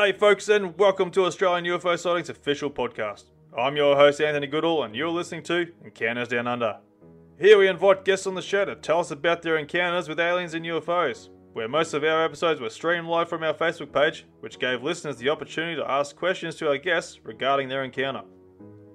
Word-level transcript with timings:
G'day, 0.00 0.18
folks, 0.18 0.48
and 0.48 0.78
welcome 0.78 1.10
to 1.10 1.26
Australian 1.26 1.66
UFO 1.66 1.98
Sightings 1.98 2.30
official 2.30 2.70
podcast. 2.70 3.24
I'm 3.54 3.76
your 3.76 3.96
host, 3.96 4.18
Anthony 4.18 4.46
Goodall, 4.46 4.84
and 4.84 4.96
you're 4.96 5.10
listening 5.10 5.42
to 5.42 5.66
Encounters 5.84 6.28
Down 6.28 6.46
Under. 6.46 6.78
Here 7.38 7.58
we 7.58 7.68
invite 7.68 8.06
guests 8.06 8.26
on 8.26 8.34
the 8.34 8.40
show 8.40 8.64
to 8.64 8.76
tell 8.76 9.00
us 9.00 9.10
about 9.10 9.42
their 9.42 9.58
encounters 9.58 10.08
with 10.08 10.18
aliens 10.18 10.54
and 10.54 10.64
UFOs, 10.64 11.28
where 11.52 11.68
most 11.68 11.92
of 11.92 12.02
our 12.02 12.24
episodes 12.24 12.62
were 12.62 12.70
streamed 12.70 13.08
live 13.08 13.28
from 13.28 13.42
our 13.42 13.52
Facebook 13.52 13.92
page, 13.92 14.24
which 14.40 14.58
gave 14.58 14.82
listeners 14.82 15.18
the 15.18 15.28
opportunity 15.28 15.76
to 15.76 15.90
ask 15.90 16.16
questions 16.16 16.54
to 16.54 16.68
our 16.70 16.78
guests 16.78 17.20
regarding 17.22 17.68
their 17.68 17.84
encounter. 17.84 18.22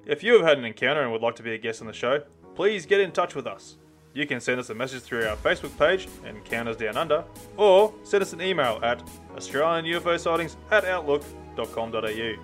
If 0.08 0.24
you 0.24 0.34
have 0.34 0.48
had 0.48 0.58
an 0.58 0.66
encounter 0.66 1.04
and 1.04 1.12
would 1.12 1.22
like 1.22 1.36
to 1.36 1.44
be 1.44 1.54
a 1.54 1.60
guest 1.60 1.82
on 1.82 1.88
the 1.88 1.94
show, 1.94 2.24
please 2.56 2.88
get 2.88 3.00
in 3.00 3.12
touch 3.12 3.36
with 3.36 3.46
us. 3.46 3.78
You 4.16 4.26
can 4.26 4.40
send 4.40 4.62
us 4.62 4.70
a 4.70 4.74
message 4.74 5.02
through 5.02 5.28
our 5.28 5.36
Facebook 5.36 5.78
page, 5.78 6.08
and 6.24 6.38
Encounters 6.38 6.78
Down 6.78 6.96
Under, 6.96 7.26
or 7.58 7.94
send 8.04 8.22
us 8.22 8.32
an 8.32 8.42
email 8.42 8.80
at 8.82 9.04
Australian 9.36 9.84
UFO 9.84 10.18
sightings 10.18 10.56
at 10.72 10.86
outlook.com.au. 10.86 12.36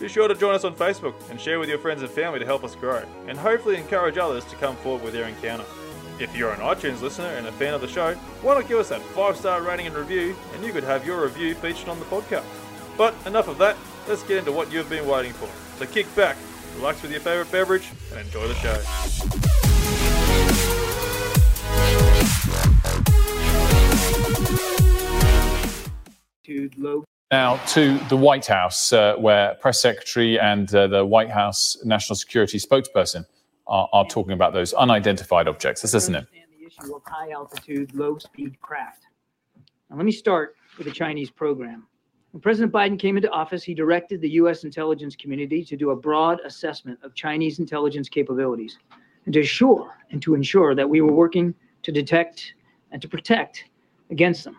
Be 0.00 0.08
sure 0.08 0.26
to 0.26 0.34
join 0.34 0.56
us 0.56 0.64
on 0.64 0.74
Facebook 0.74 1.14
and 1.30 1.40
share 1.40 1.60
with 1.60 1.68
your 1.68 1.78
friends 1.78 2.02
and 2.02 2.10
family 2.10 2.40
to 2.40 2.44
help 2.44 2.64
us 2.64 2.74
grow, 2.74 3.04
and 3.28 3.38
hopefully 3.38 3.76
encourage 3.76 4.18
others 4.18 4.44
to 4.46 4.56
come 4.56 4.74
forward 4.74 5.04
with 5.04 5.12
their 5.12 5.28
encounter. 5.28 5.64
If 6.18 6.36
you're 6.36 6.52
an 6.52 6.58
iTunes 6.58 7.00
listener 7.00 7.26
and 7.26 7.46
a 7.46 7.52
fan 7.52 7.74
of 7.74 7.80
the 7.80 7.86
show, 7.86 8.14
why 8.42 8.54
not 8.54 8.66
give 8.66 8.80
us 8.80 8.88
that 8.88 9.00
5 9.00 9.36
star 9.36 9.62
rating 9.62 9.86
and 9.86 9.94
review, 9.94 10.34
and 10.52 10.64
you 10.64 10.72
could 10.72 10.82
have 10.82 11.06
your 11.06 11.22
review 11.22 11.54
featured 11.54 11.88
on 11.88 12.00
the 12.00 12.06
podcast. 12.06 12.44
But 12.96 13.14
enough 13.24 13.46
of 13.46 13.58
that, 13.58 13.76
let's 14.08 14.24
get 14.24 14.38
into 14.38 14.50
what 14.50 14.72
you've 14.72 14.90
been 14.90 15.06
waiting 15.06 15.32
for. 15.32 15.48
So 15.78 15.86
kick 15.86 16.12
back, 16.16 16.36
relax 16.74 17.02
with 17.02 17.12
your 17.12 17.20
favourite 17.20 17.52
beverage, 17.52 17.88
and 18.10 18.18
enjoy 18.18 18.48
the 18.48 18.54
show. 18.56 18.82
Now 27.30 27.56
to 27.68 27.98
the 28.08 28.16
White 28.16 28.46
House, 28.46 28.92
uh, 28.92 29.16
where 29.16 29.54
press 29.54 29.80
secretary 29.80 30.38
and 30.38 30.72
uh, 30.72 30.86
the 30.86 31.04
White 31.04 31.30
House 31.30 31.76
national 31.84 32.16
security 32.16 32.58
spokesperson 32.58 33.24
are, 33.66 33.88
are 33.92 34.06
talking 34.06 34.34
about 34.34 34.52
those 34.52 34.72
unidentified 34.74 35.48
objects. 35.48 35.82
Let's 35.82 35.94
listen 35.94 36.14
in. 36.14 36.26
the 36.60 36.66
issue 36.66 36.94
of 36.94 37.02
high 37.06 37.30
altitude, 37.30 37.94
low 37.94 38.18
speed 38.18 38.60
craft. 38.60 39.06
Now, 39.90 39.96
let 39.96 40.04
me 40.04 40.12
start 40.12 40.54
with 40.78 40.86
the 40.86 40.92
Chinese 40.92 41.30
program. 41.30 41.88
When 42.30 42.40
President 42.40 42.72
Biden 42.72 42.98
came 42.98 43.16
into 43.16 43.30
office, 43.30 43.62
he 43.62 43.74
directed 43.74 44.20
the 44.20 44.30
U.S. 44.30 44.64
intelligence 44.64 45.16
community 45.16 45.64
to 45.64 45.76
do 45.76 45.90
a 45.90 45.96
broad 45.96 46.40
assessment 46.44 46.98
of 47.02 47.14
Chinese 47.14 47.58
intelligence 47.58 48.08
capabilities 48.08 48.78
and 49.24 49.34
to 49.34 49.40
assure 49.40 49.90
and 50.10 50.22
to 50.22 50.34
ensure 50.34 50.74
that 50.74 50.88
we 50.88 51.00
were 51.00 51.12
working 51.12 51.54
to 51.82 51.92
detect 51.92 52.54
and 52.92 53.00
to 53.02 53.08
protect 53.08 53.64
against 54.10 54.44
them. 54.44 54.56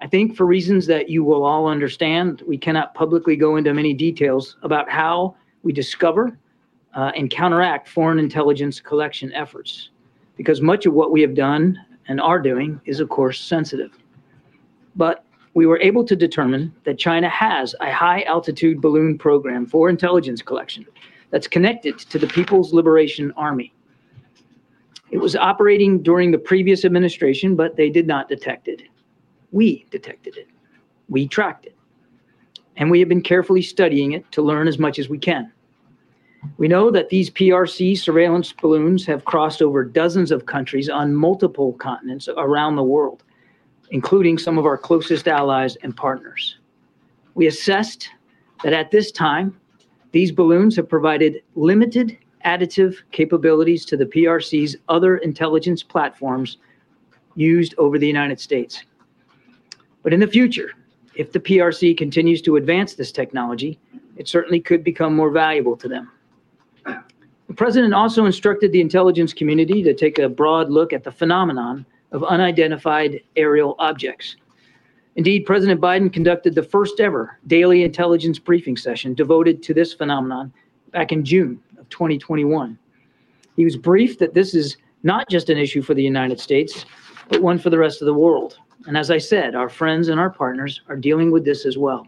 I 0.00 0.06
think 0.06 0.36
for 0.36 0.44
reasons 0.44 0.86
that 0.86 1.08
you 1.08 1.24
will 1.24 1.44
all 1.44 1.66
understand, 1.66 2.42
we 2.46 2.58
cannot 2.58 2.94
publicly 2.94 3.36
go 3.36 3.56
into 3.56 3.72
many 3.72 3.94
details 3.94 4.56
about 4.62 4.90
how 4.90 5.36
we 5.62 5.72
discover 5.72 6.38
uh, 6.94 7.12
and 7.16 7.30
counteract 7.30 7.88
foreign 7.88 8.18
intelligence 8.18 8.80
collection 8.80 9.32
efforts, 9.32 9.90
because 10.36 10.60
much 10.60 10.84
of 10.84 10.92
what 10.92 11.12
we 11.12 11.22
have 11.22 11.34
done 11.34 11.78
and 12.08 12.20
are 12.20 12.38
doing 12.38 12.80
is, 12.84 13.00
of 13.00 13.08
course, 13.08 13.40
sensitive. 13.40 13.92
But 14.96 15.24
we 15.54 15.66
were 15.66 15.80
able 15.80 16.04
to 16.04 16.14
determine 16.14 16.74
that 16.84 16.98
China 16.98 17.28
has 17.30 17.74
a 17.80 17.90
high 17.90 18.22
altitude 18.22 18.80
balloon 18.82 19.16
program 19.16 19.64
for 19.64 19.88
intelligence 19.88 20.42
collection 20.42 20.86
that's 21.30 21.48
connected 21.48 21.98
to 21.98 22.18
the 22.18 22.26
People's 22.26 22.72
Liberation 22.72 23.32
Army. 23.36 23.72
It 25.10 25.18
was 25.18 25.36
operating 25.36 26.02
during 26.02 26.30
the 26.30 26.38
previous 26.38 26.84
administration, 26.84 27.54
but 27.56 27.76
they 27.76 27.90
did 27.90 28.06
not 28.06 28.28
detect 28.28 28.68
it. 28.68 28.82
We 29.52 29.86
detected 29.90 30.36
it. 30.36 30.48
We 31.08 31.28
tracked 31.28 31.66
it. 31.66 31.76
And 32.76 32.90
we 32.90 32.98
have 33.00 33.08
been 33.08 33.22
carefully 33.22 33.62
studying 33.62 34.12
it 34.12 34.30
to 34.32 34.42
learn 34.42 34.68
as 34.68 34.78
much 34.78 34.98
as 34.98 35.08
we 35.08 35.18
can. 35.18 35.52
We 36.58 36.68
know 36.68 36.90
that 36.90 37.08
these 37.08 37.30
PRC 37.30 37.98
surveillance 37.98 38.52
balloons 38.52 39.06
have 39.06 39.24
crossed 39.24 39.62
over 39.62 39.84
dozens 39.84 40.30
of 40.30 40.46
countries 40.46 40.88
on 40.88 41.14
multiple 41.14 41.72
continents 41.74 42.28
around 42.36 42.76
the 42.76 42.84
world, 42.84 43.22
including 43.90 44.38
some 44.38 44.58
of 44.58 44.66
our 44.66 44.78
closest 44.78 45.28
allies 45.28 45.76
and 45.82 45.96
partners. 45.96 46.58
We 47.34 47.46
assessed 47.46 48.08
that 48.62 48.72
at 48.72 48.90
this 48.90 49.10
time, 49.10 49.58
these 50.12 50.32
balloons 50.32 50.76
have 50.76 50.88
provided 50.88 51.42
limited 51.54 52.16
additive 52.44 52.96
capabilities 53.10 53.84
to 53.86 53.96
the 53.96 54.06
PRC's 54.06 54.76
other 54.88 55.18
intelligence 55.18 55.82
platforms 55.82 56.58
used 57.34 57.74
over 57.76 57.98
the 57.98 58.06
United 58.06 58.40
States. 58.40 58.84
But 60.02 60.12
in 60.12 60.20
the 60.20 60.26
future, 60.26 60.70
if 61.16 61.32
the 61.32 61.40
PRC 61.40 61.96
continues 61.96 62.40
to 62.42 62.56
advance 62.56 62.94
this 62.94 63.10
technology, 63.10 63.78
it 64.16 64.28
certainly 64.28 64.60
could 64.60 64.84
become 64.84 65.14
more 65.14 65.30
valuable 65.30 65.76
to 65.76 65.88
them. 65.88 66.10
The 66.84 67.54
president 67.54 67.94
also 67.94 68.26
instructed 68.26 68.72
the 68.72 68.80
intelligence 68.80 69.32
community 69.32 69.82
to 69.82 69.94
take 69.94 70.18
a 70.18 70.28
broad 70.28 70.70
look 70.70 70.92
at 70.92 71.04
the 71.04 71.12
phenomenon 71.12 71.86
of 72.12 72.24
unidentified 72.24 73.20
aerial 73.36 73.76
objects. 73.78 74.36
Indeed, 75.16 75.46
President 75.46 75.80
Biden 75.80 76.12
conducted 76.12 76.54
the 76.54 76.62
first 76.62 77.00
ever 77.00 77.38
daily 77.46 77.82
intelligence 77.82 78.38
briefing 78.38 78.76
session 78.76 79.14
devoted 79.14 79.62
to 79.62 79.72
this 79.72 79.94
phenomenon 79.94 80.52
back 80.92 81.10
in 81.10 81.24
June 81.24 81.58
of 81.78 81.88
2021. 81.88 82.78
He 83.56 83.64
was 83.64 83.76
briefed 83.76 84.18
that 84.18 84.34
this 84.34 84.54
is 84.54 84.76
not 85.02 85.28
just 85.30 85.48
an 85.48 85.56
issue 85.56 85.80
for 85.80 85.94
the 85.94 86.02
United 86.02 86.38
States, 86.38 86.84
but 87.30 87.40
one 87.40 87.58
for 87.58 87.70
the 87.70 87.78
rest 87.78 88.02
of 88.02 88.06
the 88.06 88.14
world. 88.14 88.58
And 88.86 88.96
as 88.96 89.10
I 89.10 89.16
said, 89.16 89.54
our 89.54 89.70
friends 89.70 90.08
and 90.08 90.20
our 90.20 90.28
partners 90.28 90.82
are 90.88 90.96
dealing 90.96 91.30
with 91.30 91.46
this 91.46 91.64
as 91.64 91.78
well. 91.78 92.06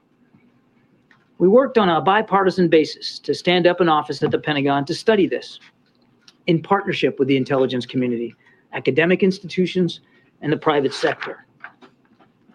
We 1.39 1.49
worked 1.49 1.79
on 1.79 1.89
a 1.89 2.03
bipartisan 2.03 2.69
basis 2.69 3.19
to 3.21 3.35
stand 3.35 3.67
up 3.67 3.81
an 3.81 3.89
office 3.89 4.23
at 4.23 4.31
the 4.31 4.39
Pentagon 4.39 4.85
to 4.85 4.95
study 4.95 5.27
this 5.27 5.61
in 6.47 6.61
partnership 6.61 7.19
with 7.19 7.29
the 7.29 7.37
intelligence 7.37 7.87
community, 7.87 8.35
academic 8.75 9.23
institutions, 9.23 10.01
and 10.43 10.53
the 10.53 10.57
private 10.57 10.93
sector. 10.93 11.47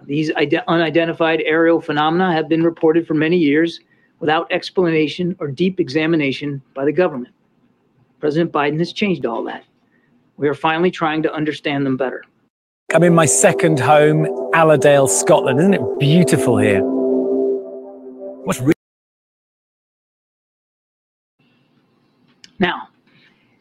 These 0.05 0.31
ide- 0.35 0.63
unidentified 0.67 1.41
aerial 1.45 1.79
phenomena 1.79 2.33
have 2.33 2.50
been 2.50 2.63
reported 2.63 3.07
for 3.07 3.13
many 3.13 3.38
years 3.38 3.79
without 4.19 4.51
explanation 4.51 5.35
or 5.39 5.47
deep 5.47 5.79
examination 5.79 6.61
by 6.73 6.85
the 6.85 6.91
government. 6.91 7.33
President 8.19 8.51
Biden 8.51 8.79
has 8.79 8.94
changed 8.94 9.25
all 9.25 9.44
that. 9.45 9.63
We 10.38 10.47
are 10.47 10.53
finally 10.53 10.91
trying 10.91 11.23
to 11.23 11.33
understand 11.33 11.85
them 11.85 11.97
better. 11.97 12.23
I'm 12.94 13.03
in 13.03 13.15
my 13.15 13.25
second 13.25 13.79
home, 13.79 14.27
Allerdale, 14.53 15.07
Scotland. 15.07 15.59
Isn't 15.59 15.73
it 15.73 16.00
beautiful 16.00 16.57
here? 16.57 16.81
What's 18.44 18.61
Now, 22.59 22.89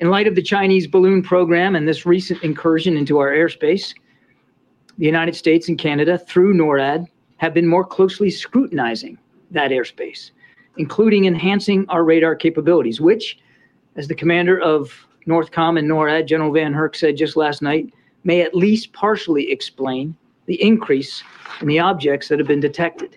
in 0.00 0.10
light 0.10 0.26
of 0.26 0.34
the 0.34 0.42
Chinese 0.42 0.86
balloon 0.86 1.22
program 1.22 1.76
and 1.76 1.88
this 1.88 2.04
recent 2.04 2.42
incursion 2.42 2.96
into 2.96 3.18
our 3.18 3.30
airspace, 3.30 3.94
The 4.98 5.06
United 5.06 5.34
States 5.34 5.68
and 5.68 5.78
Canada, 5.78 6.18
through 6.18 6.54
NORAD, 6.54 7.06
have 7.38 7.54
been 7.54 7.66
more 7.66 7.84
closely 7.84 8.30
scrutinizing 8.30 9.18
that 9.50 9.70
airspace, 9.70 10.30
including 10.76 11.24
enhancing 11.24 11.86
our 11.88 12.04
radar 12.04 12.34
capabilities, 12.34 13.00
which, 13.00 13.38
as 13.96 14.08
the 14.08 14.14
commander 14.14 14.60
of 14.60 14.92
NORTHCOM 15.26 15.78
and 15.78 15.88
NORAD, 15.88 16.26
General 16.26 16.52
VanHerck, 16.52 16.94
said 16.94 17.16
just 17.16 17.36
last 17.36 17.62
night, 17.62 17.92
may 18.24 18.42
at 18.42 18.54
least 18.54 18.92
partially 18.92 19.50
explain 19.50 20.14
the 20.46 20.62
increase 20.62 21.22
in 21.60 21.68
the 21.68 21.78
objects 21.78 22.28
that 22.28 22.38
have 22.38 22.48
been 22.48 22.60
detected. 22.60 23.16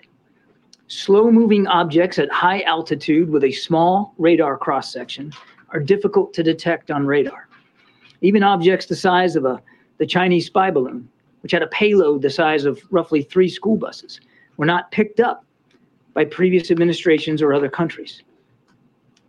Slow 0.88 1.32
moving 1.32 1.68
objects 1.68 2.20
at 2.20 2.32
high 2.32 2.62
altitude 2.62 3.30
with 3.30 3.44
a 3.44 3.52
small 3.52 4.14
radar 4.18 4.58
cross 4.58 4.94
section 4.94 5.34
are 5.70 5.80
difficult 5.80 6.34
to 6.36 6.44
detect 6.44 6.92
on 6.92 7.06
radar. 7.06 7.48
Even 8.22 8.44
objects 8.44 8.86
the 8.86 8.96
size 8.96 9.36
of 9.36 9.46
a, 9.46 9.62
the 9.98 10.06
Chinese 10.06 10.46
spy 10.46 10.72
balloon, 10.72 11.10
which 11.46 11.52
had 11.52 11.62
a 11.62 11.68
payload 11.68 12.24
the 12.24 12.30
size 12.32 12.66
of 12.66 12.82
roughly 12.90 13.22
three 13.22 13.48
school 13.48 13.78
buses, 13.78 14.20
were 14.58 14.66
not 14.66 14.90
picked 14.90 15.20
up 15.20 15.46
by 16.16 16.26
previous 16.26 16.72
administrations 16.72 17.40
or 17.40 17.54
other 17.54 17.70
countries. 17.70 18.24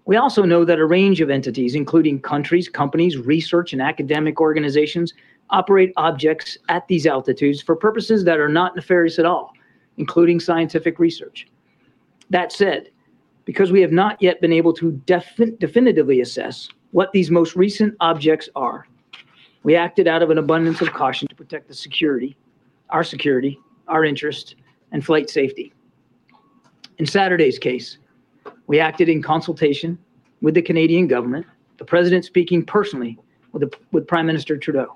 We 0.07 0.17
also 0.17 0.45
know 0.45 0.65
that 0.65 0.79
a 0.79 0.87
range 0.87 1.21
of 1.21 1.29
entities, 1.29 1.75
including 1.75 2.23
countries, 2.23 2.71
companies, 2.71 3.19
research, 3.19 3.75
and 3.75 3.83
academic 3.83 4.41
organizations, 4.41 5.13
operate 5.51 5.93
objects 5.99 6.57
at 6.71 6.89
these 6.89 7.07
altitudes 7.07 7.61
for 7.61 7.77
purposes 7.77 8.25
that 8.25 8.41
are 8.41 8.49
not 8.49 8.75
nefarious 8.75 9.19
at 9.19 9.27
all, 9.27 9.53
including 9.99 10.41
scientific 10.41 10.99
research. 10.99 11.47
That 12.31 12.51
said, 12.51 12.89
because 13.45 13.73
we 13.73 13.83
have 13.83 13.93
not 13.93 14.23
yet 14.23 14.41
been 14.41 14.55
able 14.55 14.73
to 14.73 14.93
defi- 15.05 15.53
definitively 15.59 16.23
assess 16.23 16.67
what 16.93 17.13
these 17.13 17.31
most 17.31 17.57
recent 17.57 17.95
objects 18.01 18.49
are, 18.57 18.87
we 19.67 19.75
acted 19.75 20.07
out 20.07 20.23
of 20.23 20.31
an 20.31 20.39
abundance 20.39 20.81
of 20.81 20.93
caution 20.93 21.27
to 21.27 21.35
protect 21.35 21.67
the 21.67 21.75
security, 21.75 22.37
our 22.91 23.03
security, 23.03 23.59
our 23.89 24.05
interest, 24.05 24.55
and 24.93 25.05
flight 25.05 25.29
safety. 25.29 25.75
In 26.99 27.05
Saturday's 27.05 27.59
case, 27.59 27.99
we 28.69 28.79
acted 28.79 29.09
in 29.09 29.21
consultation 29.21 29.99
with 30.41 30.55
the 30.55 30.63
Canadian 30.63 31.09
government, 31.09 31.47
the 31.79 31.85
president 31.85 32.25
speaking 32.25 32.65
personally 32.65 33.19
with, 33.51 33.63
the, 33.63 33.77
with 33.91 34.07
Prime 34.07 34.25
Minister 34.25 34.57
Trudeau. 34.57 34.95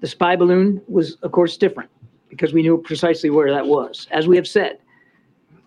The 0.00 0.06
spy 0.06 0.36
balloon 0.36 0.82
was, 0.86 1.14
of 1.22 1.32
course, 1.32 1.56
different 1.56 1.88
because 2.28 2.52
we 2.52 2.60
knew 2.60 2.76
precisely 2.76 3.30
where 3.30 3.50
that 3.50 3.66
was. 3.66 4.06
As 4.10 4.28
we 4.28 4.36
have 4.36 4.46
said, 4.46 4.80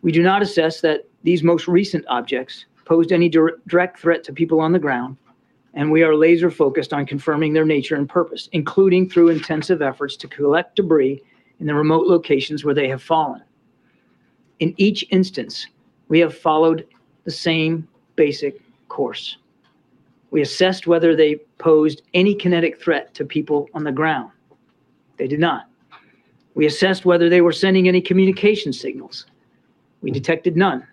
we 0.03 0.11
do 0.11 0.21
not 0.21 0.43
assess 0.43 0.79
that 0.81 1.07
these 1.23 1.41
most 1.41 1.67
recent 1.67 2.05
objects 2.07 2.65
posed 2.85 3.11
any 3.11 3.29
direct 3.29 3.97
threat 3.97 4.23
to 4.25 4.31
people 4.31 4.59
on 4.59 4.73
the 4.73 4.79
ground, 4.79 5.17
and 5.75 5.91
we 5.91 6.03
are 6.03 6.15
laser 6.15 6.49
focused 6.49 6.93
on 6.93 7.05
confirming 7.05 7.53
their 7.53 7.65
nature 7.65 7.95
and 7.95 8.07
purpose, 8.07 8.49
including 8.53 9.09
through 9.09 9.29
intensive 9.29 9.81
efforts 9.81 10.15
to 10.17 10.27
collect 10.27 10.77
debris 10.77 11.21
in 11.59 11.67
the 11.67 11.75
remote 11.75 12.07
locations 12.07 12.63
where 12.63 12.73
they 12.73 12.87
have 12.87 13.03
fallen. 13.03 13.41
In 14.59 14.73
each 14.77 15.05
instance, 15.11 15.67
we 16.07 16.19
have 16.19 16.35
followed 16.35 16.87
the 17.25 17.31
same 17.31 17.87
basic 18.15 18.61
course. 18.87 19.37
We 20.31 20.41
assessed 20.41 20.87
whether 20.87 21.15
they 21.15 21.35
posed 21.57 22.03
any 22.13 22.33
kinetic 22.33 22.81
threat 22.81 23.13
to 23.15 23.25
people 23.25 23.69
on 23.73 23.83
the 23.83 23.91
ground. 23.91 24.31
They 25.17 25.27
did 25.27 25.39
not. 25.39 25.69
We 26.55 26.65
assessed 26.65 27.05
whether 27.05 27.29
they 27.29 27.41
were 27.41 27.51
sending 27.51 27.87
any 27.87 28.01
communication 28.01 28.71
signals. 28.71 29.25
We 30.01 30.11
detected 30.11 30.55
none. 30.55 30.87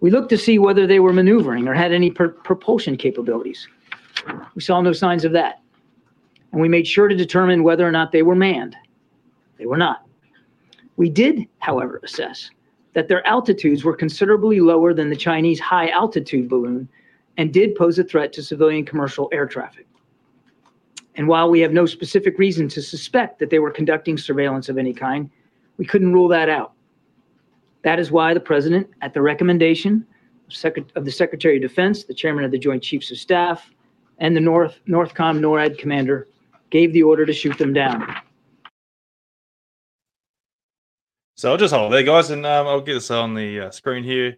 We 0.00 0.10
looked 0.10 0.30
to 0.30 0.38
see 0.38 0.58
whether 0.58 0.86
they 0.86 1.00
were 1.00 1.12
maneuvering 1.12 1.68
or 1.68 1.74
had 1.74 1.92
any 1.92 2.10
pr- 2.10 2.26
propulsion 2.26 2.96
capabilities. 2.96 3.68
We 4.54 4.62
saw 4.62 4.80
no 4.80 4.92
signs 4.92 5.24
of 5.24 5.32
that. 5.32 5.60
And 6.52 6.60
we 6.60 6.68
made 6.68 6.86
sure 6.86 7.08
to 7.08 7.14
determine 7.14 7.62
whether 7.62 7.86
or 7.86 7.92
not 7.92 8.12
they 8.12 8.22
were 8.22 8.34
manned. 8.34 8.76
They 9.58 9.66
were 9.66 9.76
not. 9.76 10.06
We 10.96 11.10
did, 11.10 11.46
however, 11.58 12.00
assess 12.02 12.50
that 12.94 13.06
their 13.06 13.24
altitudes 13.26 13.84
were 13.84 13.94
considerably 13.94 14.60
lower 14.60 14.92
than 14.92 15.10
the 15.10 15.16
Chinese 15.16 15.60
high 15.60 15.88
altitude 15.90 16.48
balloon 16.48 16.88
and 17.36 17.52
did 17.52 17.76
pose 17.76 17.98
a 17.98 18.04
threat 18.04 18.32
to 18.32 18.42
civilian 18.42 18.84
commercial 18.84 19.28
air 19.32 19.46
traffic. 19.46 19.86
And 21.14 21.28
while 21.28 21.50
we 21.50 21.60
have 21.60 21.72
no 21.72 21.86
specific 21.86 22.38
reason 22.38 22.68
to 22.68 22.82
suspect 22.82 23.38
that 23.38 23.50
they 23.50 23.58
were 23.58 23.70
conducting 23.70 24.18
surveillance 24.18 24.68
of 24.68 24.78
any 24.78 24.92
kind, 24.92 25.30
we 25.76 25.84
couldn't 25.84 26.12
rule 26.12 26.28
that 26.28 26.48
out. 26.48 26.72
That 27.82 28.00
is 28.00 28.10
why 28.10 28.34
the 28.34 28.40
president, 28.40 28.88
at 29.00 29.14
the 29.14 29.22
recommendation 29.22 30.04
of, 30.48 30.54
Secret- 30.54 30.92
of 30.96 31.04
the 31.04 31.12
Secretary 31.12 31.56
of 31.56 31.62
Defense, 31.62 32.04
the 32.04 32.14
chairman 32.14 32.44
of 32.44 32.50
the 32.50 32.58
Joint 32.58 32.82
Chiefs 32.82 33.10
of 33.10 33.18
Staff, 33.18 33.70
and 34.18 34.36
the 34.36 34.40
North 34.40 34.78
Northcom 34.88 35.40
NORAD 35.40 35.78
commander, 35.78 36.28
gave 36.70 36.92
the 36.92 37.02
order 37.02 37.24
to 37.24 37.32
shoot 37.32 37.56
them 37.58 37.72
down. 37.72 38.14
So 41.36 41.52
I'll 41.52 41.56
just 41.56 41.72
hold 41.72 41.92
there, 41.92 42.02
guys, 42.02 42.30
and 42.30 42.44
um, 42.44 42.66
I'll 42.66 42.80
get 42.80 42.94
this 42.94 43.12
on 43.12 43.34
the 43.34 43.60
uh, 43.60 43.70
screen 43.70 44.02
here. 44.02 44.36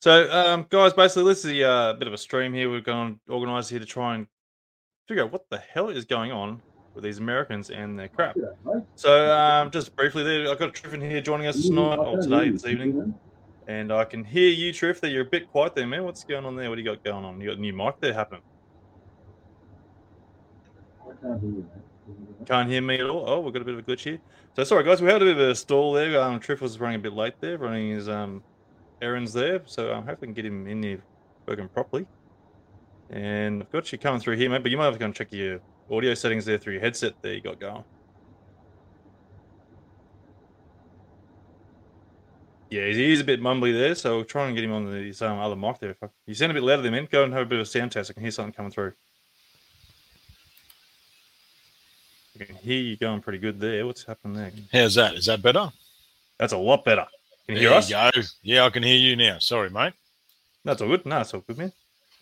So, 0.00 0.30
um, 0.32 0.66
guys, 0.70 0.94
basically, 0.94 1.24
this 1.24 1.44
is 1.44 1.52
a 1.52 1.68
uh, 1.68 1.92
bit 1.92 2.08
of 2.08 2.14
a 2.14 2.18
stream 2.18 2.54
here. 2.54 2.70
We're 2.70 2.80
going 2.80 3.20
to 3.26 3.32
organize 3.32 3.68
here 3.68 3.80
to 3.80 3.84
try 3.84 4.14
and 4.14 4.26
figure 5.08 5.24
out 5.24 5.32
what 5.32 5.50
the 5.50 5.58
hell 5.58 5.90
is 5.90 6.06
going 6.06 6.32
on 6.32 6.62
with 6.94 7.04
these 7.04 7.18
Americans 7.18 7.68
and 7.68 7.98
their 7.98 8.08
crap. 8.08 8.36
So, 8.94 9.30
um, 9.30 9.70
just 9.70 9.94
briefly, 9.94 10.22
there, 10.22 10.50
I've 10.50 10.58
got 10.58 10.72
Triffin 10.72 11.02
here 11.02 11.20
joining 11.20 11.48
us 11.48 11.66
tonight, 11.66 11.96
or 11.96 12.18
today, 12.18 12.48
this 12.48 12.64
evening, 12.64 13.14
and 13.66 13.92
I 13.92 14.04
can 14.04 14.24
hear 14.24 14.48
you, 14.48 14.72
Triff. 14.72 15.00
That 15.00 15.10
you're 15.10 15.26
a 15.26 15.30
bit 15.30 15.50
quiet 15.50 15.74
there, 15.74 15.86
man. 15.86 16.04
What's 16.04 16.24
going 16.24 16.46
on 16.46 16.56
there? 16.56 16.70
What 16.70 16.76
do 16.76 16.82
you 16.82 16.88
got 16.88 17.04
going 17.04 17.26
on? 17.26 17.40
You 17.40 17.48
got 17.48 17.58
a 17.58 17.60
new 17.60 17.74
mic 17.74 18.00
there 18.00 18.14
happening? 18.14 18.42
Can't 22.46 22.70
hear 22.70 22.80
me 22.80 22.96
at 22.96 23.06
all. 23.06 23.24
Oh, 23.28 23.40
we've 23.40 23.52
got 23.52 23.62
a 23.62 23.64
bit 23.64 23.74
of 23.74 23.80
a 23.80 23.82
glitch 23.82 24.00
here. 24.00 24.18
So 24.56 24.64
sorry, 24.64 24.84
guys, 24.84 25.02
we 25.02 25.10
had 25.10 25.20
a 25.20 25.24
bit 25.24 25.36
of 25.36 25.48
a 25.50 25.54
stall 25.54 25.92
there. 25.92 26.20
Um, 26.20 26.40
Triff 26.40 26.60
was 26.60 26.80
running 26.80 26.96
a 26.96 27.02
bit 27.02 27.12
late 27.12 27.34
there, 27.40 27.58
running 27.58 27.90
his 27.90 28.08
um 28.08 28.42
errands 29.02 29.32
there. 29.32 29.60
So 29.66 29.92
I'm 29.92 30.06
hoping 30.06 30.34
to 30.34 30.42
get 30.42 30.50
him 30.50 30.66
in 30.66 30.80
there 30.80 30.98
working 31.46 31.68
properly. 31.68 32.06
And 33.10 33.62
I've 33.62 33.72
got 33.72 33.90
you 33.92 33.98
coming 33.98 34.20
through 34.20 34.36
here, 34.36 34.50
mate. 34.50 34.62
But 34.62 34.70
you 34.70 34.76
might 34.76 34.84
have 34.84 34.94
to 34.94 34.98
go 34.98 35.06
and 35.06 35.14
check 35.14 35.32
your 35.32 35.60
audio 35.90 36.14
settings 36.14 36.44
there 36.44 36.58
through 36.58 36.74
your 36.74 36.82
headset 36.82 37.14
there 37.22 37.34
you 37.34 37.40
got 37.40 37.58
going. 37.58 37.84
Yeah, 42.70 42.86
he's, 42.86 42.96
he's 42.96 43.20
a 43.20 43.24
bit 43.24 43.40
mumbly 43.40 43.72
there, 43.72 43.94
so 43.94 44.16
we'll 44.16 44.24
try 44.26 44.46
and 44.46 44.54
get 44.54 44.62
him 44.62 44.72
on 44.72 44.84
the 44.84 45.26
um, 45.26 45.38
other 45.38 45.56
mic 45.56 45.78
there. 45.78 45.96
You 46.26 46.34
sound 46.34 46.50
a 46.50 46.54
bit 46.54 46.62
louder 46.62 46.82
than 46.82 46.92
me. 46.92 47.08
Go 47.10 47.24
and 47.24 47.32
have 47.32 47.42
a 47.42 47.46
bit 47.46 47.58
of 47.58 47.62
a 47.62 47.66
sound 47.66 47.92
test. 47.92 48.10
I 48.10 48.12
can 48.12 48.22
hear 48.22 48.30
something 48.30 48.52
coming 48.52 48.70
through. 48.70 48.92
I 52.40 52.44
can 52.44 52.56
hear 52.56 52.80
you 52.80 52.96
going 52.96 53.20
pretty 53.20 53.38
good 53.38 53.58
there. 53.60 53.86
What's 53.86 54.04
happening 54.04 54.36
there? 54.36 54.52
How's 54.72 54.94
that? 54.94 55.14
Is 55.14 55.26
that 55.26 55.42
better? 55.42 55.70
That's 56.38 56.52
a 56.52 56.56
lot 56.58 56.84
better. 56.84 57.06
Can 57.46 57.56
you 57.56 57.62
there 57.62 57.70
hear 57.70 57.78
us? 57.78 57.90
you 57.90 58.22
go. 58.22 58.28
Yeah, 58.42 58.64
I 58.64 58.70
can 58.70 58.82
hear 58.82 58.96
you 58.96 59.16
now. 59.16 59.38
Sorry, 59.38 59.70
mate. 59.70 59.94
That's 60.64 60.82
all 60.82 60.88
good. 60.88 61.04
No, 61.06 61.20
it's 61.20 61.34
all 61.34 61.40
good, 61.40 61.58
man. 61.58 61.72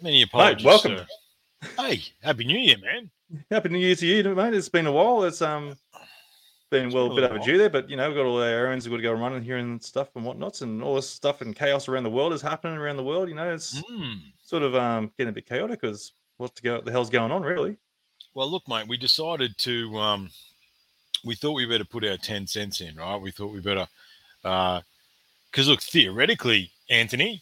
Many 0.00 0.22
apologies. 0.22 0.64
Mate, 0.64 0.70
welcome. 0.70 0.96
sir. 0.98 1.06
Hey, 1.76 2.02
happy 2.22 2.44
New 2.44 2.58
Year, 2.58 2.76
man. 2.78 3.10
Happy 3.50 3.68
New 3.70 3.78
Year 3.78 3.94
to 3.96 4.06
you, 4.06 4.34
mate. 4.34 4.54
It's 4.54 4.68
been 4.68 4.86
a 4.86 4.92
while. 4.92 5.24
It's 5.24 5.42
um 5.42 5.76
been 6.70 6.90
well 6.90 7.10
a 7.12 7.14
bit 7.14 7.24
overdue 7.30 7.58
there, 7.58 7.70
but 7.70 7.88
you 7.88 7.96
know 7.96 8.08
we've 8.08 8.16
got 8.16 8.26
all 8.26 8.40
our 8.42 8.48
errands 8.48 8.86
we've 8.88 8.92
got 8.92 8.96
to 8.96 9.02
go 9.02 9.12
running 9.12 9.42
here 9.42 9.56
and 9.58 9.82
stuff 9.82 10.08
and 10.16 10.24
whatnots, 10.24 10.62
and 10.62 10.82
all 10.82 10.94
this 10.96 11.08
stuff 11.08 11.40
and 11.40 11.54
chaos 11.56 11.88
around 11.88 12.02
the 12.04 12.10
world 12.10 12.32
is 12.32 12.42
happening 12.42 12.76
around 12.76 12.96
the 12.96 13.04
world. 13.04 13.28
You 13.28 13.34
know, 13.34 13.52
it's 13.52 13.82
Mm. 13.82 14.20
sort 14.42 14.62
of 14.62 14.74
um 14.74 15.10
getting 15.18 15.30
a 15.30 15.32
bit 15.32 15.46
chaotic 15.48 15.80
because 15.80 16.12
what 16.38 16.54
to 16.56 16.62
go 16.62 16.80
the 16.80 16.90
hell's 16.92 17.10
going 17.10 17.32
on 17.32 17.42
really? 17.42 17.76
Well, 18.36 18.50
look, 18.50 18.68
mate, 18.68 18.86
we 18.86 18.98
decided 18.98 19.56
to. 19.56 19.96
Um, 19.96 20.30
we 21.24 21.34
thought 21.34 21.54
we 21.54 21.64
better 21.64 21.86
put 21.86 22.04
our 22.04 22.18
ten 22.18 22.46
cents 22.46 22.82
in, 22.82 22.94
right? 22.96 23.16
We 23.18 23.30
thought 23.30 23.50
we 23.50 23.60
better, 23.60 23.86
because 24.42 25.68
look, 25.68 25.80
theoretically, 25.80 26.70
Anthony, 26.90 27.40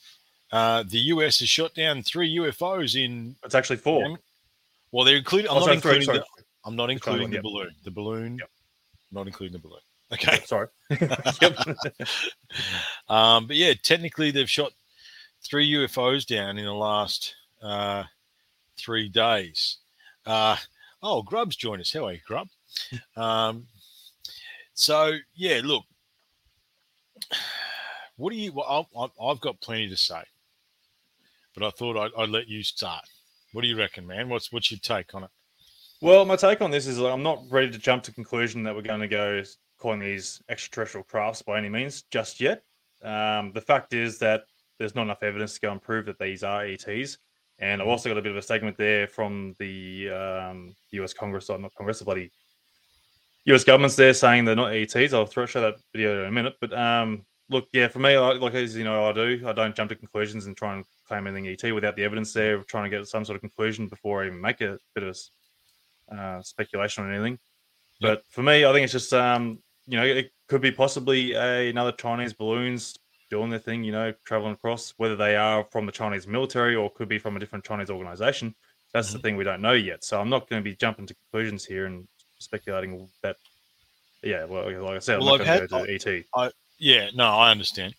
uh, 0.53 0.85
the 0.87 0.99
US 0.99 1.41
has 1.41 1.49
shot 1.49 1.75
down 1.75 2.05
three 2.05 2.37
UFOs 2.37 2.95
in. 2.95 3.35
It's 3.43 3.57
actually 3.57 3.79
four. 3.79 4.09
Yeah. 4.09 4.17
Well, 4.93 5.05
they're 5.05 5.17
including. 5.17 5.51
I'm 5.51 5.57
Oh, 5.57 5.59
not 5.59 5.65
sorry, 5.65 5.77
including. 5.79 6.03
sorry. 6.05 6.19
The, 6.19 6.45
I'm 6.65 6.77
not 6.77 6.91
including 6.91 7.31
the 7.31 7.41
balloon. 7.43 7.75
The 7.83 7.91
balloon. 7.91 8.39
Yep. 8.39 8.51
Not 9.11 9.27
including 9.27 9.61
the 9.61 9.69
balloon. 9.69 9.81
Okay. 10.13 10.45
Sorry. 10.47 10.69
Um, 13.09 13.49
but 13.49 13.57
yeah, 13.57 13.75
technically 13.83 14.31
they've 14.31 14.49
shot 14.49 14.73
three 15.43 15.69
UFOs 15.73 16.25
down 16.25 16.57
in 16.57 16.65
the 16.65 16.73
last 16.73 17.35
uh, 17.61 18.05
three 18.77 19.09
days. 19.09 19.79
Uh, 20.25 20.57
oh, 21.05 21.23
Grub's 21.23 21.55
joined 21.55 21.81
us. 21.83 21.93
How 21.93 22.07
are 22.07 22.13
you, 22.15 22.21
Grub? 22.27 22.49
Um, 23.17 23.67
so 24.73 25.13
yeah, 25.37 25.61
look, 25.63 25.85
what 28.17 28.31
do 28.33 28.37
you? 28.37 28.53
Well, 28.53 28.89
I'll- 28.97 29.13
I've 29.31 29.41
got 29.41 29.61
plenty 29.61 29.89
to 29.89 29.97
say, 29.97 30.23
but 31.55 31.63
I 31.65 31.71
thought 31.71 31.97
I'd, 31.97 32.11
I'd 32.21 32.31
let 32.31 32.49
you 32.49 32.63
start. 32.65 33.05
What 33.53 33.63
do 33.63 33.69
you 33.69 33.79
reckon, 33.79 34.07
man? 34.07 34.29
What's 34.29 34.51
what's 34.51 34.71
your 34.73 34.81
take 34.83 35.15
on 35.15 35.25
it? 35.25 35.31
Well, 36.01 36.25
my 36.25 36.37
take 36.37 36.61
on 36.61 36.71
this 36.73 36.87
is 36.87 36.99
like, 36.99 37.13
I'm 37.13 37.23
not 37.23 37.43
ready 37.49 37.71
to 37.71 37.79
jump 37.79 38.03
to 38.05 38.13
conclusion 38.13 38.63
that 38.65 38.75
we're 38.75 38.83
going 38.83 39.01
to 39.01 39.09
go 39.09 39.43
calling 39.79 40.01
these 40.01 40.43
extraterrestrial 40.49 41.05
crafts 41.05 41.41
by 41.43 41.57
any 41.59 41.69
means 41.69 42.03
just 42.11 42.41
yet. 42.41 42.63
Um, 43.03 43.53
the 43.53 43.61
fact 43.61 43.95
is 43.95 44.19
that 44.19 44.45
there's 44.79 44.95
not 44.95 45.03
enough 45.03 45.23
evidence 45.23 45.55
to 45.55 45.61
go 45.61 45.73
and 45.73 45.81
prove 45.81 46.07
that 46.07 46.19
these 46.19 46.43
are 46.43 46.67
ETs. 46.67 47.19
And 47.59 47.81
I've 47.81 47.89
also 47.89 48.09
got 48.09 48.19
a 48.19 48.23
bit 48.23 48.33
of 48.33 48.39
a 48.39 48.43
segment 48.43 48.77
there 48.77 49.07
from 49.07 49.55
the 49.59 50.11
um, 50.11 50.75
US 50.93 51.15
Congress, 51.15 51.51
or 51.51 51.59
not 51.59 51.75
Congress, 51.75 52.01
the 52.01 52.05
bloody 52.05 52.31
US 53.47 53.65
government's 53.65 53.97
there 53.97 54.15
saying 54.15 54.45
they're 54.45 54.57
not 54.57 54.73
ETs. 54.73 55.13
I'll 55.13 55.27
throw 55.27 55.47
show 55.47 55.61
that 55.61 55.77
video 55.93 56.23
in 56.23 56.29
a 56.29 56.33
minute. 56.33 56.55
But 56.61 56.77
um, 56.77 57.25
look, 57.51 57.69
yeah, 57.73 57.89
for 57.89 57.99
me, 57.99 58.19
like, 58.19 58.41
like 58.41 58.55
as 58.55 58.77
you 58.77 58.85
know, 58.85 59.09
I 59.09 59.13
do. 59.13 59.43
I 59.47 59.53
don't 59.53 59.77
jump 59.77 59.91
to 59.91 59.97
conclusions 59.97 60.47
and 60.47 60.57
try 60.57 60.75
and 60.75 60.85
claim 61.07 61.27
anything 61.27 61.47
ET 61.47 61.73
without 61.73 61.97
the 61.97 62.05
evidence 62.05 62.33
there, 62.33 62.63
trying 62.63 62.91
to 62.91 62.97
get 62.97 63.07
some 63.07 63.25
sort 63.25 63.37
of 63.37 63.43
conclusion 63.43 63.89
before 63.89 64.23
I 64.23 64.27
even 64.27 64.41
make 64.41 64.61
a 64.63 64.79
bit 64.95 65.05
of 65.05 65.19
uh, 66.11 66.43
speculation 66.43 67.05
on 67.05 67.15
anything. 67.15 67.39
But 68.01 68.23
for 68.31 68.43
me, 68.43 68.65
I 68.65 68.73
think 68.73 68.85
it's 68.85 68.93
just 68.93 69.13
um, 69.13 69.59
you 69.87 69.99
know, 69.99 70.05
it 70.05 70.33
could 70.49 70.61
be 70.61 70.73
possibly 70.73 71.33
a, 71.33 71.69
another 71.71 71.93
Chinese 71.93 72.33
balloons 72.33 72.99
doing 73.35 73.51
their 73.51 73.59
thing, 73.59 73.83
you 73.83 73.91
know, 73.91 74.13
traveling 74.25 74.53
across, 74.53 74.95
whether 74.97 75.17
they 75.17 75.35
are 75.35 75.65
from 75.73 75.87
the 75.87 75.93
Chinese 75.93 76.27
military 76.27 76.77
or 76.77 76.89
could 76.91 77.09
be 77.09 77.19
from 77.19 77.37
a 77.37 77.41
different 77.41 77.65
Chinese 77.65 77.91
organization. 77.91 78.55
That's 78.93 79.13
the 79.13 79.19
thing 79.19 79.37
we 79.37 79.43
don't 79.43 79.61
know 79.61 79.73
yet. 79.73 80.05
So 80.05 80.21
I'm 80.21 80.29
not 80.31 80.49
going 80.49 80.63
to 80.63 80.65
be 80.71 80.77
jumping 80.77 81.07
to 81.09 81.15
conclusions 81.15 81.65
here 81.65 81.87
and 81.87 82.07
speculating 82.39 83.09
that. 83.23 83.37
Yeah, 84.23 84.45
well, 84.45 84.71
like 84.83 84.95
I 84.97 84.99
said, 85.01 85.19
Well, 85.19 85.31
I'm 85.35 85.35
I've 85.35 85.39
not 85.41 85.47
had- 85.49 85.69
going 85.71 85.87
to 85.87 85.99
go 85.99 85.99
to 85.99 86.23
ET. 86.45 86.53
Yeah, 86.79 87.09
no, 87.15 87.25
I 87.25 87.51
understand. 87.51 87.95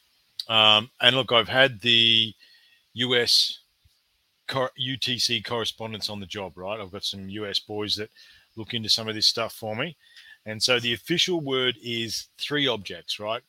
Um, 0.47 0.89
and 1.01 1.15
look, 1.17 1.33
I've 1.33 1.49
had 1.49 1.81
the 1.81 2.33
US 2.93 3.59
cor- 4.47 4.71
UTC 4.79 5.43
correspondents 5.43 6.09
on 6.09 6.21
the 6.21 6.25
job, 6.25 6.57
right? 6.57 6.79
I've 6.79 6.91
got 6.91 7.03
some 7.03 7.27
US 7.29 7.59
boys 7.59 7.95
that 7.97 8.09
look 8.55 8.73
into 8.73 8.87
some 8.89 9.09
of 9.09 9.15
this 9.15 9.27
stuff 9.27 9.53
for 9.53 9.75
me. 9.75 9.97
And 10.45 10.63
so 10.63 10.79
the 10.79 10.93
official 10.93 11.41
word 11.41 11.75
is 11.83 12.27
three 12.39 12.67
objects, 12.67 13.19
right? 13.19 13.41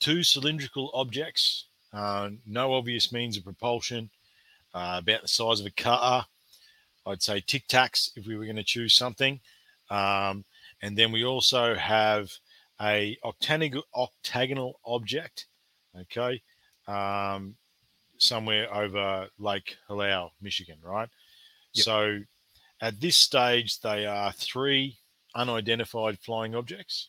Two 0.00 0.22
cylindrical 0.22 0.90
objects, 0.94 1.66
uh, 1.92 2.30
no 2.46 2.72
obvious 2.74 3.12
means 3.12 3.36
of 3.36 3.44
propulsion, 3.44 4.10
uh, 4.74 4.96
about 5.02 5.22
the 5.22 5.28
size 5.28 5.60
of 5.60 5.66
a 5.66 5.70
car. 5.70 6.26
I'd 7.06 7.22
say 7.22 7.40
tic 7.40 7.66
tacs 7.68 8.10
if 8.16 8.26
we 8.26 8.36
were 8.36 8.44
going 8.44 8.56
to 8.56 8.64
choose 8.64 8.94
something. 8.94 9.40
Um, 9.90 10.44
and 10.82 10.96
then 10.96 11.12
we 11.12 11.24
also 11.24 11.74
have 11.74 12.30
a 12.80 13.18
octagonal, 13.24 13.84
octagonal 13.94 14.80
object, 14.84 15.46
okay, 15.98 16.40
um, 16.86 17.56
somewhere 18.18 18.72
over 18.74 19.28
Lake 19.38 19.76
Halal, 19.88 20.30
Michigan, 20.40 20.78
right? 20.82 21.08
Yep. 21.74 21.84
So 21.84 22.18
at 22.80 23.00
this 23.00 23.16
stage, 23.16 23.80
they 23.80 24.06
are 24.06 24.32
three 24.32 24.96
unidentified 25.34 26.18
flying 26.20 26.54
objects, 26.54 27.08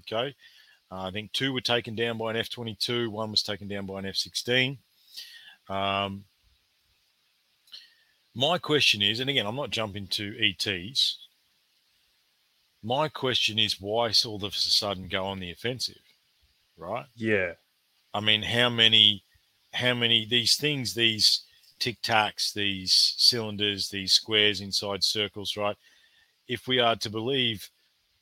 okay. 0.00 0.34
Uh, 0.90 1.02
I 1.02 1.10
think 1.10 1.32
two 1.32 1.52
were 1.52 1.60
taken 1.60 1.94
down 1.94 2.18
by 2.18 2.30
an 2.30 2.36
F 2.36 2.48
22, 2.48 3.10
one 3.10 3.30
was 3.30 3.42
taken 3.42 3.68
down 3.68 3.86
by 3.86 3.98
an 3.98 4.06
F 4.06 4.16
16. 4.16 4.78
Um, 5.68 6.24
my 8.34 8.58
question 8.58 9.02
is, 9.02 9.20
and 9.20 9.28
again, 9.28 9.46
I'm 9.46 9.56
not 9.56 9.70
jumping 9.70 10.06
to 10.08 10.34
ETs. 10.40 11.18
My 12.82 13.08
question 13.08 13.58
is, 13.58 13.80
why 13.80 14.12
all 14.24 14.36
of 14.36 14.54
a 14.54 14.56
sudden 14.56 15.08
go 15.08 15.26
on 15.26 15.40
the 15.40 15.50
offensive, 15.50 16.00
right? 16.76 17.06
Yeah, 17.16 17.52
I 18.14 18.20
mean, 18.20 18.42
how 18.42 18.70
many, 18.70 19.24
how 19.72 19.94
many 19.94 20.24
these 20.24 20.56
things, 20.56 20.94
these 20.94 21.42
tic 21.78 22.00
tacs, 22.02 22.52
these 22.52 23.14
cylinders, 23.18 23.88
these 23.90 24.12
squares 24.12 24.60
inside 24.60 25.04
circles, 25.04 25.56
right? 25.56 25.76
If 26.46 26.66
we 26.66 26.78
are 26.78 26.96
to 26.96 27.10
believe 27.10 27.68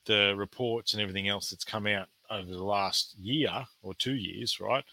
the 0.06 0.34
reports 0.36 0.94
and 0.94 1.02
everything 1.02 1.28
else 1.28 1.50
that's 1.50 1.64
come 1.64 1.86
out 1.86 2.08
over 2.30 2.50
the 2.50 2.64
last 2.64 3.14
year 3.20 3.64
or 3.82 3.94
two 3.94 4.14
years, 4.14 4.60
right? 4.60 4.84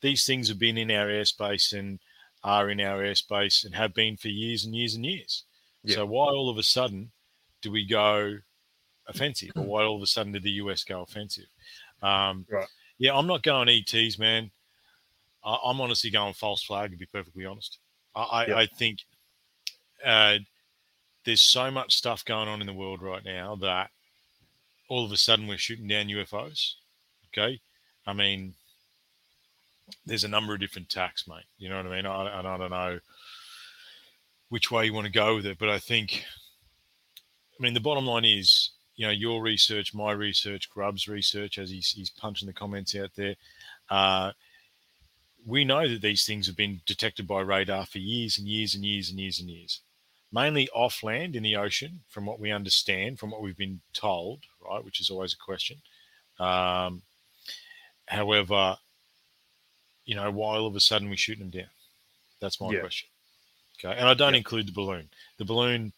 These 0.00 0.24
things 0.24 0.48
have 0.48 0.58
been 0.58 0.78
in 0.78 0.90
our 0.90 1.06
airspace 1.08 1.76
and 1.76 1.98
are 2.44 2.70
in 2.70 2.80
our 2.80 3.02
airspace 3.02 3.64
and 3.64 3.74
have 3.74 3.94
been 3.94 4.16
for 4.16 4.28
years 4.28 4.64
and 4.64 4.74
years 4.74 4.94
and 4.94 5.04
years. 5.04 5.44
So 5.94 6.06
why 6.06 6.26
all 6.26 6.50
of 6.50 6.58
a 6.58 6.62
sudden 6.62 7.10
do 7.62 7.70
we 7.70 7.86
go 7.86 8.38
offensive, 9.06 9.50
or 9.56 9.64
why 9.64 9.82
all 9.84 9.96
of 9.96 10.02
a 10.02 10.06
sudden 10.06 10.32
did 10.32 10.42
the 10.42 10.50
US 10.52 10.84
go 10.84 11.02
offensive? 11.02 11.46
Um, 12.02 12.46
Right. 12.48 12.68
Yeah, 12.98 13.16
I'm 13.16 13.26
not 13.28 13.42
going 13.42 13.68
ETs, 13.68 14.18
man. 14.18 14.50
I, 15.44 15.56
I'm 15.64 15.80
honestly 15.80 16.10
going 16.10 16.34
false 16.34 16.62
flag, 16.62 16.90
to 16.90 16.96
be 16.96 17.06
perfectly 17.06 17.44
honest. 17.44 17.78
I. 18.14 18.46
I 18.52 18.66
think 18.66 18.98
uh, 20.04 20.38
there's 21.24 21.42
so 21.42 21.70
much 21.70 21.96
stuff 21.96 22.24
going 22.24 22.48
on 22.48 22.60
in 22.60 22.66
the 22.66 22.72
world 22.72 23.02
right 23.02 23.24
now 23.24 23.56
that 23.56 23.90
all 24.88 25.04
of 25.04 25.12
a 25.12 25.16
sudden 25.16 25.46
we're 25.46 25.58
shooting 25.58 25.88
down 25.88 26.06
UFOs. 26.06 26.74
Okay. 27.28 27.60
I 28.06 28.12
mean, 28.12 28.54
there's 30.06 30.24
a 30.24 30.28
number 30.28 30.54
of 30.54 30.60
different 30.60 30.88
tacks, 30.88 31.28
mate. 31.28 31.44
You 31.58 31.68
know 31.68 31.76
what 31.76 31.86
I 31.86 31.96
mean? 31.96 32.06
I, 32.06 32.38
and 32.38 32.48
I 32.48 32.56
don't 32.56 32.70
know 32.70 32.98
which 34.48 34.70
way 34.70 34.86
you 34.86 34.94
want 34.94 35.06
to 35.06 35.12
go 35.12 35.36
with 35.36 35.46
it, 35.46 35.58
but 35.58 35.68
I 35.68 35.78
think, 35.78 36.24
I 37.58 37.62
mean, 37.62 37.74
the 37.74 37.80
bottom 37.80 38.06
line 38.06 38.24
is, 38.24 38.70
you 38.96 39.06
know, 39.06 39.12
your 39.12 39.42
research, 39.42 39.94
my 39.94 40.12
research, 40.12 40.70
Grubb's 40.70 41.06
research, 41.06 41.58
as 41.58 41.70
he's, 41.70 41.90
he's 41.90 42.10
punching 42.10 42.46
the 42.46 42.54
comments 42.54 42.96
out 42.96 43.10
there. 43.14 43.36
Uh, 43.90 44.32
we 45.46 45.64
know 45.64 45.86
that 45.88 46.02
these 46.02 46.24
things 46.24 46.46
have 46.46 46.56
been 46.56 46.80
detected 46.86 47.26
by 47.26 47.40
radar 47.40 47.86
for 47.86 47.98
years 47.98 48.38
and 48.38 48.48
years 48.48 48.74
and 48.74 48.84
years 48.84 49.10
and 49.10 49.20
years 49.20 49.38
and 49.38 49.48
years, 49.48 49.80
mainly 50.30 50.68
off 50.70 51.02
land 51.02 51.34
in 51.34 51.42
the 51.42 51.56
ocean, 51.56 52.00
from 52.08 52.26
what 52.26 52.40
we 52.40 52.50
understand, 52.50 53.18
from 53.18 53.30
what 53.30 53.42
we've 53.42 53.56
been 53.56 53.80
told, 53.92 54.40
right? 54.60 54.84
Which 54.84 55.00
is 55.00 55.10
always 55.10 55.32
a 55.32 55.38
question. 55.38 55.78
Um, 56.38 57.02
however, 58.06 58.76
you 60.04 60.14
know, 60.14 60.30
why 60.30 60.56
all 60.56 60.66
of 60.66 60.76
a 60.76 60.80
sudden 60.80 61.10
we 61.10 61.16
shooting 61.16 61.50
them 61.50 61.60
down? 61.60 61.70
That's 62.40 62.60
my 62.60 62.72
Yeah. 62.72 62.80
question. 62.80 63.08
Okay, 63.78 63.96
and 63.96 64.08
I 64.08 64.14
don't 64.14 64.34
Yeah. 64.34 64.38
include 64.38 64.66
the 64.66 64.72
balloon. 64.72 65.08
The 65.38 65.44
balloon, 65.44 65.92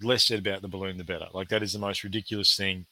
less 0.00 0.24
said 0.24 0.38
about 0.38 0.62
the 0.62 0.68
balloon, 0.68 0.98
the 0.98 1.04
better. 1.04 1.28
Like 1.32 1.48
that 1.48 1.62
is 1.62 1.72
the 1.72 1.78
most 1.78 2.04
ridiculous 2.04 2.56
thing. 2.56 2.86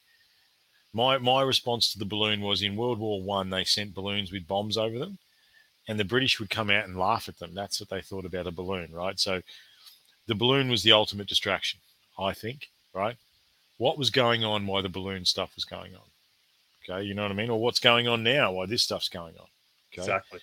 My 0.93 1.17
my 1.17 1.41
response 1.41 1.91
to 1.91 1.99
the 1.99 2.05
balloon 2.05 2.41
was 2.41 2.61
in 2.61 2.75
World 2.75 2.99
War 2.99 3.21
One. 3.21 3.49
They 3.49 3.63
sent 3.63 3.93
balloons 3.93 4.31
with 4.31 4.47
bombs 4.47 4.77
over 4.77 4.97
them, 4.99 5.19
and 5.87 5.99
the 5.99 6.05
British 6.05 6.39
would 6.39 6.49
come 6.49 6.69
out 6.69 6.85
and 6.85 6.97
laugh 6.97 7.29
at 7.29 7.37
them. 7.37 7.53
That's 7.53 7.79
what 7.79 7.89
they 7.89 8.01
thought 8.01 8.25
about 8.25 8.47
a 8.47 8.51
balloon, 8.51 8.91
right? 8.91 9.19
So, 9.19 9.41
the 10.29 10.35
balloon 10.35 10.69
was 10.69 10.83
the 10.83 10.91
ultimate 10.91 11.27
distraction, 11.27 11.79
I 12.19 12.33
think, 12.33 12.69
right? 12.93 13.17
What 13.77 13.97
was 13.97 14.11
going 14.11 14.43
on? 14.45 14.67
Why 14.67 14.81
the 14.83 14.89
balloon 14.89 15.25
stuff 15.25 15.51
was 15.55 15.65
going 15.65 15.95
on? 15.95 16.07
Okay, 16.87 17.03
you 17.03 17.15
know 17.15 17.23
what 17.23 17.31
I 17.31 17.35
mean, 17.35 17.49
or 17.49 17.59
what's 17.59 17.79
going 17.79 18.07
on 18.07 18.21
now? 18.23 18.51
Why 18.51 18.67
this 18.67 18.83
stuff's 18.83 19.09
going 19.09 19.33
on? 19.39 19.47
Okay, 19.91 20.03
exactly. 20.03 20.39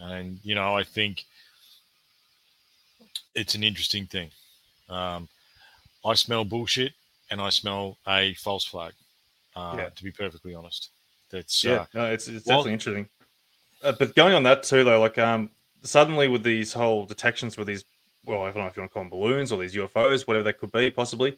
and 0.00 0.38
you 0.42 0.54
know, 0.54 0.76
I 0.76 0.84
think 0.84 1.24
it's 3.34 3.54
an 3.54 3.64
interesting 3.64 4.04
thing. 4.06 4.30
Um, 4.90 5.28
I 6.04 6.12
smell 6.14 6.44
bullshit, 6.44 6.92
and 7.30 7.40
I 7.40 7.48
smell 7.48 7.96
a 8.06 8.34
false 8.34 8.64
flag. 8.66 8.92
Uh, 9.56 9.74
Yeah. 9.78 9.88
To 9.88 10.04
be 10.04 10.12
perfectly 10.12 10.54
honest, 10.54 10.90
that's 11.30 11.64
Yeah, 11.64 11.72
uh, 11.72 11.86
no, 11.94 12.12
it's 12.12 12.28
it's 12.28 12.46
well- 12.46 12.58
definitely 12.64 12.72
interesting. 12.74 13.08
Uh, 13.82 13.92
but 13.92 14.14
going 14.14 14.34
on 14.34 14.42
that 14.42 14.62
too, 14.62 14.84
though, 14.84 15.00
like 15.00 15.16
um, 15.18 15.50
suddenly 15.84 16.28
with 16.28 16.42
these 16.42 16.72
whole 16.74 17.06
detections 17.06 17.56
with 17.56 17.68
these, 17.68 17.84
well, 18.28 18.42
I 18.42 18.52
don't 18.52 18.58
know 18.58 18.66
if 18.66 18.76
you 18.76 18.82
want 18.82 18.90
to 18.90 18.94
call 18.94 19.02
them 19.02 19.10
balloons 19.10 19.50
or 19.50 19.58
these 19.60 19.74
UFOs, 19.74 20.26
whatever 20.26 20.44
they 20.44 20.52
could 20.52 20.70
be, 20.70 20.90
possibly. 20.90 21.36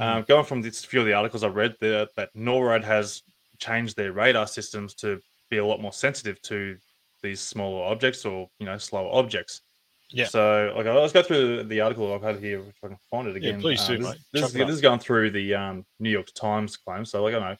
Um, 0.00 0.24
going 0.28 0.44
from 0.44 0.62
this 0.62 0.84
few 0.84 1.00
of 1.00 1.06
the 1.06 1.12
articles 1.12 1.42
I 1.42 1.48
read, 1.48 1.74
the, 1.80 2.08
that 2.16 2.32
NORAD 2.36 2.84
has 2.84 3.22
changed 3.58 3.96
their 3.96 4.12
radar 4.12 4.46
systems 4.46 4.94
to 4.94 5.20
be 5.50 5.56
a 5.58 5.66
lot 5.66 5.80
more 5.80 5.92
sensitive 5.92 6.40
to 6.42 6.76
these 7.20 7.40
smaller 7.40 7.84
objects 7.84 8.24
or 8.24 8.48
you 8.60 8.66
know 8.66 8.78
slower 8.78 9.10
objects. 9.12 9.62
Yeah. 10.10 10.26
So, 10.26 10.72
like, 10.76 10.86
let's 10.86 11.12
go 11.12 11.22
through 11.22 11.64
the 11.64 11.80
article 11.80 12.14
I've 12.14 12.22
had 12.22 12.38
here 12.38 12.60
if 12.60 12.76
I 12.82 12.88
can 12.88 12.98
find 13.10 13.28
it 13.28 13.36
again. 13.36 13.56
Yeah, 13.56 13.60
please 13.60 13.80
Uh, 13.82 13.88
do, 13.88 13.98
this, 13.98 14.06
mate. 14.06 14.18
This, 14.32 14.44
is, 14.46 14.52
this 14.52 14.70
is 14.70 14.80
going 14.80 15.00
through 15.00 15.32
the 15.32 15.54
um, 15.54 15.84
New 15.98 16.10
York 16.10 16.28
Times 16.34 16.76
claim. 16.76 17.04
So, 17.04 17.22
like, 17.22 17.34
I 17.34 17.38
know 17.40 17.56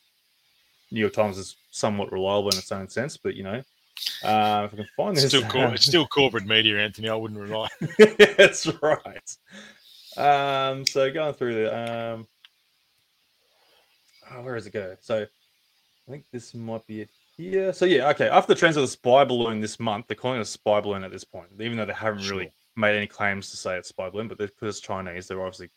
New 0.91 1.01
York 1.01 1.13
Times 1.13 1.37
is 1.37 1.57
somewhat 1.71 2.11
reliable 2.11 2.49
in 2.51 2.57
its 2.59 2.73
own 2.73 2.89
sense, 2.89 3.17
but 3.19 3.35
you 3.35 3.43
know, 3.43 3.63
uh, 4.25 4.67
if 4.67 4.75
I 4.75 4.77
can 4.77 4.87
find 4.97 5.13
it's 5.13 5.23
this, 5.23 5.31
still 5.31 5.49
cor- 5.51 5.75
it's 5.75 5.87
still 5.87 6.07
corporate 6.07 6.47
media, 6.47 6.79
Anthony. 6.79 7.09
I 7.09 7.15
wouldn't 7.15 7.41
rely. 7.41 7.69
That's 8.37 8.67
right. 8.83 9.37
Um, 10.17 10.85
so 10.87 11.11
going 11.13 11.35
through 11.35 11.55
the 11.55 12.13
um, 12.15 12.27
oh, 14.33 14.43
where 14.43 14.55
does 14.55 14.67
it 14.67 14.73
go? 14.73 14.97
So 15.01 15.23
I 15.23 16.11
think 16.11 16.25
this 16.33 16.55
might 16.55 16.87
be 16.87 17.03
it 17.03 17.11
here. 17.37 17.73
So 17.73 17.85
yeah, 17.85 18.09
okay. 18.11 18.29
After 18.29 18.55
the 18.55 18.59
transfer 18.59 18.81
of 18.81 18.87
the 18.87 18.93
spy 18.93 19.25
balloon 19.25 19.61
this 19.61 19.79
month, 19.79 20.07
they're 20.09 20.17
calling 20.17 20.39
it 20.39 20.43
a 20.43 20.47
spy 20.47 20.81
balloon 20.81 21.05
at 21.05 21.11
this 21.11 21.25
point, 21.25 21.49
even 21.61 21.77
though 21.77 21.87
they 21.87 21.93
haven't 21.93 22.29
really 22.29 22.53
made 22.77 22.97
any 22.97 23.07
claims 23.07 23.51
to 23.51 23.57
say 23.57 23.77
it's 23.77 23.89
spy 23.89 24.11
balloon. 24.11 24.29
But 24.29 24.39
because 24.39 24.77
it's 24.77 24.81
Chinese, 24.81 25.29
they're 25.29 25.41
obviously 25.41 25.71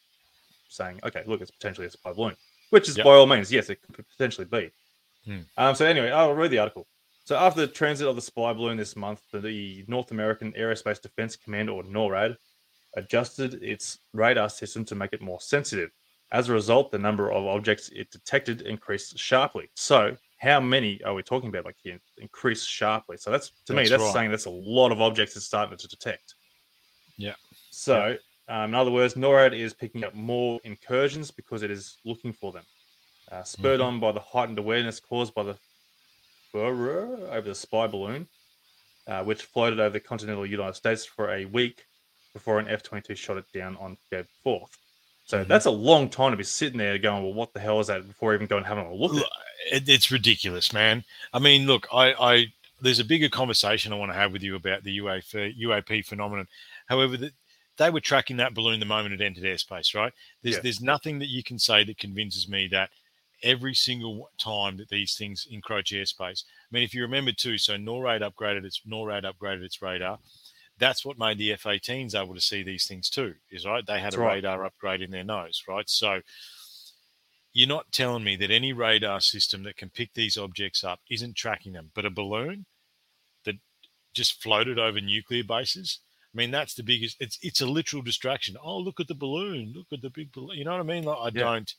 saying, 0.70 1.00
okay, 1.04 1.24
look, 1.28 1.42
it's 1.42 1.52
potentially 1.52 1.88
a 1.88 1.92
spy 1.92 2.14
balloon, 2.14 2.36
which 2.70 2.90
is 2.90 2.98
Yep. 2.98 3.06
by 3.06 3.12
all 3.12 3.28
means, 3.28 3.52
yes, 3.52 3.70
it 3.70 3.80
could 3.94 4.06
potentially 4.08 4.46
be. 4.46 4.72
Hmm. 5.26 5.40
Um, 5.58 5.76
so 5.76 5.86
anyway, 5.86 6.10
I'll 6.10 6.34
read 6.34 6.52
the 6.52 6.60
article. 6.60 6.88
So 7.24 7.36
after 7.38 7.62
the 7.62 7.68
transit 7.68 8.08
of 8.08 8.16
the 8.16 8.22
spy 8.22 8.52
balloon 8.54 8.78
this 8.78 8.96
month, 8.96 9.22
the 9.32 9.86
North 9.88 10.12
American 10.12 10.52
Aerospace 10.54 11.02
Defense 11.02 11.36
Command, 11.36 11.70
or 11.70 11.84
NORAD, 11.84 12.36
adjusted 12.96 13.64
its 13.64 14.00
radar 14.14 14.50
system 14.50 14.84
to 14.86 14.96
make 14.96 15.14
it 15.14 15.22
more 15.22 15.40
sensitive. 15.40 15.92
As 16.32 16.50
a 16.50 16.54
result, 16.54 16.92
the 16.92 16.98
number 16.98 17.32
of 17.32 17.46
objects 17.46 17.90
it 17.90 18.10
detected 18.12 18.62
increased 18.62 19.18
sharply. 19.20 19.70
So, 19.76 20.18
how 20.40 20.60
many 20.60 21.02
are 21.04 21.14
we 21.14 21.22
talking 21.22 21.50
about? 21.50 21.66
Like, 21.66 21.76
here, 21.84 22.00
increased 22.18 22.68
sharply. 22.68 23.18
So 23.18 23.30
that's 23.30 23.52
to 23.66 23.74
me, 23.74 23.80
That's 23.84 23.92
that's 23.92 24.04
right. 24.04 24.14
saying 24.14 24.32
that's 24.32 24.46
a 24.46 24.50
lot 24.50 24.92
of 24.92 25.00
objects 25.02 25.36
it's 25.36 25.46
starting 25.46 25.78
to 25.78 25.88
detect. 25.88 26.36
Yeah. 27.18 27.36
So, 27.70 28.18
um, 28.48 28.70
in 28.70 28.76
other 28.76 28.92
words, 28.92 29.14
NORAD 29.14 29.54
is 29.58 29.74
picking 29.74 30.04
up 30.04 30.16
more 30.16 30.60
incursions 30.64 31.30
because 31.30 31.62
it 31.62 31.70
is 31.72 31.98
looking 32.06 32.34
for 32.34 32.52
them. 32.52 32.64
uh, 33.32 33.44
spurred 33.44 33.80
Mhm. 33.80 33.86
on 33.86 34.00
by 34.02 34.12
the 34.12 34.20
heightened 34.20 34.60
awareness 34.60 35.00
caused 35.00 35.34
by 35.34 35.42
the 35.44 35.58
over 36.60 37.42
the 37.42 37.56
spy 37.56 37.88
balloon, 37.88 38.28
uh, 39.08 39.24
which 39.24 39.44
floated 39.44 39.80
over 39.80 39.92
the 39.94 40.00
continental 40.00 40.46
United 40.46 40.76
States 40.76 41.06
for 41.06 41.34
a 41.34 41.46
week 41.46 41.86
before 42.34 42.60
an 42.60 42.68
F 42.68 42.84
22 42.84 43.16
shot 43.16 43.38
it 43.38 43.46
down 43.54 43.78
on 43.78 43.98
Feb 44.12 44.26
4th. 44.46 44.78
So 45.26 45.44
Mhm. 45.44 45.48
that's 45.48 45.66
a 45.66 45.72
long 45.72 46.10
time 46.10 46.32
to 46.32 46.38
be 46.38 46.44
sitting 46.44 46.78
there 46.78 46.98
going, 46.98 47.24
well, 47.24 47.34
what 47.34 47.54
the 47.54 47.60
hell 47.60 47.80
is 47.80 47.88
that 47.88 48.08
before 48.08 48.34
even 48.34 48.48
going 48.48 48.60
and 48.60 48.68
having 48.68 48.86
a 48.86 48.94
look 48.94 49.12
at 49.12 49.18
Look, 49.18 49.30
it, 49.72 49.90
it's 49.90 50.12
ridiculous, 50.12 50.74
man. 50.74 51.04
I 51.34 51.40
mean, 51.40 51.68
look, 51.68 51.88
I, 51.94 52.14
I 52.14 52.54
there's 52.82 53.00
a 53.00 53.06
bigger 53.06 53.30
conversation 53.30 53.94
I 53.94 53.98
want 53.98 54.12
to 54.12 54.18
have 54.18 54.34
with 54.34 54.42
you 54.42 54.56
about 54.56 54.84
the 54.84 54.98
UAP, 54.98 55.58
UAP 55.60 56.06
phenomenon. 56.06 56.48
However, 56.88 57.16
the, 57.16 57.32
they 57.78 57.90
were 57.90 58.00
tracking 58.00 58.38
that 58.38 58.54
balloon 58.54 58.80
the 58.80 58.86
moment 58.86 59.14
it 59.14 59.24
entered 59.24 59.44
airspace, 59.44 59.94
right? 59.96 60.14
There's 60.42 60.56
Yeah. 60.56 60.62
there's 60.62 60.82
nothing 60.82 61.20
that 61.20 61.30
you 61.30 61.44
can 61.44 61.60
say 61.60 61.84
that 61.84 61.98
convinces 61.98 62.48
me 62.48 62.68
that 62.68 62.90
every 63.44 63.74
single 63.74 64.30
time 64.40 64.78
that 64.78 64.90
these 64.90 65.16
things 65.16 65.48
encroach 65.50 65.92
airspace. 65.92 66.44
I 66.46 66.70
mean, 66.72 66.84
if 66.84 66.94
you 66.94 67.02
remember 67.02 67.32
too, 67.32 67.58
so 67.58 67.76
NORAD 67.76 68.22
upgraded 68.22 68.66
its 68.66 68.82
NORAD 68.88 69.24
upgraded 69.24 69.64
its 69.64 69.82
radar. 69.82 70.20
That's 70.78 71.06
what 71.06 71.20
made 71.20 71.38
the 71.38 71.54
F-18s 71.54 72.16
able 72.16 72.34
to 72.34 72.42
see 72.42 72.64
these 72.64 72.88
things 72.88 73.10
too. 73.10 73.36
Is 73.52 73.66
right? 73.66 73.86
They 73.86 74.00
had 74.00 74.06
That's 74.06 74.16
a 74.16 74.20
right. 74.22 74.34
radar 74.36 74.66
upgrade 74.66 75.02
in 75.02 75.12
their 75.12 75.24
nose, 75.24 75.64
right? 75.68 75.88
So 75.90 76.22
you're 77.54 77.68
not 77.68 77.92
telling 77.92 78.24
me 78.24 78.36
that 78.38 78.50
any 78.52 78.74
radar 78.74 79.20
system 79.20 79.64
that 79.64 79.78
can 79.78 79.90
pick 79.90 80.14
these 80.14 80.38
objects 80.38 80.84
up 80.84 81.02
isn't 81.10 81.36
tracking 81.36 81.74
them, 81.74 81.92
but 81.94 82.06
a 82.06 82.10
balloon 82.10 82.66
that 83.46 83.56
just 84.14 84.42
floated 84.42 84.80
over 84.80 85.02
nuclear 85.02 85.44
bases. 85.44 86.00
I 86.34 86.38
mean, 86.38 86.52
that's 86.52 86.76
the 86.76 86.84
biggest. 86.84 87.18
It's 87.20 87.38
it's 87.42 87.60
a 87.62 87.66
literal 87.66 88.02
distraction. 88.02 88.56
Oh, 88.64 88.78
look 88.78 89.02
at 89.02 89.08
the 89.10 89.16
balloon! 89.16 89.74
Look 89.76 89.88
at 89.92 90.02
the 90.02 90.10
big 90.10 90.32
balloon. 90.32 90.58
You 90.58 90.64
know 90.64 90.72
what 90.72 90.80
I 90.80 90.84
mean? 90.84 91.04
Like, 91.04 91.18
I 91.18 91.26
Yeah. 91.38 91.44
don't. 91.44 91.76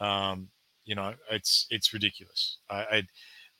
Um, 0.00 0.50
you 0.88 0.94
know, 0.94 1.12
it's 1.30 1.66
it's 1.70 1.92
ridiculous. 1.92 2.58
I, 2.70 2.76
I, 2.76 3.02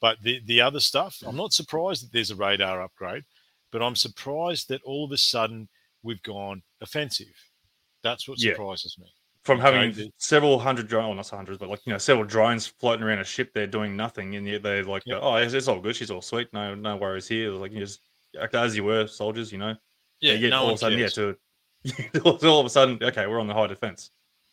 but 0.00 0.16
the 0.23 0.40
the 0.47 0.62
other 0.62 0.80
stuff, 0.80 1.18
I'm 1.26 1.35
mm. 1.35 1.38
not 1.38 1.52
surprised 1.52 2.02
that 2.02 2.12
there's 2.12 2.30
a 2.30 2.37
radar 2.37 2.82
upgrade, 2.82 3.25
but 3.70 3.82
I'm 3.82 3.94
surprised 3.97 4.70
that 4.70 4.80
all 4.82 5.04
of 5.04 5.12
a 5.12 5.18
sudden 5.18 5.68
we've 6.02 6.23
gone 6.23 6.62
offensive. 6.80 7.37
That's 8.02 8.26
what 8.26 8.40
Yeah. 8.40 8.52
surprises 8.52 8.97
me. 8.99 9.12
from 9.44 9.61
Okay, 9.61 9.73
having 9.76 9.92
the- 9.92 10.11
several 10.18 10.58
hundred 10.58 10.88
drones, 10.88 11.06
well, 11.06 11.14
not 11.14 11.28
hundreds, 11.28 11.58
but 11.58 11.68
like 11.70 11.80
you 11.87 11.92
know, 11.92 11.99
several 11.99 12.26
drones 12.26 12.66
floating 12.66 13.02
around 13.04 13.18
a 13.20 13.25
ship 13.25 13.50
they're 13.54 13.66
doing 13.66 13.97
nothing, 13.97 14.37
and 14.37 14.47
yet 14.47 14.62
they're 14.62 14.85
like, 14.85 15.02
Yep. 15.06 15.20
"Oh, 15.23 15.37
it's, 15.37 15.54
it's 15.54 15.68
all 15.68 15.80
good. 15.80 15.97
She's 15.97 16.11
all 16.11 16.20
sweet. 16.23 16.49
No, 16.52 16.75
no 16.75 16.97
worries 16.97 17.28
here." 17.28 17.50
Like 17.52 17.73
you 17.73 17.80
just 17.80 18.00
act 18.40 18.54
as 18.54 18.75
you 18.76 18.85
were 18.85 19.06
soldiers, 19.06 19.52
you 19.52 19.58
know. 19.58 19.75
Yeah, 20.20 20.32
yet 20.35 20.50
no 20.50 20.61
all 20.61 20.68
of 20.70 20.75
a 20.75 20.78
sudden, 20.78 20.99
cares. 20.99 21.16
yeah, 21.16 21.32
to 22.14 22.20
all 22.49 22.61
of 22.61 22.66
a 22.66 22.70
sudden, 22.70 22.99
okay, 23.02 23.26
we're 23.26 23.40
on 23.40 23.47
the 23.47 23.54
high 23.54 23.68
defense. 23.68 24.11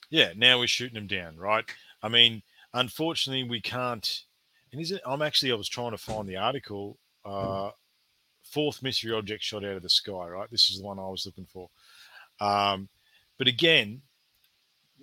Yeah, 0.09 0.31
now 0.35 0.59
we're 0.59 0.67
shooting 0.67 0.95
them 0.95 1.07
down, 1.07 1.35
right? 1.37 1.65
I 2.01 2.07
mean, 2.07 2.43
unfortunately, 2.75 3.43
we 3.49 3.61
can't. 3.61 4.23
And 4.71 4.81
is 4.81 4.91
it? 4.91 5.01
I'm 5.05 5.21
actually. 5.21 5.51
I 5.51 5.55
was 5.55 5.69
trying 5.69 5.91
to 5.91 5.97
find 5.97 6.27
the 6.27 6.37
article. 6.37 6.97
Uh, 7.23 7.71
fourth 8.43 8.83
mystery 8.83 9.11
object 9.13 9.43
shot 9.43 9.65
out 9.65 9.75
of 9.77 9.81
the 9.81 9.89
sky. 9.89 10.27
Right. 10.27 10.49
This 10.51 10.69
is 10.69 10.77
the 10.79 10.85
one 10.85 10.99
I 10.99 11.07
was 11.09 11.25
looking 11.25 11.47
for. 11.51 11.69
Um, 12.39 12.87
but 13.37 13.47
again, 13.47 14.01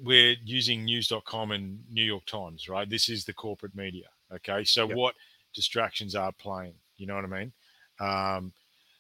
we're 0.01 0.37
using 0.45 0.85
news.com 0.85 1.51
and 1.51 1.83
New 1.91 2.05
York 2.05 2.25
Times. 2.27 2.69
Right. 2.69 2.89
This 2.89 3.09
is 3.09 3.25
the 3.25 3.33
corporate 3.33 3.75
media. 3.75 4.07
Okay. 4.33 4.65
So 4.65 4.87
Yep. 4.89 4.97
what 4.97 5.15
distractions 5.55 6.15
are 6.15 6.33
playing? 6.33 6.75
You 6.97 7.07
know 7.07 7.17
what 7.17 7.25
I 7.25 7.29
mean? 7.29 7.53
Um, 8.01 8.53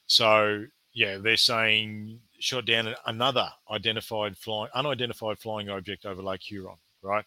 so 0.07 0.67
yeah, 0.93 1.19
they're 1.19 1.37
saying 1.37 2.21
shot 2.38 2.67
down 2.67 2.95
another 3.07 3.49
identified 3.71 4.37
flying, 4.37 4.71
unidentified 4.75 5.38
flying 5.38 5.69
object 5.71 6.05
over 6.05 6.21
Lake 6.23 6.43
Huron. 6.43 6.76
Right. 7.00 7.25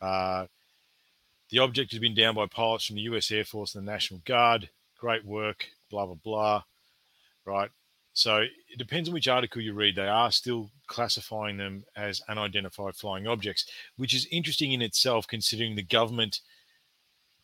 Uh, 0.00 0.46
the 1.50 1.58
object 1.58 1.92
has 1.92 2.00
been 2.00 2.14
down 2.14 2.34
by 2.34 2.46
pilots 2.46 2.86
from 2.86 2.96
the 2.96 3.02
U.S. 3.02 3.30
Air 3.30 3.44
Force 3.44 3.74
and 3.74 3.86
the 3.86 3.90
National 3.90 4.20
Guard. 4.24 4.70
Great 4.98 5.24
work. 5.24 5.66
Blah 5.90 6.06
blah 6.06 6.16
blah. 6.22 6.62
Right. 7.44 7.70
So 8.12 8.38
it 8.38 8.78
depends 8.78 9.08
on 9.08 9.14
which 9.14 9.28
article 9.28 9.62
you 9.62 9.72
read. 9.72 9.94
They 9.94 10.08
are 10.08 10.32
still 10.32 10.70
classifying 10.88 11.56
them 11.56 11.84
as 11.96 12.20
unidentified 12.28 12.96
flying 12.96 13.28
objects, 13.28 13.64
which 13.96 14.12
is 14.12 14.26
interesting 14.30 14.72
in 14.72 14.82
itself, 14.82 15.28
considering 15.28 15.76
the 15.76 15.82
government 15.82 16.40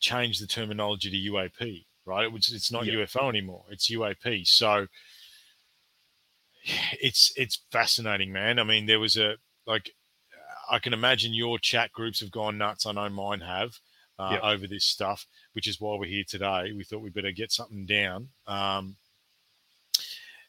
changed 0.00 0.42
the 0.42 0.48
terminology 0.48 1.10
to 1.10 1.32
UAP. 1.32 1.86
Right. 2.04 2.28
It's 2.34 2.72
not 2.72 2.86
Yeah. 2.86 2.94
UFO 2.94 3.28
anymore. 3.28 3.64
It's 3.70 3.88
UAP. 3.90 4.46
So 4.46 4.88
it's 7.00 7.32
it's 7.36 7.60
fascinating, 7.70 8.32
man. 8.32 8.58
I 8.58 8.64
mean, 8.64 8.86
there 8.86 9.00
was 9.00 9.16
a 9.16 9.36
like 9.66 9.90
I 10.70 10.78
can 10.78 10.92
imagine 10.92 11.34
your 11.34 11.58
chat 11.58 11.92
groups 11.92 12.20
have 12.20 12.30
gone 12.30 12.58
nuts. 12.58 12.86
I 12.86 12.92
know 12.92 13.08
mine 13.08 13.40
have 13.40 13.78
uh, 14.18 14.30
Yep. 14.32 14.40
over 14.42 14.66
this 14.66 14.84
stuff, 14.84 15.26
which 15.54 15.66
is 15.68 15.80
why 15.80 15.96
we're 15.96 16.08
here 16.08 16.24
today. 16.26 16.72
We 16.72 16.84
thought 16.84 17.00
we'd 17.00 17.14
better 17.14 17.32
get 17.32 17.52
something 17.52 17.84
down. 17.86 18.28
Um, 18.46 18.96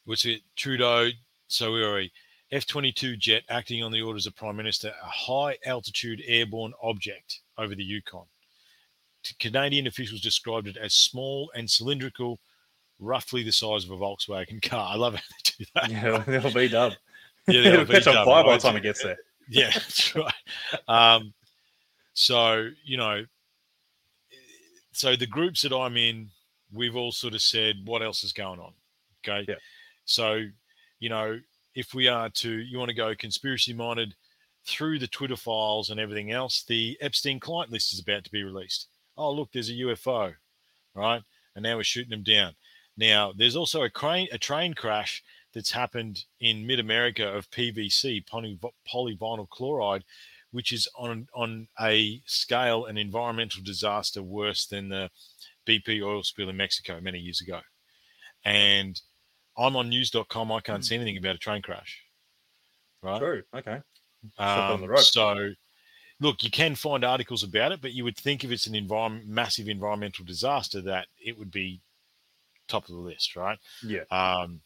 was 0.05 0.25
it 0.25 0.41
Trudeau? 0.55 1.09
So 1.47 1.71
we 1.73 1.81
were 1.81 2.01
a 2.01 2.11
F 2.51 2.65
twenty 2.67 2.91
two 2.91 3.15
jet 3.17 3.43
acting 3.49 3.83
on 3.83 3.91
the 3.91 4.01
orders 4.01 4.27
of 4.27 4.35
Prime 4.35 4.55
Minister, 4.55 4.89
a 5.01 5.07
high 5.07 5.57
altitude 5.65 6.21
airborne 6.27 6.73
object 6.81 7.41
over 7.57 7.73
the 7.75 7.83
Yukon. 7.83 8.25
Canadian 9.39 9.87
officials 9.87 10.21
described 10.21 10.67
it 10.67 10.77
as 10.77 10.93
small 10.93 11.51
and 11.55 11.69
cylindrical, 11.69 12.39
roughly 12.99 13.41
the 13.41 13.51
size 13.51 13.83
of 13.83 13.89
a 13.89 13.97
Volkswagen 13.97 14.61
car. 14.61 14.91
I 14.93 14.95
love 14.95 15.15
how 15.15 15.21
they 15.21 15.63
do 15.63 15.65
that. 15.73 15.89
Yeah, 16.27 16.35
it'll 16.37 16.51
be 16.53 16.67
dub. 16.69 16.93
Yeah, 17.47 17.61
they'll 17.61 17.85
catch 17.87 18.05
be 18.05 18.11
on 18.11 18.25
fire 18.25 18.43
by 18.43 18.57
the 18.57 18.61
time 18.61 18.75
it 18.77 18.83
gets 18.83 19.01
there. 19.01 19.17
Yeah, 19.49 19.69
that's 19.73 20.15
right. 20.15 20.33
Um, 20.87 21.33
so 22.13 22.69
you 22.83 22.97
know, 22.97 23.25
so 24.95 25.17
the 25.17 25.27
groups 25.27 25.61
that 25.63 25.75
I'm 25.75 25.97
in, 25.97 26.29
we've 26.73 26.95
all 26.95 27.11
sort 27.11 27.33
of 27.33 27.41
said, 27.41 27.81
what 27.83 28.01
else 28.01 28.23
is 28.23 28.31
going 28.31 28.61
on? 28.61 28.71
Okay. 29.27 29.45
Yeah. 29.47 29.55
So, 30.05 30.45
you 30.99 31.09
know, 31.09 31.37
if 31.75 31.93
we 31.93 32.07
are 32.07 32.29
to, 32.29 32.49
you 32.49 32.77
want 32.77 32.89
to 32.89 32.95
go 32.95 33.13
conspiracy 33.13 33.73
minded 33.73 34.15
through 34.65 34.99
the 34.99 35.07
Twitter 35.07 35.35
files 35.35 35.89
and 35.89 35.99
everything 35.99 36.31
else, 36.31 36.63
the 36.63 36.97
Epstein 37.01 37.41
client 37.41 37.73
list 37.73 37.91
is 37.91 37.99
about 37.99 38.23
to 38.23 38.31
be 38.31 38.43
released. 38.43 38.87
Oh, 39.17 39.33
look, 39.33 39.51
there's 39.51 39.69
a 39.69 39.73
UFO, 39.73 40.33
right? 40.95 41.21
And 41.55 41.63
now 41.63 41.75
we're 41.75 41.83
shooting 41.83 42.11
them 42.11 42.23
down. 42.23 42.53
Now, 42.95 43.33
there's 43.35 43.57
also 43.57 43.83
a 43.83 43.89
crane, 43.89 44.29
a 44.31 44.37
train 44.37 44.73
crash 44.73 45.21
that's 45.53 45.71
happened 45.71 46.23
in 46.39 46.65
mid 46.65 46.79
America 46.79 47.27
of 47.27 47.51
PVC, 47.51 48.25
poly, 48.25 48.57
polyvinyl 48.89 49.49
chloride, 49.49 50.05
which 50.55 50.71
is 50.71 50.87
on 50.95 51.27
on 51.35 51.67
a 51.81 52.21
scale 52.25 52.85
an 52.85 52.97
environmental 52.97 53.61
disaster 53.61 54.23
worse 54.23 54.65
than 54.65 54.87
the 54.87 55.09
BP 55.67 56.01
oil 56.01 56.23
spill 56.23 56.49
in 56.49 56.55
Mexico 56.57 56.99
many 57.01 57.19
years 57.19 57.41
ago. 57.41 57.59
And 58.45 58.99
I'm 59.57 59.75
on 59.75 59.89
news.com. 59.89 60.51
I 60.51 60.61
can't 60.61 60.85
see 60.85 60.95
anything 60.95 61.17
about 61.17 61.35
a 61.35 61.39
train 61.39 61.61
crash. 61.61 62.01
Right. 63.01 63.19
True. 63.19 63.43
Okay. 63.53 63.79
on 64.37 64.73
Um, 64.73 64.81
the 64.81 64.87
road. 64.87 64.99
so, 64.99 65.49
look, 66.19 66.43
you 66.43 66.49
can 66.51 66.75
find 66.75 67.03
articles 67.03 67.43
about 67.43 67.71
it, 67.71 67.81
but 67.81 67.93
you 67.93 68.03
would 68.03 68.17
think 68.17 68.43
if 68.43 68.51
it's 68.51 68.67
an 68.67 68.75
environment, 68.75 69.27
massive 69.27 69.67
environmental 69.67 70.23
disaster, 70.25 70.81
that 70.81 71.07
it 71.23 71.37
would 71.37 71.51
be 71.51 71.81
top 72.67 72.87
of 72.87 72.95
the 72.95 73.01
list, 73.01 73.35
right? 73.35 73.57
Yeah. 73.83 74.03
Um, 74.11 74.61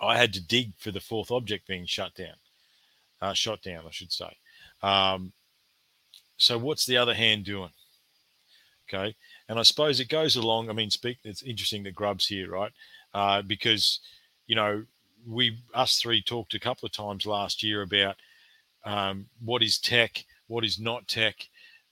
I 0.00 0.16
had 0.16 0.32
to 0.34 0.40
dig 0.46 0.72
for 0.78 0.90
the 0.90 1.00
fourth 1.00 1.30
object 1.30 1.66
being 1.66 1.86
shut 1.86 2.14
down, 2.14 2.36
uh, 3.20 3.32
shot 3.34 3.62
down, 3.62 3.84
I 3.86 3.90
should 3.90 4.12
say. 4.12 4.36
Um, 4.82 5.32
so, 6.36 6.58
what's 6.58 6.86
the 6.86 6.96
other 6.96 7.14
hand 7.14 7.44
doing? 7.44 7.70
Okay, 8.88 9.14
and 9.48 9.58
I 9.58 9.62
suppose 9.62 10.00
it 10.00 10.08
goes 10.08 10.36
along. 10.36 10.68
I 10.68 10.72
mean, 10.72 10.90
speak. 10.90 11.18
It's 11.24 11.42
interesting 11.42 11.82
that 11.84 11.94
Grub's 11.94 12.26
here, 12.26 12.50
right? 12.50 12.72
Uh, 13.14 13.42
because 13.42 14.00
you 14.46 14.56
know 14.56 14.84
we 15.26 15.58
us 15.74 15.98
three 15.98 16.22
talked 16.22 16.54
a 16.54 16.60
couple 16.60 16.86
of 16.86 16.92
times 16.92 17.26
last 17.26 17.62
year 17.62 17.82
about 17.82 18.16
um, 18.84 19.26
what 19.44 19.62
is 19.62 19.78
tech, 19.78 20.24
what 20.48 20.64
is 20.64 20.78
not 20.78 21.06
tech, 21.06 21.36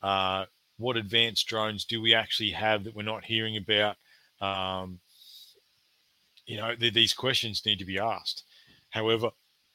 uh, 0.03 0.47
what 0.79 0.97
advanced 0.97 1.47
drones 1.47 1.85
do 1.85 2.01
we 2.01 2.15
actually 2.15 2.51
have 2.51 2.85
that 2.85 2.95
we're 2.95 3.03
not 3.03 3.25
hearing 3.25 3.57
about. 3.57 3.97
Um, 4.41 4.99
you 6.47 6.57
know, 6.57 6.75
th- 6.75 6.95
these 6.95 7.13
questions 7.13 7.65
need 7.65 7.79
to 7.79 7.85
be 7.85 7.99
asked. 7.99 8.43
However, 8.91 9.31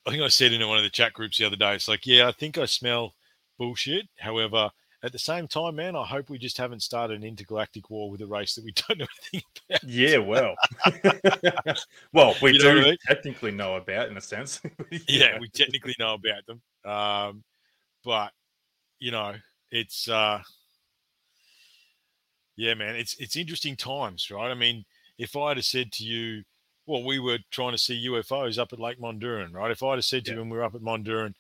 I 0.06 0.12
think 0.12 0.24
I 0.24 0.28
said 0.28 0.54
in 0.54 0.68
one 0.68 0.78
of 0.78 0.84
the 0.84 0.90
chat 0.90 1.14
groups 1.14 1.38
the 1.38 1.46
other 1.46 1.56
day, 1.56 1.76
it's 1.76 1.88
like, 1.88 2.06
yeah, 2.06 2.28
I 2.28 2.32
think 2.32 2.58
I 2.58 2.66
smell 2.66 3.16
bullshit. 3.58 4.08
However, 4.20 4.70
at 5.04 5.12
the 5.12 5.20
same 5.20 5.48
time, 5.48 5.76
man, 5.76 5.96
I 5.96 6.06
hope 6.06 6.30
we 6.30 6.38
just 6.38 6.58
haven't 6.58 6.82
started 6.82 7.18
an 7.18 7.24
intergalactic 7.24 7.90
war 7.90 8.10
with 8.10 8.22
a 8.22 8.28
race 8.28 8.56
that 8.56 8.66
we 8.66 8.72
don't 8.88 9.00
know 9.00 9.06
anything 9.34 9.50
about. 9.70 9.84
Yeah, 9.84 10.18
well. 10.18 10.56
well, 12.14 12.36
we 12.42 12.52
You 12.54 12.60
do 12.60 12.68
what 12.68 12.78
I 12.78 12.82
mean? 12.82 12.98
technically 13.08 13.52
know 13.52 13.76
about 13.76 14.10
in 14.10 14.18
a 14.18 14.22
sense. 14.22 14.62
yeah, 15.08 15.40
we 15.40 15.48
technically 15.50 15.96
know 16.00 16.16
about 16.16 16.46
them. 16.46 16.62
Um, 16.92 17.44
but 18.04 18.32
you 19.00 19.12
know, 19.12 19.34
it's 19.72 20.08
uh 20.08 20.42
yeah, 22.58 22.74
man, 22.74 22.96
it's 22.96 23.16
it's 23.20 23.36
interesting 23.36 23.76
times, 23.76 24.32
right? 24.32 24.50
I 24.50 24.54
mean, 24.56 24.86
if 25.18 25.36
I 25.36 25.50
had 25.50 25.64
said 25.64 25.92
to 25.94 26.04
you, 26.04 26.44
well, 26.88 27.04
we 27.04 27.20
were 27.20 27.40
trying 27.52 27.72
to 27.72 27.78
see 27.78 28.08
UFOs 28.08 28.58
up 28.58 28.74
at 28.74 28.80
Lake 28.80 29.00
Monduran, 29.00 29.54
right? 29.54 29.72
If 29.72 29.82
I'd 29.84 29.96
have 29.96 30.06
said 30.06 30.26
to 30.26 30.32
Yeah. 30.32 30.36
you 30.36 30.42
when 30.42 30.50
we 30.50 30.58
were 30.58 30.64
up 30.64 30.76
at 30.76 30.82
Monduran, 30.82 31.34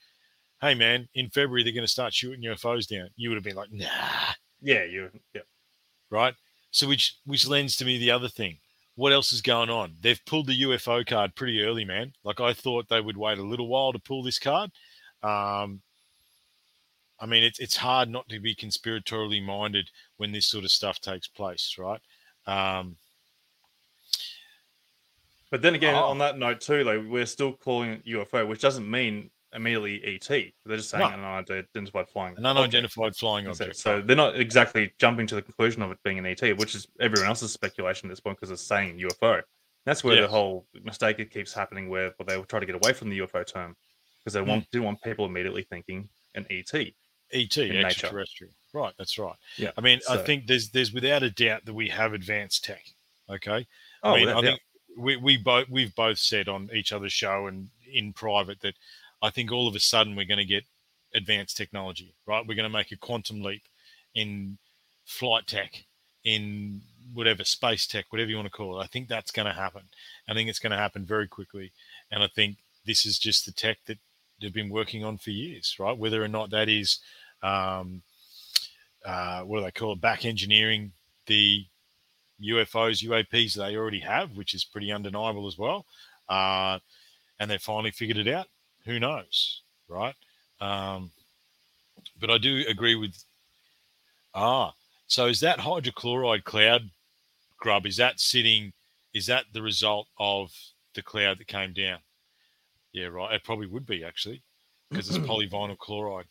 hey 0.61 0.73
man, 0.73 1.07
in 1.13 1.29
February 1.29 1.63
they're 1.63 1.73
going 1.73 1.83
to 1.85 1.91
start 1.91 2.13
shooting 2.13 2.41
UFOs 2.43 2.87
down, 2.87 3.09
you 3.15 3.29
would 3.29 3.35
have 3.35 3.43
been 3.43 3.55
like, 3.55 3.71
nah, 3.71 4.33
Yeah, 4.61 4.83
you. 4.83 5.11
Yeah. 5.33 5.41
right? 6.09 6.35
So 6.71 6.87
which 6.87 7.17
which 7.25 7.47
lends 7.47 7.75
to 7.77 7.85
me 7.85 7.97
the 7.97 8.11
other 8.11 8.27
thing. 8.29 8.57
What 8.95 9.11
else 9.13 9.33
is 9.33 9.41
going 9.41 9.69
on? 9.69 9.97
They've 9.99 10.23
pulled 10.25 10.47
the 10.47 10.61
UFO 10.63 11.05
card 11.05 11.35
pretty 11.35 11.61
early, 11.61 11.83
man. 11.85 12.13
Like 12.23 12.39
I 12.39 12.53
thought 12.53 12.87
they 12.87 13.01
would 13.01 13.17
wait 13.17 13.37
a 13.39 13.43
little 13.43 13.67
while 13.67 13.91
to 13.93 13.99
pull 13.99 14.23
this 14.23 14.39
card. 14.39 14.71
Um, 15.21 15.81
I 17.19 17.25
mean, 17.25 17.43
it's 17.43 17.59
it's 17.59 17.75
hard 17.77 18.09
not 18.09 18.27
to 18.29 18.39
be 18.39 18.55
conspiratorially 18.55 19.43
minded 19.43 19.89
when 20.17 20.31
this 20.31 20.47
sort 20.47 20.65
of 20.65 20.71
stuff 20.71 20.99
takes 20.99 21.27
place, 21.27 21.75
right? 21.77 22.01
Um, 22.45 22.97
But 25.55 25.61
then 25.61 25.73
again, 25.73 25.95
Oh. 25.95 26.07
on 26.09 26.17
that 26.17 26.37
note 26.37 26.59
too, 26.59 26.83
like 26.83 26.99
we're 27.07 27.25
still 27.25 27.53
calling 27.53 27.91
it 27.91 28.05
UFO, 28.05 28.45
which 28.45 28.59
doesn't 28.59 28.91
mean 28.91 29.31
immediately 29.53 30.03
ET. 30.03 30.27
They're 30.27 30.75
just 30.75 30.89
saying 30.89 30.99
No. 30.99 31.13
an 31.17 31.23
unidentified 31.23 32.09
flying. 32.09 32.35
an 32.37 32.45
object. 32.45 32.75
unidentified 32.75 33.15
flying 33.15 33.45
So, 33.45 33.51
object. 33.51 33.77
so 33.77 34.01
they're 34.01 34.17
not 34.17 34.37
exactly 34.37 34.91
jumping 34.99 35.27
to 35.27 35.35
the 35.35 35.41
conclusion 35.41 35.81
of 35.81 35.91
it 35.91 35.99
being 36.03 36.19
an 36.19 36.25
ET, 36.25 36.41
which 36.57 36.75
is 36.75 36.89
everyone 36.99 37.29
else's 37.29 37.53
speculation 37.53 38.09
at 38.09 38.11
this 38.11 38.19
point 38.19 38.35
because 38.37 38.51
it's 38.51 38.67
saying 38.67 38.97
UFO. 38.99 39.43
That's 39.85 40.03
where 40.03 40.19
the 40.19 40.27
whole 40.27 40.67
mistake 40.83 41.19
it 41.19 41.31
keeps 41.31 41.53
happening, 41.53 41.87
where, 41.87 42.09
where 42.17 42.25
they 42.25 42.35
will 42.35 42.43
try 42.43 42.59
to 42.59 42.65
get 42.65 42.75
away 42.75 42.91
from 42.91 43.09
the 43.09 43.19
UFO 43.19 43.45
term 43.45 43.77
because 44.19 44.33
they 44.33 44.41
Hmm. 44.41 44.49
want 44.49 44.71
didn't 44.71 44.83
want 44.83 45.01
people 45.03 45.25
immediately 45.25 45.63
thinking 45.63 46.09
an 46.33 46.45
ET. 46.49 46.73
ET, 47.31 47.57
extraterrestrial. 47.57 48.51
Right, 48.73 48.93
that's 48.97 49.17
right. 49.17 49.37
Yeah. 49.55 49.71
I 49.77 49.79
mean, 49.79 50.01
I 50.09 50.17
think 50.17 50.47
there's 50.47 50.71
there's 50.71 50.91
without 50.91 51.23
a 51.23 51.29
doubt 51.29 51.63
that 51.63 51.73
we 51.73 51.87
have 51.87 52.11
advanced 52.11 52.65
tech. 52.65 52.83
Okay. 53.29 53.65
Oh, 54.03 54.11
I 54.11 54.15
mean, 54.17 54.25
without 54.25 54.43
I 54.43 54.47
think 54.47 54.61
we, 54.97 55.17
we 55.17 55.37
both 55.37 55.69
we've 55.69 55.95
both 55.95 56.17
said 56.17 56.47
on 56.47 56.69
each 56.73 56.91
other's 56.91 57.13
show 57.13 57.47
and 57.47 57.69
in 57.91 58.13
private 58.13 58.61
that 58.61 58.75
I 59.21 59.29
think 59.29 59.51
all 59.51 59.67
of 59.67 59.75
a 59.75 59.79
sudden 59.79 60.15
we're 60.15 60.25
going 60.25 60.37
to 60.37 60.45
get 60.45 60.63
advanced 61.13 61.57
technology, 61.57 62.13
right? 62.25 62.45
We're 62.45 62.55
going 62.55 62.69
to 62.69 62.77
make 62.77 62.91
a 62.91 62.97
quantum 62.97 63.41
leap 63.41 63.63
in 64.13 64.57
flight 65.05 65.47
tech, 65.47 65.83
in 66.23 66.81
whatever 67.13 67.43
space 67.43 67.87
tech, 67.87 68.05
whatever 68.09 68.29
you 68.29 68.35
want 68.35 68.47
to 68.47 68.51
call 68.51 68.79
it. 68.79 68.83
I 68.83 68.87
think 68.87 69.07
that's 69.07 69.31
going 69.31 69.45
to 69.45 69.53
happen. 69.53 69.83
I 70.27 70.33
think 70.33 70.49
it's 70.49 70.59
going 70.59 70.71
to 70.71 70.77
happen 70.77 71.05
very 71.05 71.27
quickly, 71.27 71.71
and 72.11 72.23
I 72.23 72.27
think 72.27 72.57
this 72.85 73.05
is 73.05 73.17
just 73.17 73.45
the 73.45 73.51
tech 73.51 73.77
that 73.85 73.97
they've 74.41 74.53
been 74.53 74.69
working 74.69 75.03
on 75.03 75.17
for 75.17 75.31
years, 75.31 75.75
right? 75.79 75.97
Whether 75.97 76.23
or 76.23 76.27
not 76.27 76.49
that 76.51 76.69
is, 76.69 76.99
um, 77.41 78.01
uh, 79.05 79.41
what 79.41 79.59
do 79.59 79.65
they 79.65 79.71
call 79.71 79.93
it, 79.93 80.01
back 80.01 80.25
engineering 80.25 80.91
the 81.27 81.65
UFOs, 82.41 83.03
UAPs 83.03 83.55
they 83.55 83.75
already 83.75 83.99
have, 83.99 84.35
which 84.35 84.53
is 84.53 84.65
pretty 84.65 84.91
undeniable 84.91 85.47
as 85.47 85.57
well. 85.57 85.85
Uh, 86.27 86.79
and 87.39 87.49
they 87.49 87.57
finally 87.57 87.91
figured 87.91 88.17
it 88.17 88.27
out. 88.27 88.47
Who 88.85 88.99
knows, 88.99 89.61
right? 89.87 90.15
Um, 90.61 91.11
but 92.19 92.29
I 92.29 92.37
do 92.37 92.63
agree 92.67 92.95
with. 92.95 93.15
Ah, 94.33 94.73
so 95.07 95.27
is 95.27 95.39
that 95.39 95.59
hydrochloride 95.59 96.43
cloud 96.43 96.89
grub? 97.57 97.85
Is 97.85 97.97
that 97.97 98.19
sitting? 98.19 98.73
Is 99.13 99.27
that 99.27 99.45
the 99.53 99.61
result 99.61 100.07
of 100.19 100.51
the 100.93 101.01
cloud 101.01 101.39
that 101.39 101.47
came 101.47 101.73
down? 101.73 101.99
Yeah, 102.91 103.07
right. 103.07 103.33
It 103.33 103.43
probably 103.43 103.67
would 103.67 103.85
be 103.85 104.03
actually, 104.03 104.41
because 104.89 105.09
it's 105.09 105.17
polyvinyl 105.27 105.77
chloride. 105.77 106.27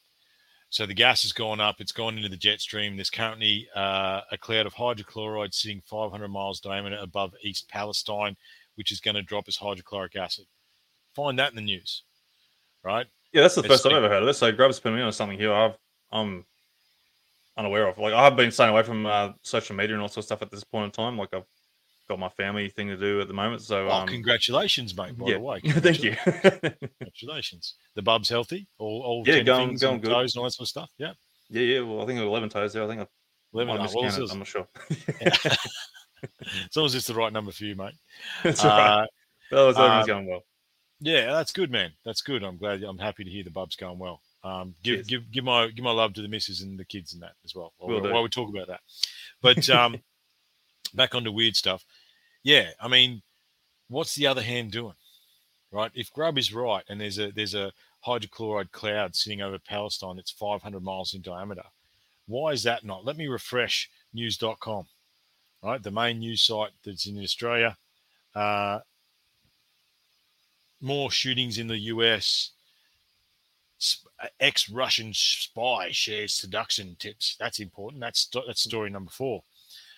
So 0.74 0.86
the 0.86 0.92
gas 0.92 1.22
has 1.22 1.30
gone 1.32 1.60
up. 1.60 1.76
It's 1.80 1.92
gone 1.92 2.16
into 2.16 2.28
the 2.28 2.36
jet 2.36 2.60
stream. 2.60 2.96
There's 2.96 3.08
currently 3.08 3.68
uh, 3.76 4.22
a 4.32 4.36
cloud 4.36 4.66
of 4.66 4.74
hydrochloride 4.74 5.54
sitting 5.54 5.80
500 5.86 6.26
miles 6.26 6.58
diameter 6.58 6.98
above 7.00 7.32
East 7.44 7.68
Palestine, 7.68 8.36
which 8.74 8.90
is 8.90 8.98
going 8.98 9.14
to 9.14 9.22
drop 9.22 9.44
as 9.46 9.54
hydrochloric 9.54 10.16
acid. 10.16 10.46
Find 11.14 11.38
that 11.38 11.50
in 11.50 11.54
the 11.54 11.62
news, 11.62 12.02
right? 12.82 13.06
Yeah, 13.32 13.42
that's 13.42 13.54
the 13.54 13.60
It's 13.60 13.68
first 13.68 13.86
I've 13.86 13.92
ever 13.92 14.08
heard 14.08 14.24
of 14.24 14.26
this. 14.26 14.38
So 14.38 14.50
Grub's 14.50 14.80
put 14.80 14.92
me 14.92 15.00
on 15.00 15.12
something 15.12 15.38
here 15.38 15.54
I've, 15.54 15.78
I'm 16.10 16.44
unaware 17.56 17.86
of. 17.86 17.98
Like 17.98 18.12
I've 18.12 18.34
been 18.34 18.50
staying 18.50 18.70
away 18.70 18.82
from 18.82 19.06
uh, 19.06 19.30
social 19.42 19.76
media 19.76 19.94
and 19.94 20.02
all 20.02 20.08
sorts 20.08 20.24
of 20.24 20.38
stuff 20.38 20.42
at 20.42 20.50
this 20.50 20.64
point 20.64 20.86
in 20.86 20.90
time. 20.90 21.16
Like 21.16 21.32
I've 21.34 21.46
got 22.08 22.18
my 22.18 22.28
family 22.30 22.68
thing 22.68 22.88
to 22.88 22.96
do 22.96 23.20
at 23.20 23.28
the 23.28 23.34
moment. 23.34 23.62
So 23.62 23.88
Oh, 23.88 23.92
um, 23.92 24.08
congratulations, 24.08 24.96
mate. 24.96 25.16
By 25.16 25.26
yeah, 25.28 25.34
the 25.34 25.40
way, 25.40 25.60
thank 25.66 26.02
you. 26.02 26.16
Congratulations. 26.98 27.74
The 27.94 28.02
bub's 28.02 28.28
healthy. 28.28 28.66
All, 28.78 29.02
all 29.02 29.24
Yeah, 29.26 29.36
10 29.36 29.44
going- 29.44 29.74
going 29.76 30.00
good. 30.00 30.10
toes 30.10 30.34
and 30.34 30.40
all 30.40 30.44
that 30.44 30.52
sort 30.52 30.64
of 30.66 30.68
stuff. 30.68 30.90
Yeah, 30.98 31.12
yeah, 31.48 31.62
yeah. 31.62 31.80
Well, 31.80 32.02
I 32.02 32.06
think 32.06 32.20
eleven 32.20 32.48
toes 32.48 32.72
there. 32.72 32.84
I 32.84 32.88
think 32.88 33.00
I 33.02 33.06
eleven. 33.52 33.70
oh, 33.74 33.88
well, 33.94 34.30
I'm 34.30 34.38
not 34.38 34.46
sure. 34.46 34.66
as 36.22 36.76
long 36.76 36.86
as 36.86 36.94
it's 36.94 37.06
the 37.06 37.14
right 37.14 37.32
number 37.32 37.52
for 37.52 37.64
you, 37.64 37.76
mate. 37.76 37.94
That's 38.42 38.64
right. 38.64 39.02
Uh, 39.02 39.06
Well, 39.52 39.68
it's 39.70 39.78
everything's 39.78 40.02
um, 40.10 40.16
going 40.16 40.26
well. 40.26 40.42
Yeah, 41.00 41.26
that's 41.32 41.52
good, 41.52 41.70
man. 41.70 41.92
That's 42.04 42.22
good. 42.22 42.42
I'm 42.42 42.56
glad. 42.56 42.82
I'm 42.82 42.98
happy 42.98 43.24
to 43.24 43.30
hear 43.30 43.44
the 43.44 43.50
bub's 43.50 43.76
going 43.76 43.98
well. 43.98 44.20
Um, 44.42 44.74
give 44.82 44.96
Cheers. 44.96 45.06
give 45.06 45.32
give 45.32 45.44
my 45.44 45.68
give 45.68 45.84
my 45.84 45.90
love 45.90 46.14
to 46.14 46.22
the 46.22 46.28
missus 46.28 46.60
and 46.62 46.78
the 46.78 46.84
kids 46.84 47.12
and 47.14 47.22
that 47.22 47.32
as 47.44 47.54
well. 47.54 47.72
While, 47.78 47.96
we- 48.00 48.08
do. 48.08 48.12
while 48.12 48.22
we 48.22 48.28
talk 48.28 48.48
about 48.48 48.68
that, 48.68 48.80
but 49.42 49.68
um, 49.70 49.96
back 50.94 51.14
onto 51.14 51.32
weird 51.32 51.56
stuff. 51.56 51.84
Yeah, 52.44 52.70
I 52.78 52.88
mean, 52.88 53.22
what's 53.88 54.14
the 54.14 54.26
other 54.26 54.42
hand 54.42 54.70
doing? 54.70 54.94
Right? 55.72 55.90
If 55.94 56.12
Grub 56.12 56.38
is 56.38 56.52
right, 56.52 56.84
and 56.88 57.00
there's 57.00 57.18
a 57.18 57.32
there's 57.32 57.54
a 57.54 57.72
hydrochloride 58.06 58.70
cloud 58.70 59.16
sitting 59.16 59.40
over 59.40 59.58
Palestine 59.58 60.16
that's 60.16 60.30
500 60.30 60.82
miles 60.82 61.14
in 61.14 61.22
diameter, 61.22 61.64
why 62.26 62.50
is 62.52 62.62
that 62.62 62.84
not? 62.84 63.04
Let 63.04 63.16
me 63.16 63.26
refresh 63.26 63.90
news.com. 64.12 64.86
Right, 65.62 65.82
the 65.82 65.90
main 65.90 66.18
news 66.18 66.42
site 66.42 66.72
that's 66.84 67.06
in 67.06 67.20
Australia. 67.22 67.76
Uh, 68.34 68.80
more 70.80 71.10
shootings 71.10 71.58
in 71.58 71.66
the 71.66 71.78
US. 71.78 72.50
Ex 74.38 74.68
Russian 74.68 75.12
spy 75.12 75.90
shares 75.90 76.34
seduction 76.34 76.96
tips. 76.98 77.36
That's 77.40 77.58
important. 77.60 78.00
That's 78.00 78.28
that's 78.46 78.62
story 78.62 78.90
number 78.90 79.10
four. 79.10 79.42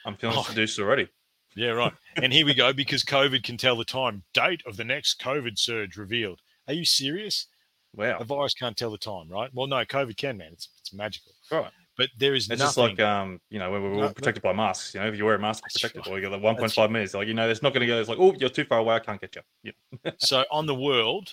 I'm 0.04 0.16
feeling 0.16 0.36
oh. 0.38 0.42
seduced 0.42 0.78
already. 0.78 1.08
Yeah, 1.56 1.70
right. 1.70 1.92
and 2.22 2.32
here 2.32 2.44
we 2.46 2.54
go 2.54 2.72
because 2.72 3.02
COVID 3.02 3.42
can 3.42 3.56
tell 3.56 3.76
the 3.76 3.84
time. 3.84 4.22
Date 4.34 4.62
of 4.66 4.76
the 4.76 4.84
next 4.84 5.20
COVID 5.20 5.58
surge 5.58 5.96
revealed. 5.96 6.40
Are 6.68 6.74
you 6.74 6.84
serious? 6.84 7.46
Wow. 7.94 8.18
The 8.18 8.24
virus 8.24 8.52
can't 8.54 8.76
tell 8.76 8.90
the 8.90 8.98
time, 8.98 9.28
right? 9.30 9.48
Well, 9.54 9.66
no, 9.66 9.76
COVID 9.84 10.16
can, 10.16 10.36
man. 10.36 10.50
It's 10.52 10.68
it's 10.80 10.92
magical. 10.92 11.32
Right. 11.50 11.70
But 11.96 12.10
there 12.18 12.34
is 12.34 12.50
It's 12.50 12.58
nothing. 12.60 12.66
just 12.66 12.76
like 12.76 13.00
um, 13.00 13.40
you 13.48 13.58
know, 13.58 13.70
when 13.70 13.82
we're 13.82 13.94
all 13.94 14.00
No, 14.02 14.12
protected 14.12 14.42
by 14.42 14.52
masks. 14.52 14.92
You 14.94 15.00
know, 15.00 15.08
if 15.08 15.16
you 15.16 15.24
wear 15.24 15.36
a 15.36 15.38
mask, 15.38 15.64
you're 15.64 15.88
protected. 15.88 16.06
right. 16.06 16.12
Or 16.12 16.20
you 16.20 16.28
got 16.28 16.38
the 16.38 16.46
1.5 16.66 16.74
That's 16.76 16.90
meters. 16.92 17.14
Like 17.14 17.26
you 17.28 17.32
know, 17.34 17.48
it's 17.48 17.62
not 17.62 17.72
going 17.72 17.80
to 17.80 17.86
go. 17.86 17.98
It's 17.98 18.08
like, 18.10 18.18
oh, 18.20 18.34
you're 18.38 18.50
too 18.50 18.64
far 18.66 18.80
away. 18.80 18.96
I 18.96 18.98
can't 18.98 19.18
get 19.20 19.34
you. 19.36 19.72
Yeah. 20.04 20.10
so 20.18 20.44
on 20.50 20.66
the 20.66 20.74
world, 20.74 21.32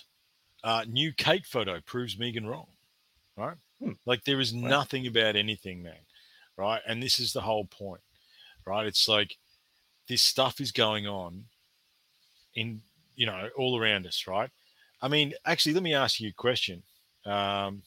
uh, 0.62 0.84
new 0.88 1.12
cake 1.12 1.44
photo 1.44 1.80
proves 1.84 2.16
Meghan 2.16 2.46
wrong, 2.48 2.68
right? 3.36 3.56
Hmm. 3.78 3.92
Like 4.06 4.24
there 4.24 4.40
is 4.40 4.54
Wow. 4.54 4.68
nothing 4.68 5.06
about 5.06 5.36
anything, 5.36 5.82
man, 5.82 6.00
right? 6.56 6.80
And 6.88 7.02
this 7.02 7.20
is 7.20 7.34
the 7.34 7.42
whole 7.42 7.66
point, 7.66 8.00
right? 8.66 8.86
It's 8.86 9.06
like 9.06 9.36
this 10.08 10.22
stuff 10.22 10.60
is 10.60 10.72
going 10.72 11.06
on 11.06 11.44
in 12.54 12.80
you 13.16 13.26
know 13.26 13.48
all 13.56 13.78
around 13.78 14.06
us, 14.06 14.26
right? 14.26 14.50
I 15.02 15.08
mean, 15.08 15.34
actually, 15.44 15.74
let 15.74 15.82
me 15.82 15.94
ask 15.94 16.20
you 16.20 16.30
a 16.30 16.32
question. 16.32 16.82
Um, 17.26 17.82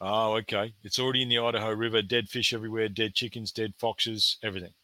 oh, 0.00 0.34
okay. 0.38 0.72
It's 0.82 0.98
already 0.98 1.22
in 1.22 1.28
the 1.28 1.38
Idaho 1.38 1.72
River. 1.72 2.02
Dead 2.02 2.28
fish 2.28 2.52
everywhere. 2.52 2.88
Dead 2.88 3.14
chickens. 3.14 3.52
Dead 3.52 3.72
foxes. 3.78 4.36
Everything. 4.42 4.74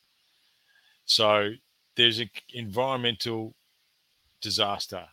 So 1.04 1.50
there's 1.96 2.20
an 2.20 2.30
environmental 2.54 3.54
disaster. 4.40 5.04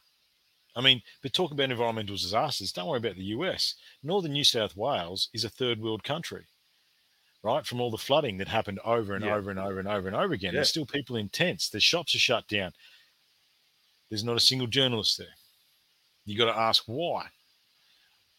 I 0.75 0.81
mean, 0.81 1.01
but 1.21 1.33
talk 1.33 1.51
about 1.51 1.71
environmental 1.71 2.15
disasters. 2.15 2.71
Don't 2.71 2.87
worry 2.87 2.99
about 2.99 3.15
the 3.15 3.33
US. 3.35 3.75
Northern 4.03 4.33
New 4.33 4.43
South 4.43 4.77
Wales 4.77 5.29
is 5.33 5.43
a 5.43 5.49
third 5.49 5.81
world 5.81 6.03
country, 6.03 6.45
right? 7.43 7.65
From 7.65 7.79
all 7.81 7.91
the 7.91 7.97
flooding 7.97 8.37
that 8.37 8.47
happened 8.47 8.79
over 8.83 9.15
and 9.15 9.23
Yeah. 9.23 9.35
over 9.35 9.49
and 9.49 9.59
over 9.59 9.79
and 9.79 9.87
over 9.87 10.07
and 10.07 10.15
over 10.15 10.33
again. 10.33 10.53
Yeah. 10.53 10.57
There's 10.57 10.69
still 10.69 10.85
people 10.85 11.15
in 11.15 11.29
tents. 11.29 11.69
The 11.69 11.79
shops 11.79 12.13
are 12.15 12.19
shut 12.19 12.47
down. 12.47 12.73
There's 14.09 14.23
not 14.23 14.37
a 14.37 14.41
single 14.41 14.67
journalist 14.67 15.17
there. 15.17 15.35
You 16.25 16.37
got 16.37 16.51
to 16.51 16.59
ask 16.59 16.83
why, 16.85 17.29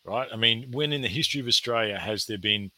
right? 0.04 0.28
I 0.32 0.36
mean, 0.36 0.70
when 0.72 0.92
in 0.92 1.02
the 1.02 1.08
history 1.08 1.40
of 1.40 1.46
Australia 1.48 1.98
has 1.98 2.26
there 2.26 2.38
been 2.38 2.70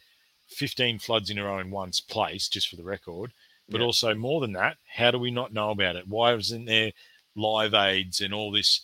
15 0.48 0.98
floods 0.98 1.30
in 1.30 1.38
a 1.38 1.44
row 1.44 1.58
in 1.58 1.70
one 1.70 1.90
place, 2.08 2.48
just 2.48 2.68
for 2.68 2.76
the 2.76 2.84
record? 2.84 3.32
But 3.68 3.80
Yeah. 3.80 3.86
also 3.86 4.14
more 4.14 4.40
than 4.40 4.52
that, 4.52 4.78
how 4.86 5.10
do 5.10 5.18
we 5.18 5.30
not 5.30 5.52
know 5.52 5.70
about 5.70 5.96
it? 5.96 6.06
Why 6.06 6.34
wasn't 6.34 6.66
there 6.66 6.92
live 7.34 7.74
aids 7.74 8.20
and 8.20 8.34
all 8.34 8.50
this? 8.50 8.82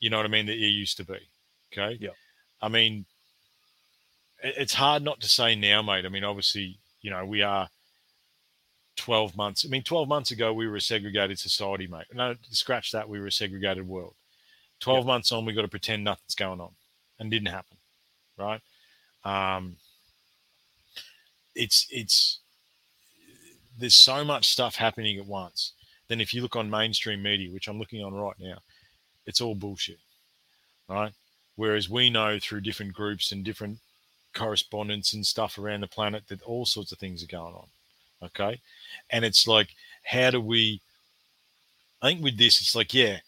You 0.00 0.10
know 0.10 0.16
what 0.16 0.26
I 0.26 0.30
mean? 0.30 0.46
That 0.46 0.52
there 0.52 0.68
used 0.68 0.96
to 0.98 1.04
be. 1.04 1.28
Okay. 1.72 1.96
Yeah. 2.00 2.10
I 2.60 2.68
mean, 2.68 3.06
it's 4.44 4.74
hard 4.74 5.02
not 5.02 5.20
to 5.20 5.28
say 5.28 5.54
now, 5.54 5.82
mate. 5.82 6.04
I 6.04 6.10
mean, 6.10 6.24
obviously, 6.24 6.78
you 7.00 7.10
know, 7.10 7.24
we 7.24 7.42
are 7.42 7.68
12 8.96 9.36
months. 9.36 9.64
I 9.64 9.68
mean, 9.68 9.82
12 9.82 10.06
months 10.06 10.30
ago, 10.30 10.52
we 10.52 10.68
were 10.68 10.76
a 10.76 10.80
segregated 10.80 11.38
society, 11.38 11.86
mate. 11.86 12.04
No, 12.12 12.34
scratch 12.50 12.92
that. 12.92 13.08
We 13.08 13.18
were 13.18 13.26
a 13.26 13.32
segregated 13.32 13.88
world. 13.88 14.14
12 14.80 15.06
months 15.06 15.32
on, 15.32 15.46
we 15.46 15.54
got 15.54 15.62
to 15.62 15.68
pretend 15.68 16.04
nothing's 16.04 16.34
going 16.34 16.60
on 16.60 16.70
and 17.18 17.30
didn't 17.30 17.48
happen. 17.48 17.78
Right. 18.36 18.60
Um, 19.24 19.76
it's, 21.54 21.86
it's, 21.90 22.40
there's 23.78 23.94
so 23.94 24.24
much 24.24 24.50
stuff 24.50 24.76
happening 24.76 25.18
at 25.18 25.26
once. 25.26 25.72
Then 26.08 26.20
if 26.20 26.34
you 26.34 26.42
look 26.42 26.56
on 26.56 26.68
mainstream 26.68 27.22
media, 27.22 27.50
which 27.50 27.66
I'm 27.66 27.78
looking 27.78 28.04
on 28.04 28.12
right 28.12 28.36
now, 28.38 28.58
it's 29.24 29.40
all 29.40 29.54
bullshit. 29.54 29.98
Right. 30.86 31.12
Whereas 31.56 31.88
we 31.88 32.10
know 32.10 32.38
through 32.38 32.60
different 32.60 32.92
groups 32.92 33.32
and 33.32 33.42
different 33.42 33.78
correspondence 34.34 35.12
and 35.12 35.26
stuff 35.26 35.58
around 35.58 35.80
the 35.82 35.86
planet 35.88 36.24
that 36.28 36.42
all 36.42 36.66
sorts 36.66 36.92
of 36.92 36.98
things 36.98 37.22
are 37.22 37.28
going 37.28 37.54
on. 37.54 37.66
Okay. 38.22 38.60
And 39.10 39.24
it's 39.24 39.46
like, 39.46 39.68
how 40.04 40.30
do 40.30 40.40
we, 40.40 40.80
I 42.02 42.08
think 42.08 42.22
with 42.22 42.38
this, 42.38 42.60
it's 42.60 42.74
like, 42.74 42.92
yeah. 42.94 43.18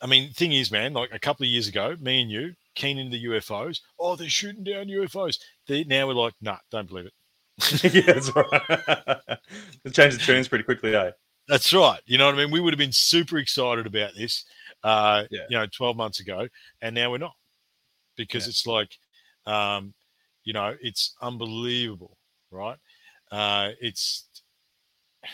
I 0.00 0.06
mean, 0.06 0.30
thing 0.32 0.52
is, 0.52 0.70
man, 0.70 0.92
like 0.92 1.10
a 1.12 1.18
couple 1.18 1.44
of 1.44 1.50
years 1.50 1.68
ago, 1.68 1.96
me 2.00 2.20
and 2.22 2.30
you, 2.30 2.54
keen 2.74 2.98
into 2.98 3.16
UFOs. 3.16 3.80
Oh, 3.98 4.14
they're 4.16 4.28
shooting 4.28 4.64
down 4.64 4.86
UFOs. 4.86 5.38
They, 5.66 5.84
now 5.84 6.06
we're 6.06 6.14
like, 6.14 6.34
nah, 6.40 6.58
don't 6.70 6.88
believe 6.88 7.06
it. 7.06 7.12
yeah, 7.94 8.02
that's 8.12 8.30
right. 8.36 8.50
they 9.84 9.90
changed 9.90 10.18
the 10.18 10.22
tunes 10.24 10.48
pretty 10.48 10.64
quickly, 10.64 10.94
eh? 10.94 11.10
That's 11.48 11.72
right. 11.72 12.00
You 12.06 12.18
know 12.18 12.26
what 12.26 12.34
I 12.34 12.38
mean? 12.38 12.50
We 12.50 12.60
would 12.60 12.74
have 12.74 12.78
been 12.78 12.92
super 12.92 13.38
excited 13.38 13.86
about 13.86 14.14
this, 14.14 14.44
uh, 14.84 15.24
Yeah. 15.30 15.46
you 15.48 15.56
know, 15.56 15.66
12 15.66 15.96
months 15.96 16.20
ago, 16.20 16.48
and 16.82 16.94
now 16.94 17.10
we're 17.10 17.18
not 17.18 17.34
because 18.16 18.44
Yeah. 18.44 18.50
it's 18.50 18.66
like, 18.66 18.98
um, 19.46 19.94
you 20.44 20.52
know, 20.52 20.74
it's 20.80 21.14
unbelievable, 21.20 22.16
right? 22.50 22.78
Uh, 23.30 23.70
it's 23.80 24.28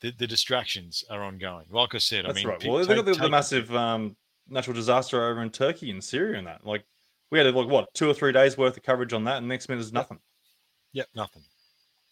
the, 0.00 0.12
the 0.12 0.26
distractions 0.26 1.04
are 1.10 1.22
ongoing. 1.22 1.66
Like 1.70 1.94
I 1.94 1.98
said, 1.98 2.24
That's 2.24 2.38
I 2.38 2.40
mean, 2.40 2.48
right. 2.48 2.64
Well, 2.64 2.78
look 2.78 2.90
at 2.90 3.04
the, 3.04 3.12
take- 3.12 3.22
the 3.22 3.28
massive 3.28 3.74
um, 3.74 4.16
natural 4.48 4.74
disaster 4.74 5.24
over 5.28 5.42
in 5.42 5.50
Turkey 5.50 5.90
and 5.90 6.02
Syria 6.02 6.38
and 6.38 6.46
that. 6.46 6.66
Like, 6.66 6.84
we 7.30 7.38
had 7.38 7.54
like 7.54 7.68
what 7.68 7.92
two 7.94 8.08
or 8.10 8.14
three 8.14 8.32
days 8.32 8.58
worth 8.58 8.76
of 8.76 8.82
coverage 8.82 9.12
on 9.12 9.24
that, 9.24 9.38
and 9.38 9.48
next 9.48 9.68
minute 9.68 9.82
is 9.82 9.92
nothing. 9.92 10.18
Yep, 10.92 11.06
nothing. 11.14 11.42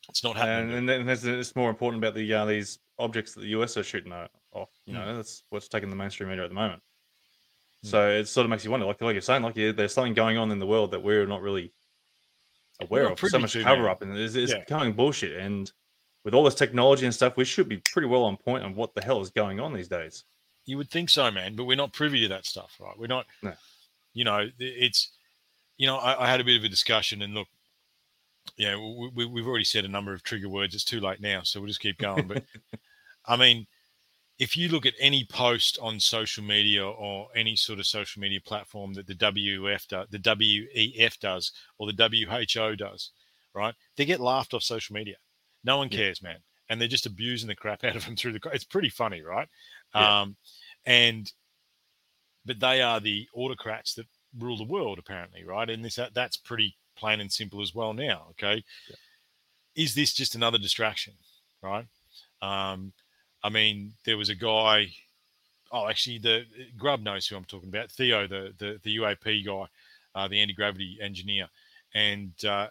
It's 0.08 0.22
not 0.22 0.36
happening. 0.36 0.76
and 0.76 0.88
then 0.88 1.06
there's, 1.06 1.24
it's 1.24 1.56
more 1.56 1.68
important 1.70 2.02
about 2.02 2.14
the 2.14 2.32
uh, 2.32 2.44
these 2.44 2.78
objects 2.98 3.34
that 3.34 3.40
the 3.40 3.48
US 3.48 3.76
are 3.76 3.82
shooting 3.82 4.12
off. 4.12 4.70
You 4.86 4.94
Hmm. 4.94 5.00
know, 5.00 5.16
that's 5.16 5.42
what's 5.50 5.68
taking 5.68 5.90
the 5.90 5.96
mainstream 5.96 6.28
media 6.28 6.44
at 6.44 6.50
the 6.50 6.54
moment. 6.54 6.82
Hmm. 7.82 7.88
So 7.88 8.08
it 8.10 8.28
sort 8.28 8.44
of 8.44 8.50
makes 8.50 8.64
you 8.64 8.70
wonder, 8.70 8.86
like 8.86 9.00
like 9.00 9.14
you're 9.14 9.20
saying, 9.22 9.42
like 9.42 9.56
yeah, 9.56 9.72
there's 9.72 9.94
something 9.94 10.14
going 10.14 10.36
on 10.38 10.50
in 10.50 10.58
the 10.58 10.66
world 10.66 10.90
that 10.92 11.02
we're 11.02 11.26
not 11.26 11.42
really 11.42 11.72
aware 12.80 13.04
not 13.04 13.22
of. 13.22 13.30
So 13.30 13.38
much 13.38 13.54
cover 13.54 13.82
man. 13.82 13.90
up, 13.90 14.02
and 14.02 14.16
it's, 14.16 14.34
it's 14.34 14.52
Yeah. 14.52 14.60
becoming 14.60 14.92
bullshit. 14.92 15.38
And 15.40 15.70
with 16.24 16.34
all 16.34 16.44
this 16.44 16.54
technology 16.54 17.04
and 17.06 17.14
stuff, 17.14 17.36
we 17.36 17.44
should 17.44 17.68
be 17.68 17.78
pretty 17.92 18.08
well 18.08 18.24
on 18.24 18.36
point 18.36 18.64
on 18.64 18.74
what 18.74 18.94
the 18.94 19.02
hell 19.02 19.20
is 19.20 19.30
going 19.30 19.60
on 19.60 19.72
these 19.72 19.88
days. 19.88 20.24
You 20.66 20.76
would 20.76 20.90
think 20.90 21.08
so, 21.10 21.30
man, 21.30 21.56
but 21.56 21.64
we're 21.64 21.76
not 21.76 21.92
privy 21.92 22.20
to 22.22 22.28
that 22.28 22.44
stuff, 22.44 22.76
right? 22.80 22.98
We're 22.98 23.06
not, 23.06 23.26
No. 23.42 23.54
you 24.12 24.24
know, 24.24 24.48
it's, 24.58 25.12
you 25.78 25.86
know, 25.86 25.96
I, 25.96 26.24
I 26.24 26.30
had 26.30 26.40
a 26.40 26.44
bit 26.44 26.58
of 26.58 26.64
a 26.64 26.68
discussion 26.68 27.22
and 27.22 27.32
look, 27.34 27.48
yeah, 28.56 28.76
we, 28.76 29.10
we, 29.14 29.24
we've 29.26 29.46
already 29.46 29.64
said 29.64 29.84
a 29.84 29.88
number 29.88 30.12
of 30.12 30.22
trigger 30.22 30.48
words. 30.48 30.74
It's 30.74 30.84
too 30.84 31.00
late 31.00 31.20
now, 31.20 31.42
so 31.42 31.60
we'll 31.60 31.68
just 31.68 31.80
keep 31.80 31.96
going. 31.98 32.26
But 32.26 32.44
I 33.26 33.36
mean, 33.36 33.66
if 34.38 34.56
you 34.56 34.68
look 34.68 34.86
at 34.86 34.94
any 35.00 35.24
post 35.24 35.78
on 35.82 35.98
social 35.98 36.44
media 36.44 36.86
or 36.86 37.28
any 37.34 37.56
sort 37.56 37.78
of 37.80 37.86
social 37.86 38.20
media 38.20 38.40
platform 38.40 38.92
that 38.94 39.06
the 39.06 39.14
WF 39.14 39.88
does, 39.88 40.06
the 40.10 40.18
WEF 40.18 41.18
does, 41.18 41.52
or 41.78 41.90
the 41.90 42.08
WHO 42.36 42.76
does, 42.76 43.10
right? 43.54 43.74
They 43.96 44.04
get 44.04 44.20
laughed 44.20 44.54
off 44.54 44.62
social 44.62 44.94
media. 44.94 45.16
No 45.64 45.76
one 45.76 45.88
Yeah. 45.90 45.98
cares, 45.98 46.22
man, 46.22 46.38
and 46.68 46.80
they're 46.80 46.88
just 46.88 47.06
abusing 47.06 47.48
the 47.48 47.56
crap 47.56 47.82
out 47.84 47.96
of 47.96 48.04
them 48.04 48.16
through 48.16 48.32
the. 48.32 48.50
It's 48.52 48.64
pretty 48.64 48.90
funny, 48.90 49.22
right? 49.22 49.48
Yeah. 49.94 50.20
Um, 50.22 50.36
and 50.86 51.32
but 52.44 52.60
they 52.60 52.80
are 52.80 53.00
the 53.00 53.28
autocrats 53.34 53.94
that 53.94 54.06
rule 54.38 54.56
the 54.56 54.64
world, 54.64 54.98
apparently, 54.98 55.44
right? 55.44 55.68
And 55.68 55.84
this 55.84 55.98
that's 56.14 56.36
pretty 56.36 56.76
plain 56.96 57.20
and 57.20 57.32
simple 57.32 57.60
as 57.60 57.74
well 57.74 57.92
now. 57.92 58.28
Okay, 58.30 58.62
is 59.74 59.94
this 59.94 60.12
just 60.12 60.34
another 60.34 60.58
distraction, 60.58 61.14
right? 61.62 61.86
Um, 62.40 62.92
I 63.42 63.48
mean, 63.48 63.92
there 64.04 64.16
was 64.18 64.28
a 64.28 64.34
guy. 64.34 64.88
Oh, 65.70 65.88
actually, 65.88 66.18
the 66.18 66.44
Grub 66.76 67.00
knows 67.00 67.26
who 67.26 67.36
I'm 67.36 67.44
talking 67.44 67.68
about. 67.68 67.90
Theo, 67.90 68.26
the 68.26 68.54
the, 68.58 68.80
the 68.82 68.96
UAP 68.96 69.44
guy, 69.44 69.66
uh, 70.14 70.28
the 70.28 70.40
anti 70.40 70.54
gravity 70.54 70.98
engineer, 71.00 71.48
and 71.94 72.32
uh, 72.44 72.68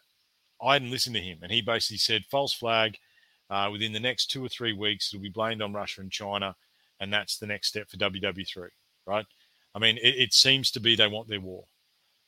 I 0.62 0.74
hadn't 0.74 0.92
listened 0.92 1.16
to 1.16 1.22
him, 1.22 1.40
and 1.42 1.52
he 1.52 1.62
basically 1.62 1.98
said 1.98 2.26
false 2.26 2.54
flag. 2.54 2.98
Uh, 3.50 3.70
within 3.72 3.94
the 3.94 4.00
next 4.00 4.26
two 4.30 4.44
or 4.44 4.50
three 4.50 4.74
weeks, 4.74 5.14
it'll 5.14 5.24
be 5.24 5.30
blamed 5.30 5.62
on 5.62 5.72
Russia 5.72 6.02
and 6.02 6.12
China, 6.12 6.54
and 7.00 7.14
that's 7.14 7.38
the 7.38 7.48
next 7.48 7.70
step 7.70 7.90
for 7.90 7.96
WW3, 7.96 8.68
right? 9.06 9.26
I 9.74 9.80
mean, 9.80 9.98
it, 10.00 10.16
it 10.18 10.34
seems 10.34 10.70
to 10.72 10.82
be 10.82 10.96
they 10.98 11.08
want 11.08 11.30
their 11.30 11.40
war, 11.40 11.64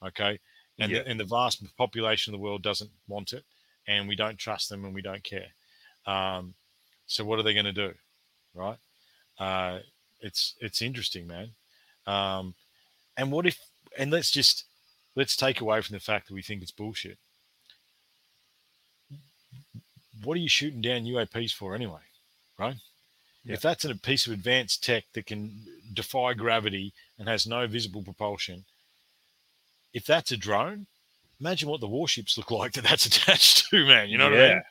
okay, 0.06 0.39
and 0.80 0.91
Yeah. 0.91 0.99
the, 0.99 1.08
and 1.10 1.19
the 1.19 1.25
vast 1.25 1.62
population 1.75 2.34
of 2.34 2.39
the 2.39 2.43
world 2.43 2.62
doesn't 2.62 2.89
want 3.10 3.34
it, 3.34 3.43
and 3.86 4.08
we 4.08 4.15
don't 4.15 4.38
trust 4.38 4.69
them 4.69 4.86
and 4.86 4.95
we 4.95 5.02
don't 5.02 5.23
care. 5.23 5.47
Um, 6.06 6.54
so 7.06 7.25
what 7.25 7.38
are 7.38 7.43
they 7.43 7.54
going 7.54 7.65
to 7.65 7.73
do, 7.73 7.93
right? 8.54 8.78
Uh, 9.40 9.80
it's 10.22 10.56
it's 10.60 10.82
interesting, 10.82 11.28
man. 11.28 11.52
Um, 12.06 12.54
and 13.18 13.32
what 13.32 13.46
if? 13.46 13.58
And 13.98 14.12
let's 14.12 14.32
just 14.32 14.66
let's 15.16 15.36
take 15.36 15.62
away 15.62 15.82
from 15.82 15.94
the 15.94 16.00
fact 16.00 16.28
that 16.28 16.34
we 16.34 16.42
think 16.42 16.62
it's 16.62 16.72
bullshit. 16.72 17.18
What 20.24 20.36
are 20.36 20.42
you 20.42 20.50
shooting 20.50 20.82
down 20.82 21.06
UAPs 21.06 21.54
for 21.54 21.76
anyway, 21.76 22.02
right? 22.58 22.76
Yeah. 23.46 23.54
If 23.54 23.62
that's 23.62 23.86
a 23.86 23.96
piece 23.96 24.28
of 24.28 24.34
advanced 24.34 24.84
tech 24.84 25.06
that 25.14 25.26
can 25.26 25.66
defy 25.94 26.34
gravity 26.34 26.94
and 27.18 27.30
has 27.30 27.48
no 27.48 27.68
visible 27.68 28.04
propulsion, 28.04 28.66
if 29.94 30.06
that's 30.06 30.32
a 30.32 30.38
drone, 30.38 30.88
imagine 31.40 31.70
what 31.70 31.80
the 31.80 31.88
warships 31.88 32.38
look 32.38 32.52
like 32.62 32.74
that 32.74 32.84
that's 32.84 33.06
attached 33.06 33.70
to, 33.70 33.86
man. 33.86 34.10
You 34.10 34.18
know 34.18 34.26
what 34.30 34.34
I 34.40 34.48
mean? 34.50 34.62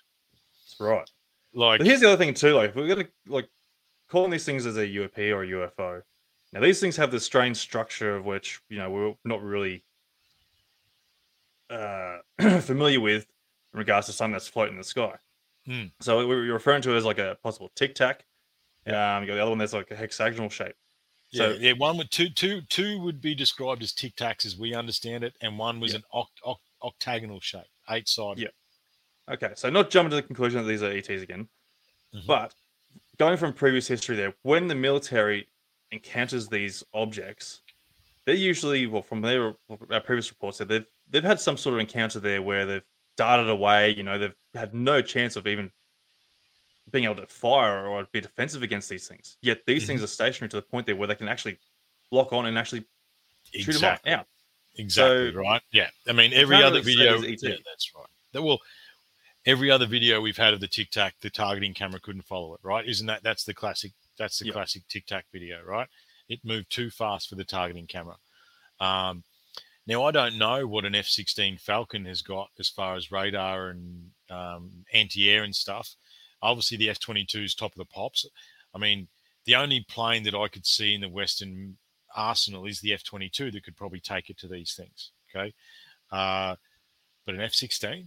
That's 0.64 0.80
right. 0.80 1.10
Like, 1.54 1.78
But 1.78 1.86
here's 1.86 2.00
the 2.00 2.08
other 2.08 2.22
thing 2.22 2.34
too, 2.34 2.54
like 2.54 2.74
we're 2.74 2.86
gonna 2.86 3.08
like 3.26 3.48
calling 4.08 4.30
these 4.30 4.44
things 4.44 4.66
as 4.66 4.76
a 4.76 4.86
UAP 4.86 5.18
or 5.34 5.42
a 5.42 5.46
UFO. 5.48 6.02
Now 6.52 6.60
these 6.60 6.80
things 6.80 6.96
have 6.96 7.10
this 7.10 7.24
strange 7.24 7.56
structure 7.58 8.16
of 8.16 8.24
which 8.24 8.60
you 8.68 8.78
know 8.78 8.90
we're 8.90 9.14
not 9.24 9.42
really 9.42 9.84
uh, 11.70 12.18
familiar 12.60 13.00
with 13.00 13.26
in 13.74 13.78
regards 13.78 14.06
to 14.06 14.12
something 14.12 14.32
that's 14.32 14.48
floating 14.48 14.74
in 14.74 14.78
the 14.78 14.84
sky. 14.84 15.16
Hmm. 15.66 15.84
So 16.00 16.18
we- 16.18 16.26
we're 16.26 16.52
referring 16.52 16.82
to 16.82 16.92
it 16.92 16.96
as 16.96 17.04
like 17.04 17.18
a 17.18 17.36
possible 17.42 17.70
tic 17.74 17.94
tac. 17.94 18.24
Um, 18.86 19.22
you 19.22 19.26
got 19.26 19.34
the 19.34 19.42
other 19.42 19.50
one 19.50 19.58
that's 19.58 19.74
like 19.74 19.90
a 19.90 19.96
hexagonal 19.96 20.48
shape. 20.48 20.74
yeah, 21.30 21.38
So 21.42 21.50
yeah, 21.60 21.72
one 21.72 21.98
would 21.98 22.10
two, 22.10 22.30
two, 22.30 22.62
two 22.70 22.98
would 23.02 23.20
be 23.20 23.34
described 23.34 23.82
as 23.82 23.92
tic 23.92 24.16
tacs 24.16 24.46
as 24.46 24.56
we 24.56 24.72
understand 24.74 25.24
it, 25.24 25.36
and 25.42 25.58
one 25.58 25.78
was 25.78 25.92
Yeah. 25.92 25.98
an 25.98 26.04
oct, 26.14 26.40
oct, 26.46 26.56
octagonal 26.82 27.40
shape, 27.40 27.66
eight 27.90 28.08
sided. 28.08 28.40
Yeah. 28.44 29.34
okay, 29.34 29.52
so 29.56 29.68
not 29.68 29.90
jumping 29.90 30.10
to 30.10 30.16
the 30.16 30.22
conclusion 30.22 30.62
that 30.62 30.68
these 30.68 30.82
are 30.82 30.90
ETs 30.90 31.20
again, 31.22 31.50
Mhm. 32.14 32.26
but 32.26 32.54
going 33.18 33.36
from 33.36 33.52
previous 33.52 33.86
history 33.86 34.16
there, 34.16 34.34
when 34.42 34.68
the 34.68 34.74
military 34.74 35.48
encounters 35.90 36.48
these 36.48 36.84
objects, 36.94 37.62
they're 38.24 38.34
usually 38.34 38.86
well 38.86 39.02
from 39.02 39.22
their 39.22 39.54
our 39.90 40.00
previous 40.00 40.30
reports 40.30 40.58
that 40.58 40.68
they've 40.68 40.86
they've 41.10 41.24
had 41.24 41.40
some 41.40 41.56
sort 41.56 41.74
of 41.74 41.80
encounter 41.80 42.20
there 42.20 42.42
where 42.42 42.66
they've 42.66 42.84
darted 43.16 43.48
away. 43.48 43.94
You 43.94 44.02
know, 44.02 44.18
they've 44.18 44.34
had 44.54 44.74
no 44.74 45.00
chance 45.02 45.36
of 45.36 45.46
even 45.46 45.70
being 46.90 47.04
able 47.04 47.16
to 47.16 47.26
fire 47.26 47.86
or 47.86 48.06
be 48.12 48.20
defensive 48.20 48.62
against 48.62 48.88
these 48.88 49.06
things. 49.06 49.36
Yet 49.42 49.66
these 49.66 49.86
things 49.86 49.98
mm-hmm. 49.98 50.04
are 50.04 50.08
stationary 50.08 50.48
to 50.50 50.56
the 50.56 50.62
point 50.62 50.86
there 50.86 50.96
where 50.96 51.08
they 51.08 51.14
can 51.14 51.28
actually 51.28 51.58
lock 52.10 52.32
on 52.32 52.46
and 52.46 52.58
actually 52.58 52.84
shoot 53.52 53.72
them 53.72 53.84
off 53.84 54.00
Exactly. 54.00 54.12
out. 54.12 54.26
Exactly 54.76 55.32
So- 55.32 55.38
right. 55.38 55.62
Yeah. 55.72 55.88
I 56.06 56.12
mean, 56.12 56.32
every 56.32 56.62
other 56.62 56.80
video. 56.80 57.18
Yeah, 57.18 57.56
that's 57.66 57.92
right. 57.94 58.06
That 58.32 58.42
well, 58.42 58.58
every 59.46 59.70
other 59.70 59.86
video 59.86 60.20
we've 60.20 60.36
had 60.36 60.54
of 60.54 60.60
the 60.60 60.68
Tic 60.68 60.90
Tac, 60.90 61.14
the 61.20 61.30
targeting 61.30 61.74
camera 61.74 62.00
couldn't 62.00 62.22
follow 62.22 62.54
it. 62.54 62.60
Right? 62.62 62.86
Isn't 62.86 63.06
that 63.06 63.22
that's 63.22 63.44
the 63.44 63.54
classic? 63.54 63.92
That's 64.18 64.38
the 64.38 64.46
Yep. 64.46 64.54
classic 64.54 64.82
Tic 64.88 65.06
Tac 65.06 65.26
video, 65.32 65.62
right? 65.62 65.88
It 66.28 66.44
moved 66.44 66.70
too 66.70 66.90
fast 66.90 67.28
for 67.28 67.36
the 67.36 67.44
targeting 67.44 67.86
camera. 67.86 68.16
Um, 68.80 69.24
now 69.86 70.04
I 70.04 70.10
don't 70.10 70.36
know 70.36 70.66
what 70.66 70.84
an 70.84 70.94
F-16 70.94 71.60
Falcon 71.60 72.04
has 72.04 72.20
got 72.20 72.50
as 72.58 72.68
far 72.68 72.94
as 72.96 73.10
radar 73.10 73.70
and 73.70 74.10
um, 74.28 74.84
anti-air 74.92 75.44
and 75.44 75.54
stuff. 75.56 75.96
Obviously, 76.42 76.76
the 76.76 76.90
F-22 76.90 77.44
is 77.44 77.54
top 77.54 77.72
of 77.72 77.78
the 77.78 77.84
pops. 77.86 78.26
I 78.74 78.78
mean, 78.78 79.08
the 79.46 79.56
only 79.56 79.84
plane 79.88 80.24
that 80.24 80.34
I 80.34 80.48
could 80.48 80.66
see 80.66 80.94
in 80.94 81.00
the 81.00 81.08
Western 81.08 81.78
arsenal 82.14 82.66
is 82.66 82.80
the 82.80 82.92
F-22 82.92 83.50
that 83.52 83.64
could 83.64 83.76
probably 83.76 84.00
take 84.00 84.28
it 84.28 84.38
to 84.38 84.48
these 84.48 84.74
things. 84.74 85.12
Okay, 85.34 85.54
uh, 86.12 86.56
but 87.24 87.34
an 87.34 87.40
F-16, 87.40 88.06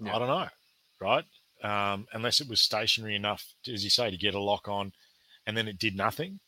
Yeah. 0.00 0.16
I 0.16 0.18
don't 0.18 0.28
know, 0.28 0.48
right? 1.00 1.24
Um, 1.62 2.06
unless 2.12 2.40
it 2.40 2.48
was 2.48 2.60
stationary 2.60 3.14
enough, 3.14 3.44
to, 3.64 3.72
as 3.72 3.84
you 3.84 3.90
say, 3.90 4.10
to 4.10 4.16
get 4.16 4.34
a 4.34 4.40
lock 4.40 4.68
on, 4.68 4.92
and 5.46 5.56
then 5.56 5.68
it 5.68 5.78
did 5.78 5.96
nothing. 5.96 6.40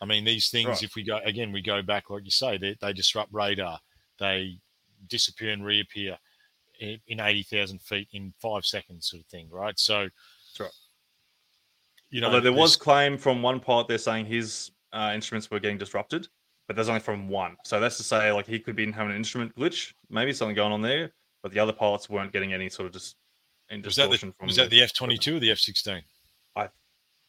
I 0.00 0.06
mean, 0.06 0.24
these 0.24 0.50
things, 0.50 0.68
Right. 0.68 0.82
if 0.82 0.94
we 0.94 1.04
go 1.04 1.18
again, 1.24 1.52
we 1.52 1.60
go 1.62 1.82
back, 1.82 2.10
like 2.10 2.24
you 2.24 2.30
say, 2.30 2.56
they, 2.58 2.76
they 2.80 2.92
disrupt 2.92 3.32
radar, 3.32 3.78
they 4.18 4.58
disappear 5.08 5.52
and 5.52 5.64
reappear 5.64 6.18
in, 6.80 6.98
in 7.06 7.20
80,000 7.20 7.80
feet 7.82 8.08
in 8.12 8.32
five 8.40 8.64
seconds, 8.64 9.10
sort 9.10 9.22
of 9.22 9.26
thing, 9.26 9.48
right? 9.50 9.78
So, 9.78 10.08
right. 10.58 10.70
you 12.08 12.20
know, 12.20 12.28
Although 12.28 12.40
there 12.40 12.52
was 12.52 12.76
claim 12.76 13.18
from 13.18 13.42
one 13.42 13.60
pilot 13.60 13.88
there 13.88 13.98
saying 13.98 14.26
his 14.26 14.70
uh, 14.92 15.12
instruments 15.14 15.50
were 15.50 15.60
getting 15.60 15.78
disrupted, 15.78 16.26
but 16.66 16.76
there's 16.76 16.88
only 16.88 17.00
from 17.00 17.28
one. 17.28 17.56
So 17.64 17.78
that's 17.78 17.98
to 17.98 18.02
say, 18.02 18.32
like 18.32 18.46
he 18.46 18.58
could 18.58 18.76
be 18.76 18.90
having 18.90 19.10
an 19.10 19.16
instrument 19.16 19.54
glitch, 19.54 19.92
maybe 20.08 20.32
something 20.32 20.56
going 20.56 20.72
on 20.72 20.82
there, 20.82 21.12
but 21.42 21.52
the 21.52 21.58
other 21.58 21.72
pilots 21.72 22.08
weren't 22.10 22.32
getting 22.32 22.52
any 22.52 22.68
sort 22.68 22.86
of 22.86 22.92
just 22.92 23.16
any 23.70 23.82
was 23.82 23.96
that 23.96 24.10
the, 24.10 24.18
from. 24.18 24.34
was 24.46 24.56
that 24.56 24.70
the 24.70 24.82
F 24.82 24.92
22 24.92 25.36
or 25.36 25.40
the 25.40 25.50
F 25.50 25.58
16? 25.58 26.02
I 26.56 26.68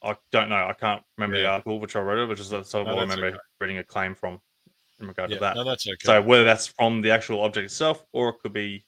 I 0.03 0.15
don't 0.31 0.49
know. 0.49 0.55
I 0.67 0.73
can't 0.73 1.03
remember 1.17 1.37
the 1.37 1.47
article 1.47 1.79
which 1.79 1.95
I 1.95 1.99
wrote 2.01 2.19
it, 2.23 2.27
which 2.29 2.39
is 2.39 2.49
that's 2.49 2.73
No, 2.73 2.81
I 2.85 3.01
remember 3.01 3.27
okay. 3.27 3.37
reading 3.59 3.77
a 3.77 3.83
claim 3.83 4.15
from. 4.15 4.41
in 4.99 5.07
regard 5.07 5.29
Yeah, 5.29 5.37
to 5.37 5.41
that. 5.41 5.55
no, 5.55 5.63
that's 5.63 5.87
okay. 5.87 5.95
So 6.03 6.21
whether 6.21 6.43
that's 6.43 6.67
from 6.67 7.01
the 7.01 7.11
actual 7.11 7.41
object 7.41 7.65
itself 7.65 8.03
or 8.11 8.29
it 8.29 8.39
could 8.41 8.53
be 8.53 8.83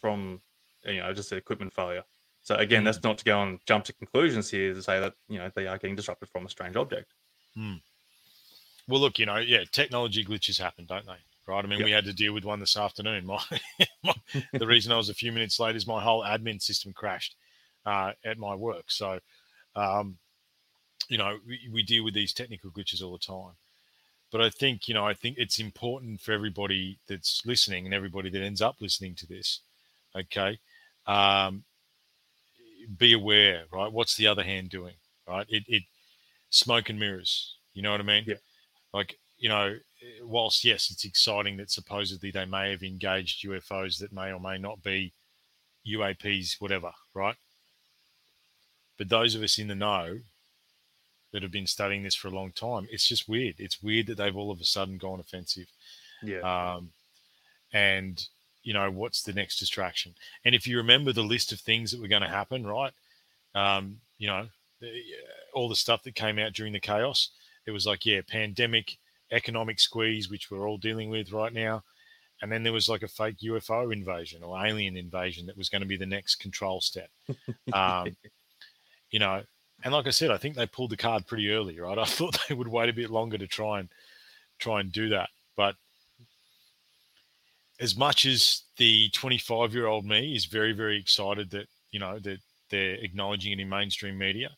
from 0.00 0.40
you 0.84 0.98
know 1.00 1.12
just 1.12 1.30
the 1.30 1.36
equipment 1.36 1.72
failure. 1.74 2.04
So 2.42 2.54
again, 2.56 2.82
Mm. 2.82 2.84
that's 2.86 3.02
not 3.02 3.18
to 3.18 3.24
go 3.24 3.42
and 3.42 3.60
jump 3.66 3.84
to 3.84 3.92
conclusions 3.92 4.50
here 4.50 4.72
to 4.72 4.82
say 4.82 4.98
that 5.00 5.14
you 5.28 5.38
know 5.38 5.50
they 5.54 5.66
are 5.66 5.76
getting 5.78 5.96
disrupted 5.96 6.28
from 6.30 6.46
a 6.46 6.48
strange 6.48 6.76
object. 6.76 7.12
Well, 8.88 9.00
look, 9.00 9.18
you 9.18 9.26
know, 9.26 9.36
yeah, 9.36 9.64
technology 9.70 10.24
glitches 10.24 10.58
happen, 10.58 10.86
don't 10.86 11.06
they? 11.06 11.18
Right. 11.46 11.64
I 11.64 11.68
mean, 11.68 11.80
Yep. 11.80 11.84
we 11.86 11.90
had 11.90 12.04
to 12.04 12.12
deal 12.12 12.32
with 12.32 12.44
one 12.44 12.60
this 12.60 12.76
afternoon. 12.76 13.26
My, 13.26 13.42
my 14.04 14.14
the 14.52 14.66
reason 14.66 14.92
I 14.92 14.96
was 14.96 15.08
a 15.08 15.14
few 15.14 15.32
minutes 15.32 15.58
late 15.58 15.74
is 15.74 15.86
my 15.86 16.00
whole 16.00 16.22
admin 16.22 16.62
system 16.62 16.92
crashed 16.92 17.34
uh, 17.84 18.12
at 18.24 18.38
my 18.38 18.54
work. 18.54 18.84
So, 18.88 19.18
um, 19.74 20.18
you 21.08 21.18
know, 21.18 21.38
we, 21.46 21.68
we 21.72 21.82
deal 21.82 22.04
with 22.04 22.14
these 22.14 22.32
technical 22.32 22.70
glitches 22.70 23.02
all 23.02 23.12
the 23.12 23.18
time. 23.18 23.54
But 24.30 24.40
I 24.40 24.50
think, 24.50 24.86
you 24.86 24.94
know, 24.94 25.04
I 25.04 25.14
think 25.14 25.38
it's 25.38 25.58
important 25.58 26.20
for 26.20 26.30
everybody 26.32 26.98
that's 27.08 27.42
listening 27.44 27.84
and 27.84 27.92
everybody 27.94 28.30
that 28.30 28.42
ends 28.42 28.62
up 28.62 28.76
listening 28.80 29.16
to 29.16 29.26
this, 29.26 29.60
okay, 30.14 30.60
um, 31.06 31.64
be 32.96 33.12
aware, 33.12 33.64
right? 33.72 33.90
What's 33.92 34.16
the 34.16 34.28
other 34.28 34.44
hand 34.44 34.70
doing, 34.70 34.94
right? 35.26 35.46
It, 35.48 35.64
it 35.66 35.82
smoke 36.50 36.88
and 36.90 36.98
mirrors. 37.00 37.56
You 37.74 37.82
know 37.82 37.90
what 37.90 38.00
I 38.00 38.04
mean? 38.04 38.24
Yeah. 38.26 38.34
Like, 38.94 39.18
you 39.40 39.48
know, 39.48 39.74
whilst 40.22 40.64
yes, 40.64 40.90
it's 40.90 41.04
exciting 41.04 41.56
that 41.56 41.70
supposedly 41.70 42.30
they 42.30 42.44
may 42.44 42.70
have 42.70 42.82
engaged 42.82 43.44
UFOs 43.44 43.98
that 43.98 44.12
may 44.12 44.32
or 44.32 44.38
may 44.38 44.58
not 44.58 44.82
be 44.82 45.12
UAPs, 45.88 46.60
whatever, 46.60 46.92
right? 47.14 47.36
But 48.98 49.08
those 49.08 49.34
of 49.34 49.42
us 49.42 49.58
in 49.58 49.68
the 49.68 49.74
know 49.74 50.18
that 51.32 51.42
have 51.42 51.50
been 51.50 51.66
studying 51.66 52.02
this 52.02 52.14
for 52.14 52.28
a 52.28 52.32
long 52.32 52.52
time, 52.52 52.86
it's 52.90 53.08
just 53.08 53.28
weird. 53.28 53.54
It's 53.58 53.82
weird 53.82 54.08
that 54.08 54.18
they've 54.18 54.36
all 54.36 54.50
of 54.50 54.60
a 54.60 54.64
sudden 54.64 54.98
gone 54.98 55.20
offensive. 55.20 55.68
Yeah. 56.22 56.40
Um, 56.40 56.90
and 57.72 58.22
you 58.62 58.74
know, 58.74 58.90
what's 58.90 59.22
the 59.22 59.32
next 59.32 59.58
distraction? 59.58 60.14
And 60.44 60.54
if 60.54 60.66
you 60.66 60.76
remember 60.76 61.14
the 61.14 61.22
list 61.22 61.50
of 61.50 61.60
things 61.60 61.90
that 61.90 62.00
were 62.00 62.08
going 62.08 62.20
to 62.20 62.28
happen, 62.28 62.66
right? 62.66 62.92
Um, 63.54 63.96
you 64.18 64.26
know, 64.26 64.48
the, 64.82 65.02
all 65.54 65.70
the 65.70 65.76
stuff 65.76 66.02
that 66.02 66.14
came 66.14 66.38
out 66.38 66.52
during 66.52 66.74
the 66.74 66.80
chaos, 66.80 67.30
it 67.66 67.70
was 67.70 67.86
like, 67.86 68.04
yeah, 68.04 68.20
pandemic, 68.28 68.98
economic 69.32 69.80
squeeze, 69.80 70.30
which 70.30 70.50
we're 70.50 70.68
all 70.68 70.78
dealing 70.78 71.10
with 71.10 71.32
right 71.32 71.52
now. 71.52 71.82
And 72.42 72.50
then 72.50 72.62
there 72.62 72.72
was 72.72 72.88
like 72.88 73.02
a 73.02 73.08
fake 73.08 73.36
UFO 73.44 73.92
invasion 73.92 74.42
or 74.42 74.64
alien 74.64 74.96
invasion 74.96 75.46
that 75.46 75.56
was 75.56 75.68
going 75.68 75.82
to 75.82 75.88
be 75.88 75.96
the 75.96 76.06
next 76.06 76.36
control 76.36 76.80
step. 76.80 77.10
Um, 77.72 78.16
you 79.10 79.18
know, 79.18 79.42
and 79.84 79.92
like 79.92 80.06
I 80.06 80.10
said, 80.10 80.30
I 80.30 80.38
think 80.38 80.56
they 80.56 80.66
pulled 80.66 80.90
the 80.90 80.96
card 80.96 81.26
pretty 81.26 81.50
early, 81.50 81.78
right? 81.78 81.98
I 81.98 82.04
thought 82.04 82.38
they 82.48 82.54
would 82.54 82.68
wait 82.68 82.88
a 82.88 82.94
bit 82.94 83.10
longer 83.10 83.38
to 83.38 83.46
try 83.46 83.80
and 83.80 83.88
try 84.58 84.80
and 84.80 84.90
do 84.90 85.10
that, 85.10 85.28
but 85.56 85.74
as 87.80 87.96
much 87.96 88.26
as 88.26 88.62
the 88.76 89.08
25 89.10 89.74
year 89.74 89.86
old 89.86 90.04
me 90.04 90.36
is 90.36 90.44
very 90.44 90.72
very 90.72 90.98
excited 90.98 91.50
that 91.50 91.66
you 91.90 91.98
know 91.98 92.18
that 92.18 92.38
they're 92.70 92.94
acknowledging 92.96 93.52
it 93.52 93.60
in 93.60 93.68
mainstream 93.68 94.16
media 94.18 94.50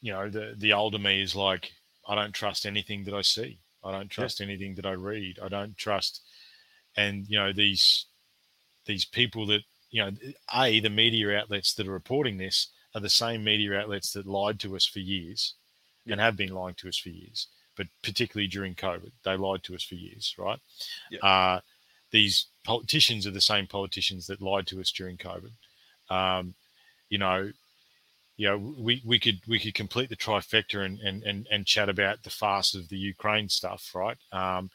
you 0.00 0.12
know 0.12 0.28
the 0.28 0.54
the 0.58 0.72
older 0.72 0.98
me 0.98 1.22
is 1.22 1.34
like 1.34 1.72
i 2.08 2.14
don't 2.14 2.34
trust 2.34 2.66
anything 2.66 3.04
that 3.04 3.14
i 3.14 3.22
see. 3.22 3.58
I 3.84 3.90
don't 3.90 4.10
trust 4.10 4.40
anything 4.40 4.76
that 4.76 4.86
i 4.86 4.92
read. 4.92 5.38
I 5.42 5.48
don't 5.48 5.76
trust 5.76 6.22
and 6.96 7.26
you 7.28 7.38
know 7.38 7.52
these 7.52 8.06
these 8.86 9.04
people 9.04 9.46
that 9.46 9.62
you 9.90 10.02
know 10.02 10.10
a 10.54 10.80
the 10.80 10.90
media 10.90 11.38
outlets 11.38 11.74
that 11.74 11.88
are 11.88 11.92
reporting 11.92 12.38
this 12.38 12.68
are 12.94 13.00
the 13.00 13.10
same 13.10 13.42
media 13.42 13.78
outlets 13.78 14.12
that 14.12 14.26
lied 14.26 14.60
to 14.60 14.76
us 14.76 14.86
for 14.86 15.00
years 15.00 15.54
and 16.06 16.20
have 16.20 16.36
been 16.36 16.52
lying 16.52 16.74
to 16.74 16.88
us 16.88 16.98
for 16.98 17.08
years 17.08 17.48
but 17.76 17.86
particularly 18.02 18.48
during 18.48 18.74
covid 18.74 19.12
they 19.24 19.36
lied 19.36 19.62
to 19.62 19.74
us 19.74 19.82
for 19.82 19.94
years 19.94 20.34
right? 20.38 20.58
Yeah. 21.10 21.20
uh, 21.20 21.60
these 22.12 22.46
politicians 22.64 23.26
are 23.26 23.32
the 23.32 23.40
same 23.40 23.66
politicians 23.66 24.26
that 24.26 24.40
lied 24.40 24.66
to 24.68 24.80
us 24.80 24.92
during 24.92 25.16
COVID. 25.16 25.52
Um, 26.14 26.54
you 27.08 27.18
know, 27.18 27.50
you 28.42 28.48
know, 28.48 28.74
we, 28.76 29.00
we 29.04 29.20
could 29.20 29.38
we 29.46 29.60
could 29.60 29.72
complete 29.72 30.08
the 30.08 30.16
trifecta 30.16 30.84
and, 30.84 30.98
and 30.98 31.22
and 31.22 31.46
and 31.48 31.64
chat 31.64 31.88
about 31.88 32.24
the 32.24 32.30
farce 32.30 32.74
of 32.74 32.88
the 32.88 32.96
Ukraine 32.96 33.48
stuff, 33.48 33.92
right? 33.94 34.16
Um, 34.32 34.68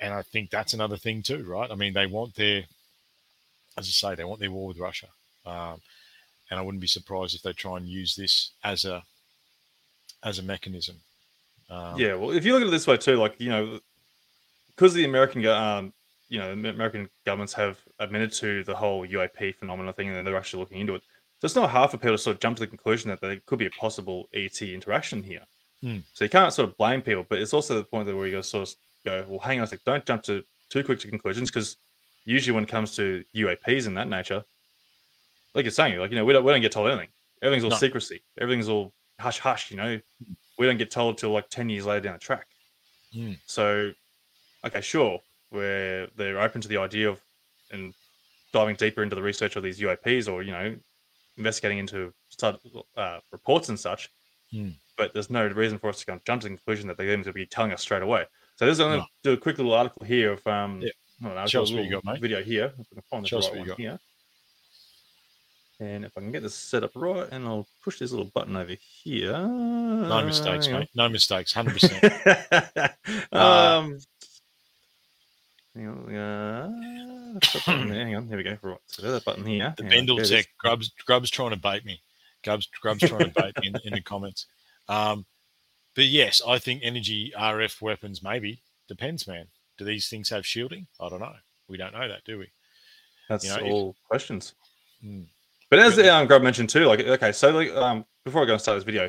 and 0.00 0.12
I 0.12 0.22
think 0.22 0.50
that's 0.50 0.74
another 0.74 0.96
thing 0.96 1.22
too, 1.22 1.44
right? 1.44 1.70
I 1.70 1.76
mean, 1.76 1.92
they 1.92 2.06
want 2.06 2.34
their, 2.34 2.64
as 3.78 3.86
I 3.86 3.92
say, 3.92 4.14
they 4.16 4.24
want 4.24 4.40
their 4.40 4.50
war 4.50 4.66
with 4.66 4.80
Russia, 4.80 5.06
um, 5.46 5.80
and 6.50 6.58
I 6.58 6.62
wouldn't 6.62 6.80
be 6.80 6.88
surprised 6.88 7.36
if 7.36 7.42
they 7.42 7.52
try 7.52 7.76
and 7.76 7.86
use 7.86 8.16
this 8.16 8.50
as 8.64 8.84
a 8.84 9.04
as 10.24 10.40
a 10.40 10.42
mechanism. 10.42 10.96
Um, 11.70 12.00
yeah. 12.00 12.14
Well, 12.16 12.32
if 12.32 12.44
you 12.44 12.52
look 12.52 12.62
at 12.62 12.66
it 12.66 12.72
this 12.72 12.88
way 12.88 12.96
too, 12.96 13.14
like 13.14 13.40
you 13.40 13.50
know, 13.50 13.78
because 14.74 14.92
the 14.92 15.04
American 15.04 15.46
um, 15.46 15.92
you 16.28 16.40
know, 16.40 16.50
American 16.50 17.10
governments 17.24 17.52
have 17.52 17.78
admitted 18.00 18.32
to 18.32 18.64
the 18.64 18.74
whole 18.74 19.06
UAP 19.06 19.54
phenomenon 19.54 19.94
thing, 19.94 20.08
and 20.08 20.26
they're 20.26 20.36
actually 20.36 20.58
looking 20.58 20.80
into 20.80 20.96
it. 20.96 21.02
So 21.40 21.46
it's 21.46 21.54
not 21.56 21.70
hard 21.70 21.90
for 21.90 21.96
people 21.96 22.16
to 22.16 22.18
sort 22.18 22.36
of 22.36 22.40
jump 22.40 22.58
to 22.58 22.60
the 22.60 22.66
conclusion 22.66 23.08
that 23.08 23.20
there 23.22 23.40
could 23.46 23.58
be 23.58 23.66
a 23.66 23.70
possible 23.70 24.28
ET 24.34 24.60
interaction 24.60 25.22
here. 25.22 25.40
Hmm. 25.82 25.98
So 26.12 26.24
you 26.24 26.28
can't 26.28 26.52
sort 26.52 26.68
of 26.68 26.76
blame 26.76 27.00
people, 27.00 27.24
but 27.26 27.38
it's 27.38 27.54
also 27.54 27.76
the 27.76 27.84
point 27.84 28.06
that 28.06 28.14
where 28.14 28.26
you 28.26 28.32
go 28.32 28.42
sort 28.42 28.68
of 28.68 28.74
go, 29.06 29.24
well, 29.26 29.38
hang 29.38 29.58
on 29.58 29.64
a 29.64 29.66
sec, 29.66 29.80
don't 29.86 30.04
jump 30.04 30.22
to 30.24 30.44
too 30.68 30.84
quick 30.84 31.00
to 31.00 31.08
conclusions 31.08 31.50
because 31.50 31.76
usually 32.26 32.54
when 32.54 32.64
it 32.64 32.68
comes 32.68 32.94
to 32.96 33.24
UAPs 33.34 33.86
and 33.86 33.96
that 33.96 34.08
nature, 34.08 34.44
like 35.54 35.64
you're 35.64 35.72
saying, 35.72 35.98
like 35.98 36.10
you 36.10 36.16
know, 36.16 36.26
we 36.26 36.34
don't 36.34 36.44
we 36.44 36.52
don't 36.52 36.60
get 36.60 36.72
told 36.72 36.88
anything. 36.90 37.08
Everything's 37.40 37.64
all 37.64 37.70
No. 37.70 37.76
secrecy. 37.76 38.20
Everything's 38.38 38.68
all 38.68 38.92
hush 39.18 39.38
hush. 39.38 39.70
You 39.70 39.78
know, 39.78 40.00
we 40.58 40.66
don't 40.66 40.76
get 40.76 40.90
told 40.90 41.16
till 41.16 41.30
like 41.30 41.48
ten 41.48 41.70
years 41.70 41.86
later 41.86 42.00
down 42.00 42.12
the 42.12 42.18
track. 42.18 42.46
Hmm. 43.14 43.32
So, 43.46 43.92
okay, 44.66 44.82
sure, 44.82 45.20
where 45.48 46.08
they're 46.16 46.40
open 46.40 46.60
to 46.60 46.68
the 46.68 46.76
idea 46.76 47.08
of 47.08 47.18
and 47.72 47.94
diving 48.52 48.76
deeper 48.76 49.02
into 49.02 49.16
the 49.16 49.22
research 49.22 49.56
of 49.56 49.62
these 49.62 49.80
UAPs 49.80 50.30
or 50.30 50.42
you 50.42 50.52
know 50.52 50.76
investigating 51.40 51.78
into 51.78 52.12
uh, 52.96 53.18
reports 53.32 53.68
and 53.68 53.78
such. 53.80 54.08
Hmm. 54.52 54.70
But 54.96 55.12
there's 55.14 55.30
no 55.30 55.46
reason 55.46 55.78
for 55.78 55.88
us 55.88 55.98
to 56.00 56.06
jump 56.06 56.24
to 56.24 56.48
the 56.48 56.54
conclusion 56.56 56.86
that 56.88 56.96
they're 56.96 57.06
going 57.06 57.24
to 57.24 57.32
be 57.32 57.46
telling 57.46 57.72
us 57.72 57.80
straight 57.82 58.02
away. 58.02 58.24
So 58.56 58.66
this 58.66 58.74
is 58.74 58.80
I'm 58.80 58.88
going 58.88 58.98
No. 59.00 59.06
do 59.22 59.32
a 59.32 59.36
quick 59.36 59.56
little 59.58 59.72
article 59.72 60.04
here 60.04 60.32
of 60.32 60.46
um, 60.46 60.80
Yeah. 60.82 60.90
Know, 61.22 61.36
I've 61.36 61.50
Show 61.50 61.60
got 61.60 61.62
us 61.64 61.70
a 61.70 61.74
what 61.74 61.82
you 61.84 61.88
little 61.90 62.02
got, 62.02 62.12
mate. 62.14 62.20
video 62.22 62.42
here. 62.42 62.72
If 62.78 62.86
I 62.92 62.94
can 62.94 63.02
find 63.10 63.24
the 63.24 63.28
Show 63.28 63.38
us 63.38 63.44
right 63.46 63.50
what 63.50 63.54
you 63.56 63.60
one 63.60 63.68
got. 63.68 63.78
here. 63.78 63.98
And 65.80 66.04
if 66.04 66.12
I 66.16 66.20
can 66.20 66.30
get 66.32 66.42
this 66.42 66.54
set 66.54 66.84
up 66.84 66.90
right, 66.94 67.26
and 67.32 67.46
I'll 67.46 67.66
push 67.82 67.98
this 67.98 68.10
little 68.10 68.30
button 68.34 68.54
over 68.56 68.74
here. 69.02 69.32
No 69.38 70.22
mistakes, 70.26 70.66
on. 70.68 70.72
mate. 70.74 70.88
No 70.94 71.08
mistakes. 71.08 71.52
Hundred 71.54 71.72
percent. 71.80 72.04
um, 73.32 73.98
uh, 75.78 75.78
that 75.78 75.88
button 75.88 76.06
there, 76.06 77.19
hang 77.64 78.16
on, 78.16 78.28
here 78.28 78.36
we 78.36 78.42
go. 78.42 78.56
Right, 78.62 78.78
so 78.86 79.02
there's 79.02 79.14
that 79.14 79.24
button 79.24 79.44
here. 79.44 79.74
The 79.76 79.84
Hang 79.84 80.06
Bendel. 80.06 80.18
Tech. 80.18 80.46
Grub's 80.58 80.90
Grub's 81.06 81.30
trying 81.30 81.50
to 81.50 81.56
bait 81.56 81.84
me. 81.84 82.00
Grub's 82.44 82.68
Grub's 82.80 83.00
trying 83.00 83.30
to 83.30 83.42
bait 83.42 83.52
me 83.60 83.68
in, 83.68 83.76
in 83.84 83.92
the 83.94 84.00
comments. 84.00 84.46
Um, 84.88 85.26
but 85.94 86.04
yes, 86.04 86.40
I 86.46 86.58
think 86.58 86.80
energy 86.82 87.32
RF 87.36 87.80
weapons 87.82 88.22
maybe 88.22 88.62
depends, 88.88 89.26
man. 89.26 89.46
Do 89.78 89.84
these 89.84 90.08
things 90.08 90.28
have 90.30 90.46
shielding? 90.46 90.86
I 91.00 91.08
don't 91.08 91.20
know. 91.20 91.34
We 91.68 91.76
don't 91.76 91.92
know 91.92 92.08
that, 92.08 92.24
do 92.24 92.38
we? 92.38 92.50
That's 93.28 93.44
you 93.44 93.50
know, 93.50 93.56
if- 93.56 93.72
all 93.72 93.96
questions. 94.08 94.54
Hmm. 95.02 95.22
But 95.70 95.78
as 95.78 95.98
um, 96.00 96.26
Grub 96.26 96.42
mentioned 96.42 96.68
too, 96.68 96.86
like 96.86 97.00
okay, 97.00 97.30
so 97.30 97.50
like 97.50 97.70
um, 97.70 98.04
before 98.24 98.42
I 98.42 98.44
go 98.44 98.52
and 98.54 98.60
start 98.60 98.76
this 98.76 98.84
video, 98.84 99.08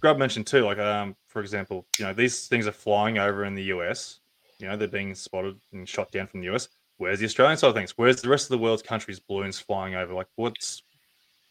Grub 0.00 0.16
mentioned 0.16 0.46
too, 0.46 0.64
like 0.64 0.78
um, 0.78 1.14
for 1.26 1.40
example, 1.40 1.86
you 1.98 2.06
know 2.06 2.14
these 2.14 2.48
things 2.48 2.66
are 2.66 2.72
flying 2.72 3.18
over 3.18 3.44
in 3.44 3.54
the 3.54 3.64
US. 3.64 4.20
You 4.58 4.68
know 4.68 4.76
they're 4.76 4.88
being 4.88 5.14
spotted 5.14 5.60
and 5.72 5.86
shot 5.86 6.10
down 6.10 6.26
from 6.26 6.40
the 6.40 6.48
US. 6.54 6.68
Where's 6.98 7.20
the 7.20 7.26
Australian 7.26 7.56
side 7.56 7.68
of 7.68 7.74
things? 7.74 7.96
Where's 7.96 8.20
the 8.20 8.28
rest 8.28 8.44
of 8.46 8.50
the 8.50 8.58
world's 8.58 8.82
countries' 8.82 9.20
balloons 9.20 9.58
flying 9.58 9.94
over? 9.94 10.12
Like 10.12 10.28
what's 10.36 10.82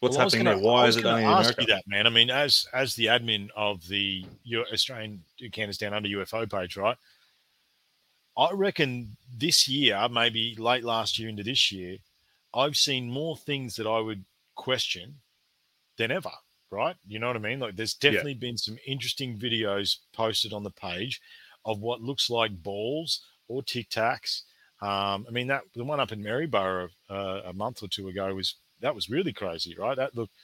what's 0.00 0.16
Well, 0.16 0.26
happening 0.26 0.44
gonna- 0.44 0.56
there? 0.56 0.64
Why 0.64 0.86
is 0.86 0.96
it 0.96 1.04
only 1.04 1.24
ask 1.24 1.50
America? 1.54 1.60
you 1.62 1.66
that, 1.68 1.84
man? 1.88 2.06
I 2.06 2.10
mean, 2.10 2.30
as 2.30 2.66
as 2.72 2.94
the 2.94 3.06
admin 3.06 3.48
of 3.56 3.86
the 3.88 4.24
Australian 4.72 5.24
Encounters 5.40 5.78
Down 5.78 5.94
Under 5.94 6.08
UFO 6.08 6.46
page, 6.48 6.76
right? 6.76 6.96
I 8.36 8.50
reckon 8.52 9.16
this 9.36 9.66
year, 9.66 10.08
maybe 10.08 10.54
late 10.56 10.84
last 10.84 11.18
year 11.18 11.28
into 11.28 11.42
this 11.42 11.72
year, 11.72 11.98
I've 12.54 12.76
seen 12.76 13.10
more 13.10 13.36
things 13.36 13.74
that 13.76 13.86
I 13.86 13.98
would 13.98 14.24
question 14.54 15.20
than 15.96 16.10
ever. 16.12 16.30
Right? 16.70 16.96
You 17.06 17.18
know 17.18 17.28
what 17.28 17.36
I 17.36 17.38
mean? 17.38 17.60
Like, 17.60 17.76
there's 17.76 17.94
definitely 17.94 18.34
been 18.34 18.58
some 18.58 18.76
interesting 18.86 19.38
videos 19.38 19.96
posted 20.12 20.52
on 20.52 20.62
the 20.64 20.70
page 20.70 21.18
of 21.64 21.80
what 21.80 22.02
looks 22.02 22.28
like 22.28 22.62
balls 22.62 23.22
or 23.48 23.62
tic 23.62 23.88
tacs. 23.88 24.42
Um, 24.80 25.26
I 25.28 25.30
mean, 25.32 25.48
that 25.48 25.62
the 25.74 25.84
one 25.84 26.00
up 26.00 26.12
in 26.12 26.22
Maryborough 26.22 26.88
uh, 27.10 27.42
a 27.46 27.52
month 27.52 27.82
or 27.82 27.88
two 27.88 28.08
ago 28.08 28.34
was 28.34 28.54
that 28.80 28.94
was 28.94 29.10
really 29.10 29.32
crazy, 29.32 29.74
right? 29.76 29.96
That 29.96 30.14
looked 30.14 30.34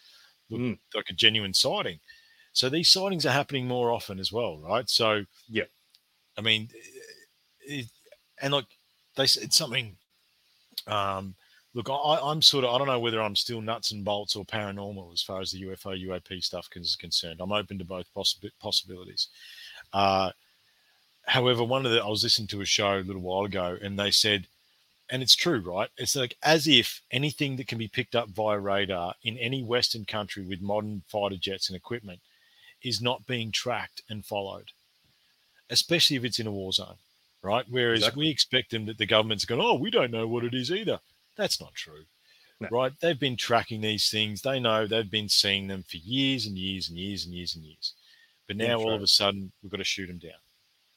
looked 0.51 0.63
Mm. 0.63 0.79
like 0.95 1.09
a 1.11 1.15
genuine 1.15 1.55
sighting. 1.55 2.01
So 2.53 2.69
these 2.69 2.89
sightings 2.89 3.25
are 3.27 3.33
happening 3.33 3.67
more 3.67 3.91
often 3.91 4.19
as 4.21 4.33
well, 4.33 4.59
right? 4.59 4.89
So 4.91 5.25
Yeah. 5.49 5.65
I 6.37 6.41
mean, 6.41 6.69
it, 7.61 7.87
and 8.41 8.53
like 8.53 8.67
they 9.17 9.27
said 9.27 9.53
something. 9.53 9.97
Um, 10.87 11.35
look, 11.75 11.89
I, 11.91 12.19
I'm 12.23 12.43
sort 12.43 12.65
of 12.65 12.75
I 12.75 12.79
don't 12.79 12.87
know 12.87 12.99
whether 13.01 13.23
I'm 13.23 13.37
still 13.37 13.61
nuts 13.61 13.93
and 13.93 14.05
bolts 14.05 14.37
or 14.37 14.45
paranormal 14.45 15.13
as 15.13 15.23
far 15.23 15.41
as 15.41 15.51
the 15.53 15.63
UFO 15.63 15.97
UAP 15.97 16.43
stuff 16.43 16.69
is 16.77 16.97
concerned. 16.97 17.41
I'm 17.41 17.53
open 17.53 17.79
to 17.79 17.85
both 17.85 18.07
possi- 18.15 18.51
possibilities. 18.61 19.29
Uh, 19.93 20.31
however, 21.27 21.65
one 21.65 21.87
of 21.87 21.93
the 21.93 22.03
I 22.03 22.09
was 22.09 22.23
listening 22.23 22.49
to 22.49 22.61
a 22.61 22.67
show 22.67 22.99
a 22.99 23.01
little 23.01 23.23
while 23.23 23.45
ago, 23.45 23.77
and 23.81 23.99
they 23.99 24.11
said, 24.11 24.47
and 25.11 25.23
it's 25.23 25.35
true, 25.37 25.59
right? 25.61 25.91
It's 25.99 26.17
like 26.17 26.37
as 26.43 26.67
if 26.67 27.03
anything 27.11 27.57
that 27.57 27.67
can 27.67 27.79
be 27.79 27.89
picked 27.89 28.15
up 28.15 28.29
via 28.31 28.59
radar 28.59 29.15
in 29.23 29.37
any 29.39 29.63
Western 29.63 30.05
country 30.05 30.43
with 30.43 30.61
modern 30.63 31.03
fighter 31.09 31.37
jets 31.37 31.69
and 31.69 31.77
equipment 31.77 32.21
is 32.83 33.03
not 33.03 33.27
being 33.27 33.53
tracked 33.53 34.03
and 34.09 34.25
followed, 34.25 34.73
especially 35.71 36.17
if 36.17 36.25
it's 36.25 36.39
in 36.39 36.47
a 36.47 36.51
war 36.53 36.73
zone, 36.73 36.97
right? 37.43 37.65
Whereas 37.69 38.01
Exactly. 38.01 38.25
we 38.25 38.31
expect 38.31 38.71
them 38.71 38.87
that 38.87 38.99
the 38.99 39.07
government's 39.07 39.45
going, 39.45 39.61
oh, 39.61 39.75
we 39.75 39.91
don't 39.91 40.11
know 40.11 40.27
what 40.27 40.45
it 40.45 40.55
is 40.55 40.71
either. 40.71 41.01
That's 41.37 41.61
not 41.61 41.75
true, 41.75 42.05
No. 42.61 42.69
right? 42.71 42.93
They've 43.01 43.19
been 43.19 43.37
tracking 43.37 43.81
these 43.83 44.09
things. 44.11 44.41
They 44.43 44.59
know 44.61 44.87
they've 44.87 45.11
been 45.11 45.29
seeing 45.29 45.67
them 45.69 45.83
for 45.83 45.97
years 45.99 46.47
and 46.47 46.57
years 46.57 46.89
and 46.89 46.99
years 46.99 47.25
and 47.25 47.35
years 47.35 47.55
and 47.55 47.65
years. 47.65 47.95
But 48.47 48.57
now 48.57 48.79
all 48.79 48.95
of 48.95 49.03
a 49.03 49.07
sudden 49.07 49.53
we've 49.63 49.71
got 49.71 49.79
to 49.79 49.85
shoot 49.85 50.07
them 50.07 50.19
down, 50.19 50.33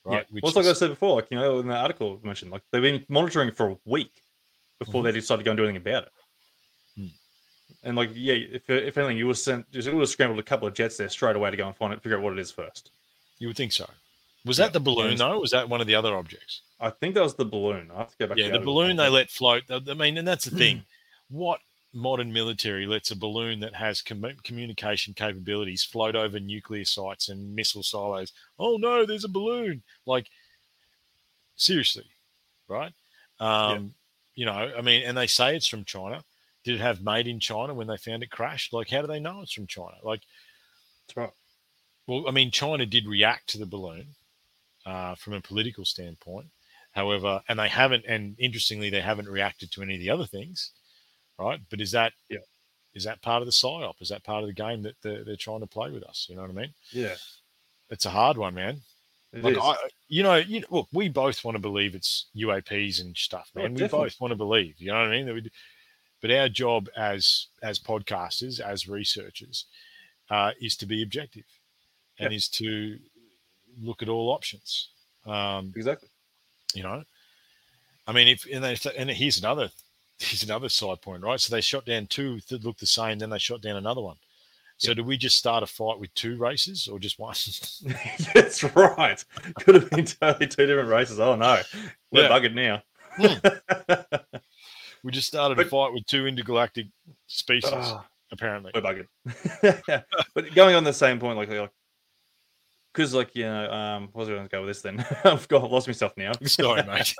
right? 0.07 0.25
Yeah. 0.31 0.39
Well, 0.41 0.49
it's 0.49 0.55
like 0.55 0.65
I 0.65 0.73
said 0.73 0.89
before, 0.89 1.15
like 1.15 1.27
you 1.31 1.37
know, 1.37 1.59
in 1.59 1.67
the 1.67 1.75
article 1.75 2.19
I 2.23 2.25
mentioned, 2.27 2.51
like 2.51 2.63
they've 2.71 2.81
been 2.81 3.05
monitoring 3.09 3.51
for 3.51 3.69
a 3.69 3.77
week 3.85 4.11
before 4.79 5.03
they 5.03 5.11
decided 5.11 5.39
to 5.39 5.45
go 5.45 5.51
and 5.51 5.57
do 5.57 5.63
anything 5.63 5.81
about 5.81 6.03
it. 6.03 6.11
Hmm. 6.97 7.07
And 7.83 7.95
like, 7.97 8.09
yeah, 8.13 8.33
if 8.35 8.69
if 8.69 8.97
anything, 8.97 9.17
you 9.17 9.27
would 9.27 9.37
sent, 9.37 9.65
you 9.71 9.91
would 9.91 9.99
have 10.01 10.09
scrambled 10.09 10.39
a 10.39 10.43
couple 10.43 10.67
of 10.67 10.73
jets 10.73 10.97
there 10.97 11.09
straight 11.09 11.35
away 11.35 11.51
to 11.51 11.57
go 11.57 11.67
and 11.67 11.75
find 11.75 11.93
it, 11.93 12.01
figure 12.01 12.17
out 12.17 12.23
what 12.23 12.33
it 12.33 12.39
is 12.39 12.51
first. 12.51 12.91
You 13.39 13.47
would 13.47 13.57
think 13.57 13.71
so. 13.73 13.89
Was 14.45 14.57
Yeah. 14.59 14.65
that 14.65 14.73
the 14.73 14.79
balloon 14.79 15.17
though? 15.17 15.39
Was 15.39 15.51
that 15.51 15.67
one 15.69 15.81
of 15.81 15.87
the 15.87 15.95
other 15.95 16.15
objects? 16.15 16.61
I 16.79 16.89
think 16.91 17.15
that 17.15 17.23
was 17.23 17.35
the 17.35 17.45
balloon. 17.45 17.89
I 17.93 17.97
have 17.99 18.11
to 18.11 18.17
go 18.17 18.27
back. 18.27 18.37
Yeah, 18.37 18.45
to 18.45 18.49
the 18.51 18.57
article. 18.57 18.73
balloon 18.73 18.97
they 18.97 19.09
let 19.09 19.29
float. 19.29 19.63
I 19.69 19.79
mean, 19.93 20.17
and 20.17 20.27
that's 20.27 20.45
the 20.45 20.55
thing. 20.57 20.83
What 21.29 21.59
modern 21.97 22.31
military 22.31 22.85
lets 22.87 23.11
a 23.11 23.15
balloon 23.15 23.59
that 23.61 23.75
has 23.75 24.01
commu- 24.01 24.41
communication 24.43 25.13
capabilities 25.13 25.83
float 25.83 26.15
over 26.15 26.39
nuclear 26.39 26.85
sites 26.85 27.29
and 27.29 27.55
missile 27.55 27.83
silos? 27.83 28.31
Oh 28.59 28.77
no, 28.77 29.05
there's 29.05 29.25
a 29.25 29.29
balloon! 29.29 29.83
Like 30.05 30.27
seriously, 31.55 32.05
right? 32.67 32.93
Um, 33.39 33.93
You 34.35 34.45
know, 34.45 34.53
I 34.77 34.81
mean, 34.81 35.03
and 35.03 35.17
they 35.17 35.27
say 35.27 35.55
it's 35.55 35.67
from 35.67 35.83
China. 35.83 36.23
Did 36.63 36.75
it 36.75 36.81
have 36.81 37.01
made 37.01 37.27
in 37.27 37.39
China 37.39 37.73
when 37.73 37.87
they 37.87 37.97
found 37.97 38.23
it 38.23 38.29
crashed? 38.31 38.73
Like, 38.73 38.89
how 38.89 39.01
do 39.01 39.07
they 39.07 39.19
know 39.19 39.41
it's 39.41 39.53
from 39.53 39.67
China? 39.67 39.95
Like, 40.03 40.21
That's 41.07 41.17
right. 41.17 41.31
Well, 42.07 42.27
I 42.27 42.31
mean, 42.31 42.51
China 42.51 42.85
did 42.85 43.07
react 43.07 43.49
to 43.49 43.57
the 43.57 43.65
balloon 43.65 44.15
uh, 44.85 45.15
from 45.15 45.33
a 45.33 45.41
political 45.41 45.85
standpoint. 45.85 46.47
However, 46.91 47.41
and 47.49 47.59
they 47.59 47.67
haven't, 47.67 48.05
and 48.07 48.35
interestingly, 48.39 48.89
they 48.89 49.01
haven't 49.01 49.27
reacted 49.29 49.71
to 49.71 49.81
any 49.83 49.95
of 49.95 49.99
the 49.99 50.09
other 50.09 50.25
things, 50.25 50.71
right? 51.39 51.59
But 51.69 51.81
is 51.81 51.91
that 51.91 52.13
Yeah. 52.29 52.39
is 52.93 53.03
that 53.03 53.21
part 53.21 53.41
of 53.41 53.45
the 53.47 53.51
psyop? 53.51 54.01
Is 54.01 54.09
that 54.09 54.23
part 54.23 54.43
of 54.43 54.47
the 54.47 54.53
game 54.53 54.81
that 54.83 54.95
they're, 55.01 55.23
they're 55.23 55.35
trying 55.35 55.59
to 55.61 55.67
play 55.67 55.91
with 55.91 56.03
us? 56.03 56.25
You 56.29 56.35
know 56.35 56.41
what 56.41 56.51
I 56.51 56.53
mean? 56.53 56.73
Yeah, 56.91 57.15
It's 57.89 58.05
a 58.05 58.09
hard 58.09 58.37
one, 58.37 58.55
man. 58.55 58.81
it 59.33 59.43
Like 59.43 59.53
is. 59.57 59.59
I, 59.61 59.75
you 60.07 60.23
know, 60.23 60.35
you 60.35 60.63
look, 60.71 60.87
we 60.91 61.09
both 61.09 61.43
want 61.43 61.55
to 61.55 61.59
believe 61.61 61.93
it's 61.95 62.27
UAPs 62.35 63.01
and 63.01 63.15
stuff, 63.15 63.51
Oh, 63.55 63.59
man. 63.61 63.73
we 63.73 63.79
definitely. 63.81 64.05
both 64.07 64.21
want 64.21 64.31
to 64.31 64.35
believe. 64.35 64.75
You 64.79 64.87
know 64.91 64.99
what 64.99 65.07
I 65.09 65.11
mean? 65.11 65.25
That 65.27 65.33
we, 65.35 65.41
do- 65.41 65.49
but 66.21 66.31
our 66.31 66.49
job 66.49 66.89
as 66.97 67.47
as 67.61 67.77
podcasters, 67.77 68.59
as 68.59 68.87
researchers, 68.87 69.65
uh, 70.31 70.51
is 70.59 70.75
to 70.77 70.85
be 70.87 71.03
objective, 71.03 71.45
and 72.17 72.33
is 72.33 72.47
to 72.49 72.97
look 73.79 74.01
at 74.01 74.09
all 74.09 74.31
options. 74.31 74.89
Um, 75.27 75.71
exactly. 75.75 76.09
you 76.73 76.81
know, 76.81 77.03
I 78.07 78.11
mean, 78.13 78.27
if 78.29 78.47
and, 78.51 78.63
they, 78.63 78.75
and 78.97 79.11
here's 79.11 79.37
another 79.37 79.69
here's 80.19 80.43
another 80.43 80.69
side 80.69 81.01
point, 81.01 81.23
right? 81.23 81.39
So 81.39 81.53
they 81.55 81.61
shot 81.61 81.85
down 81.85 82.07
two 82.07 82.39
that 82.49 82.63
looked 82.63 82.79
the 82.79 82.85
same, 82.85 83.19
then 83.19 83.29
they 83.29 83.37
shot 83.39 83.61
down 83.61 83.75
another 83.75 84.01
one. 84.01 84.17
So 84.79 84.93
do 84.93 85.03
we 85.03 85.17
just 85.17 85.37
start 85.37 85.63
a 85.63 85.65
fight 85.65 85.99
with 85.99 86.13
two 86.13 86.37
races 86.37 86.87
or 86.87 86.99
just 86.99 87.17
one? 87.17 87.33
That's 88.35 88.63
right. 88.75 89.23
Could 89.61 89.73
have 89.75 89.89
been 89.89 90.05
totally 90.05 90.45
two 90.47 90.67
different 90.67 90.89
races. 90.89 91.19
Oh 91.19 91.35
no, 91.35 91.61
we're 92.11 92.23
Yeah. 92.23 92.29
buggered 92.29 92.53
now. 92.53 92.83
we 95.03 95.11
just 95.11 95.27
started 95.27 95.57
a 95.59 95.65
fight 95.65 95.93
with 95.93 96.05
two 96.05 96.27
intergalactic 96.27 96.85
species, 97.25 97.71
Ah, 97.73 98.05
apparently. 98.31 98.71
we're 98.75 98.81
buggered. 98.81 100.03
but 100.35 100.53
going 100.53 100.75
on 100.75 100.83
the 100.83 100.93
same 100.93 101.19
point, 101.19 101.37
like, 101.37 101.49
like, 101.49 101.71
because 102.93 103.15
like 103.15 103.35
you 103.35 103.45
know, 103.45 103.71
um, 103.71 104.09
what 104.11 104.21
was 104.21 104.29
I 104.29 104.33
going 104.33 104.43
to 104.47 104.49
go 104.51 104.61
with 104.61 104.69
this 104.69 104.81
then? 104.83 105.03
I've 105.23 105.47
got 105.47 105.71
lost 105.71 105.87
myself 105.87 106.13
now. 106.17 106.33
Sorry, 106.43 106.83
mate. 106.83 107.15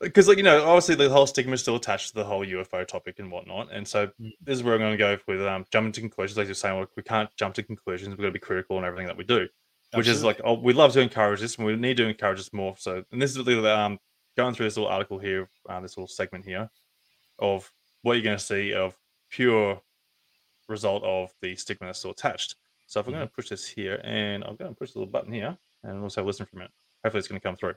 Because 0.00 0.28
like 0.28 0.36
you 0.36 0.42
know, 0.44 0.62
obviously 0.64 0.94
the 0.94 1.08
whole 1.08 1.26
stigma 1.26 1.54
is 1.54 1.62
still 1.62 1.76
attached 1.76 2.08
to 2.08 2.14
the 2.14 2.24
whole 2.24 2.44
UFO 2.44 2.86
topic 2.86 3.18
and 3.18 3.30
whatnot, 3.30 3.72
and 3.72 3.86
so 3.88 4.08
Mm. 4.20 4.32
this 4.42 4.56
is 4.58 4.62
where 4.62 4.74
I'm 4.74 4.80
going 4.80 4.92
to 4.92 4.98
go 4.98 5.18
with 5.26 5.40
um, 5.46 5.64
jumping 5.72 5.92
to 5.92 6.00
conclusions. 6.00 6.36
Like 6.36 6.46
you're 6.48 6.54
saying, 6.54 6.78
like, 6.78 6.88
we 6.96 7.02
can't 7.02 7.30
jump 7.36 7.54
to 7.54 7.62
conclusions. 7.62 8.10
We've 8.10 8.18
got 8.18 8.26
to 8.26 8.32
be 8.32 8.38
critical 8.38 8.76
in 8.78 8.84
everything 8.84 9.06
that 9.06 9.16
we 9.16 9.24
do. 9.24 9.48
which 9.94 10.08
is 10.08 10.22
like 10.24 10.40
oh, 10.44 10.54
we 10.54 10.72
love 10.74 10.92
to 10.92 11.00
encourage 11.00 11.40
this 11.40 11.56
and 11.56 11.66
we 11.66 11.76
need 11.76 11.96
to 11.96 12.06
encourage 12.06 12.38
this 12.38 12.52
more 12.52 12.74
so 12.76 13.04
and 13.12 13.22
this 13.22 13.30
is 13.30 13.38
really 13.46 13.70
um 13.70 13.98
going 14.36 14.52
through 14.54 14.66
this 14.66 14.76
little 14.76 14.90
article 14.90 15.18
here 15.18 15.48
uh, 15.70 15.80
this 15.80 15.96
little 15.96 16.08
segment 16.08 16.44
here 16.44 16.68
of 17.38 17.72
what 18.02 18.14
you're 18.14 18.24
going 18.24 18.36
to 18.36 18.44
see 18.44 18.74
of 18.74 18.94
pure 19.30 19.80
result 20.68 21.02
of 21.04 21.30
the 21.40 21.54
stigma 21.56 21.86
that's 21.86 22.00
still 22.00 22.10
attached 22.10 22.56
so 22.86 22.98
if 23.00 23.06
i'm 23.06 23.12
going 23.14 23.26
to 23.26 23.32
push 23.32 23.48
this 23.48 23.64
here 23.66 24.00
and 24.04 24.42
i'm 24.44 24.56
going 24.56 24.70
to 24.72 24.76
push 24.76 24.90
the 24.92 24.98
little 24.98 25.10
button 25.10 25.32
here 25.32 25.56
and 25.84 26.02
also 26.02 26.24
listen 26.24 26.44
for 26.46 26.56
a 26.56 26.58
minute 26.58 26.72
hopefully 27.04 27.20
it's 27.20 27.28
going 27.28 27.40
to 27.40 27.46
come 27.46 27.56
through 27.56 27.74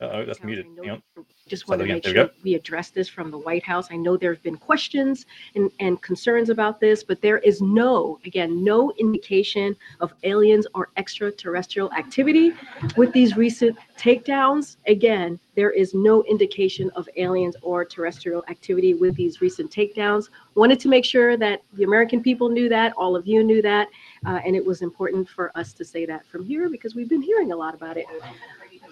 oh 0.00 0.24
that's 0.24 0.38
House. 0.38 0.46
muted 0.46 0.66
I 0.66 0.86
know- 0.86 0.92
on. 0.94 1.02
Just 1.48 1.68
want 1.68 1.80
to 1.80 1.86
make 1.86 2.04
sure 2.04 2.28
we 2.42 2.54
address 2.54 2.90
this 2.90 3.08
from 3.08 3.30
the 3.30 3.38
White 3.38 3.62
House. 3.62 3.86
I 3.92 3.96
know 3.96 4.16
there 4.16 4.34
have 4.34 4.42
been 4.42 4.56
questions 4.56 5.26
and, 5.54 5.70
and 5.78 6.02
concerns 6.02 6.50
about 6.50 6.80
this, 6.80 7.04
but 7.04 7.22
there 7.22 7.38
is 7.38 7.62
no, 7.62 8.18
again, 8.24 8.64
no 8.64 8.90
indication 8.98 9.76
of 10.00 10.12
aliens 10.24 10.66
or 10.74 10.88
extraterrestrial 10.96 11.92
activity 11.92 12.52
with 12.96 13.12
these 13.12 13.36
recent 13.36 13.78
takedowns. 13.96 14.76
Again, 14.88 15.38
there 15.54 15.70
is 15.70 15.94
no 15.94 16.24
indication 16.24 16.90
of 16.96 17.08
aliens 17.16 17.54
or 17.62 17.84
terrestrial 17.84 18.44
activity 18.48 18.94
with 18.94 19.14
these 19.14 19.40
recent 19.40 19.70
takedowns. 19.70 20.30
Wanted 20.56 20.80
to 20.80 20.88
make 20.88 21.04
sure 21.04 21.36
that 21.36 21.62
the 21.74 21.84
American 21.84 22.24
people 22.24 22.48
knew 22.48 22.68
that, 22.70 22.92
all 22.96 23.14
of 23.14 23.24
you 23.28 23.44
knew 23.44 23.62
that, 23.62 23.86
uh, 24.26 24.40
and 24.44 24.56
it 24.56 24.66
was 24.66 24.82
important 24.82 25.28
for 25.28 25.56
us 25.56 25.72
to 25.74 25.84
say 25.84 26.04
that 26.06 26.26
from 26.26 26.44
here 26.44 26.68
because 26.68 26.96
we've 26.96 27.08
been 27.08 27.22
hearing 27.22 27.52
a 27.52 27.56
lot 27.56 27.72
about 27.72 27.96
it. 27.96 28.06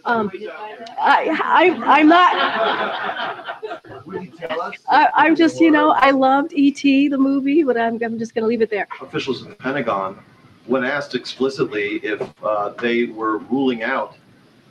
Um, 0.07 0.30
I, 1.00 1.38
I, 1.42 1.98
I'm 1.98 2.09
not. 2.09 2.34
I, 4.88 5.09
I'm 5.14 5.34
just, 5.34 5.61
you 5.61 5.70
know, 5.70 5.90
I 5.90 6.11
loved 6.11 6.52
E.T. 6.52 7.09
the 7.09 7.16
movie, 7.16 7.62
but 7.62 7.78
I'm, 7.78 7.98
I'm 8.02 8.18
just 8.18 8.34
going 8.34 8.42
to 8.42 8.48
leave 8.48 8.61
it 8.61 8.68
there. 8.68 8.86
officials 9.00 9.42
at 9.42 9.48
the 9.48 9.55
Pentagon, 9.55 10.18
when 10.66 10.84
asked 10.84 11.14
explicitly 11.14 11.96
if 12.02 12.20
uh, 12.44 12.70
they 12.80 13.07
were 13.07 13.38
ruling 13.38 13.82
out 13.82 14.16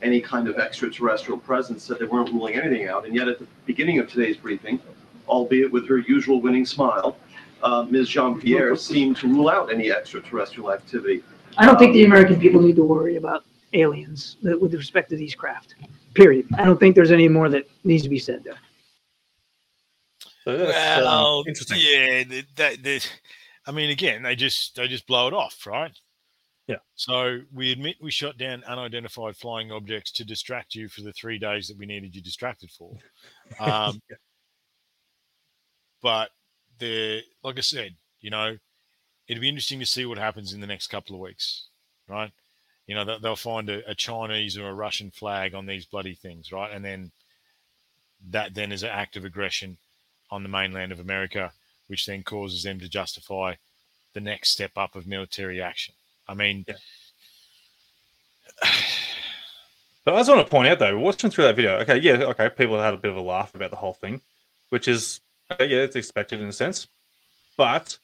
any 0.02 0.20
kind 0.20 0.46
of 0.46 0.56
extraterrestrial 0.56 1.38
presence, 1.38 1.82
said 1.82 1.98
they 1.98 2.04
weren't 2.04 2.30
ruling 2.30 2.54
anything 2.54 2.88
out. 2.88 3.04
And 3.04 3.14
yet, 3.14 3.26
at 3.26 3.40
the 3.40 3.46
beginning 3.66 3.98
of 3.98 4.08
today's 4.08 4.36
briefing, 4.36 4.78
albeit 5.26 5.72
with 5.72 5.88
her 5.88 5.98
usual 5.98 6.40
winning 6.40 6.66
smile, 6.66 7.16
uh, 7.62 7.86
Ms. 7.90 8.08
Jean 8.08 8.40
Pierre 8.40 8.76
seemed 8.76 9.16
to 9.16 9.26
rule 9.26 9.48
out 9.48 9.72
any 9.72 9.90
extraterrestrial 9.90 10.70
activity. 10.72 11.24
I 11.56 11.66
don't 11.66 11.78
think 11.78 11.94
the 11.94 12.04
American 12.04 12.38
people 12.38 12.60
need 12.60 12.76
to 12.76 12.84
worry 12.84 13.16
about 13.16 13.44
aliens 13.74 14.36
with 14.42 14.74
respect 14.74 15.10
to 15.10 15.16
these 15.16 15.34
craft. 15.34 15.74
Period. 16.14 16.46
I 16.56 16.64
don't 16.64 16.78
think 16.78 16.94
there's 16.94 17.10
any 17.10 17.28
more 17.28 17.48
that 17.48 17.68
needs 17.82 18.02
to 18.04 18.08
be 18.08 18.18
said 18.18 18.44
there. 18.44 18.58
so 20.44 20.56
that's 20.56 21.06
um, 21.06 21.44
interesting 21.46 21.78
yeah, 21.80 22.24
that, 22.24 22.44
that, 22.56 22.82
that, 22.82 23.20
I 23.66 23.72
mean, 23.72 23.90
again, 23.90 24.22
they 24.22 24.36
just 24.36 24.76
they 24.76 24.86
just 24.86 25.06
blow 25.06 25.26
it 25.28 25.34
off, 25.34 25.66
right? 25.66 25.92
Yeah. 26.66 26.76
So 26.94 27.40
we 27.52 27.72
admit 27.72 27.96
we 28.00 28.10
shot 28.10 28.38
down 28.38 28.64
unidentified 28.64 29.36
flying 29.36 29.70
objects 29.70 30.12
to 30.12 30.24
distract 30.24 30.74
you 30.74 30.88
for 30.88 31.02
the 31.02 31.12
three 31.12 31.38
days 31.38 31.68
that 31.68 31.76
we 31.76 31.84
needed 31.84 32.14
you 32.14 32.22
distracted 32.22 32.70
for. 32.70 32.96
Um, 33.60 34.00
But 36.04 36.30
the 36.78 37.22
like 37.42 37.56
I 37.56 37.62
said, 37.62 37.96
you 38.20 38.28
know, 38.28 38.58
it'd 39.26 39.40
be 39.40 39.48
interesting 39.48 39.80
to 39.80 39.86
see 39.86 40.04
what 40.04 40.18
happens 40.18 40.52
in 40.52 40.60
the 40.60 40.66
next 40.66 40.88
couple 40.88 41.16
of 41.16 41.20
weeks, 41.20 41.68
right? 42.08 42.30
You 42.86 42.94
know, 42.94 43.18
they'll, 43.18 43.36
find 43.36 43.70
a, 43.70 43.90
a 43.90 43.94
Chinese 43.94 44.58
or 44.58 44.68
a 44.68 44.74
Russian 44.74 45.10
flag 45.10 45.54
on 45.54 45.66
these 45.66 45.86
bloody 45.86 46.14
things, 46.14 46.52
right? 46.52 46.70
And 46.70 46.84
then 46.84 47.12
that 48.30 48.54
then 48.54 48.72
is 48.72 48.82
an 48.82 48.90
act 48.90 49.16
of 49.16 49.24
aggression 49.24 49.78
on 50.30 50.42
the 50.42 50.48
mainland 50.48 50.92
of 50.92 51.00
America, 51.00 51.52
which 51.86 52.04
then 52.04 52.22
causes 52.22 52.62
them 52.62 52.78
to 52.80 52.88
justify 52.88 53.54
the 54.12 54.20
next 54.20 54.50
step 54.50 54.72
up 54.76 54.96
of 54.96 55.06
military 55.06 55.62
action. 55.62 55.94
I 56.28 56.34
mean, 56.34 56.64
Yeah. 56.68 56.74
But 60.04 60.14
I 60.14 60.18
just 60.18 60.28
want 60.28 60.46
to 60.46 60.50
point 60.50 60.68
out 60.68 60.78
though, 60.78 60.98
watching 60.98 61.30
through 61.30 61.44
that 61.44 61.56
video, 61.56 61.78
okay, 61.78 61.98
yeah, 61.98 62.24
okay, 62.24 62.50
people 62.50 62.78
had 62.78 62.92
a 62.92 62.98
bit 62.98 63.10
of 63.10 63.16
a 63.16 63.22
laugh 63.22 63.54
about 63.54 63.70
the 63.70 63.76
whole 63.76 63.94
thing, 63.94 64.20
which 64.68 64.86
is 64.86 65.20
okay, 65.50 65.66
yeah, 65.66 65.78
it's 65.78 65.96
expected 65.96 66.40
in 66.40 66.48
a 66.48 66.52
sense. 66.52 66.86
But 67.56 67.98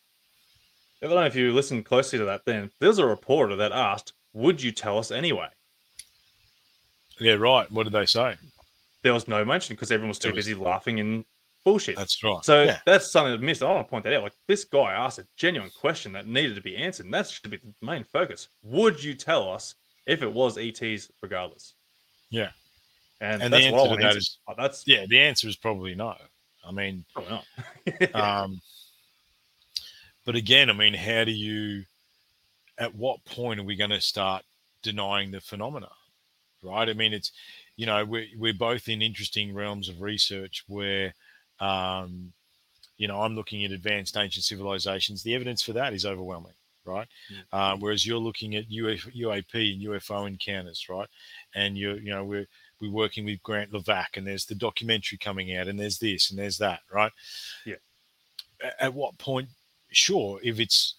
I 1.02 1.06
don't 1.06 1.16
know 1.16 1.26
if 1.26 1.36
you 1.36 1.52
listen 1.52 1.82
closely 1.82 2.18
to 2.18 2.24
that, 2.24 2.46
then 2.46 2.70
there's 2.80 2.98
a 2.98 3.06
reporter 3.06 3.56
that 3.56 3.72
asked, 3.72 4.14
Would 4.32 4.62
you 4.62 4.72
tell 4.72 4.98
us 4.98 5.10
anyway? 5.10 5.48
yeah, 7.18 7.34
right. 7.34 7.70
What 7.70 7.84
did 7.84 7.92
they 7.92 8.06
say? 8.06 8.36
There 9.02 9.12
was 9.14 9.28
no 9.28 9.44
mention 9.44 9.76
because 9.76 9.90
everyone 9.90 10.08
was 10.08 10.18
too 10.18 10.28
was- 10.30 10.46
busy 10.46 10.54
laughing 10.54 11.00
and 11.00 11.24
Bullshit. 11.62 11.96
That's 11.96 12.22
right. 12.24 12.42
So 12.42 12.62
yeah. 12.62 12.78
that's 12.86 13.12
something 13.12 13.32
that 13.32 13.42
missed. 13.42 13.62
I 13.62 13.66
want 13.70 13.86
to 13.86 13.90
point 13.90 14.04
that 14.04 14.14
out. 14.14 14.22
Like 14.22 14.32
this 14.48 14.64
guy 14.64 14.92
asked 14.92 15.18
a 15.18 15.26
genuine 15.36 15.70
question 15.78 16.12
that 16.12 16.26
needed 16.26 16.54
to 16.54 16.62
be 16.62 16.74
answered. 16.74 17.04
And 17.04 17.14
that 17.14 17.28
should 17.28 17.50
be 17.50 17.58
the 17.58 17.74
main 17.82 18.02
focus. 18.04 18.48
Would 18.62 19.04
you 19.04 19.12
tell 19.12 19.52
us 19.52 19.74
if 20.06 20.22
it 20.22 20.32
was 20.32 20.56
ETs 20.56 21.10
regardless? 21.22 21.74
Yeah. 22.30 22.48
And, 23.20 23.42
And 23.42 23.52
the 23.52 23.58
that's 23.58 23.66
answer 23.66 23.76
what 23.76 23.82
I 23.82 23.84
to 23.84 23.90
want 23.90 24.00
that 24.02 24.16
is- 24.16 24.38
Oh, 24.48 24.54
that's 24.56 24.84
yeah, 24.86 25.04
the 25.06 25.18
answer 25.20 25.48
is 25.48 25.56
probably 25.56 25.94
no. 25.94 26.14
I 26.66 26.72
mean, 26.72 27.04
probably 27.12 27.38
not. 28.00 28.14
um, 28.14 28.60
but 30.24 30.36
again, 30.36 30.70
I 30.70 30.72
mean, 30.72 30.94
how 30.94 31.24
do 31.24 31.32
you? 31.32 31.84
At 32.80 32.94
what 32.94 33.24
point 33.26 33.60
are 33.60 33.64
we 33.64 33.76
going 33.76 33.90
to 33.90 34.00
start 34.00 34.42
denying 34.82 35.30
the 35.30 35.40
phenomena? 35.40 35.90
Right? 36.62 36.88
I 36.88 36.94
mean, 36.94 37.12
it's 37.12 37.30
you 37.76 37.86
know 37.86 38.04
we're 38.04 38.26
we're 38.36 38.54
both 38.54 38.88
in 38.88 39.02
interesting 39.02 39.54
realms 39.54 39.88
of 39.88 40.02
research 40.02 40.64
where, 40.66 41.14
um, 41.60 42.32
you 42.98 43.06
know, 43.08 43.22
I'm 43.22 43.36
looking 43.36 43.64
at 43.64 43.70
advanced 43.70 44.16
ancient 44.16 44.44
civilizations. 44.44 45.22
The 45.22 45.34
evidence 45.34 45.62
for 45.62 45.72
that 45.74 45.94
is 45.94 46.04
overwhelming, 46.04 46.52
right? 46.84 47.08
Uh, 47.52 47.76
whereas 47.78 48.06
you're 48.06 48.18
looking 48.18 48.56
at 48.56 48.64
UF, 48.64 49.06
UAP 49.14 49.72
and 49.72 49.82
UFO 49.82 50.26
encounters, 50.26 50.86
right? 50.88 51.08
And 51.54 51.78
you're 51.78 51.98
you 51.98 52.10
know 52.10 52.24
we're 52.24 52.46
we're 52.80 52.90
working 52.90 53.24
with 53.24 53.42
Grant 53.42 53.72
Levac, 53.72 54.16
and 54.16 54.26
there's 54.26 54.46
the 54.46 54.54
documentary 54.54 55.18
coming 55.18 55.56
out, 55.56 55.68
and 55.68 55.78
there's 55.78 55.98
this 55.98 56.30
and 56.30 56.38
there's 56.38 56.58
that, 56.58 56.80
right? 56.92 57.12
Yeah. 57.64 57.76
At 58.78 58.94
what 58.94 59.16
point? 59.18 59.48
Sure, 59.92 60.38
if 60.42 60.60
it's 60.60 60.96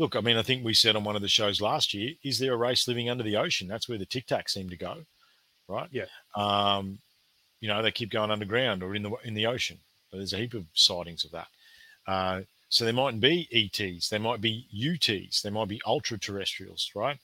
look, 0.00 0.16
I 0.16 0.20
mean, 0.20 0.38
I 0.38 0.42
think 0.42 0.64
we 0.64 0.72
said 0.72 0.96
on 0.96 1.04
one 1.04 1.14
of 1.14 1.20
the 1.20 1.28
shows 1.28 1.60
last 1.60 1.92
year, 1.92 2.14
is 2.24 2.38
there 2.38 2.54
a 2.54 2.56
race 2.56 2.88
living 2.88 3.10
under 3.10 3.22
the 3.22 3.36
ocean? 3.36 3.68
That's 3.68 3.86
where 3.86 3.98
the 3.98 4.06
Tic 4.06 4.26
Tacs 4.26 4.52
seem 4.52 4.70
to 4.70 4.76
go, 4.76 4.96
right? 5.68 5.88
Yeah. 5.92 6.06
Um, 6.34 6.98
you 7.60 7.68
know, 7.68 7.82
they 7.82 7.90
keep 7.90 8.10
going 8.10 8.30
underground 8.30 8.82
or 8.82 8.94
in 8.94 9.02
the 9.02 9.12
in 9.24 9.34
the 9.34 9.46
ocean. 9.46 9.78
There's 10.10 10.32
a 10.32 10.38
heap 10.38 10.54
of 10.54 10.64
sightings 10.72 11.24
of 11.24 11.32
that. 11.32 11.48
Uh, 12.06 12.40
so 12.70 12.84
there 12.84 12.94
mightn't 12.94 13.20
be 13.20 13.46
ETs, 13.52 14.08
there 14.08 14.20
might 14.20 14.40
be 14.40 14.66
UTs, 14.74 15.42
there 15.42 15.52
might 15.52 15.68
be 15.68 15.82
ultra 15.86 16.18
terrestrials, 16.18 16.90
right? 16.94 17.18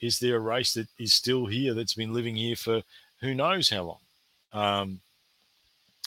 Is 0.00 0.18
there 0.18 0.36
a 0.36 0.40
race 0.40 0.74
that 0.74 0.88
is 0.98 1.14
still 1.14 1.46
here 1.46 1.72
that's 1.72 1.94
been 1.94 2.12
living 2.12 2.36
here 2.36 2.56
for 2.56 2.82
who 3.20 3.34
knows 3.34 3.70
how 3.70 3.82
long? 3.82 3.98
Um, 4.52 5.00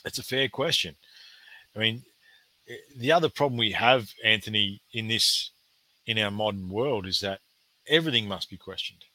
it's 0.05 0.20
a 0.20 0.24
fair 0.24 0.47
question. 0.47 0.95
I 1.76 1.80
mean, 1.80 2.03
eh, 2.70 2.76
the 2.95 3.11
other 3.11 3.30
problem 3.30 3.57
we 3.57 3.72
have, 3.72 4.09
Anthony, 4.24 4.82
in 4.91 5.07
this 5.07 5.51
in 6.06 6.18
our 6.20 6.32
modern 6.32 6.70
world 6.70 7.06
is 7.08 7.20
that 7.22 7.39
everything 7.88 8.28
must 8.28 8.49
be 8.49 8.58
questioned. 8.58 9.06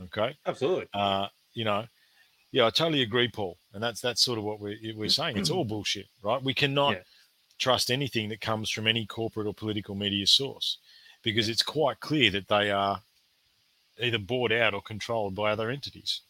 Okay, 0.00 0.36
Absolutely. 0.46 0.86
uh, 0.94 1.26
you 1.54 1.64
know, 1.64 1.84
yeah, 2.52 2.66
I 2.66 2.70
totally 2.70 3.02
agree, 3.02 3.28
Paul, 3.28 3.58
and 3.72 3.82
that's 3.82 4.00
that's 4.00 4.22
sort 4.22 4.38
of 4.38 4.44
what 4.44 4.60
we're 4.60 4.78
we're 4.94 5.08
saying. 5.08 5.36
It's 5.36 5.50
all 5.50 5.64
bullshit, 5.64 6.06
right? 6.22 6.42
We 6.42 6.54
cannot 6.54 6.94
Yeah. 6.94 7.02
trust 7.58 7.90
anything 7.90 8.28
that 8.28 8.40
comes 8.40 8.70
from 8.70 8.86
any 8.86 9.06
corporate 9.06 9.46
or 9.48 9.54
political 9.54 9.94
media 9.96 10.26
source 10.26 10.78
because 11.22 11.48
it's 11.48 11.62
quite 11.62 11.98
clear 12.00 12.30
that 12.30 12.46
they 12.48 12.70
are 12.70 13.02
either 14.00 14.18
bought 14.18 14.52
out 14.52 14.72
or 14.74 14.80
controlled 14.80 15.34
by 15.34 15.50
other 15.50 15.68
entities. 15.70 16.20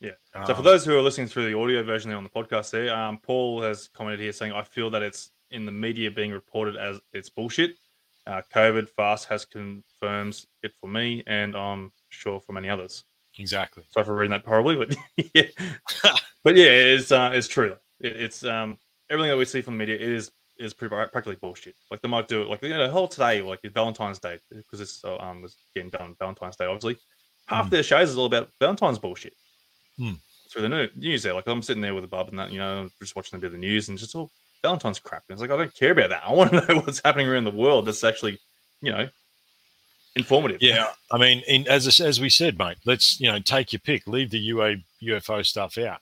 Yeah. 0.00 0.12
So 0.46 0.54
for 0.54 0.60
Um, 0.60 0.64
those 0.64 0.86
who 0.86 0.96
are 0.96 1.02
listening 1.02 1.28
through 1.28 1.50
the 1.52 1.58
audio 1.58 1.82
version 1.82 2.08
there 2.08 2.16
on 2.16 2.24
the 2.24 2.30
podcast, 2.30 2.70
there, 2.70 2.94
um, 2.96 3.18
Paul 3.18 3.60
has 3.60 3.88
commented 3.88 4.20
here 4.20 4.32
saying, 4.32 4.52
"I 4.52 4.62
feel 4.62 4.88
that 4.90 5.02
it's 5.02 5.30
in 5.50 5.66
the 5.66 5.72
media 5.72 6.10
being 6.10 6.30
reported 6.32 6.76
as 6.76 7.00
it's 7.12 7.28
bullshit. 7.28 7.76
Uh, 8.26 8.42
COVID 8.54 8.88
fast 8.90 9.26
has 9.28 9.44
confirms 9.44 10.46
it 10.62 10.72
for 10.80 10.88
me, 10.88 11.22
and 11.26 11.56
I'm 11.56 11.92
sure 12.10 12.40
for 12.40 12.52
many 12.52 12.68
others. 12.68 13.04
exactly. 13.38 13.82
Sorry 13.90 14.04
for 14.04 14.14
reading 14.14 14.32
that 14.32 14.44
horribly, 14.44 14.76
but 14.76 14.94
yeah, 15.34 15.44
but 16.44 16.56
yeah, 16.56 16.66
it's 16.66 17.10
uh, 17.12 17.30
it's 17.32 17.48
true. 17.48 17.76
It, 18.00 18.16
it's 18.16 18.44
um 18.44 18.78
everything 19.10 19.30
that 19.30 19.36
we 19.38 19.44
see 19.44 19.62
from 19.62 19.74
the 19.74 19.78
media 19.78 19.96
is 19.96 20.30
is 20.58 20.74
pretty 20.74 20.90
practically 20.94 21.36
bullshit. 21.36 21.74
Like 21.90 22.02
they 22.02 22.08
might 22.08 22.28
do 22.28 22.42
it 22.42 22.48
like 22.48 22.62
you 22.62 22.68
know 22.70 22.86
the 22.86 22.92
whole 22.92 23.08
today 23.08 23.40
like 23.42 23.60
Valentine's 23.72 24.18
Day 24.18 24.38
because 24.52 24.80
it's 24.80 25.02
uh, 25.04 25.16
um 25.16 25.40
was 25.42 25.56
getting 25.74 25.90
done 25.90 26.14
Valentine's 26.18 26.56
Day 26.56 26.66
obviously. 26.66 26.98
Half 27.46 27.66
Mm. 27.66 27.70
their 27.70 27.82
shows 27.82 28.10
is 28.10 28.18
all 28.18 28.26
about 28.26 28.50
Valentine's 28.60 28.98
bullshit 28.98 29.32
Mm. 29.98 30.18
through 30.52 30.62
the 30.68 30.90
news 30.96 31.22
there. 31.22 31.34
Like 31.34 31.46
I'm 31.48 31.62
sitting 31.62 31.80
there 31.82 31.94
with 31.94 32.04
a 32.04 32.08
bub 32.08 32.28
and 32.28 32.38
that, 32.38 32.52
you 32.52 32.58
know, 32.58 32.88
just 33.00 33.16
watching 33.16 33.36
a 33.36 33.40
bit 33.40 33.46
of 33.48 33.52
the 33.52 33.58
news 33.58 33.88
and 33.88 33.98
just 33.98 34.14
all 34.14 34.30
Valentine's 34.62 34.98
crap. 34.98 35.24
And 35.28 35.34
it's 35.34 35.40
like 35.40 35.50
I 35.50 35.56
don't 35.56 35.74
care 35.74 35.92
about 35.92 36.10
that. 36.10 36.22
I 36.24 36.32
want 36.32 36.50
to 36.50 36.66
know 36.66 36.80
what's 36.80 37.00
happening 37.04 37.28
around 37.28 37.44
the 37.44 37.50
world 37.50 37.86
that's 37.86 38.04
actually, 38.04 38.38
you 38.82 38.92
know, 38.92 39.08
informative. 40.16 40.62
Yeah, 40.62 40.88
I 41.10 41.18
mean, 41.18 41.42
in, 41.46 41.66
as 41.68 42.00
as 42.00 42.20
we 42.20 42.30
said, 42.30 42.58
mate, 42.58 42.78
let's 42.84 43.20
you 43.20 43.30
know 43.30 43.38
take 43.38 43.72
your 43.72 43.80
pick. 43.80 44.06
Leave 44.06 44.30
the 44.30 44.38
UA 44.38 44.76
UFO 45.02 45.44
stuff 45.44 45.78
out. 45.78 46.00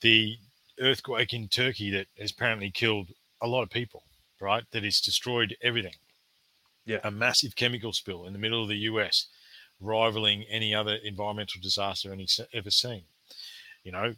The 0.00 0.36
earthquake 0.80 1.32
in 1.32 1.48
Turkey 1.48 1.90
that 1.90 2.06
has 2.18 2.30
apparently 2.30 2.70
killed 2.70 3.08
a 3.40 3.48
lot 3.48 3.62
of 3.62 3.70
people, 3.70 4.02
right? 4.40 4.64
That 4.72 4.84
has 4.84 5.00
destroyed 5.00 5.56
everything. 5.62 5.94
Yeah. 6.84 7.00
a 7.04 7.10
massive 7.10 7.54
chemical 7.54 7.92
spill 7.92 8.24
in 8.24 8.32
the 8.32 8.38
middle 8.38 8.62
of 8.62 8.70
the 8.70 8.78
US, 8.90 9.26
rivaling 9.78 10.44
any 10.44 10.74
other 10.74 10.94
environmental 11.04 11.60
disaster 11.60 12.10
any 12.10 12.26
ever 12.54 12.70
seen. 12.70 13.02
You 13.84 13.92
know, 13.92 14.14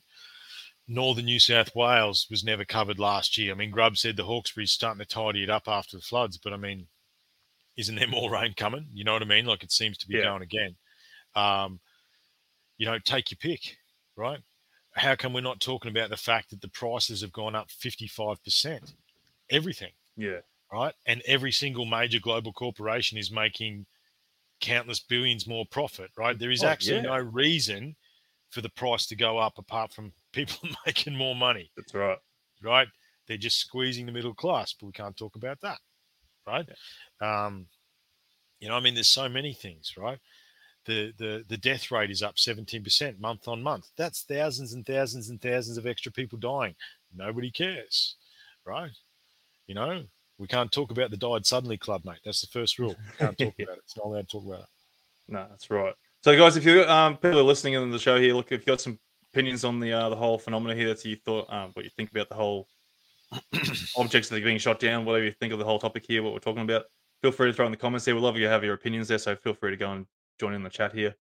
northern 0.90 1.24
New 1.26 1.38
South 1.38 1.74
Wales 1.74 2.26
was 2.30 2.42
never 2.42 2.64
covered 2.64 2.98
last 2.98 3.38
year. 3.38 3.52
I 3.52 3.54
mean, 3.54 3.70
Grubb 3.70 3.96
said 3.96 4.16
the 4.16 4.24
Hawkesbury's 4.24 4.72
starting 4.72 4.98
to 4.98 5.06
tidy 5.06 5.44
it 5.44 5.48
up 5.50 5.68
after 5.68 5.96
the 5.96 6.02
floods, 6.02 6.36
but 6.36 6.52
I 6.52 6.56
mean, 6.56 6.88
isn't 7.76 7.94
there 7.94 8.08
more 8.08 8.30
rain 8.32 8.54
coming? 8.56 8.88
You 8.92 9.04
know 9.04 9.12
what 9.12 9.22
I 9.22 9.26
mean? 9.26 9.46
Like 9.46 9.62
it 9.62 9.70
seems 9.72 9.96
to 9.98 10.08
be 10.08 10.16
Yeah. 10.16 10.24
going 10.24 10.42
again. 10.42 10.76
Um, 11.36 11.80
you 12.76 12.86
know, 12.86 12.98
take 12.98 13.30
your 13.30 13.38
pick, 13.38 13.76
right? 14.16 14.40
How 14.96 15.14
come 15.14 15.32
we're 15.32 15.42
not 15.42 15.60
talking 15.60 15.90
about 15.92 16.10
the 16.10 16.16
fact 16.16 16.50
that 16.50 16.60
the 16.60 16.68
prices 16.68 17.20
have 17.20 17.32
gone 17.32 17.54
up 17.54 17.68
55%? 17.68 18.94
Everything, 19.48 19.92
Yeah. 20.16 20.40
right? 20.72 20.94
And 21.06 21.22
every 21.24 21.52
single 21.52 21.86
major 21.86 22.18
global 22.18 22.52
corporation 22.52 23.16
is 23.16 23.30
making 23.30 23.86
countless 24.60 24.98
billions 24.98 25.46
more 25.46 25.66
profit, 25.70 26.10
right? 26.16 26.36
There 26.36 26.50
is 26.50 26.64
Oh, 26.64 26.68
actually 26.68 26.96
yeah. 26.96 27.02
no 27.02 27.18
reason 27.18 27.94
for 28.50 28.60
the 28.60 28.68
price 28.68 29.06
to 29.06 29.16
go 29.16 29.38
up 29.38 29.58
apart 29.58 29.92
from 29.92 30.12
people 30.32 30.68
making 30.86 31.16
more 31.16 31.34
money 31.34 31.70
That's 31.76 31.94
right. 31.94 32.18
right? 32.62 32.88
They're 33.26 33.36
just 33.36 33.60
squeezing 33.60 34.06
the 34.06 34.12
middle 34.12 34.34
class, 34.34 34.72
but 34.72 34.86
we 34.86 34.92
can't 34.92 35.16
talk 35.16 35.36
about 35.36 35.60
that, 35.60 35.78
right? 36.46 36.68
Um, 37.20 37.66
you 38.58 38.68
know, 38.68 38.74
I 38.74 38.80
mean, 38.80 38.94
there's 38.94 39.08
so 39.08 39.28
many 39.28 39.54
things, 39.54 39.94
right? 39.96 40.18
The 40.86 41.12
the 41.18 41.44
the 41.48 41.56
death 41.56 41.90
rate 41.90 42.10
is 42.10 42.22
up 42.22 42.36
17% 42.36 43.20
month 43.20 43.46
on 43.46 43.62
month. 43.62 43.86
That's 43.96 44.22
thousands 44.22 44.72
and 44.72 44.84
thousands 44.84 45.28
and 45.28 45.40
thousands 45.40 45.76
of 45.76 45.86
extra 45.86 46.10
people 46.10 46.38
dying. 46.38 46.74
Nobody 47.14 47.50
cares, 47.50 48.16
right? 48.64 48.90
You 49.66 49.74
know, 49.74 50.02
we 50.38 50.46
can't 50.46 50.72
talk 50.72 50.90
about 50.90 51.10
the 51.10 51.16
died 51.16 51.46
suddenly 51.46 51.76
club, 51.76 52.04
mate. 52.04 52.18
That's 52.24 52.40
the 52.40 52.46
first 52.48 52.78
rule. 52.78 52.96
We 52.98 53.26
can't 53.26 53.38
talk 53.38 53.54
about 53.60 53.76
it. 53.76 53.82
It's 53.84 53.96
not 53.96 54.06
allowed 54.06 54.28
to 54.28 54.38
talk 54.38 54.46
about 54.46 54.60
it. 54.60 54.66
No, 55.28 55.46
that's 55.50 55.70
right. 55.70 55.94
So, 56.22 56.36
guys, 56.36 56.58
if 56.58 56.66
you 56.66 56.84
um, 56.84 57.16
people 57.16 57.38
are 57.38 57.42
listening 57.42 57.72
in 57.74 57.90
the 57.90 57.98
show 57.98 58.20
here, 58.20 58.34
look, 58.34 58.52
if 58.52 58.60
you've 58.60 58.66
got 58.66 58.82
some 58.82 58.98
opinions 59.32 59.64
on 59.64 59.80
the 59.80 59.90
uh, 59.90 60.10
the 60.10 60.16
whole 60.16 60.38
phenomena 60.38 60.74
here, 60.74 60.88
that's 60.88 61.02
you 61.02 61.16
thought, 61.16 61.50
um, 61.50 61.70
what 61.72 61.82
you 61.82 61.90
think 61.96 62.10
about 62.10 62.28
the 62.28 62.34
whole 62.34 62.68
objects 63.96 64.28
that 64.28 64.36
are 64.36 64.44
being 64.44 64.58
shot 64.58 64.78
down, 64.78 65.06
whatever 65.06 65.24
you 65.24 65.32
think 65.40 65.50
of 65.50 65.58
the 65.58 65.64
whole 65.64 65.78
topic 65.78 66.04
here, 66.06 66.22
what 66.22 66.34
we're 66.34 66.38
talking 66.38 66.62
about, 66.62 66.82
feel 67.22 67.32
free 67.32 67.48
to 67.48 67.54
throw 67.54 67.64
in 67.64 67.72
the 67.72 67.78
comments 67.78 68.04
there. 68.04 68.14
We'd 68.14 68.20
love 68.20 68.36
you 68.36 68.44
to 68.44 68.50
have 68.50 68.62
your 68.62 68.74
opinions 68.74 69.08
there, 69.08 69.16
so 69.16 69.34
feel 69.34 69.54
free 69.54 69.70
to 69.70 69.78
go 69.78 69.92
and 69.92 70.04
join 70.38 70.52
in 70.52 70.62
the 70.62 70.68
chat 70.68 70.92
here. 70.92 71.14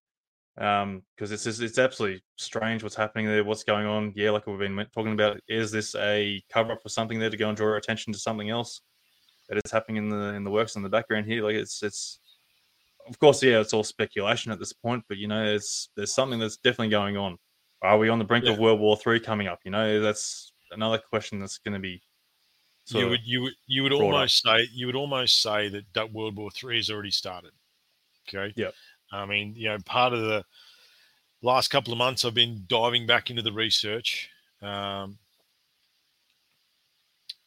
Um, 0.58 1.04
because 1.16 1.32
it's 1.32 1.46
just, 1.46 1.62
it's 1.62 1.80
absolutely 1.80 2.22
strange 2.36 2.84
what's 2.84 2.96
happening 2.96 3.26
there, 3.26 3.46
what's 3.46 3.64
going 3.64 3.86
on. 3.86 4.12
Yeah, 4.18 4.32
like 4.32 4.48
we've 4.48 4.60
been 4.60 4.86
talking 4.94 5.14
about, 5.14 5.40
is 5.48 5.72
this 5.72 5.96
a 5.96 6.44
cover 6.52 6.74
up 6.74 6.84
for 6.84 6.90
something 6.90 7.20
there 7.20 7.30
to 7.30 7.38
go 7.38 7.48
and 7.48 7.56
draw 7.56 7.68
our 7.68 7.78
attention 7.78 8.12
to 8.12 8.20
something 8.20 8.50
else 8.50 8.82
that 9.48 9.62
is 9.64 9.72
happening 9.72 9.96
in 9.96 10.10
the 10.10 10.34
in 10.34 10.44
the 10.44 10.52
works 10.52 10.76
in 10.76 10.82
the 10.82 10.90
background 10.90 11.26
here? 11.26 11.42
Like 11.42 11.56
it's 11.56 11.82
it's 11.84 12.20
of 13.10 13.20
course, 13.20 13.42
yeah, 13.44 13.60
it's 13.60 13.74
all 13.74 13.84
speculation 13.84 14.52
at 14.52 14.60
this 14.60 14.74
point, 14.74 15.04
but 15.10 15.18
you 15.18 15.28
know, 15.28 15.44
there's 15.46 15.90
there's 15.96 16.14
something 16.14 16.40
that's 16.40 16.58
definitely 16.58 16.90
going 16.90 17.18
on. 17.18 17.38
Are 17.82 17.98
we 17.98 18.10
on 18.10 18.20
the 18.20 18.26
brink 18.26 18.46
of 18.46 18.58
World 18.60 18.80
War 18.80 18.98
Three 18.98 19.20
coming 19.20 19.48
up? 19.48 19.60
You 19.64 19.72
know, 19.72 20.00
that's 20.02 20.52
another 20.72 20.98
question 20.98 21.40
that's 21.40 21.58
going 21.58 21.74
to 21.74 21.80
be. 21.80 22.02
you 22.88 23.08
would 23.10 23.22
you 23.24 23.42
would 23.42 23.54
you 23.68 23.84
would 23.84 23.90
brought 23.90 24.02
up. 24.02 24.14
almost 24.14 24.44
say 24.44 24.68
you 24.72 24.86
would 24.86 24.96
almost 24.96 25.42
say 25.42 25.70
that 25.70 25.92
Du- 25.94 26.06
World 26.08 26.36
War 26.36 26.52
Three 26.52 26.78
has 26.78 26.90
already 26.90 27.12
started. 27.12 27.52
Okay. 28.28 28.54
Yep. 28.56 28.74
I 29.12 29.26
mean, 29.26 29.54
you 29.56 29.70
know, 29.70 29.78
part 29.86 30.14
of 30.14 30.22
the 30.22 30.44
last 31.42 31.70
couple 31.70 31.92
of 31.94 31.98
months, 31.98 32.26
I've 32.26 32.34
been 32.34 32.66
diving 32.68 33.08
back 33.08 33.30
into 33.30 33.42
the 33.42 33.52
research. 33.52 34.30
Um, 34.62 35.18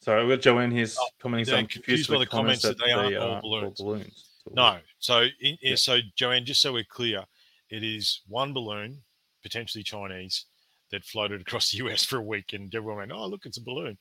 Sorry, 0.01 0.27
we've 0.27 0.37
got 0.37 0.43
Joanne 0.43 0.73
here's 0.73 0.99
commenting. 1.21 1.45
they're 1.47 1.55
So 1.55 1.59
I'm 1.61 1.67
confused 1.67 2.09
confused 2.09 2.11
by 2.11 2.19
the 2.19 2.27
comments 2.27 2.63
that 2.63 2.77
they 2.79 2.93
all 2.93 3.35
are 3.35 3.41
balloons. 3.41 3.79
balloons. 3.79 4.29
No, 4.51 4.81
so 4.99 5.29
in, 5.41 5.59
Yeah. 5.61 5.77
so 5.77 6.01
Joanne, 6.17 6.45
just 6.45 6.61
so 6.61 6.73
we're 6.73 6.85
clear, 6.85 7.25
it 7.71 7.83
is 7.83 8.21
one 8.27 8.53
balloon, 8.53 9.03
potentially 9.43 9.85
Chinese, 9.85 10.47
that 10.91 11.05
floated 11.05 11.41
across 11.41 11.71
the 11.71 11.79
US 11.79 12.05
for 12.05 12.19
a 12.19 12.23
week, 12.23 12.53
and 12.53 12.75
everyone 12.75 12.99
went, 12.99 13.13
"Oh, 13.13 13.27
look, 13.27 13.47
it's 13.47 13.57
a 13.59 13.63
balloon." 13.63 13.99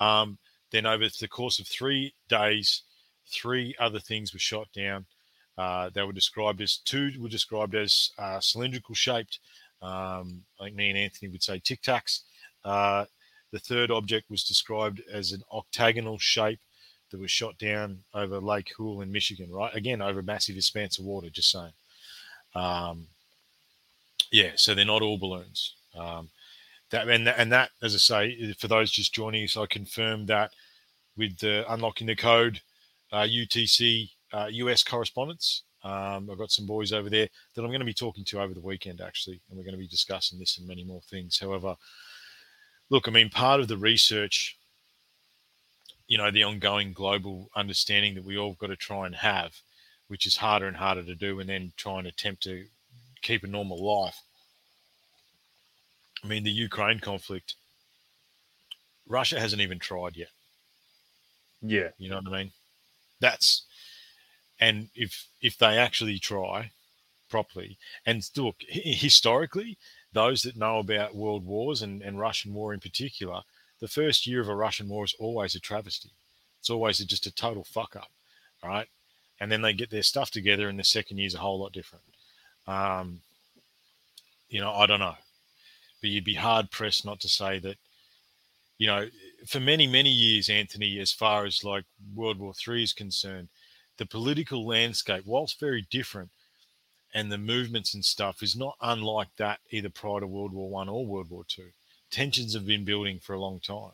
Um, 0.00 0.38
then 0.70 0.86
over 0.86 1.08
the 1.08 1.28
course 1.28 1.58
of 1.58 1.66
three 1.66 2.14
days, 2.28 2.82
three 3.26 3.74
other 3.78 4.00
things 4.00 4.32
were 4.32 4.38
shot 4.40 4.70
down. 4.72 5.06
Uh, 5.56 5.88
they 5.90 6.02
were 6.02 6.12
described 6.12 6.60
as 6.60 6.78
two 6.78 7.12
were 7.18 7.28
described 7.28 7.74
as 7.74 8.10
uh, 8.18 8.40
cylindrical 8.40 8.94
shaped. 8.94 9.38
Um, 9.80 10.44
I 10.60 10.64
think 10.64 10.76
me 10.76 10.88
and 10.90 10.98
Anthony 10.98 11.30
would 11.30 11.42
say 11.42 11.60
tic 11.60 11.80
tacs. 11.82 12.22
Uh, 12.64 13.06
The 13.52 13.60
third 13.60 13.92
object 13.92 14.28
was 14.30 14.42
described 14.42 15.00
as 15.12 15.30
an 15.30 15.44
octagonal 15.52 16.18
shape 16.18 16.58
that 17.14 17.20
was 17.20 17.30
shot 17.30 17.56
down 17.58 17.96
over 18.12 18.40
Lake 18.40 18.72
Huron 18.76 19.02
in 19.06 19.12
Michigan, 19.12 19.48
right? 19.52 19.72
Again, 19.72 20.02
over 20.02 20.18
a 20.18 20.24
massive 20.24 20.56
expanse 20.56 20.98
of 20.98 21.04
water, 21.04 21.30
just 21.30 21.48
saying. 21.48 21.72
Um, 22.56 23.06
yeah, 24.32 24.50
so 24.56 24.74
they're 24.74 24.84
not 24.84 25.00
all 25.00 25.16
balloons. 25.16 25.76
Um, 25.96 26.28
that 26.90 27.08
and, 27.08 27.24
that 27.24 27.38
and 27.38 27.52
that, 27.52 27.70
as 27.84 27.94
I 27.94 27.98
say, 27.98 28.52
for 28.54 28.66
those 28.66 28.90
just 28.90 29.14
joining 29.14 29.44
us, 29.44 29.56
I 29.56 29.66
confirmed 29.66 30.26
that 30.26 30.50
with 31.16 31.38
the 31.38 31.64
unlocking 31.72 32.08
the 32.08 32.16
code 32.16 32.60
uh, 33.12 33.22
UTC 33.22 34.10
uh, 34.32 34.48
US 34.50 34.82
correspondence. 34.82 35.62
Um, 35.84 36.28
I've 36.32 36.38
got 36.38 36.50
some 36.50 36.66
boys 36.66 36.92
over 36.92 37.08
there 37.08 37.28
that 37.54 37.62
I'm 37.62 37.68
going 37.68 37.78
to 37.78 37.86
be 37.86 37.94
talking 37.94 38.24
to 38.24 38.40
over 38.40 38.54
the 38.54 38.60
weekend, 38.60 39.00
actually, 39.00 39.40
and 39.48 39.56
we're 39.56 39.64
going 39.64 39.74
to 39.74 39.78
be 39.78 39.86
discussing 39.86 40.40
this 40.40 40.58
and 40.58 40.66
many 40.66 40.82
more 40.82 41.02
things. 41.02 41.38
However, 41.38 41.76
look, 42.90 43.06
I 43.06 43.12
mean, 43.12 43.30
part 43.30 43.60
of 43.60 43.68
the 43.68 43.76
research, 43.76 44.58
you 46.06 46.18
know, 46.18 46.30
the 46.30 46.44
ongoing 46.44 46.92
global 46.92 47.50
understanding 47.56 48.14
that 48.14 48.24
we 48.24 48.36
all 48.38 48.54
got 48.54 48.68
to 48.68 48.76
try 48.76 49.06
and 49.06 49.14
have, 49.16 49.54
which 50.08 50.26
is 50.26 50.36
harder 50.36 50.66
and 50.66 50.76
harder 50.76 51.02
to 51.02 51.14
do, 51.14 51.40
and 51.40 51.48
then 51.48 51.72
try 51.76 51.98
and 51.98 52.06
attempt 52.06 52.42
to 52.44 52.66
keep 53.22 53.44
a 53.44 53.46
normal 53.46 53.82
life. 53.82 54.20
I 56.22 56.26
mean, 56.26 56.44
the 56.44 56.50
Ukraine 56.50 57.00
conflict, 57.00 57.54
Russia 59.06 59.38
hasn't 59.38 59.62
even 59.62 59.78
tried 59.78 60.16
yet. 60.16 60.30
Yeah. 61.60 61.88
You 61.98 62.10
know 62.10 62.16
what 62.16 62.32
I 62.34 62.38
mean? 62.38 62.52
That's 63.20 63.64
and 64.60 64.88
if 64.94 65.26
if 65.40 65.58
they 65.58 65.78
actually 65.78 66.18
try 66.18 66.70
properly 67.28 67.78
and 68.06 68.28
look 68.36 68.56
historically 68.68 69.76
those 70.12 70.42
that 70.42 70.56
know 70.56 70.78
about 70.78 71.16
world 71.16 71.44
wars 71.44 71.82
and, 71.82 72.02
and 72.02 72.18
russian 72.18 72.54
war 72.54 72.72
in 72.72 72.80
particular 72.80 73.40
the 73.84 73.88
first 73.88 74.26
year 74.26 74.40
of 74.40 74.48
a 74.48 74.56
russian 74.56 74.88
war 74.88 75.04
is 75.04 75.14
always 75.18 75.54
a 75.54 75.60
travesty. 75.60 76.10
It's 76.60 76.70
always 76.70 76.98
a, 77.00 77.06
just 77.06 77.26
a 77.26 77.34
total 77.34 77.64
fuck 77.64 77.94
up 77.96 78.10
right? 78.62 78.88
And 79.38 79.52
then 79.52 79.60
they 79.60 79.74
get 79.74 79.90
their 79.90 80.02
stuff 80.02 80.30
together 80.30 80.70
and 80.70 80.78
the 80.78 80.84
second 80.84 81.18
year 81.18 81.26
is 81.26 81.34
a 81.34 81.38
whole 81.38 81.60
lot 81.60 81.72
different. 81.72 82.04
Um, 82.66 83.20
you 84.48 84.60
know 84.60 84.72
i 84.72 84.86
don't 84.86 85.00
know. 85.00 85.16
But 86.00 86.10
you'd 86.10 86.24
be 86.24 86.34
hard 86.34 86.70
pressed 86.70 87.04
not 87.04 87.20
to 87.20 87.28
say 87.28 87.58
that 87.58 87.76
you 88.78 88.86
know 88.86 89.08
for 89.46 89.60
many 89.60 89.86
many 89.86 90.10
years 90.10 90.48
anthony 90.48 90.98
as 90.98 91.12
far 91.12 91.44
as 91.44 91.62
like 91.62 91.84
world 92.14 92.38
war 92.38 92.54
three 92.54 92.82
is 92.82 92.92
concerned 92.92 93.48
the 93.96 94.06
political 94.06 94.66
landscape, 94.66 95.24
whilst 95.24 95.60
very 95.60 95.82
different, 95.82 96.30
and 97.12 97.30
the 97.30 97.38
movements 97.38 97.94
and 97.94 98.04
stuff 98.04 98.42
is 98.42 98.56
not 98.56 98.76
unlike 98.80 99.28
that 99.36 99.60
either 99.70 99.88
prior 99.88 100.20
to 100.20 100.26
World 100.26 100.52
War 100.52 100.68
One 100.68 100.88
or 100.88 101.06
World 101.06 101.30
War 101.30 101.44
Two. 101.46 101.70
Tensions 102.14 102.54
have 102.54 102.64
been 102.64 102.84
building 102.84 103.18
for 103.18 103.32
a 103.34 103.40
long 103.40 103.58
time. 103.60 103.90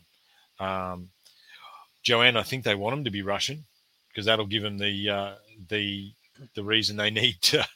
Um, 0.58 1.08
Joanne, 2.02 2.36
I 2.36 2.42
think 2.42 2.64
they 2.64 2.74
want 2.74 2.94
them 2.94 3.04
to 3.04 3.10
be 3.10 3.22
Russian 3.22 3.64
because 4.08 4.26
that'll 4.26 4.44
give 4.46 4.62
them 4.62 4.76
the 4.76 5.08
uh, 5.08 5.34
the 5.68 6.12
the 6.54 6.62
reason 6.62 6.96
they 6.98 7.10
need 7.22 7.40
to 7.42 7.66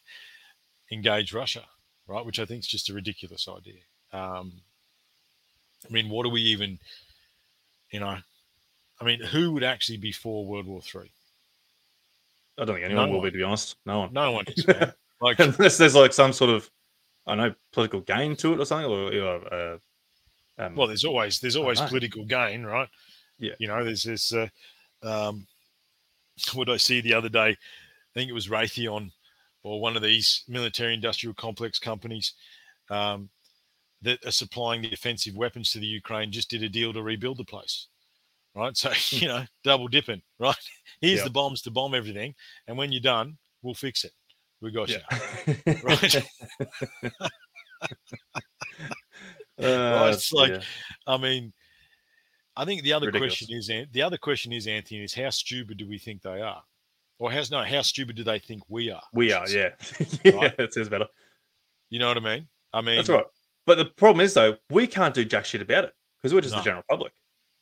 engage 0.93 1.33
Russia, 1.33 1.63
right? 2.07 2.25
Which 2.27 2.39
I 2.39 2.45
think 2.45 2.61
is 2.61 2.67
just 2.67 2.91
a 2.91 2.95
ridiculous 2.95 3.49
idea. 3.49 3.81
Um, 4.13 4.53
I 5.89 5.93
mean, 5.93 6.11
what 6.11 6.25
do 6.25 6.31
we 6.31 6.43
even, 6.43 6.79
you 7.91 8.01
know? 8.01 8.17
I 9.01 9.05
mean, 9.05 9.21
who 9.21 9.53
would 9.53 9.65
actually 9.65 9.99
be 9.99 10.13
for 10.13 10.45
World 10.45 10.67
War 10.67 10.83
Three? 10.83 11.11
I 12.59 12.65
don't 12.67 12.77
think 12.77 12.85
anyone 12.85 13.07
No 13.07 13.13
will 13.13 13.19
one. 13.21 13.29
be, 13.29 13.33
to 13.33 13.39
be 13.39 13.43
honest. 13.45 13.77
No 13.87 14.01
one. 14.01 14.13
No 14.13 14.33
one 14.33 14.45
is. 14.49 14.67
Like, 15.21 15.39
Unless 15.39 15.79
there's 15.79 15.95
like 15.95 16.13
some 16.13 16.35
sort 16.35 16.51
of, 16.51 16.69
I 17.27 17.35
don't 17.35 17.49
know, 17.49 17.55
political 17.73 18.01
gain 18.01 18.37
to 18.37 18.53
it 18.53 18.61
or 18.61 18.67
something, 18.67 18.91
or, 18.91 19.15
or 19.15 19.55
uh, 19.55 19.79
um, 20.59 20.77
well, 20.77 20.87
there's 20.87 21.05
always 21.05 21.41
there's 21.41 21.57
always 21.57 21.81
political 21.81 22.25
gain, 22.25 22.65
right? 22.65 22.89
Yeah. 23.39 23.55
You 23.59 23.69
know, 23.69 23.85
there's 23.85 24.03
this. 24.05 24.33
Uh, 24.33 24.49
um, 25.03 25.47
what 26.55 26.69
I 26.69 26.77
see 26.77 27.01
the 27.01 27.15
other 27.15 27.29
day? 27.29 27.51
I 27.51 27.57
think 28.15 28.29
it 28.31 28.35
was 28.35 28.49
Raytheon 28.49 29.11
or 29.63 29.81
one 29.81 29.97
of 29.97 30.03
these 30.03 30.43
military-industrial 30.49 31.35
complex 31.35 31.79
companies 31.79 32.35
um, 32.91 33.31
that 34.03 34.25
are 34.27 34.31
supplying 34.31 34.83
the 34.83 34.93
offensive 34.93 35.37
weapons 35.37 35.71
to 35.73 35.79
the 35.79 35.87
Ukraine. 35.87 36.31
Just 36.31 36.51
did 36.51 36.63
a 36.63 36.69
deal 36.69 36.93
to 36.93 37.03
rebuild 37.03 37.39
the 37.39 37.45
place, 37.45 37.89
right? 38.55 38.77
So 38.77 38.93
you 39.11 39.29
know, 39.29 39.45
double 39.65 39.89
dipping, 39.89 40.23
right? 40.39 40.55
Here's 41.01 41.19
Yeah. 41.19 41.25
the 41.25 41.31
bombs 41.31 41.63
to 41.63 41.71
bomb 41.71 41.95
everything, 41.95 42.35
and 42.69 42.77
when 42.77 42.93
you're 42.93 43.01
done, 43.01 43.39
we'll 43.63 43.75
fix 43.75 44.05
it. 44.05 44.13
We 44.61 44.71
got 44.71 44.89
you. 44.89 44.99
Right. 45.83 46.25
Uh, 49.59 50.11
it's 50.13 50.33
like- 50.33 50.51
yeah. 50.53 50.61
I 51.07 51.17
mean, 51.17 51.53
I 52.57 52.65
think 52.65 52.83
the 52.83 52.93
other 52.93 53.07
Ridiculous. 53.07 53.39
question 53.39 53.57
is 53.57 53.89
the 53.93 54.03
other 54.03 54.17
question 54.19 54.53
is 54.53 54.67
Anthony 54.67 55.03
is 55.03 55.15
how 55.15 55.31
stupid 55.31 55.77
do 55.79 55.89
we 55.89 55.99
think 55.99 56.23
they 56.23 56.41
are, 56.41 56.63
or 57.19 57.31
how's 57.33 57.51
no 57.51 57.63
how 57.65 57.83
stupid 57.83 58.15
do 58.17 58.23
they 58.25 58.39
think 58.39 58.63
we 58.69 58.91
are? 58.91 59.03
we 59.13 59.33
are, 59.33 59.49
yeah, 59.49 59.71
yeah, 60.25 60.33
Right. 60.37 60.57
that 60.57 60.73
sounds 60.75 60.89
better. 60.89 61.07
You 61.91 61.99
know 61.99 62.09
what 62.09 62.17
I 62.17 62.21
mean? 62.21 62.49
I 62.73 62.81
mean, 62.81 62.97
That's 62.97 63.09
right. 63.09 63.25
But 63.67 63.79
the 63.79 63.85
problem 63.87 64.25
is 64.25 64.35
though, 64.35 64.57
we 64.71 64.87
can't 64.87 65.15
do 65.15 65.25
jack 65.25 65.45
shit 65.45 65.63
about 65.63 65.85
it 65.85 65.93
because 66.21 66.33
we're 66.35 66.41
just 66.43 66.53
No. 66.55 66.59
the 66.61 66.65
general 66.65 66.83
public. 66.89 67.13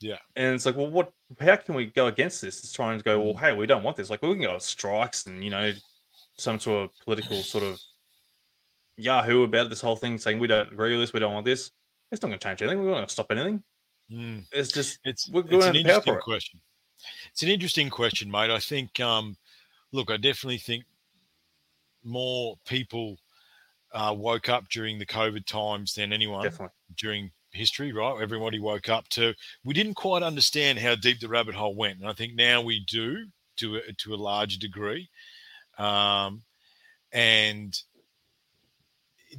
Yeah. 0.00 0.18
And 0.36 0.54
it's 0.54 0.66
like, 0.66 0.76
well, 0.76 0.90
what? 0.90 1.12
How 1.40 1.56
can 1.56 1.74
we 1.74 1.86
go 1.86 2.08
against 2.08 2.40
this? 2.42 2.58
It's 2.58 2.72
trying 2.72 2.98
to 2.98 3.04
go, 3.04 3.18
Mm. 3.20 3.24
well, 3.24 3.36
hey, 3.36 3.52
we 3.56 3.66
don't 3.66 3.82
want 3.84 3.96
this. 3.96 4.10
Like, 4.10 4.20
we 4.22 4.32
can 4.34 4.42
go 4.42 4.58
strikes 4.58 5.26
and 5.26 5.44
you 5.44 5.50
know, 5.50 5.72
some 6.38 6.58
sort 6.58 6.84
of 6.84 6.90
political 7.04 7.36
sort 7.42 7.62
of 7.64 7.80
Yahoo 8.96 9.44
about 9.44 9.70
this 9.70 9.80
whole 9.80 9.96
thing, 9.96 10.18
saying 10.18 10.38
we 10.38 10.48
don't 10.48 10.72
agree 10.72 10.92
with 10.92 11.02
this, 11.02 11.12
we 11.12 11.20
don't 11.20 11.32
want 11.34 11.46
this. 11.46 11.70
It's 12.12 12.22
not 12.22 12.28
going 12.28 12.38
to 12.38 12.46
change 12.46 12.62
anything. 12.62 12.78
We're 12.80 12.90
not 12.90 12.96
going 12.96 13.06
to 13.06 13.12
stop 13.12 13.30
anything. 13.30 13.62
mm, 14.10 14.44
It's 14.52 14.70
just 14.70 14.98
it's 15.04 15.28
We're 15.30 15.40
it's 15.40 15.50
going 15.50 15.62
an 15.76 15.84
to 15.84 15.92
have 15.92 16.04
the 16.04 16.12
power 16.12 16.12
interesting 16.12 16.12
for 16.14 16.18
it. 16.18 16.22
question. 16.22 16.60
It's 17.32 17.42
an 17.42 17.48
interesting 17.48 17.90
question, 17.90 18.30
mate. 18.30 18.50
I 18.50 18.58
think. 18.60 19.00
Um, 19.00 19.36
look, 19.90 20.10
I 20.10 20.16
definitely 20.18 20.58
think 20.58 20.84
more 22.04 22.56
people 22.66 23.16
uh, 23.92 24.14
woke 24.16 24.48
up 24.48 24.68
during 24.68 24.98
the 24.98 25.06
COVID 25.06 25.46
times 25.46 25.94
than 25.94 26.12
anyone. 26.12 26.44
definitely. 26.44 26.74
during 26.96 27.30
history, 27.52 27.92
right? 27.92 28.20
Everybody 28.22 28.60
woke 28.60 28.88
up 28.88 29.08
to. 29.10 29.34
We 29.64 29.74
didn't 29.74 29.94
quite 29.94 30.22
understand 30.22 30.78
how 30.78 30.94
deep 30.94 31.20
the 31.20 31.28
rabbit 31.28 31.54
hole 31.54 31.74
went, 31.74 31.98
and 32.00 32.08
I 32.08 32.12
think 32.12 32.34
now 32.34 32.60
we 32.62 32.84
do 32.86 33.26
to 33.56 33.76
a, 33.76 33.92
to 33.98 34.14
a 34.14 34.16
large 34.16 34.58
degree, 34.58 35.08
um, 35.78 36.42
and 37.12 37.76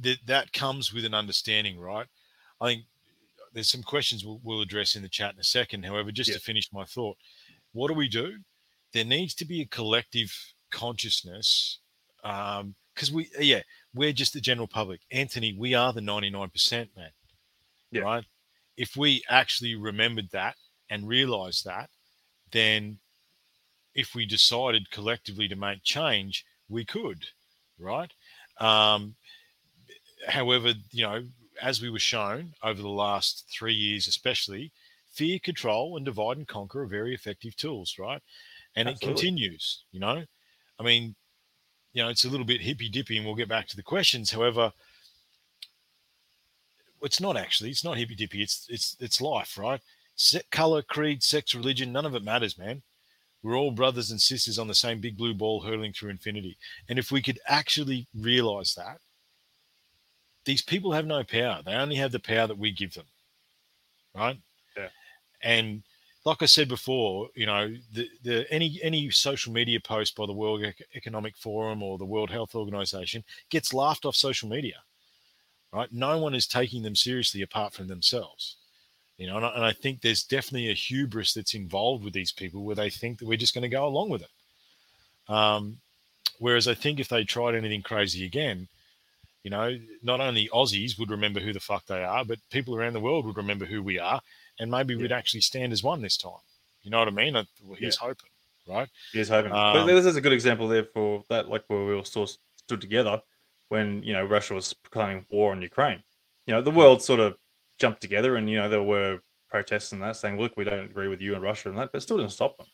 that 0.00 0.18
that 0.26 0.52
comes 0.52 0.92
with 0.92 1.04
an 1.04 1.14
understanding, 1.14 1.78
right? 1.78 2.06
I 2.64 2.68
think 2.68 2.84
uh, 3.40 3.44
there's 3.52 3.70
some 3.70 3.82
questions 3.82 4.24
we'll, 4.24 4.40
we'll 4.42 4.62
address 4.62 4.96
in 4.96 5.02
the 5.02 5.08
chat 5.08 5.34
in 5.34 5.40
a 5.40 5.44
second. 5.44 5.84
However, 5.84 6.10
just 6.10 6.30
Yeah. 6.30 6.36
to 6.36 6.40
finish 6.40 6.72
my 6.72 6.84
thought, 6.84 7.16
what 7.72 7.88
do 7.88 7.94
we 7.94 8.08
do? 8.08 8.38
There 8.92 9.04
needs 9.04 9.34
to 9.34 9.44
be 9.44 9.60
a 9.60 9.66
collective 9.66 10.32
consciousness. 10.70 11.78
Um, 12.22 12.74
because 12.94 13.10
we, 13.10 13.28
uh, 13.36 13.42
yeah, 13.42 13.62
we're 13.92 14.12
just 14.12 14.32
the 14.34 14.40
general 14.40 14.68
public. 14.68 15.00
Anthony, 15.10 15.52
we 15.52 15.74
are 15.74 15.92
the 15.92 16.00
99%, 16.00 16.96
man 16.96 17.10
Yeah. 17.90 18.02
right? 18.02 18.24
If 18.76 18.96
we 18.96 19.22
actually 19.28 19.74
remembered 19.74 20.30
that 20.30 20.56
and 20.88 21.08
realized 21.08 21.64
that, 21.64 21.90
then 22.52 23.00
if 23.94 24.14
we 24.14 24.26
decided 24.26 24.90
collectively 24.92 25.48
to 25.48 25.56
make 25.56 25.82
change, 25.82 26.44
we 26.68 26.84
could, 26.84 27.26
right? 27.78 28.12
Um, 28.58 29.16
however, 30.28 30.74
you 30.92 31.02
know, 31.02 31.28
as 31.60 31.80
we 31.80 31.90
were 31.90 31.98
shown 31.98 32.54
over 32.62 32.80
the 32.80 32.88
last 32.88 33.46
three 33.50 33.74
years, 33.74 34.06
especially, 34.08 34.72
fear, 35.12 35.38
control, 35.38 35.96
and 35.96 36.04
divide 36.04 36.36
and 36.36 36.48
conquer 36.48 36.82
are 36.82 36.86
very 36.86 37.14
effective 37.14 37.56
tools, 37.56 37.96
right? 37.98 38.22
And 38.76 38.88
Absolutely. 38.88 39.08
it 39.08 39.14
continues, 39.14 39.84
you 39.92 40.00
know. 40.00 40.24
I 40.78 40.82
mean, 40.82 41.14
you 41.92 42.02
know, 42.02 42.08
it's 42.08 42.24
a 42.24 42.28
little 42.28 42.46
bit 42.46 42.60
hippy 42.60 42.88
dippy, 42.88 43.16
and 43.16 43.24
we'll 43.24 43.36
get 43.36 43.48
back 43.48 43.68
to 43.68 43.76
the 43.76 43.82
questions. 43.82 44.30
However, 44.30 44.72
it's 47.02 47.20
not 47.20 47.36
actually. 47.36 47.70
It's 47.70 47.84
not 47.84 47.96
hippy 47.96 48.16
dippy. 48.16 48.42
It's 48.42 48.66
it's 48.68 48.96
it's 48.98 49.20
life, 49.20 49.56
right? 49.56 49.80
Se- 50.16 50.42
color, 50.50 50.82
creed, 50.82 51.22
sex, 51.22 51.54
religion, 51.54 51.92
none 51.92 52.06
of 52.06 52.14
it 52.14 52.24
matters, 52.24 52.58
man. 52.58 52.82
We're 53.42 53.56
all 53.56 53.70
brothers 53.70 54.10
and 54.10 54.20
sisters 54.20 54.58
on 54.58 54.68
the 54.68 54.74
same 54.74 55.00
big 55.00 55.16
blue 55.16 55.34
ball 55.34 55.60
hurling 55.60 55.92
through 55.92 56.10
infinity. 56.10 56.56
And 56.88 56.98
if 56.98 57.12
we 57.12 57.20
could 57.20 57.38
actually 57.46 58.08
realize 58.14 58.74
that, 58.74 58.98
these 60.44 60.62
people 60.62 60.92
have 60.92 61.06
no 61.06 61.24
power. 61.24 61.60
They 61.64 61.74
only 61.74 61.96
have 61.96 62.12
the 62.12 62.20
power 62.20 62.46
that 62.46 62.58
we 62.58 62.72
give 62.72 62.94
them, 62.94 63.06
right? 64.14 64.38
Yeah. 64.76 64.88
And 65.42 65.82
like 66.24 66.42
I 66.42 66.46
said 66.46 66.68
before, 66.68 67.28
you 67.34 67.46
know, 67.46 67.74
the, 67.92 68.08
the 68.22 68.46
any 68.52 68.80
any 68.82 69.10
social 69.10 69.52
media 69.52 69.80
post 69.80 70.16
by 70.16 70.26
the 70.26 70.32
World 70.32 70.64
Economic 70.94 71.36
Forum 71.36 71.82
or 71.82 71.98
the 71.98 72.04
World 72.04 72.30
Health 72.30 72.54
Organization 72.54 73.22
gets 73.50 73.74
laughed 73.74 74.04
off 74.04 74.16
social 74.16 74.48
media 74.48 74.76
right? 75.74 75.92
No 75.92 76.18
one 76.18 76.34
is 76.34 76.46
taking 76.46 76.82
them 76.82 76.94
seriously 76.94 77.42
apart 77.42 77.74
from 77.74 77.88
themselves. 77.88 78.56
You 79.18 79.26
know, 79.26 79.36
and 79.36 79.46
I, 79.46 79.48
and 79.50 79.64
I 79.64 79.72
think 79.72 80.00
there's 80.00 80.24
definitely 80.24 80.70
a 80.70 80.74
hubris 80.74 81.34
that's 81.34 81.54
involved 81.54 82.04
with 82.04 82.14
these 82.14 82.32
people 82.32 82.64
where 82.64 82.76
they 82.76 82.90
think 82.90 83.18
that 83.18 83.26
we're 83.26 83.36
just 83.36 83.54
going 83.54 83.62
to 83.62 83.68
go 83.68 83.86
along 83.86 84.10
with 84.10 84.22
it. 84.22 85.32
Um, 85.32 85.78
whereas 86.38 86.68
I 86.68 86.74
think 86.74 87.00
if 87.00 87.08
they 87.08 87.24
tried 87.24 87.54
anything 87.54 87.82
crazy 87.82 88.24
again, 88.24 88.68
you 89.44 89.50
know, 89.50 89.78
not 90.02 90.20
only 90.20 90.48
Aussies 90.52 90.98
would 90.98 91.10
remember 91.10 91.38
who 91.38 91.52
the 91.52 91.60
fuck 91.60 91.86
they 91.86 92.02
are, 92.02 92.24
but 92.24 92.38
people 92.50 92.74
around 92.74 92.94
the 92.94 93.00
world 93.00 93.24
would 93.26 93.36
remember 93.36 93.66
who 93.66 93.82
we 93.82 93.98
are, 93.98 94.20
and 94.58 94.70
maybe 94.70 94.96
we'd 94.96 95.12
actually 95.12 95.42
stand 95.42 95.72
as 95.72 95.82
one 95.82 96.00
this 96.02 96.16
time. 96.16 96.32
You 96.82 96.90
know 96.90 96.98
what 96.98 97.08
I 97.08 97.12
mean? 97.12 97.36
I- 97.36 97.46
well, 97.62 97.76
He's 97.78 97.96
hoping, 97.96 98.30
right? 98.66 98.88
He's 99.12 99.28
hoping. 99.28 99.52
but 99.52 99.76
Um, 99.76 99.86
this 99.86 100.06
is 100.06 100.16
a 100.16 100.20
good 100.20 100.32
example 100.32 100.66
there 100.66 100.84
for 100.84 101.24
that, 101.28 101.48
like 101.48 101.64
where 101.68 101.84
we 101.84 101.94
all 101.94 102.04
stood 102.04 102.80
together 102.80 103.22
when 103.68 104.02
you 104.02 104.12
know 104.14 104.24
Russia 104.24 104.54
was 104.54 104.72
proclaiming 104.72 105.26
war 105.30 105.52
on 105.52 105.62
Ukraine. 105.62 106.02
You 106.46 106.54
know, 106.54 106.62
the 106.62 106.70
world 106.70 107.02
sort 107.02 107.20
of 107.20 107.36
jumped 107.78 108.00
together, 108.00 108.36
and 108.36 108.48
you 108.50 108.56
know 108.56 108.68
there 108.68 108.82
were 108.82 109.20
protests 109.50 109.92
and 109.92 110.02
that 110.02 110.16
saying, 110.16 110.38
"Look, 110.40 110.56
we 110.56 110.64
don't 110.64 110.90
agree 110.90 111.08
with 111.08 111.20
you 111.20 111.34
and 111.34 111.42
Russia 111.42 111.68
and 111.68 111.78
that," 111.78 111.92
but 111.92 111.98
it 111.98 112.00
still 112.02 112.16
didn't 112.18 112.32
stop 112.32 112.56
them. 112.56 112.66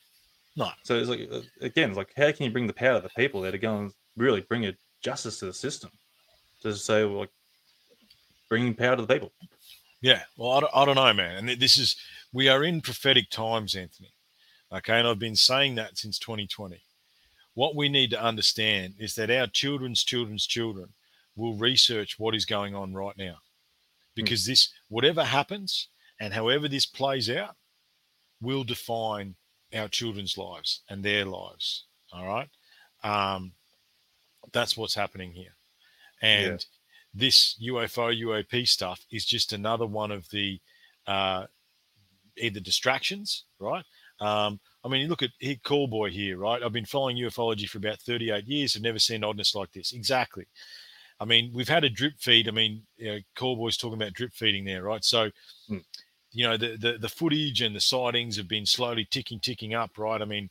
No. 0.57 0.71
So 0.85 0.99
it's 0.99 1.09
like 1.09 1.29
uh, 1.31 1.43
again, 1.61 1.91
it's 1.91 1.97
like 1.97 2.13
how 2.17 2.31
can 2.33 2.45
you 2.47 2.51
bring 2.53 2.67
the 2.69 2.73
power 2.73 2.97
to 2.97 3.01
the 3.03 3.11
people 3.11 3.41
there 3.41 3.53
to 3.53 3.59
go 3.59 3.77
and 3.79 3.93
really 4.17 4.41
bring 4.43 4.67
a 4.67 4.77
justice 5.03 5.39
to 5.41 5.47
the 5.47 5.53
system? 5.55 5.91
To 6.63 6.75
say 6.75 7.05
like 7.05 7.31
bringing 8.49 8.75
power 8.75 8.97
to 8.97 9.03
the 9.03 9.15
people. 9.15 9.33
Yeah, 10.03 10.23
well, 10.37 10.53
I 10.53 10.61
don't, 10.61 10.73
I 10.75 10.85
don't 10.85 10.95
know, 10.95 11.13
man. 11.13 11.49
And 11.49 11.61
this 11.61 11.77
is, 11.77 11.97
we 12.33 12.49
are 12.49 12.65
in 12.65 12.81
prophetic 12.81 13.29
times, 13.31 13.75
Anthony. 13.75 14.13
Okay. 14.73 14.99
And 14.99 15.07
I've 15.07 15.19
been 15.19 15.37
saying 15.37 15.75
that 15.77 15.99
since 15.99 16.19
2020. 16.19 16.81
What 17.55 17.77
we 17.77 17.89
need 17.89 18.11
to 18.11 18.23
understand 18.23 18.95
is 18.99 19.15
that 19.17 19.31
our 19.31 19.47
children's 19.47 20.05
children's 20.05 20.47
children 20.47 20.89
will 21.37 21.55
research 21.55 22.19
what 22.19 22.35
is 22.35 22.45
going 22.45 22.75
on 22.75 22.95
right 22.95 23.17
now. 23.17 23.37
Because 24.15 24.47
this, 24.47 24.71
whatever 24.89 25.25
happens 25.25 25.89
and 26.21 26.33
however 26.33 26.69
this 26.69 26.87
plays 26.87 27.29
out, 27.29 27.57
will 28.41 28.65
define 28.65 29.35
our 29.75 29.89
children's 29.89 30.39
lives 30.39 30.83
and 30.89 31.03
their 31.03 31.25
lives. 31.25 31.85
All 32.13 32.27
right. 32.27 32.49
Um, 33.03 33.53
that's 34.53 34.77
what's 34.77 34.95
happening 34.95 35.33
here. 35.33 35.55
And 36.23 36.65
this 37.15 37.57
UFO, 37.63 38.17
UAP 38.23 38.69
stuff 38.69 39.05
is 39.11 39.25
just 39.25 39.53
another 39.53 39.87
one 39.87 40.11
of 40.11 40.29
the 40.31 40.61
uh, 41.07 41.47
either 42.37 42.61
distractions, 42.61 43.45
right? 43.59 43.85
Um, 44.21 44.61
I 44.85 44.89
mean, 44.89 45.03
you 45.03 45.09
look 45.09 45.23
at 45.23 45.31
here, 45.39 45.57
Callboy 45.65 46.11
here, 46.11 46.39
right? 46.39 46.63
I've 46.63 46.73
been 46.73 46.85
following 46.85 47.17
ufology 47.17 47.69
for 47.69 47.79
about 47.79 48.01
38 48.01 48.47
years. 48.47 48.77
I've 48.77 48.83
never 48.83 48.99
seen 48.99 49.25
oddness 49.25 49.55
like 49.55 49.73
this. 49.73 49.93
Exactly. 49.93 50.47
I 51.19 51.25
mean, 51.27 51.51
we've 51.53 51.69
had 51.69 51.85
a 51.85 51.91
drip 51.91 52.15
feed. 52.19 52.49
I 52.49 52.51
mean, 52.51 52.83
you 52.97 53.13
know, 53.13 53.19
Callboy's 53.37 53.77
talking 53.77 54.01
about 54.01 54.15
drip 54.15 54.33
feeding 54.33 54.65
there, 54.65 54.83
right? 54.83 55.05
So, 55.05 55.31
you 56.33 56.49
know, 56.49 56.57
the, 56.57 56.77
the 56.77 56.99
the 56.99 57.09
footage 57.09 57.61
and 57.61 57.77
the 57.77 57.81
sightings 57.81 58.37
have 58.37 58.49
been 58.49 58.65
slowly 58.65 59.07
ticking, 59.11 59.41
ticking 59.41 59.75
up, 59.75 59.99
right? 59.99 60.23
I 60.23 60.25
mean, 60.25 60.49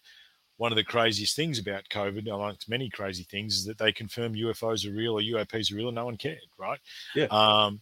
one 0.60 0.74
of 0.74 0.76
the 0.76 0.84
craziest 0.84 1.38
things 1.38 1.58
about 1.58 1.88
COVID, 1.88 2.28
amongst 2.28 2.70
many 2.70 2.90
crazy 2.90 3.24
things, 3.24 3.56
is 3.56 3.64
that 3.64 3.78
they 3.78 3.94
confirm 3.94 4.34
UFOs 4.34 4.86
are 4.86 4.92
real 4.92 5.14
or 5.14 5.22
UAPs 5.22 5.72
are 5.72 5.76
real, 5.76 5.88
and 5.88 5.96
no 5.96 6.04
one 6.04 6.18
cared, 6.18 6.40
right? 6.58 6.80
Yeah. 7.16 7.28
Um, 7.32 7.80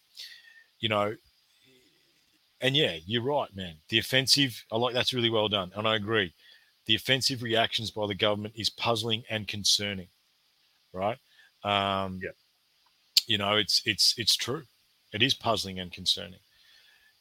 you 0.79 0.87
know, 0.87 1.15
and 2.61 2.77
yeah, 2.77 2.97
you're 3.03 3.23
right, 3.23 3.49
man. 3.55 3.77
The 3.89 3.97
offensive, 3.97 4.63
I 4.71 4.77
like 4.77 4.93
that's 4.93 5.11
really 5.11 5.31
well 5.31 5.47
done, 5.47 5.71
and 5.75 5.87
I 5.87 5.95
agree. 5.95 6.33
The 6.85 6.93
offensive 6.93 7.41
reactions 7.41 7.89
by 7.89 8.05
the 8.05 8.13
government 8.13 8.53
is 8.55 8.69
puzzling 8.69 9.23
and 9.27 9.47
concerning, 9.47 10.09
right? 10.93 11.17
Um, 11.63 12.19
yeah. 12.23 12.29
You 13.25 13.39
know, 13.39 13.55
it's 13.55 13.81
it's 13.85 14.13
it's 14.19 14.35
true. 14.35 14.65
It 15.11 15.23
is 15.23 15.33
puzzling 15.33 15.79
and 15.79 15.91
concerning 15.91 16.41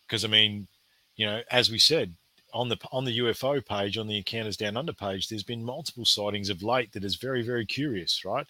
because 0.07 0.22
I 0.22 0.28
mean, 0.28 0.68
you 1.16 1.24
know, 1.24 1.40
as 1.50 1.70
we 1.70 1.78
said 1.78 2.12
on 2.57 2.68
the 2.68 2.78
on 2.90 3.04
the 3.04 3.18
UFO 3.18 3.64
page 3.64 3.98
on 3.98 4.07
the 4.07 4.16
Encounters 4.16 4.57
Down 4.57 4.76
Under 4.76 4.92
page, 4.92 5.28
there's 5.28 5.42
been 5.42 5.64
multiple 5.64 6.04
sightings 6.04 6.50
of 6.50 6.62
late 6.62 6.92
that 6.92 7.04
is 7.04 7.16
very 7.16 7.42
very 7.42 7.66
curious, 7.66 8.24
right? 8.24 8.46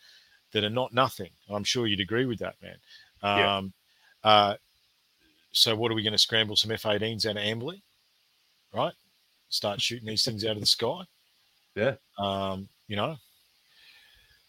That 0.53 0.65
are 0.65 0.71
not 0.71 0.95
nothing. 0.95 1.31
I'm 1.51 1.65
sure 1.65 1.87
you'd 1.87 2.01
agree 2.01 2.25
with 2.25 2.39
that, 2.39 2.55
man. 2.63 2.77
Yeah. 3.23 3.57
Um, 3.57 3.73
uh, 4.23 4.55
so 5.53 5.75
what 5.75 5.91
are 5.91 5.95
we 5.95 6.03
going 6.03 6.13
to 6.13 6.19
scramble 6.19 6.57
some 6.57 6.71
F-18s 6.71 7.27
out 7.27 7.37
of 7.37 7.43
Amberley, 7.43 7.83
right? 8.73 8.93
Start 9.49 9.81
shooting 9.81 10.07
these 10.07 10.25
things 10.25 10.45
out 10.45 10.57
of 10.57 10.61
the 10.61 10.67
sky. 10.67 11.03
Yeah. 11.75 11.97
Um, 12.19 12.71
you 12.89 12.97
know, 12.97 13.17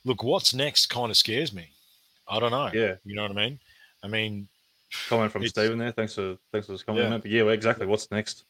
look, 0.06 0.24
what's 0.24 0.54
next 0.54 0.86
kind 0.86 1.12
of 1.12 1.18
scares 1.18 1.52
me. 1.52 1.68
I 2.26 2.40
don't 2.40 2.52
know. 2.52 2.70
Yeah. 2.74 2.96
You 3.04 3.16
know 3.16 3.24
what 3.24 3.32
I 3.32 3.34
mean? 3.34 3.60
I 4.02 4.08
mean, 4.08 4.48
Comment 5.10 5.32
from 5.32 5.48
Stephen 5.48 5.78
there. 5.78 5.92
Thanks 5.92 6.16
for 6.16 6.38
thanks 6.52 6.68
for 6.68 6.74
this 6.74 6.84
comment. 6.84 7.10
Yeah. 7.10 7.18
But 7.18 7.32
yeah, 7.32 7.44
exactly. 7.44 7.86
What's 7.86 8.10
next? 8.12 8.46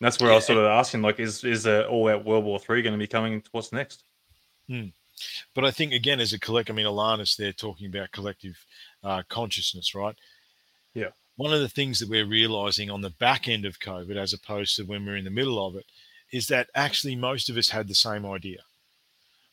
And 0.00 0.06
that's 0.06 0.20
where 0.20 0.30
I 0.30 0.36
was 0.36 0.46
sort 0.46 0.58
of 0.58 0.64
asking, 0.64 1.02
like, 1.02 1.18
is 1.18 1.42
is 1.42 1.66
uh, 1.66 1.86
all 1.90 2.08
out 2.08 2.24
World 2.24 2.44
War 2.44 2.58
Three 2.58 2.82
going 2.82 2.92
to 2.92 2.98
be 2.98 3.08
coming? 3.08 3.42
What's 3.50 3.72
next? 3.72 4.04
Hmm. 4.68 4.88
But 5.54 5.64
I 5.64 5.72
think 5.72 5.92
again, 5.92 6.20
as 6.20 6.32
a 6.32 6.38
collect, 6.38 6.70
I 6.70 6.72
mean, 6.72 6.86
Alanis, 6.86 7.36
they're 7.36 7.52
talking 7.52 7.88
about 7.88 8.12
collective 8.12 8.56
uh, 9.02 9.22
consciousness, 9.28 9.94
right? 9.94 10.14
Yeah. 10.94 11.08
One 11.36 11.52
of 11.52 11.60
the 11.60 11.68
things 11.68 11.98
that 11.98 12.08
we're 12.08 12.26
realizing 12.26 12.90
on 12.90 13.00
the 13.00 13.10
back 13.10 13.48
end 13.48 13.64
of 13.64 13.80
COVID, 13.80 14.16
as 14.16 14.32
opposed 14.32 14.76
to 14.76 14.84
when 14.84 15.04
we're 15.04 15.16
in 15.16 15.24
the 15.24 15.30
middle 15.30 15.64
of 15.64 15.76
it, 15.76 15.84
is 16.32 16.46
that 16.48 16.68
actually 16.74 17.16
most 17.16 17.48
of 17.48 17.56
us 17.56 17.68
had 17.68 17.88
the 17.88 17.94
same 17.94 18.26
idea, 18.26 18.58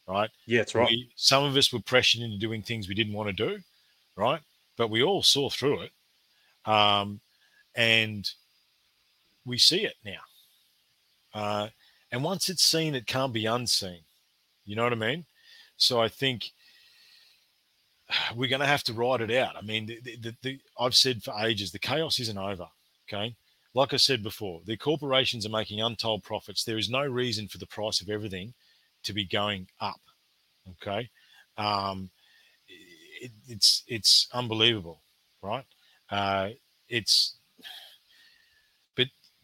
right? 0.08 0.30
Yeah, 0.46 0.62
it's 0.62 0.76
right. 0.76 0.90
We, 0.90 1.10
some 1.16 1.44
of 1.44 1.56
us 1.56 1.72
were 1.72 1.80
pressured 1.80 2.22
into 2.22 2.38
doing 2.38 2.62
things 2.62 2.88
we 2.88 2.96
didn't 2.96 3.14
want 3.14 3.36
to 3.36 3.48
do, 3.48 3.60
right? 4.16 4.42
But 4.78 4.90
we 4.90 5.04
all 5.04 5.24
saw 5.24 5.50
through 5.50 5.82
it, 5.82 5.92
um, 6.70 7.22
and 7.76 8.30
we 9.46 9.58
see 9.58 9.86
it 9.86 9.96
now. 10.04 10.20
Uh, 11.36 11.68
and 12.12 12.24
once 12.24 12.50
it's 12.50 12.64
seen, 12.64 12.96
it 12.96 13.06
can't 13.06 13.34
be 13.34 13.46
unseen. 13.46 14.00
You 14.64 14.76
know 14.76 14.84
what 14.84 14.94
I 14.94 14.96
mean? 14.96 15.26
So 15.76 16.02
I 16.02 16.08
think 16.08 16.52
we're 18.36 18.50
going 18.50 18.62
to 18.62 18.66
have 18.66 18.84
to 18.86 18.94
ride 18.94 19.22
it 19.22 19.32
out. 19.32 19.58
I 19.58 19.62
mean, 19.62 19.86
the, 19.86 20.00
the, 20.02 20.36
the, 20.42 20.60
I've 20.80 20.96
said 20.96 21.22
for 21.22 21.34
ages, 21.46 21.72
the 21.72 21.80
chaos 21.80 22.20
isn't 22.20 22.38
over. 22.38 22.68
Okay. 23.08 23.36
Like 23.74 23.94
I 23.94 23.98
said 23.98 24.24
before, 24.24 24.62
the 24.66 24.78
corporations 24.78 25.46
are 25.46 25.50
making 25.50 25.82
untold 25.82 26.24
profits. 26.24 26.64
There 26.64 26.78
is 26.78 26.90
no 26.90 27.06
reason 27.06 27.50
for 27.50 27.58
the 27.58 27.68
price 27.68 28.00
of 28.00 28.10
everything 28.10 28.54
to 29.04 29.14
be 29.14 29.26
going 29.26 29.68
up. 29.82 30.00
Okay. 30.82 31.10
Um, 31.58 32.10
it, 33.20 33.32
it's, 33.48 33.84
it's 33.88 34.30
unbelievable, 34.34 35.02
right? 35.42 35.66
Uh, 36.10 36.50
it's, 36.88 37.38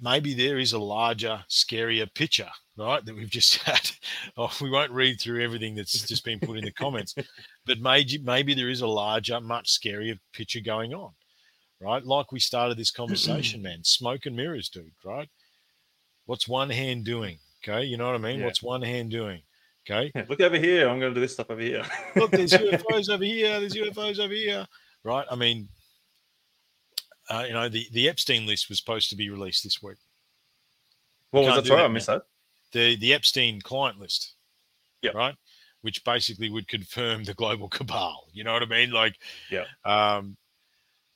maybe 0.01 0.33
there 0.33 0.59
is 0.59 0.73
a 0.73 0.79
larger, 0.79 1.43
scarier 1.49 2.11
picture, 2.13 2.49
right? 2.77 3.03
That 3.05 3.15
we've 3.15 3.29
just 3.29 3.57
had. 3.63 3.91
Oh, 4.37 4.51
we 4.61 4.69
won't 4.69 4.91
read 4.91 5.21
through 5.21 5.43
everything 5.43 5.75
that's 5.75 6.07
just 6.07 6.25
been 6.25 6.39
put 6.39 6.57
in 6.57 6.65
the 6.65 6.73
comments, 6.73 7.15
but 7.65 7.79
maybe 7.79 8.17
maybe 8.23 8.53
there 8.53 8.69
is 8.69 8.81
a 8.81 8.87
larger, 8.87 9.39
much 9.39 9.69
scarier 9.69 10.17
picture 10.33 10.61
going 10.61 10.93
on, 10.93 11.11
right? 11.79 12.05
Like 12.05 12.31
we 12.31 12.39
started 12.39 12.77
this 12.77 12.91
conversation, 12.91 13.61
man. 13.63 13.83
Smoke 13.83 14.25
and 14.25 14.35
mirrors, 14.35 14.69
dude. 14.69 14.91
Right? 15.05 15.29
What's 16.25 16.47
one 16.47 16.69
hand 16.69 17.05
doing? 17.05 17.37
Okay, 17.63 17.85
you 17.85 17.97
know 17.97 18.07
what 18.07 18.15
I 18.15 18.19
mean. 18.19 18.39
Yeah. 18.39 18.45
What's 18.45 18.63
one 18.63 18.81
hand 18.81 19.11
doing? 19.11 19.41
Okay. 19.89 20.11
Look 20.29 20.41
over 20.41 20.57
here. 20.57 20.87
I'm 20.87 20.99
going 20.99 21.11
to 21.11 21.15
do 21.15 21.21
this 21.21 21.33
stuff 21.33 21.49
over 21.49 21.61
here. 21.61 21.83
Look, 22.15 22.31
there's 22.31 22.51
UFOs 22.53 23.09
over 23.09 23.23
here. 23.23 23.59
There's 23.59 23.73
UFOs 23.73 24.19
over 24.19 24.33
here. 24.33 24.65
Right? 25.03 25.25
I 25.29 25.35
mean, 25.35 25.67
uh, 27.31 27.43
you 27.47 27.53
know, 27.53 27.69
the 27.69 27.87
the 27.91 28.09
Epstein 28.09 28.45
list 28.45 28.69
was 28.69 28.77
supposed 28.77 29.09
to 29.09 29.15
be 29.15 29.29
released 29.29 29.63
this 29.63 29.81
week. 29.81 29.97
What 31.31 31.45
was 31.45 31.55
that? 31.55 31.65
Sorry, 31.65 31.83
I 31.83 31.87
missed 31.87 32.07
that. 32.07 32.23
the 32.73 32.95
the 32.97 33.13
Epstein 33.13 33.61
client 33.61 33.99
list. 33.99 34.35
Yeah. 35.01 35.11
Right. 35.15 35.35
Which 35.81 36.03
basically 36.03 36.49
would 36.49 36.67
confirm 36.67 37.23
the 37.23 37.33
global 37.33 37.67
cabal. 37.69 38.27
You 38.33 38.43
know 38.43 38.53
what 38.53 38.61
I 38.61 38.67
mean? 38.67 38.91
Like, 38.91 39.17
Yeah. 39.49 39.65
Um, 39.83 40.37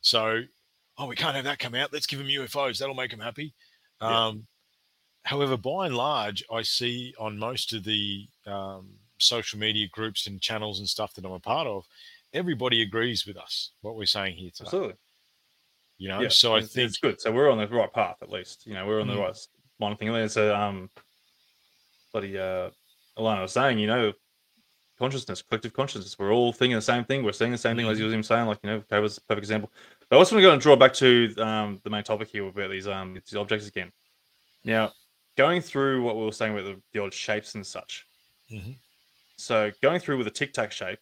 so, 0.02 0.42
oh, 0.98 1.08
we 1.08 1.16
can't 1.16 1.36
have 1.36 1.46
that 1.46 1.60
come 1.60 1.76
out. 1.76 1.94
Let's 1.94 2.08
give 2.08 2.20
them 2.20 2.28
UFOs. 2.28 2.80
That'll 2.80 2.96
make 2.96 3.12
them 3.12 3.20
happy. 3.20 3.54
Yeah. 4.02 4.28
Um, 4.28 4.48
however, 5.24 5.56
by 5.58 5.88
and 5.88 5.96
large, 5.96 6.44
I 6.52 6.64
see 6.64 7.14
on 7.20 7.38
most 7.38 7.74
of 7.74 7.84
the 7.84 8.28
um, 8.48 8.90
social 9.20 9.60
media 9.60 9.88
groups 9.92 10.26
and 10.28 10.42
channels 10.42 10.80
and 10.80 10.90
stuff 10.90 11.14
that 11.14 11.26
I'm 11.26 11.32
a 11.32 11.40
part 11.40 11.68
of, 11.68 11.86
everybody 12.34 12.82
agrees 12.82 13.26
with 13.26 13.38
us 13.38 13.72
what 13.82 13.96
we're 13.96 14.06
saying 14.06 14.36
here 14.36 14.52
today. 14.52 14.66
Absolutely. 14.68 14.96
You 15.98 16.10
know, 16.10 16.22
Yeah, 16.22 16.30
so 16.30 16.56
I 16.56 16.60
it's, 16.60 16.74
think 16.74 16.90
it's 16.90 16.98
good. 16.98 17.22
So 17.22 17.32
we're 17.32 17.50
on 17.50 17.58
the 17.58 17.68
right 17.68 17.92
path, 17.92 18.18
at 18.22 18.30
least. 18.30 18.66
You 18.68 18.74
know, 18.74 18.86
we're 18.86 19.02
on 19.02 19.08
the 19.08 19.14
Mm. 19.14 19.22
right 19.22 19.38
one 19.78 19.96
thing. 19.98 20.12
There's 20.12 20.38
a 20.38 20.56
um, 20.56 20.90
bloody 22.12 22.38
uh, 22.38 22.70
Alana 23.18 23.42
was 23.42 23.54
saying, 23.54 23.80
you 23.80 23.88
know, 23.88 24.14
consciousness, 25.00 25.42
collective 25.42 25.74
consciousness. 25.74 26.18
We're 26.18 26.34
all 26.34 26.54
thinking 26.54 26.76
the 26.76 26.82
same 26.82 27.04
thing. 27.06 27.24
We're 27.24 27.32
saying 27.32 27.52
the 27.52 27.58
same 27.58 27.76
thing, 27.78 27.88
as 27.88 27.98
you 28.00 28.06
was 28.06 28.14
even 28.14 28.24
saying. 28.24 28.48
Like, 28.48 28.60
you 28.64 28.70
know, 28.70 28.84
that 28.90 29.00
was 29.00 29.18
a 29.18 29.22
perfect 29.22 29.44
example. 29.44 29.72
But 30.10 30.16
I 30.16 30.20
also 30.20 30.36
want 30.36 30.42
to 30.44 30.48
go 30.48 30.54
and 30.54 30.62
draw 30.62 30.76
back 30.76 30.94
to 30.96 31.34
um 31.38 31.80
the 31.84 31.90
main 31.90 32.04
topic 32.04 32.30
here 32.30 32.48
about 32.48 32.70
these 32.72 32.88
um 32.88 33.14
these 33.14 33.36
objects 33.36 33.68
again. 33.68 33.92
Now, 34.64 34.92
going 35.38 35.62
through 35.62 36.04
what 36.04 36.16
we 36.18 36.24
were 36.24 36.32
saying 36.32 36.54
about 36.54 36.66
the, 36.66 36.82
the 36.94 37.00
odd 37.04 37.14
shapes 37.14 37.56
and 37.56 37.66
such. 37.66 38.06
Mhm. 38.52 38.76
So 39.38 39.72
going 39.82 40.00
through 40.00 40.18
with 40.18 40.28
a 40.28 40.32
tic 40.32 40.54
tac 40.54 40.72
shape, 40.72 41.00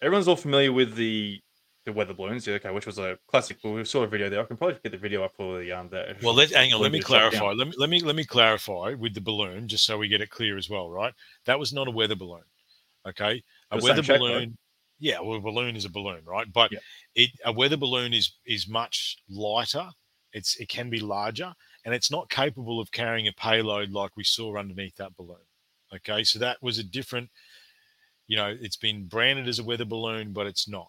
everyone's 0.00 0.28
all 0.28 0.36
familiar 0.36 0.72
with 0.72 0.94
the 0.94 1.40
the 1.84 1.92
weather 1.92 2.14
balloons, 2.14 2.46
yeah, 2.46 2.54
okay, 2.54 2.70
which 2.70 2.86
was 2.86 2.98
a 2.98 3.18
classic. 3.26 3.58
Well, 3.62 3.74
we 3.74 3.84
saw 3.84 4.02
a 4.02 4.06
video 4.06 4.28
there. 4.30 4.40
I 4.40 4.44
can 4.44 4.56
probably 4.56 4.78
get 4.82 4.92
the 4.92 4.98
video 4.98 5.24
up 5.24 5.34
for 5.36 5.58
the 5.58 5.72
um. 5.72 5.90
Well, 6.22 6.34
let 6.34 6.50
hang 6.50 6.72
on. 6.72 6.80
Let 6.80 6.92
me 6.92 7.00
balloon 7.00 7.02
to 7.02 7.06
shut 7.12 7.30
down. 7.30 7.40
clarify. 7.40 7.52
Let 7.52 7.68
me 7.68 7.74
let 7.76 7.90
me 7.90 8.00
let 8.00 8.16
me 8.16 8.24
clarify 8.24 8.94
with 8.94 9.14
the 9.14 9.20
balloon, 9.20 9.68
just 9.68 9.84
so 9.84 9.98
we 9.98 10.08
get 10.08 10.20
it 10.20 10.30
clear 10.30 10.56
as 10.56 10.70
well. 10.70 10.90
Right? 10.90 11.14
That 11.46 11.58
was 11.58 11.72
not 11.72 11.88
a 11.88 11.90
weather 11.90 12.14
balloon. 12.16 12.44
Okay, 13.06 13.42
a 13.70 13.78
weather 13.78 14.02
shape, 14.02 14.18
balloon. 14.18 14.56
Yeah, 15.00 15.20
well, 15.20 15.38
a 15.38 15.40
balloon 15.40 15.74
is 15.74 15.84
a 15.84 15.90
balloon, 15.90 16.24
right? 16.24 16.46
But 16.52 16.70
Yeah. 16.70 16.78
it 17.16 17.30
a 17.44 17.52
weather 17.52 17.76
balloon 17.76 18.12
is 18.12 18.38
is 18.46 18.68
much 18.68 19.18
lighter 19.28 19.90
It's 20.32 20.56
it 20.56 20.68
can 20.68 20.88
be 20.90 21.00
larger, 21.00 21.52
and 21.84 21.94
it's 21.94 22.10
not 22.10 22.30
capable 22.30 22.80
of 22.80 22.90
carrying 22.92 23.26
a 23.28 23.32
payload 23.32 23.90
like 23.90 24.16
we 24.16 24.24
saw 24.24 24.56
underneath 24.56 24.96
that 24.96 25.16
balloon. 25.16 25.44
Okay, 25.94 26.24
so 26.24 26.38
that 26.38 26.62
was 26.62 26.78
a 26.78 26.84
different. 26.84 27.30
You 28.28 28.36
know, 28.36 28.56
it's 28.60 28.76
been 28.76 29.06
branded 29.08 29.48
as 29.48 29.58
a 29.58 29.64
weather 29.64 29.84
balloon, 29.84 30.32
but 30.32 30.46
it's 30.46 30.68
not. 30.68 30.88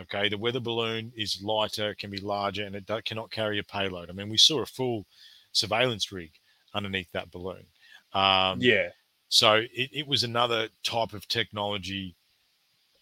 Okay, 0.00 0.28
the 0.28 0.38
weather 0.38 0.60
balloon 0.60 1.12
is 1.16 1.42
lighter, 1.42 1.94
can 1.94 2.10
be 2.10 2.18
larger, 2.18 2.64
and 2.64 2.74
it 2.74 2.86
do- 2.86 3.02
cannot 3.04 3.30
carry 3.30 3.58
a 3.58 3.62
payload. 3.62 4.08
I 4.08 4.12
mean, 4.12 4.30
we 4.30 4.38
saw 4.38 4.62
a 4.62 4.66
full 4.66 5.04
surveillance 5.52 6.10
rig 6.10 6.30
underneath 6.74 7.12
that 7.12 7.30
balloon. 7.30 7.66
Um, 8.14 8.58
yeah, 8.60 8.88
so 9.28 9.54
it, 9.54 9.90
it 9.92 10.06
was 10.06 10.24
another 10.24 10.68
type 10.82 11.14
of 11.14 11.26
technology 11.28 12.14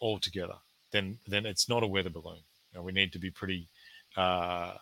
altogether. 0.00 0.54
Then 0.92 1.18
then 1.26 1.46
it's 1.46 1.68
not 1.68 1.82
a 1.82 1.86
weather 1.86 2.10
balloon. 2.10 2.40
You 2.72 2.78
know, 2.78 2.82
we 2.82 2.92
need 2.92 3.12
to 3.12 3.18
be 3.18 3.30
pretty 3.30 3.68
uh 4.16 4.74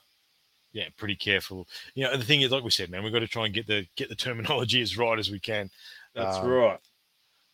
yeah, 0.72 0.88
pretty 0.96 1.16
careful. 1.16 1.66
You 1.94 2.04
know, 2.04 2.16
the 2.16 2.24
thing 2.24 2.42
is, 2.42 2.50
like 2.50 2.62
we 2.62 2.70
said, 2.70 2.90
man, 2.90 3.02
we've 3.02 3.12
got 3.12 3.20
to 3.20 3.26
try 3.26 3.46
and 3.46 3.54
get 3.54 3.66
the 3.66 3.86
get 3.96 4.08
the 4.08 4.14
terminology 4.14 4.82
as 4.82 4.98
right 4.98 5.18
as 5.18 5.30
we 5.30 5.40
can. 5.40 5.70
that's 6.14 6.36
Um, 6.38 6.48
right. 6.48 6.78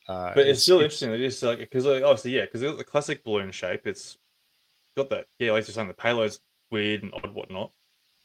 Uh, 0.09 0.32
But 0.34 0.48
it's, 0.48 0.62
still 0.62 0.80
interesting. 0.80 1.12
It 1.12 1.20
is 1.20 1.42
like 1.42 1.59
because 1.59 1.86
obviously, 1.86 2.32
yeah, 2.32 2.44
because 2.44 2.61
the 2.61 2.84
classic 2.84 3.24
balloon 3.24 3.52
shape. 3.52 3.86
It's 3.86 4.18
got 4.97 5.11
that. 5.11 5.26
Yeah, 5.38 5.53
like 5.53 5.66
you're 5.66 5.74
saying, 5.74 5.88
the 5.88 5.95
payload's 5.95 6.40
weird 6.70 7.03
and 7.03 7.12
odd, 7.14 7.34
whatnot. 7.34 7.72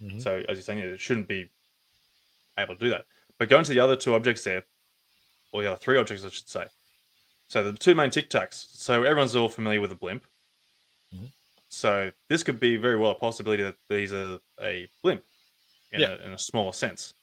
Mhm. 0.01 0.21
So 0.21 0.37
as 0.47 0.57
you're 0.57 0.61
saying, 0.63 0.79
it 0.79 0.99
shouldn't 0.99 1.27
be 1.27 1.49
able 2.57 2.75
to 2.75 2.79
do 2.83 2.89
that. 2.91 3.05
But 3.37 3.49
going 3.49 3.63
to 3.65 3.71
the 3.71 3.79
other 3.79 3.95
two 3.95 4.13
objects 4.15 4.43
there, 4.43 4.63
or 5.51 5.61
the 5.63 5.69
other 5.71 5.79
three 5.79 5.97
objects, 5.97 6.23
I 6.23 6.29
should 6.29 6.47
say. 6.49 6.65
So 7.47 7.71
the 7.71 7.77
two 7.77 7.95
main 7.95 8.11
Tic 8.11 8.29
Tacs. 8.29 8.67
So 8.75 9.03
everyone's 9.03 9.35
all 9.35 9.49
familiar 9.49 9.81
with 9.81 9.91
a 9.91 9.95
blimp. 9.95 10.25
Mhm. 11.13 11.31
So 11.69 12.11
this 12.27 12.43
could 12.43 12.59
be 12.59 12.77
very 12.77 12.97
well 12.97 13.11
a 13.11 13.15
possibility 13.15 13.63
that 13.63 13.75
these 13.89 14.13
are 14.13 14.39
a 14.61 14.87
blimp 15.03 15.23
in, 15.91 16.01
Yeah. 16.01 16.09
a, 16.13 16.25
in 16.25 16.33
a 16.33 16.37
smaller 16.37 16.73
sense. 16.73 17.13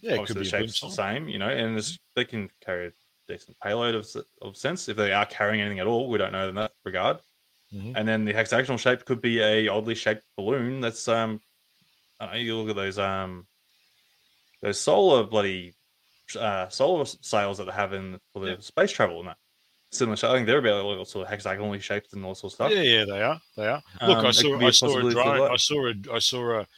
yeah, 0.00 0.12
Obviously, 0.12 0.26
could 0.26 0.36
the 0.36 0.40
be 0.44 0.48
shape's 0.66 0.80
the 0.80 0.90
same, 0.90 1.28
you 1.28 1.38
know, 1.38 1.48
and 1.48 1.76
it's, 1.76 1.98
they 2.14 2.24
can 2.24 2.48
carry 2.64 2.86
a 2.86 2.92
decent 3.26 3.58
payload 3.60 3.94
of, 3.96 4.06
of 4.40 4.56
sense 4.56 4.88
if 4.88 4.96
they 4.96 5.12
are 5.12 5.26
carrying 5.26 5.60
anything 5.60 5.80
at 5.80 5.86
all. 5.88 6.08
We 6.08 6.18
don't 6.18 6.30
know 6.32 6.48
in 6.48 6.54
that 6.54 6.72
regard. 6.84 7.20
Mhm. 7.72 7.92
And 7.96 8.08
then 8.08 8.24
the 8.24 8.32
hexagonal 8.32 8.78
shape 8.78 9.04
could 9.04 9.20
be 9.20 9.40
a 9.40 9.68
oddly 9.68 9.94
shaped 9.94 10.24
balloon 10.36 10.80
that's 10.80 11.06
um, 11.08 11.40
I 12.20 12.26
don't 12.26 12.34
know. 12.34 12.40
You 12.40 12.56
look 12.58 12.70
at 12.70 12.76
those 12.76 12.98
um, 12.98 13.46
those 14.60 14.80
solar 14.80 15.24
bloody 15.24 15.74
uh, 16.38 16.68
solar 16.68 17.04
sails 17.04 17.58
that 17.58 17.64
they 17.66 17.72
have 17.72 17.92
in 17.92 18.18
for 18.32 18.40
the 18.44 18.52
Yeah. 18.52 18.56
space 18.60 18.92
travel 18.92 19.20
and 19.20 19.28
that. 19.28 19.38
Similar, 19.90 20.16
shape. 20.16 20.30
I 20.30 20.34
think 20.34 20.46
they're 20.46 20.58
about 20.58 20.84
all 20.84 21.04
sort 21.06 21.24
of 21.24 21.30
hexagonally 21.30 21.80
shaped 21.80 22.12
and 22.12 22.24
all 22.24 22.34
sorts 22.34 22.54
of 22.54 22.68
stuff. 22.68 22.72
Yeah, 22.72 22.82
yeah, 22.82 23.04
they 23.06 23.22
are. 23.22 23.40
They 23.56 23.66
are. 23.68 23.82
Look, 24.02 24.18
Um, 24.18 24.26
I 24.26 24.30
saw 24.32 24.58
be 24.58 24.72
saw 24.72 24.98
a 24.98 25.10
drone. 25.10 25.50
I 25.50 25.56
saw 25.56 25.88
a 25.88 25.94
I 26.12 26.18
saw 26.18 26.60
a, 26.60 26.68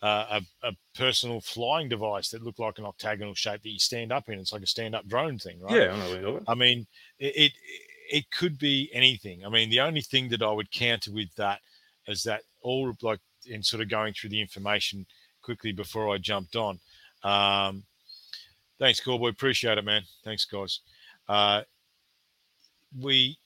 uh, 0.00 0.40
a 0.62 0.68
a 0.68 0.72
personal 0.94 1.42
flying 1.42 1.90
device 1.90 2.30
that 2.30 2.42
looked 2.42 2.58
like 2.60 2.78
an 2.78 2.86
octagonal 2.86 3.34
shape 3.34 3.62
that 3.62 3.68
you 3.70 3.78
stand 3.78 4.12
up 4.12 4.30
in. 4.30 4.38
It's 4.38 4.52
like 4.52 4.62
a 4.62 4.66
stand 4.66 4.94
up 4.94 5.06
drone 5.06 5.38
thing, 5.38 5.60
right? 5.60 5.76
Yeah, 5.76 5.92
I 5.92 5.98
know 5.98 6.08
what 6.08 6.20
you're 6.20 6.22
talking 6.22 6.36
about. 6.38 6.52
I 6.52 6.54
mean, 6.54 6.86
it, 7.18 7.36
it 7.36 7.52
it 8.10 8.30
could 8.30 8.58
be 8.58 8.90
anything. 8.92 9.44
I 9.44 9.48
mean, 9.48 9.70
the 9.70 9.80
only 9.80 10.00
thing 10.00 10.28
that 10.30 10.42
I 10.42 10.50
would 10.50 10.70
counter 10.70 11.12
with 11.12 11.34
that 11.36 11.60
is 12.06 12.22
that 12.24 12.42
all 12.60 12.94
like 13.02 13.20
in 13.46 13.62
sort 13.62 13.82
of 13.82 13.88
going 13.88 14.14
through 14.14 14.30
the 14.30 14.40
information 14.40 15.06
quickly 15.42 15.72
before 15.72 16.12
I 16.12 16.18
jumped 16.18 16.56
on. 16.56 16.78
Um, 17.22 17.84
thanks, 18.78 19.00
Cowboy. 19.00 19.28
Appreciate 19.28 19.78
it, 19.78 19.84
man. 19.84 20.02
Thanks, 20.24 20.44
guys. 20.44 20.80
Uh, 21.28 21.62
we. 23.00 23.38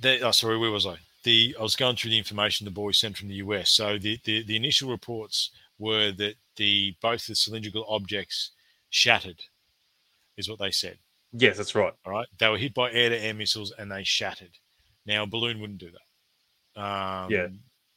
The, 0.00 0.20
oh, 0.20 0.32
sorry, 0.32 0.58
where 0.58 0.70
was 0.70 0.86
I? 0.86 0.96
The 1.22 1.54
I 1.58 1.62
was 1.62 1.76
going 1.76 1.94
through 1.94 2.10
the 2.10 2.18
information 2.18 2.64
the 2.64 2.72
boy 2.72 2.90
sent 2.90 3.16
from 3.16 3.28
the 3.28 3.36
US. 3.36 3.70
So 3.70 3.98
the, 3.98 4.18
the, 4.24 4.42
the 4.42 4.56
initial 4.56 4.90
reports 4.90 5.50
were 5.78 6.10
that 6.12 6.34
the 6.56 6.94
both 7.00 7.26
the 7.26 7.36
cylindrical 7.36 7.86
objects 7.88 8.50
shattered, 8.90 9.40
is 10.36 10.48
what 10.48 10.58
they 10.58 10.70
said. 10.70 10.98
Yes, 11.32 11.56
that's 11.56 11.74
right. 11.74 11.92
All 12.04 12.12
right, 12.12 12.26
they 12.38 12.48
were 12.48 12.58
hit 12.58 12.74
by 12.74 12.90
air-to-air 12.92 13.34
missiles 13.34 13.72
and 13.76 13.90
they 13.90 14.04
shattered. 14.04 14.56
Now 15.06 15.22
a 15.24 15.26
balloon 15.26 15.60
wouldn't 15.60 15.78
do 15.80 15.90
that. 15.90 16.80
Um, 16.80 17.30
Yeah. 17.30 17.48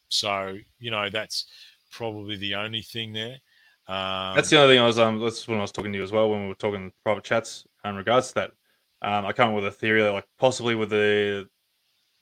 So 0.09 0.57
you 0.79 0.91
know 0.91 1.09
that's 1.09 1.47
probably 1.91 2.35
the 2.37 2.55
only 2.55 2.81
thing 2.81 3.13
there. 3.13 3.37
Um, 3.87 4.35
That's 4.35 4.49
the 4.49 4.59
only 4.59 4.75
thing 4.75 4.81
I 4.81 4.87
was 4.87 4.97
um 4.99 5.19
that's 5.19 5.47
when 5.47 5.59
I 5.59 5.61
was 5.61 5.71
talking 5.71 5.91
to 5.91 5.97
you 5.97 6.03
as 6.03 6.11
well 6.11 6.29
when 6.29 6.41
we 6.43 6.47
were 6.47 6.55
talking 6.55 6.91
private 7.03 7.23
chats 7.23 7.67
in 7.83 7.95
regards 7.95 8.29
to 8.29 8.33
that. 8.35 8.51
Um 9.01 9.25
I 9.25 9.33
come 9.33 9.49
up 9.49 9.55
with 9.55 9.67
a 9.67 9.71
theory 9.71 10.01
that 10.01 10.11
like 10.11 10.25
possibly 10.39 10.73
with 10.75 10.89
the 10.89 11.47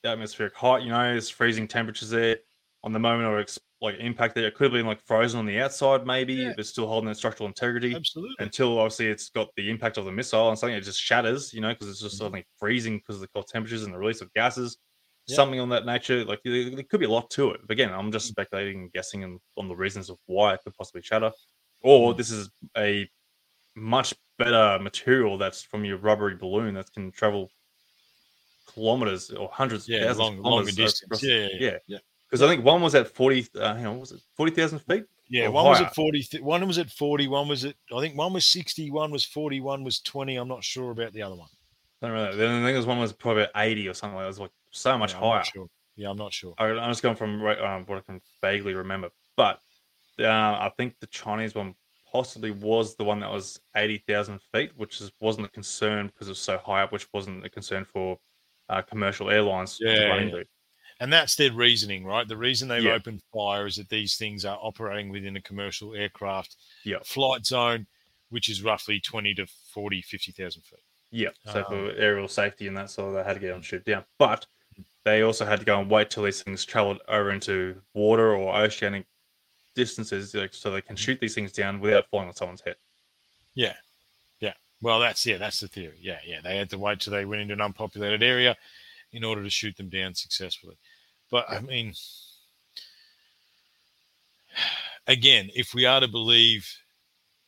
atmospheric 0.04 0.56
height, 0.56 0.84
you 0.84 0.90
know, 0.90 0.98
there's 0.98 1.30
freezing 1.30 1.68
temperatures 1.68 2.10
there 2.10 2.38
on 2.84 2.92
the 2.92 3.00
moment 3.00 3.30
or 3.30 3.40
ex- 3.40 3.60
like 3.84 3.96
impact 4.00 4.34
there. 4.34 4.46
It 4.48 4.56
could 4.56 4.64
have 4.66 4.72
been 4.72 4.88
like 4.88 5.02
frozen 5.02 5.40
on 5.40 5.46
the 5.46 5.60
outside, 5.60 6.08
maybe, 6.08 6.34
Yeah. 6.36 6.54
but 6.56 6.66
still 6.66 6.88
holding 6.88 7.10
that 7.10 7.16
structural 7.18 7.48
integrity 7.48 7.94
absolutely. 7.94 8.36
until 8.40 8.80
obviously 8.80 9.08
it's 9.08 9.30
got 9.30 9.50
the 9.58 9.70
impact 9.70 9.98
of 9.98 10.06
the 10.06 10.12
missile 10.12 10.48
and 10.50 10.58
something 10.58 10.76
it 10.76 10.82
just 10.82 11.02
shatters, 11.02 11.54
you 11.54 11.60
know, 11.62 11.70
because 11.74 11.90
it's 11.90 12.00
just 12.00 12.16
Mhm. 12.16 12.20
suddenly 12.20 12.46
freezing 12.58 12.98
because 13.00 13.16
of 13.16 13.22
the 13.22 13.28
cold 13.28 13.48
temperatures 13.48 13.84
and 13.84 13.94
the 13.94 13.98
release 13.98 14.22
of 14.22 14.34
gases. 14.34 14.78
Yeah. 15.28 15.36
Something 15.36 15.60
on 15.60 15.70
that 15.70 15.86
nature, 15.86 16.24
like 16.24 16.40
there, 16.44 16.84
could 16.84 17.00
be 17.02 17.06
a 17.06 17.10
lot 17.10 17.30
to 17.32 17.52
it. 17.52 17.62
But 17.62 17.72
again, 17.72 17.94
I'm 17.94 18.12
just 18.12 18.28
speculating 18.30 18.84
and 18.84 18.94
guessing 18.94 19.40
on 19.58 19.68
the 19.68 19.76
reasons 19.76 20.10
of 20.10 20.18
why 20.26 20.54
it 20.54 20.62
could 20.64 20.74
possibly 20.76 21.02
shatter 21.02 21.32
or 21.82 22.14
Mm. 22.14 22.18
this 22.18 22.32
is 22.32 22.50
a 22.78 23.10
much 23.76 24.14
better 24.38 24.80
material 24.82 25.38
that's 25.38 25.62
from 25.62 25.84
your 25.84 25.98
rubbery 25.98 26.36
balloon 26.36 26.74
that 26.76 26.92
can 26.94 27.12
travel 27.12 27.52
kilometers 28.74 29.30
or 29.32 29.50
hundreds, 29.50 29.88
Yeah, 29.90 30.00
thousands 30.06 30.20
long, 30.20 30.38
of 30.40 30.46
longer 30.46 30.72
distance. 30.72 31.02
across- 31.04 31.24
Yeah, 31.24 31.48
yeah, 31.60 31.78
yeah. 31.88 31.98
Because 32.34 32.42
I 32.42 32.48
think 32.48 32.66
one 32.66 32.82
was 32.82 32.96
at 32.96 33.08
forty, 33.08 33.46
uh, 33.56 33.76
hang 33.76 33.86
on, 33.86 34.00
was 34.00 34.12
it 34.12 34.20
forty 34.36 34.52
thousand 34.52 34.80
feet? 34.80 35.06
Yeah, 35.30 35.50
one 35.50 35.66
was 35.66 35.82
at 35.82 35.94
40, 35.94 36.24
th- 36.24 36.44
one 36.44 36.66
was 36.66 36.80
at 36.80 36.90
40, 36.90 37.28
one 37.28 37.48
was 37.48 37.64
at, 37.64 37.76
I 37.96 38.00
think 38.02 38.18
one 38.18 38.34
was 38.34 38.48
60, 38.48 38.90
one 38.90 39.12
was 39.12 39.24
40, 39.24 39.62
one 39.62 39.84
was 39.84 40.00
20. 40.02 40.36
I'm 40.36 40.48
not 40.48 40.64
sure 40.64 40.90
about 40.92 41.14
the 41.14 41.22
other 41.22 41.36
one. 41.36 41.48
I 42.02 42.08
don't 42.08 42.16
know. 42.18 42.36
Then 42.36 42.50
I 42.50 42.54
think 42.56 42.66
there 42.66 42.76
was 42.78 42.88
one 42.88 42.98
was 42.98 43.14
probably 43.14 43.44
at 43.44 43.52
eighty 43.56 43.88
or 43.88 43.94
something. 43.94 44.16
Like 44.16 44.24
that. 44.24 44.26
It 44.26 44.30
was 44.30 44.40
like 44.40 44.52
so 44.72 44.98
much 44.98 45.12
Yeah, 45.12 45.18
I'm 45.18 45.24
not 45.24 45.32
higher. 45.34 45.44
sure. 45.44 45.68
Yeah, 45.96 46.10
I'm 46.10 46.18
not 46.18 46.34
sure. 46.34 46.56
I, 46.58 46.66
I'm 46.72 46.90
just 46.90 47.04
going 47.04 47.16
from 47.16 47.40
right- 47.40 47.60
um, 47.62 47.86
what 47.86 48.00
I 48.00 48.02
can 48.02 48.20
vaguely 48.42 48.74
remember, 48.74 49.10
but 49.38 49.60
uh, 50.20 50.24
I 50.28 50.72
think 50.76 50.96
the 51.00 51.08
Chinese 51.08 51.54
one 51.54 51.76
possibly 52.12 52.50
was 52.50 52.96
the 52.96 53.04
one 53.04 53.20
that 53.20 53.32
was 53.32 53.60
eighty 53.78 54.00
thousand 54.08 54.40
feet, 54.52 54.72
which 54.76 55.02
is, 55.02 55.12
wasn't 55.22 55.46
a 55.46 55.50
concern 55.52 56.08
because 56.08 56.30
it 56.30 56.32
was 56.32 56.40
so 56.42 56.58
high 56.58 56.82
up, 56.82 56.92
which 56.92 57.08
wasn't 57.14 57.46
a 57.46 57.50
concern 57.50 57.86
for 57.86 58.18
uh, 58.70 58.82
commercial 58.82 59.30
airlines 59.30 59.78
to 59.78 59.86
Yeah, 59.86 60.08
run 60.08 60.30
yeah. 60.30 60.44
And 61.04 61.12
that's 61.12 61.36
their 61.36 61.52
reasoning, 61.52 62.06
right? 62.06 62.26
The 62.26 62.38
reason 62.38 62.70
they've 62.70 62.82
Yeah. 62.82 62.94
opened 62.94 63.22
fire 63.34 63.68
is 63.68 63.76
that 63.76 63.90
these 63.90 64.16
things 64.16 64.46
are 64.46 64.58
operating 64.62 65.10
within 65.10 65.36
a 65.36 65.42
commercial 65.42 65.94
aircraft 65.94 66.56
Yeah. 66.84 67.00
flight 67.04 67.46
zone, 67.46 67.88
which 68.30 68.48
is 68.48 68.62
roughly 68.62 69.02
20 69.02 69.34
to 69.34 69.46
40, 69.46 70.02
50,000 70.02 70.62
feet. 70.62 70.80
Yeah, 71.12 71.32
so 71.44 71.66
for 71.66 71.92
Um, 71.92 71.96
aerial 71.98 72.30
safety 72.30 72.68
and 72.68 72.78
that, 72.78 72.90
so 72.90 73.12
they 73.12 73.22
had 73.22 73.34
to 73.34 73.42
get 73.42 73.52
on 73.52 73.62
shoot 73.62 73.84
down. 73.84 74.06
But 74.18 74.46
they 75.04 75.24
also 75.24 75.46
had 75.46 75.60
to 75.60 75.66
go 75.66 75.78
and 75.82 75.92
wait 75.92 76.10
till 76.10 76.24
these 76.24 76.42
things 76.42 76.64
traveled 76.64 77.02
over 77.10 77.32
into 77.32 77.84
water 77.94 78.34
or 78.34 78.56
oceanic 78.56 79.06
distances, 79.76 80.34
like, 80.34 80.54
so 80.54 80.72
they 80.72 80.82
can 80.82 80.96
shoot 80.96 81.20
these 81.20 81.36
things 81.36 81.52
down 81.52 81.82
without 81.82 82.08
falling 82.12 82.30
on 82.30 82.34
someone's 82.34 82.62
head. 82.62 82.78
Yeah. 83.56 83.76
Yeah. 84.40 84.54
Well, 84.80 85.02
that's, 85.02 85.26
yeah, 85.26 85.36
that's 85.36 85.60
the 85.60 85.68
theory. 85.68 85.98
Yeah. 86.00 86.22
Yeah. 86.24 86.40
They 86.40 86.56
had 86.56 86.70
to 86.70 86.78
wait 86.80 87.02
till 87.02 87.12
they 87.12 87.26
went 87.26 87.42
into 87.42 87.56
an 87.56 87.60
unpopulated 87.62 88.24
area 88.24 88.56
in 89.12 89.26
order 89.26 89.44
to 89.44 89.50
shoot 89.50 89.76
them 89.76 89.90
down 89.90 90.16
successfully. 90.16 90.78
But 91.34 91.50
I 91.50 91.62
mean, 91.62 91.96
again, 95.08 95.50
if 95.56 95.74
we 95.74 95.84
are 95.88 96.00
to 96.00 96.08
believe 96.08 96.72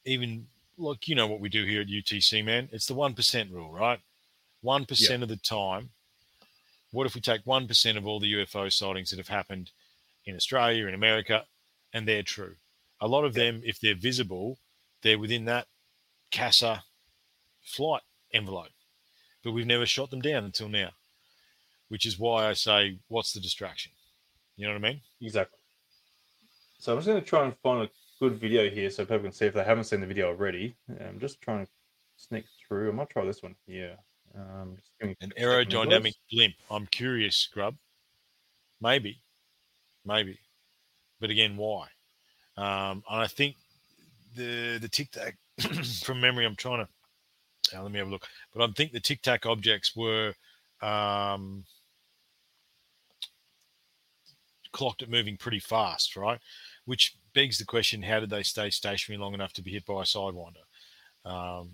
even 0.06 0.48
like 0.76 1.08
you 1.08 1.14
know 1.14 1.28
what 1.28 1.40
we 1.40 1.50
do 1.50 1.66
here 1.66 1.82
at 1.82 1.88
UTC, 1.88 2.44
man, 2.44 2.68
it's 2.72 2.88
the 2.88 2.96
one 2.96 3.14
percent 3.14 3.52
rule, 3.52 3.72
right? 3.72 4.00
One 4.62 4.86
percent 4.86 5.22
of 5.22 5.30
the 5.30 5.38
time. 5.38 5.92
What 6.94 7.06
if 7.06 7.14
we 7.14 7.22
take 7.22 7.42
one 7.46 7.68
percent 7.68 7.96
of 7.96 8.08
all 8.08 8.20
the 8.20 8.34
UFO 8.34 8.74
sightings 8.74 9.12
that 9.12 9.20
have 9.20 9.28
happened 9.28 9.70
in 10.26 10.36
Australia, 10.36 10.88
in 10.88 10.96
America, 10.96 11.46
and 11.94 12.08
they're 12.08 12.24
true? 12.24 12.56
A 13.00 13.08
lot 13.08 13.24
of 13.24 13.36
them, 13.36 13.62
if 13.64 13.80
they're 13.80 13.94
visible, 13.94 14.58
they're 15.04 15.20
within 15.20 15.46
that 15.46 15.68
CASA 16.32 16.84
flight 17.62 18.02
envelope. 18.34 18.72
But 19.44 19.52
we've 19.52 19.68
never 19.68 19.86
shot 19.86 20.10
them 20.10 20.22
down 20.22 20.44
until 20.44 20.70
now, 20.70 20.90
which 21.96 22.06
is 22.06 22.20
why 22.20 22.50
I 22.50 22.52
say, 22.52 22.98
what's 23.08 23.32
the 23.32 23.40
distraction? 23.40 23.94
You 24.58 24.68
know 24.68 24.74
what 24.74 24.84
I 24.84 24.92
mean? 24.92 25.02
Exactly. 25.22 25.58
So 26.78 26.92
I'm 26.92 26.98
just 26.98 27.08
going 27.08 27.22
to 27.22 27.26
try 27.26 27.46
and 27.46 27.56
find 27.64 27.84
a 27.84 27.90
good 28.20 28.34
video 28.38 28.70
here 28.70 28.90
so 28.90 29.06
people 29.06 29.20
can 29.20 29.32
see 29.32 29.46
if 29.46 29.54
they 29.54 29.64
haven't 29.64 29.86
seen 29.86 30.02
the 30.02 30.06
video 30.06 30.28
already. 30.28 30.76
I'm 31.00 31.22
just 31.22 31.40
trying 31.40 31.66
to 31.66 31.72
sneak 32.18 32.44
through. 32.68 32.90
I 32.90 32.92
might 32.92 33.10
try 33.10 33.24
this 33.24 33.42
one 33.42 33.56
here. 33.66 33.96
Um, 34.38 34.76
An 35.00 35.12
a 35.12 35.16
second, 35.16 35.36
guys. 35.38 35.42
aerodynamic 35.42 36.16
blimp. 36.30 36.56
I'm 36.70 36.86
curious, 36.88 37.38
Scrub. 37.38 37.76
Maybe, 38.82 39.22
maybe, 40.04 40.38
but 41.22 41.30
again, 41.30 41.56
why? 41.56 41.88
Um, 42.58 43.04
and 43.10 43.22
I 43.22 43.28
think 43.28 43.56
the 44.36 44.80
the 44.80 44.90
tic 44.90 45.12
tac 45.12 45.38
from 46.04 46.20
memory. 46.20 46.46
I'm 46.46 46.58
trying 46.58 46.86
to 46.86 47.78
uh, 47.78 47.84
let 47.84 47.92
me 47.94 48.00
have 48.00 48.10
a 48.10 48.12
look, 48.12 48.28
but 48.54 48.70
I 48.70 48.74
think 48.74 48.92
the 48.92 49.00
tic 49.00 49.22
tac 49.22 49.46
objects 49.46 49.96
were 49.96 50.34
um, 50.82 51.64
clocked 54.76 55.02
it 55.02 55.10
moving 55.10 55.38
pretty 55.38 55.60
fast, 55.60 56.18
right? 56.18 56.40
Which 56.84 57.16
begs 57.34 57.58
the 57.58 57.66
question: 57.66 58.04
How 58.04 58.20
did 58.20 58.30
they 58.30 58.44
stay 58.44 58.70
stationary 58.70 59.20
long 59.20 59.34
enough 59.34 59.54
to 59.54 59.62
be 59.62 59.72
hit 59.72 59.86
by 59.86 60.02
a 60.02 60.06
sidewinder? 60.06 60.66
Um, 61.24 61.70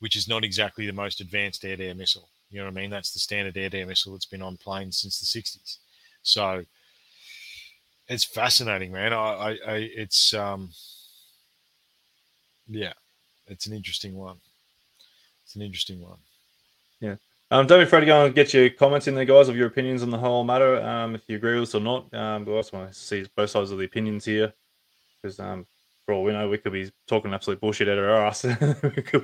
which 0.00 0.16
is 0.16 0.28
not 0.28 0.44
exactly 0.44 0.86
the 0.86 0.92
most 0.92 1.20
advanced 1.20 1.64
air-to-air 1.64 1.94
missile. 1.94 2.28
You 2.50 2.58
know 2.58 2.64
what 2.64 2.76
I 2.76 2.80
mean? 2.80 2.90
That's 2.90 3.12
the 3.12 3.18
standard 3.18 3.56
air-to-air 3.56 3.86
missile 3.86 4.12
that's 4.12 4.26
been 4.26 4.42
on 4.42 4.56
planes 4.56 4.98
since 4.98 5.20
the 5.20 5.40
'60s. 5.40 5.76
So 6.22 6.64
it's 8.08 8.24
fascinating, 8.24 8.90
man. 8.92 9.12
I, 9.12 9.16
I, 9.16 9.50
I 9.50 9.76
it's 9.94 10.34
um, 10.34 10.70
yeah, 12.68 12.94
it's 13.46 13.66
an 13.66 13.72
interesting 13.72 14.16
one. 14.16 14.38
It's 15.44 15.54
an 15.54 15.62
interesting 15.62 16.02
one. 16.02 16.18
Yeah. 17.00 17.16
Um, 17.52 17.66
don't 17.66 17.80
be 17.80 17.84
afraid 17.84 18.00
to 18.00 18.06
go 18.06 18.26
and 18.26 18.34
get 18.34 18.54
your 18.54 18.70
comments 18.70 19.08
in 19.08 19.16
there, 19.16 19.24
guys, 19.24 19.48
of 19.48 19.56
your 19.56 19.66
opinions 19.66 20.04
on 20.04 20.10
the 20.10 20.18
whole 20.18 20.44
matter. 20.44 20.80
Um, 20.82 21.16
if 21.16 21.22
you 21.26 21.36
agree 21.36 21.58
with 21.58 21.68
us 21.68 21.74
or 21.74 21.80
not. 21.80 22.14
Um, 22.14 22.44
we 22.44 22.52
also 22.52 22.78
want 22.78 22.92
to 22.92 22.98
see 22.98 23.26
both 23.34 23.50
sides 23.50 23.72
of 23.72 23.78
the 23.78 23.84
opinions 23.84 24.24
here, 24.24 24.52
because 25.20 25.40
um, 25.40 25.66
for 26.06 26.14
all 26.14 26.22
we 26.22 26.32
know, 26.32 26.48
we 26.48 26.58
could 26.58 26.72
be 26.72 26.92
talking 27.08 27.34
absolute 27.34 27.60
bullshit 27.60 27.88
out 27.88 27.98
of 27.98 28.04
our 28.04 28.26
ass. 28.26 28.44
we 28.44 28.54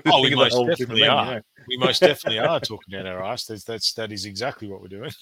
oh, 0.07 0.23
we 0.23 0.35
most 0.35 0.61
definitely 0.67 1.07
are. 1.07 1.25
you 1.25 1.31
know? 1.37 1.41
We 1.69 1.77
most 1.77 2.01
definitely 2.01 2.41
are 2.41 2.59
talking 2.61 2.97
out 2.97 3.07
our 3.07 3.25
ass. 3.25 3.47
That's, 3.47 3.63
that's 3.65 3.93
that 3.95 4.11
is 4.11 4.25
exactly 4.25 4.67
what 4.69 4.81
we're 4.81 4.89
doing. 4.89 5.13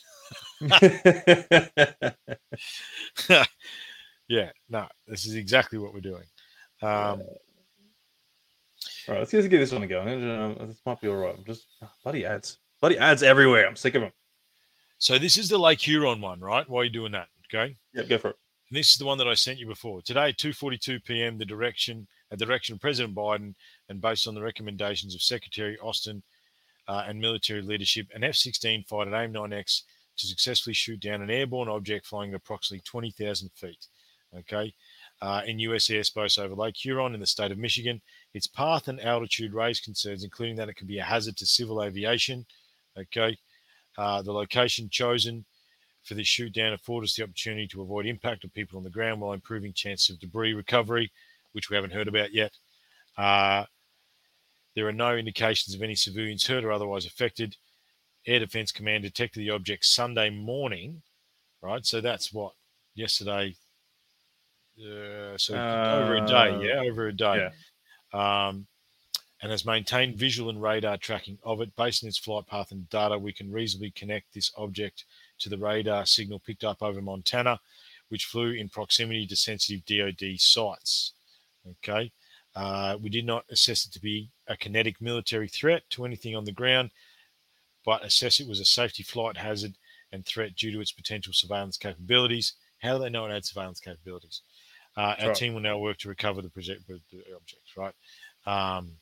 yeah, 4.29 4.51
no, 4.69 4.87
this 5.07 5.27
is 5.27 5.35
exactly 5.35 5.79
what 5.79 5.93
we're 5.93 6.01
doing. 6.01 6.25
Um, 6.83 7.23
all 9.09 9.09
right, 9.09 9.19
let's 9.19 9.31
just 9.31 9.51
get 9.51 9.59
this 9.59 9.73
one 9.73 9.87
going. 9.89 10.31
Um, 10.31 10.57
this 10.69 10.81
might 10.85 11.01
be 11.01 11.09
all 11.09 11.17
right. 11.17 11.35
I'm 11.37 11.45
just 11.45 11.67
bloody 12.03 12.27
ads, 12.27 12.59
bloody 12.85 12.99
ads 12.99 13.23
everywhere. 13.23 13.67
I'm 13.67 13.77
sick 13.77 13.95
of 13.95 14.03
them. 14.03 14.13
So 14.99 15.19
this 15.19 15.39
is 15.39 15.49
the 15.49 15.57
Lake 15.57 15.81
Huron 15.81 16.21
one, 16.21 16.39
right? 16.41 16.69
Why 16.69 16.83
are 16.83 16.85
you 16.85 16.91
doing 16.91 17.13
that? 17.13 17.29
Okay. 17.47 17.75
Yep, 17.95 18.09
go 18.11 18.19
for 18.19 18.29
it. 18.29 18.37
And 18.69 18.77
this 18.77 18.91
is 18.91 18.97
the 18.97 19.07
one 19.07 19.17
that 19.17 19.27
I 19.27 19.33
sent 19.33 19.59
you 19.59 19.67
before. 19.67 20.03
Today, 20.03 20.35
2:42 20.35 21.03
p.m. 21.03 21.39
The 21.39 21.47
direction 21.47 22.07
at 22.31 22.39
the 22.39 22.45
direction 22.45 22.75
of 22.75 22.83
President 22.83 23.15
Biden 23.15 23.55
and 23.89 24.03
based 24.03 24.29
on 24.29 24.35
the 24.35 24.43
recommendations 24.43 25.15
of 25.15 25.23
Secretary 25.23 25.79
Austin 25.79 26.23
uh, 26.87 27.05
and 27.09 27.19
military 27.19 27.63
leadership, 27.63 28.07
an 28.15 28.23
F-16 28.23 28.87
fighter 28.87 29.15
AIM-9X 29.15 29.83
to 30.19 30.27
successfully 30.27 30.75
shoot 30.75 31.01
down 31.01 31.23
an 31.23 31.31
airborne 31.31 31.71
object 31.71 32.05
flying 32.05 32.33
at 32.33 32.37
approximately 32.37 32.83
20,000 32.85 33.51
feet. 33.55 33.87
Okay, 34.41 34.75
uh, 35.23 35.41
in 35.47 35.59
U.S. 35.61 35.87
airspace 35.89 36.39
over 36.39 36.55
Lake 36.55 36.77
Huron 36.77 37.15
in 37.15 37.21
the 37.21 37.27
state 37.27 37.51
of 37.51 37.57
Michigan. 37.57 38.03
Its 38.35 38.47
path 38.47 38.89
and 38.89 39.01
altitude 39.01 39.55
raise 39.55 39.81
concerns, 39.81 40.23
including 40.23 40.57
that 40.57 40.69
it 40.69 40.75
could 40.75 40.89
be 40.89 40.99
a 40.99 41.05
hazard 41.05 41.39
to 41.39 41.47
civil 41.47 41.83
aviation. 41.83 42.45
Okay, 42.99 43.37
uh, 43.99 44.23
the 44.23 44.33
location 44.33 44.89
chosen 44.89 45.45
for 46.05 46.15
this 46.15 46.27
shoot 46.27 46.53
down 46.53 46.73
us 46.73 47.17
the 47.17 47.23
opportunity 47.23 47.67
to 47.67 47.83
avoid 47.83 48.07
impact 48.07 48.45
of 48.45 48.53
people 48.53 48.77
on 48.77 48.85
the 48.85 48.91
ground 48.91 49.21
while 49.21 49.33
improving 49.33 49.73
chances 49.73 50.11
of 50.11 50.21
debris 50.21 50.53
recovery, 50.53 51.11
which 51.53 51.71
we 51.71 51.77
haven't 51.77 51.93
heard 51.93 52.09
about 52.09 52.33
yet. 52.33 52.53
Uh, 53.17 53.65
there 54.77 54.87
are 54.87 54.93
no 54.93 55.17
indications 55.17 55.75
of 55.75 55.83
any 55.83 55.95
civilians 55.95 56.47
hurt 56.47 56.65
or 56.65 56.73
otherwise 56.73 57.07
affected. 57.07 57.57
Air 58.27 58.41
Defense 58.41 58.73
Command 58.73 59.03
detected 59.05 59.41
the 59.41 59.51
object 59.51 59.85
Sunday 59.85 60.31
morning, 60.31 61.03
right? 61.63 61.85
So 61.85 62.01
that's 62.01 62.33
what 62.33 62.53
yesterday. 62.95 63.55
Uh, 64.79 65.37
so 65.37 65.55
uh, 65.55 66.01
over 66.03 66.17
a 66.17 66.27
day, 66.27 66.67
yeah, 66.67 66.81
over 66.81 67.09
a 67.09 67.13
day. 67.13 67.51
Yeah. 68.13 68.47
Um, 68.49 68.67
and 69.45 69.51
has 69.51 69.67
maintained 69.67 70.17
visual 70.17 70.49
and 70.49 70.63
radar 70.63 70.97
tracking 70.97 71.37
of 71.45 71.61
it. 71.61 71.77
Based 71.77 72.03
on 72.03 72.09
its 72.09 72.17
flight 72.17 72.47
path 72.47 72.73
and 72.73 72.89
data, 72.89 73.19
we 73.19 73.31
can 73.31 73.53
reasonably 73.53 73.91
connect 73.91 74.33
this 74.33 74.51
object 74.57 75.05
to 75.41 75.51
the 75.51 75.59
radar 75.59 76.07
signal 76.07 76.39
picked 76.39 76.65
up 76.65 76.83
over 76.83 77.03
Montana, 77.03 77.61
which 78.09 78.25
flew 78.25 78.53
in 78.53 78.71
proximity 78.71 79.27
to 79.27 79.37
sensitive 79.37 79.85
DoD 79.85 80.41
sites. 80.41 81.13
Okay. 81.73 82.11
Uh, 82.57 82.97
we 82.99 83.11
did 83.11 83.27
not 83.27 83.45
assess 83.51 83.85
it 83.85 83.93
to 83.93 84.01
be 84.01 84.31
a 84.49 84.57
kinetic 84.57 84.99
military 85.03 85.49
threat 85.49 85.83
to 85.91 86.07
anything 86.07 86.35
on 86.35 86.47
the 86.47 86.51
ground, 86.51 86.91
but 87.85 88.03
assess 88.03 88.41
it 88.41 88.49
was 88.49 88.61
a 88.61 88.65
safety 88.65 89.03
flight 89.03 89.37
hazard 89.37 89.75
and 90.11 90.25
threat 90.25 90.57
due 90.57 90.73
to 90.73 90.81
its 90.81 90.93
potential 90.93 91.35
surveillance 91.35 91.77
capabilities. 91.77 92.55
How 92.79 92.97
do 92.97 93.03
they 93.03 93.11
know 93.11 93.27
it 93.27 93.31
had 93.31 93.45
surveillance 93.45 93.81
capabilities? 93.81 94.41
Uh, 94.97 95.17
our 95.21 95.29
right. 95.29 95.37
team 95.37 95.53
will 95.53 95.61
now 95.61 95.77
work 95.77 95.99
to 95.99 96.09
recover 96.09 96.41
the, 96.41 96.49
project, 96.49 96.89
the 96.89 97.21
objects, 97.37 97.77
right? 97.77 97.95
Um, 98.47 98.93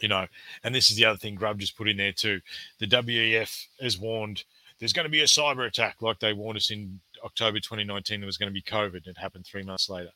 you 0.00 0.08
know, 0.08 0.26
and 0.64 0.74
this 0.74 0.90
is 0.90 0.96
the 0.96 1.04
other 1.04 1.18
thing 1.18 1.34
Grub 1.34 1.58
just 1.58 1.76
put 1.76 1.88
in 1.88 1.96
there 1.96 2.12
too. 2.12 2.40
The 2.78 2.86
WEF 2.86 3.66
has 3.80 3.98
warned 3.98 4.44
there's 4.78 4.92
going 4.92 5.06
to 5.06 5.10
be 5.10 5.20
a 5.20 5.24
cyber 5.24 5.66
attack 5.66 5.96
like 6.00 6.20
they 6.20 6.32
warned 6.32 6.56
us 6.56 6.70
in 6.70 7.00
October 7.24 7.58
2019 7.58 8.20
there 8.20 8.26
was 8.26 8.36
going 8.36 8.48
to 8.48 8.54
be 8.54 8.62
COVID. 8.62 9.06
It 9.06 9.18
happened 9.18 9.46
three 9.46 9.62
months 9.62 9.88
later. 9.88 10.10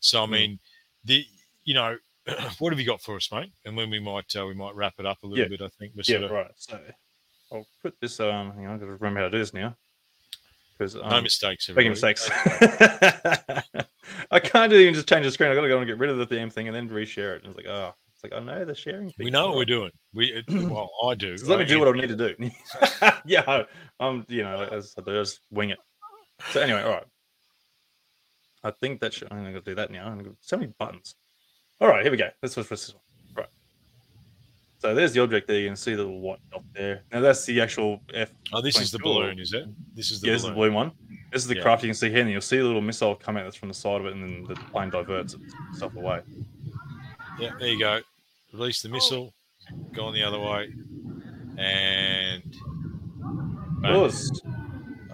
So 0.00 0.22
I 0.22 0.26
hmm. 0.26 0.32
mean, 0.32 0.58
the 1.04 1.26
you 1.64 1.74
know, 1.74 1.96
what 2.58 2.72
have 2.72 2.80
you 2.80 2.86
got 2.86 3.00
for 3.00 3.16
us, 3.16 3.30
mate? 3.32 3.52
And 3.64 3.76
when 3.76 3.90
we 3.90 4.00
might 4.00 4.34
uh, 4.36 4.46
we 4.46 4.54
might 4.54 4.74
wrap 4.74 4.94
it 4.98 5.06
up 5.06 5.18
a 5.22 5.26
little 5.26 5.44
yeah. 5.44 5.48
bit. 5.48 5.62
I 5.62 5.68
think. 5.78 5.92
yeah, 6.06 6.18
of... 6.18 6.30
right. 6.30 6.50
So 6.56 6.78
I'll 7.52 7.66
put 7.82 7.94
this. 8.00 8.20
Um, 8.20 8.52
hang 8.52 8.66
on, 8.66 8.74
I've 8.74 8.80
got 8.80 8.86
to 8.86 8.92
remember 8.92 9.20
how 9.20 9.26
to 9.26 9.30
do 9.30 9.38
this 9.38 9.54
now. 9.54 9.76
Because 10.76 10.96
um, 10.96 11.08
no 11.08 11.20
mistakes. 11.20 11.68
Making 11.68 11.92
mistakes. 11.92 12.28
I 14.30 14.40
can't 14.40 14.72
even 14.72 14.94
just 14.94 15.08
change 15.08 15.24
the 15.24 15.30
screen. 15.30 15.50
I've 15.50 15.56
got 15.56 15.62
to 15.62 15.68
go 15.68 15.78
and 15.78 15.86
get 15.86 15.98
rid 15.98 16.10
of 16.10 16.18
the 16.18 16.26
damn 16.26 16.50
thing 16.50 16.66
and 16.66 16.74
then 16.74 16.88
reshare 16.88 17.36
it. 17.36 17.44
And 17.44 17.54
it's 17.54 17.56
like, 17.56 17.66
oh, 17.66 17.94
like, 18.24 18.32
I 18.32 18.42
know 18.42 18.64
the 18.64 18.74
sharing. 18.74 19.12
We 19.18 19.30
know 19.30 19.48
what 19.48 19.56
we're 19.56 19.64
doing. 19.66 19.90
We 20.14 20.42
well, 20.48 20.90
I 21.06 21.14
do. 21.14 21.36
let 21.44 21.58
me 21.58 21.66
do 21.66 21.78
what 21.78 21.88
I 21.88 21.92
need 21.92 22.08
to 22.08 22.16
do. 22.16 22.34
yeah, 23.26 23.64
I'm. 24.00 24.24
You 24.28 24.44
know, 24.44 24.62
as 24.72 24.94
I 24.98 25.02
do, 25.02 25.12
just 25.12 25.40
wing 25.50 25.70
it. 25.70 25.78
So 26.50 26.60
anyway, 26.60 26.82
all 26.82 26.92
right. 26.92 27.04
I 28.62 28.70
think 28.70 29.00
that 29.00 29.12
should, 29.12 29.28
I'm 29.30 29.42
going 29.42 29.52
to 29.52 29.60
do 29.60 29.74
that 29.74 29.90
now. 29.90 30.06
I'm 30.06 30.36
so 30.40 30.56
many 30.56 30.72
buttons. 30.78 31.16
All 31.82 31.88
right, 31.88 32.02
here 32.02 32.10
we 32.10 32.16
go. 32.16 32.30
This 32.40 32.56
was 32.56 32.66
for 32.66 32.74
this 32.74 32.94
one. 32.94 33.02
Right. 33.36 33.48
So 34.78 34.94
there's 34.94 35.12
the 35.12 35.20
object 35.20 35.48
there. 35.48 35.60
You 35.60 35.68
can 35.68 35.76
see 35.76 35.94
the 35.94 36.02
little 36.02 36.20
white 36.20 36.38
dot 36.50 36.62
there. 36.72 37.02
Now 37.12 37.20
that's 37.20 37.44
the 37.44 37.60
actual 37.60 38.00
F. 38.14 38.32
Oh, 38.54 38.62
this 38.62 38.80
is 38.80 38.90
the 38.90 39.00
balloon, 39.00 39.38
is 39.38 39.52
it? 39.52 39.66
This 39.94 40.10
is 40.10 40.22
the 40.22 40.28
yeah, 40.28 40.30
balloon. 40.30 40.34
this 40.36 40.42
is 40.44 40.48
the 40.48 40.54
blue 40.54 40.72
one. 40.72 40.92
This 41.30 41.42
is 41.42 41.48
the 41.48 41.56
yeah. 41.56 41.62
craft 41.62 41.82
you 41.82 41.88
can 41.88 41.94
see 41.94 42.08
here, 42.08 42.20
and 42.20 42.30
you'll 42.30 42.40
see 42.40 42.58
a 42.58 42.64
little 42.64 42.80
missile 42.80 43.14
come 43.16 43.36
out 43.36 43.44
that's 43.44 43.56
from 43.56 43.68
the 43.68 43.74
side 43.74 44.00
of 44.00 44.06
it, 44.06 44.14
and 44.14 44.22
then 44.22 44.44
the 44.44 44.54
plane 44.54 44.88
diverts 44.88 45.36
itself 45.72 45.94
away. 45.96 46.20
Yeah, 47.38 47.50
there 47.58 47.68
you 47.68 47.78
go 47.78 48.00
release 48.54 48.82
the 48.82 48.88
missile, 48.88 49.34
go 49.92 50.06
on 50.06 50.14
the 50.14 50.22
other 50.22 50.38
way, 50.38 50.68
and. 51.58 52.42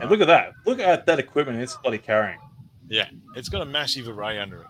And 0.01 0.09
look 0.09 0.21
at 0.21 0.29
that. 0.29 0.53
Look 0.65 0.79
at 0.79 1.07
that 1.07 1.19
equipment 1.19 1.61
it's 1.61 1.77
bloody 1.77 1.99
carrying. 1.99 2.39
Yeah, 2.89 3.07
it's 3.37 3.49
got 3.49 3.63
a 3.63 3.67
massive 3.67 4.09
array 4.09 4.39
under 4.39 4.63
it. 4.63 4.67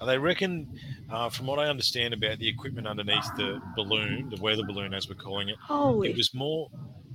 And 0.00 0.08
they 0.08 0.16
reckon, 0.16 0.68
uh, 1.10 1.28
from 1.28 1.46
what 1.46 1.58
I 1.58 1.66
understand 1.66 2.14
about 2.14 2.38
the 2.38 2.48
equipment 2.48 2.86
underneath 2.86 3.26
the 3.36 3.60
balloon, 3.74 4.30
the 4.30 4.40
weather 4.40 4.62
balloon 4.64 4.94
as 4.94 5.08
we're 5.08 5.16
calling 5.16 5.48
it, 5.48 5.56
Holy. 5.60 6.10
it 6.10 6.16
was 6.16 6.32
more 6.32 6.70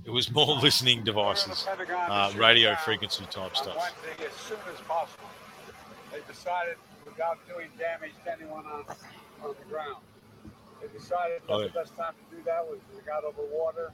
it 0.05 0.09
was 0.09 0.29
more 0.31 0.55
listening 0.61 1.03
devices, 1.03 1.65
uh, 1.89 2.33
radio 2.35 2.75
frequency 2.83 3.25
type 3.25 3.55
stuff. 3.55 3.77
As 3.77 4.33
soon 4.33 4.57
as 4.73 4.81
possible, 4.81 5.29
they 6.11 6.19
decided 6.27 6.75
without 7.05 7.37
doing 7.47 7.69
damage 7.79 8.11
to 8.25 8.33
anyone 8.33 8.65
on, 8.65 8.83
on 9.41 9.55
the 9.57 9.65
ground. 9.69 9.95
They 10.93 10.99
decided 10.99 11.41
that 11.47 11.53
oh, 11.53 11.59
yeah. 11.59 11.67
the 11.67 11.73
best 11.73 11.95
time 11.95 12.13
to 12.13 12.35
do 12.35 12.43
that 12.43 12.65
was 12.65 12.79
we 12.95 13.01
got 13.01 13.23
over 13.23 13.41
water. 13.51 13.91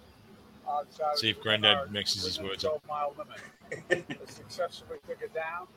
Outside 0.69 1.17
See 1.17 1.29
if 1.29 1.41
Granddad 1.41 1.91
mixes 1.91 2.25
his 2.25 2.39
words 2.39 2.63
up. 2.63 2.83
Mile 2.87 3.15
limit. 3.17 4.05
successfully 4.29 4.99
took 5.07 5.21
it 5.21 5.33
down, 5.33 5.67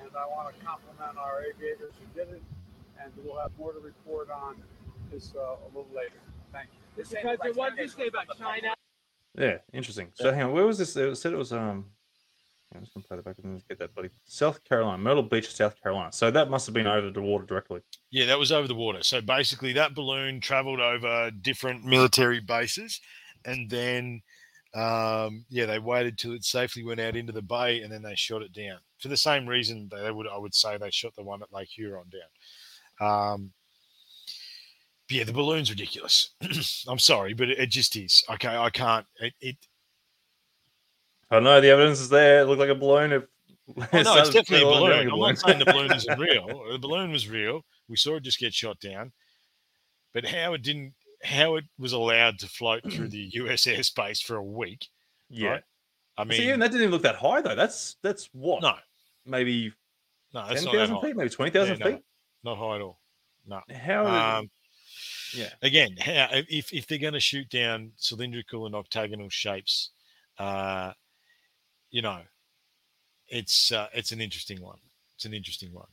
and 0.00 0.10
I 0.16 0.26
want 0.26 0.54
to 0.54 0.64
compliment 0.64 1.18
our 1.18 1.42
aviators 1.44 1.92
who 2.00 2.18
did 2.18 2.34
it, 2.34 2.42
and 3.00 3.12
we'll 3.22 3.38
have 3.38 3.52
more 3.58 3.72
to 3.72 3.78
report 3.78 4.30
on 4.30 4.56
this 5.12 5.32
uh, 5.36 5.40
a 5.40 5.68
little 5.68 5.86
later. 5.94 6.14
Thank 6.52 6.68
you. 6.72 7.04
Because 7.04 7.56
what 7.56 7.76
did 7.76 7.82
you 7.82 7.88
say 7.88 8.06
about 8.08 8.26
China? 8.38 8.74
Yeah, 9.38 9.58
interesting. 9.72 10.08
So 10.14 10.32
hang 10.32 10.44
on, 10.44 10.52
where 10.52 10.66
was 10.66 10.78
this? 10.78 10.96
It 10.96 11.16
said 11.16 11.32
it 11.32 11.36
was 11.36 11.52
um 11.52 11.86
I'm 12.74 12.82
just 12.82 12.94
gonna 12.94 13.06
play 13.06 13.16
the 13.16 13.22
back 13.22 13.36
and 13.42 13.62
get 13.68 13.78
that, 13.78 13.94
buddy. 13.94 14.10
South 14.24 14.62
Carolina, 14.64 14.98
Myrtle 14.98 15.22
Beach, 15.22 15.54
South 15.54 15.80
Carolina. 15.82 16.12
So 16.12 16.30
that 16.30 16.50
must 16.50 16.66
have 16.66 16.74
been 16.74 16.86
over 16.86 17.10
the 17.10 17.22
water 17.22 17.44
directly. 17.44 17.80
Yeah, 18.10 18.26
that 18.26 18.38
was 18.38 18.52
over 18.52 18.66
the 18.66 18.74
water. 18.74 19.02
So 19.02 19.20
basically, 19.20 19.72
that 19.74 19.94
balloon 19.94 20.40
traveled 20.40 20.80
over 20.80 21.30
different 21.30 21.84
military 21.84 22.40
bases, 22.40 23.00
and 23.44 23.70
then, 23.70 24.22
um, 24.74 25.44
yeah, 25.48 25.66
they 25.66 25.78
waited 25.78 26.18
till 26.18 26.32
it 26.32 26.44
safely 26.44 26.84
went 26.84 27.00
out 27.00 27.16
into 27.16 27.32
the 27.32 27.42
bay, 27.42 27.82
and 27.82 27.92
then 27.92 28.02
they 28.02 28.14
shot 28.14 28.42
it 28.42 28.52
down 28.52 28.78
for 29.04 29.08
the 29.08 29.16
same 29.18 29.46
reason 29.46 29.90
they 29.90 30.10
would, 30.10 30.26
I 30.26 30.38
would 30.38 30.54
say, 30.54 30.78
they 30.78 30.90
shot 30.90 31.14
the 31.14 31.22
one 31.22 31.42
at 31.42 31.52
Lake 31.52 31.68
Huron 31.68 32.06
down. 32.10 33.06
Um, 33.06 33.52
yeah, 35.10 35.24
the 35.24 35.32
balloon's 35.34 35.68
ridiculous. 35.68 36.30
I'm 36.88 36.98
sorry, 36.98 37.34
but 37.34 37.50
it, 37.50 37.58
it, 37.58 37.68
just 37.68 37.96
is. 37.96 38.24
Okay, 38.30 38.56
I 38.56 38.70
can't. 38.70 39.04
It, 39.20 39.34
it 39.42 39.56
I 41.30 41.40
know 41.40 41.60
the 41.60 41.70
evidence 41.70 42.00
is 42.00 42.08
there. 42.08 42.40
It 42.40 42.46
looked 42.46 42.60
like 42.60 42.68
a 42.68 42.74
balloon. 42.74 43.12
If 43.12 43.24
oh, 43.76 44.02
no, 44.02 44.16
it's 44.18 44.30
definitely 44.30 44.62
a 44.62 44.64
balloon. 44.64 45.10
I'm 45.10 45.18
not 45.18 45.38
saying 45.38 45.58
the 45.58 45.64
balloon 45.64 45.92
isn't 45.94 46.18
real. 46.18 46.46
The 46.70 46.78
balloon 46.78 47.10
was 47.10 47.28
real. 47.28 47.62
We 47.88 47.96
saw 47.96 48.16
it 48.16 48.22
just 48.22 48.38
get 48.38 48.52
shot 48.52 48.78
down. 48.80 49.12
But 50.12 50.26
how 50.26 50.54
it 50.54 50.62
didn't, 50.62 50.94
how 51.22 51.56
it 51.56 51.64
was 51.78 51.92
allowed 51.92 52.38
to 52.40 52.46
float 52.46 52.82
through 52.92 53.08
the 53.08 53.30
US 53.34 53.64
airspace 53.64 54.22
for 54.22 54.36
a 54.36 54.44
week. 54.44 54.88
Yeah. 55.30 55.50
Right? 55.50 55.62
I 56.16 56.24
mean, 56.24 56.38
See, 56.38 56.46
even 56.46 56.60
that 56.60 56.70
didn't 56.70 56.82
even 56.82 56.92
look 56.92 57.02
that 57.02 57.16
high 57.16 57.40
though. 57.40 57.56
That's 57.56 57.96
that's 58.02 58.28
what? 58.32 58.62
No, 58.62 58.74
maybe 59.26 59.72
No, 60.32 60.40
ten 60.42 60.50
that's 60.50 60.64
not 60.64 60.72
that 60.72 60.78
thousand 60.78 61.00
feet, 61.00 61.16
maybe 61.16 61.30
twenty 61.30 61.50
thousand 61.50 61.80
Yeah, 61.80 61.84
no, 61.84 61.92
feet. 61.92 62.04
Not 62.44 62.58
high 62.58 62.76
at 62.76 62.80
all. 62.82 63.00
No. 63.46 63.60
How? 63.74 64.38
Um, 64.38 64.50
yeah. 65.34 65.50
again, 65.62 65.96
how, 65.98 66.28
if 66.32 66.72
if 66.72 66.86
they're 66.86 66.98
going 66.98 67.14
to 67.14 67.20
shoot 67.20 67.48
down 67.48 67.92
cylindrical 67.96 68.66
and 68.66 68.76
octagonal 68.76 69.28
shapes, 69.28 69.90
uh, 70.38 70.92
you 71.94 72.02
know, 72.02 72.18
it's 73.28 73.70
uh, 73.70 73.86
it's 73.94 74.10
an 74.10 74.20
interesting 74.20 74.60
one. 74.60 74.78
It's 75.14 75.26
an 75.26 75.32
interesting 75.32 75.72
one. 75.72 75.86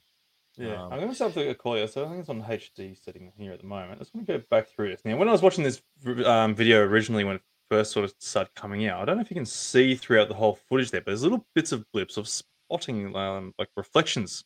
Yeah, 0.58 0.82
Um, 0.84 0.92
I'm 0.92 0.98
going 0.98 1.10
to 1.10 1.16
start 1.16 1.36
with 1.36 1.48
a 1.48 1.54
call. 1.54 1.88
So 1.88 2.04
I 2.04 2.08
think 2.10 2.22
it's 2.22 2.30
on 2.30 2.42
HD 2.42 2.98
setting 3.00 3.32
here 3.38 3.52
at 3.54 3.62
the 3.62 3.68
moment. 3.68 3.92
I 3.94 3.96
just 4.00 4.16
want 4.16 4.26
to 4.26 4.40
go 4.40 4.44
back 4.50 4.68
through 4.68 4.90
this. 4.90 5.02
Now, 5.06 5.16
when 5.16 5.30
I 5.30 5.32
was 5.32 5.44
watching 5.44 5.64
this 5.64 5.80
um, 6.26 6.56
video 6.56 6.80
originally, 6.80 7.24
when 7.24 7.36
it 7.36 7.44
first 7.70 7.92
sort 7.92 8.04
of 8.04 8.16
started 8.18 8.54
coming 8.56 8.88
out, 8.88 9.00
I 9.00 9.06
don't 9.06 9.18
know 9.18 9.22
if 9.22 9.30
you 9.30 9.36
can 9.36 9.46
see 9.46 9.94
throughout 9.94 10.28
the 10.28 10.34
whole 10.34 10.56
footage 10.68 10.90
there, 10.90 11.02
but 11.02 11.12
there's 11.12 11.22
little 11.24 11.46
bits 11.54 11.72
of 11.72 11.86
blips 11.94 12.18
of 12.18 12.28
spotting, 12.28 13.16
um, 13.16 13.54
like 13.60 13.70
reflections. 13.78 14.44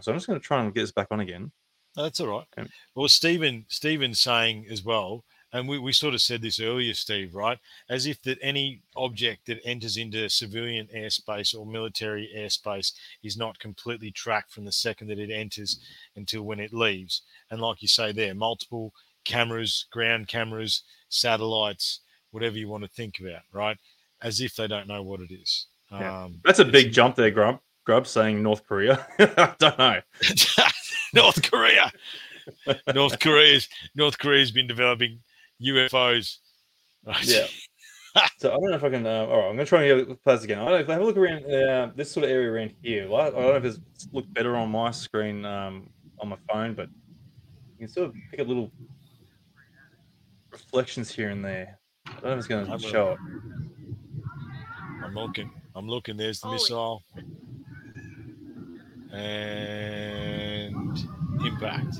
So 0.00 0.12
I'm 0.12 0.16
just 0.16 0.28
going 0.28 0.38
to 0.38 0.46
try 0.46 0.62
and 0.62 0.72
get 0.72 0.82
this 0.82 0.92
back 0.92 1.08
on 1.10 1.18
again. 1.18 1.50
That's 1.96 2.20
all 2.20 2.28
right. 2.28 2.46
Okay. 2.56 2.70
Well, 2.94 3.08
Stephen, 3.08 3.64
Stephen's 3.68 4.20
saying 4.20 4.66
as 4.70 4.84
well, 4.84 5.24
and 5.56 5.66
we, 5.66 5.78
we 5.78 5.92
sort 5.92 6.12
of 6.12 6.20
said 6.20 6.42
this 6.42 6.60
earlier, 6.60 6.92
Steve, 6.92 7.34
right? 7.34 7.58
As 7.88 8.06
if 8.06 8.20
that 8.22 8.38
any 8.42 8.82
object 8.94 9.46
that 9.46 9.58
enters 9.64 9.96
into 9.96 10.28
civilian 10.28 10.86
airspace 10.94 11.58
or 11.58 11.64
military 11.64 12.30
airspace 12.36 12.92
is 13.22 13.38
not 13.38 13.58
completely 13.58 14.10
tracked 14.10 14.52
from 14.52 14.66
the 14.66 14.72
second 14.72 15.08
that 15.08 15.18
it 15.18 15.30
enters 15.30 15.80
until 16.14 16.42
when 16.42 16.60
it 16.60 16.74
leaves. 16.74 17.22
And 17.50 17.60
like 17.60 17.80
you 17.80 17.88
say 17.88 18.12
there, 18.12 18.34
multiple 18.34 18.92
cameras, 19.24 19.86
ground 19.90 20.28
cameras, 20.28 20.82
satellites, 21.08 22.00
whatever 22.32 22.58
you 22.58 22.68
want 22.68 22.84
to 22.84 22.90
think 22.90 23.18
about, 23.18 23.42
right? 23.50 23.78
As 24.20 24.42
if 24.42 24.56
they 24.56 24.66
don't 24.66 24.88
know 24.88 25.02
what 25.02 25.20
it 25.20 25.32
is. 25.32 25.68
Yeah. 25.90 26.24
Um, 26.24 26.40
That's 26.44 26.58
a 26.58 26.64
big 26.66 26.92
jump 26.92 27.16
there, 27.16 27.30
Grub. 27.30 27.60
Grub 27.84 28.06
saying 28.06 28.42
North 28.42 28.66
Korea. 28.66 29.06
I 29.18 29.54
don't 29.58 29.78
know. 29.78 30.00
North 31.14 31.50
Korea. 31.50 31.90
North 32.94 33.18
Korea's 33.20 33.68
North 33.94 34.18
Korea's 34.18 34.50
been 34.50 34.66
developing 34.66 35.20
UFOs. 35.62 36.36
Right. 37.06 37.24
Yeah. 37.24 37.46
So 38.38 38.48
I 38.48 38.54
don't 38.54 38.70
know 38.70 38.76
if 38.76 38.82
I 38.82 38.88
can. 38.88 39.06
Uh, 39.06 39.26
all 39.26 39.36
right, 39.36 39.48
I'm 39.50 39.56
going 39.56 39.58
to 39.58 39.64
try 39.66 39.82
and 39.84 40.06
get 40.08 40.24
players 40.24 40.42
again. 40.42 40.58
I 40.58 40.64
don't 40.64 40.72
know 40.72 40.78
if 40.78 40.88
I 40.88 40.92
have 40.94 41.02
a 41.02 41.04
look 41.04 41.18
around 41.18 41.44
uh, 41.44 41.90
this 41.94 42.10
sort 42.10 42.24
of 42.24 42.30
area 42.30 42.50
around 42.50 42.72
here. 42.82 43.10
Well, 43.10 43.20
I 43.20 43.28
don't 43.30 43.42
know 43.42 43.56
if 43.56 43.64
it's 43.66 43.78
looked 44.10 44.32
better 44.32 44.56
on 44.56 44.70
my 44.70 44.90
screen 44.90 45.44
um, 45.44 45.90
on 46.18 46.30
my 46.30 46.38
phone, 46.50 46.72
but 46.72 46.88
you 47.78 47.78
can 47.80 47.88
sort 47.88 48.08
of 48.08 48.14
pick 48.30 48.40
up 48.40 48.48
little 48.48 48.72
reflections 50.50 51.10
here 51.10 51.28
and 51.28 51.44
there. 51.44 51.78
I 52.06 52.12
don't 52.12 52.24
know 52.24 52.32
if 52.32 52.38
it's 52.38 52.46
going 52.46 52.72
I'm 52.72 52.78
to 52.78 52.88
show 52.88 53.10
it. 53.12 53.18
I'm 55.04 55.14
looking. 55.14 55.50
I'm 55.74 55.86
looking. 55.86 56.16
There's 56.16 56.40
the 56.40 56.48
it- 56.48 56.52
missile. 56.52 57.02
And 59.12 60.98
impact. 61.44 61.96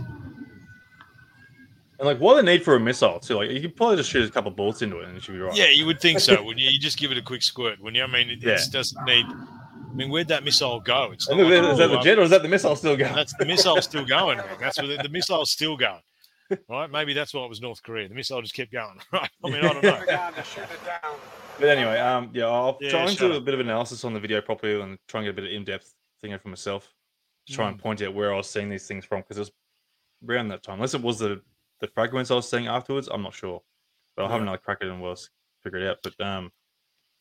And 1.98 2.06
like, 2.06 2.18
what 2.18 2.34
the 2.36 2.42
need 2.42 2.62
for 2.62 2.74
a 2.76 2.80
missile 2.80 3.18
too? 3.20 3.36
Like, 3.36 3.50
you 3.50 3.60
could 3.60 3.74
probably 3.76 3.96
just 3.96 4.10
shoot 4.10 4.28
a 4.28 4.30
couple 4.32 4.50
of 4.50 4.56
bullets 4.56 4.82
into 4.82 4.98
it 5.00 5.08
and 5.08 5.16
it 5.16 5.22
should 5.22 5.32
be 5.34 5.40
right. 5.40 5.56
Yeah, 5.56 5.68
you 5.70 5.86
would 5.86 6.00
think 6.00 6.20
so. 6.20 6.42
Wouldn't 6.42 6.60
you? 6.60 6.68
You 6.70 6.78
just 6.78 6.98
give 6.98 7.10
it 7.10 7.16
a 7.18 7.22
quick 7.22 7.42
squirt, 7.42 7.78
wouldn't 7.80 7.96
you? 7.96 8.02
I 8.02 8.06
mean, 8.06 8.30
it, 8.30 8.42
Yeah. 8.42 8.58
doesn't 8.70 9.04
need. 9.06 9.24
I 9.24 9.94
mean, 9.94 10.10
where'd 10.10 10.28
that 10.28 10.44
missile 10.44 10.80
go? 10.80 11.10
It's 11.12 11.26
not 11.28 11.38
look, 11.38 11.46
like, 11.48 11.72
is 11.72 11.78
that 11.78 11.90
oh, 11.90 11.94
uh, 11.94 11.96
legit 11.96 12.18
or 12.18 12.22
is 12.22 12.30
that 12.30 12.42
the 12.42 12.48
missile 12.48 12.76
still 12.76 12.96
going? 12.96 13.14
That's 13.14 13.32
the 13.38 13.46
missile's 13.46 13.84
still 13.84 14.04
going. 14.06 14.36
Man. 14.38 14.46
That's 14.60 14.76
what 14.78 14.88
the, 14.88 14.98
the 15.02 15.08
missile's 15.08 15.50
still 15.50 15.76
going. 15.76 16.00
Right? 16.68 16.90
Maybe 16.90 17.12
that's 17.14 17.32
why 17.32 17.42
it 17.44 17.48
was 17.48 17.60
North 17.62 17.82
Korea. 17.82 18.08
The 18.08 18.14
missile 18.14 18.42
just 18.42 18.54
kept 18.54 18.72
going. 18.72 18.98
Right? 19.12 19.30
I 19.44 19.48
mean, 19.48 19.56
I 19.64 19.72
don't 19.72 19.82
know. 19.82 20.04
Down 20.06 20.34
to 20.34 20.42
shoot 20.42 20.62
it 20.64 20.84
down. 20.84 21.14
But 21.58 21.70
anyway, 21.70 21.98
um, 21.98 22.30
yeah, 22.34 22.44
I'll 22.44 22.76
Yeah, 22.80 22.90
try 22.90 23.00
and 23.00 23.10
shut 23.10 23.30
do 23.30 23.36
a 23.36 23.40
bit 23.40 23.54
of 23.54 23.60
analysis 23.60 24.04
on 24.04 24.12
the 24.12 24.20
video 24.20 24.42
properly 24.42 24.78
and 24.80 24.98
try 25.08 25.20
and 25.20 25.26
get 25.26 25.30
a 25.30 25.32
bit 25.32 25.44
of 25.44 25.50
in-depth 25.50 25.94
thing 26.20 26.38
for 26.38 26.48
myself. 26.48 26.92
To 27.46 27.52
try 27.54 27.66
Mm. 27.66 27.70
and 27.70 27.78
point 27.78 28.02
out 28.02 28.12
where 28.12 28.34
I 28.34 28.36
was 28.36 28.50
seeing 28.50 28.68
these 28.68 28.86
things 28.86 29.04
from 29.06 29.22
because 29.22 29.38
it 29.38 29.40
was 29.40 29.52
around 30.28 30.48
that 30.48 30.62
time. 30.62 30.74
Unless 30.74 30.94
it 30.94 31.00
was 31.02 31.18
the 31.20 31.40
the 31.80 31.88
fragments 31.88 32.30
I 32.30 32.34
was 32.34 32.48
saying 32.48 32.66
afterwards, 32.66 33.08
I'm 33.08 33.22
not 33.22 33.34
sure. 33.34 33.62
But 34.16 34.24
I'll 34.24 34.28
have 34.30 34.38
Yeah. 34.38 34.42
another 34.42 34.58
crack 34.58 34.78
at 34.80 34.88
it 34.88 34.92
and 34.92 35.02
we'll 35.02 35.16
figure 35.62 35.80
it 35.80 35.88
out. 35.88 35.98
But 36.02 36.20
um, 36.20 36.52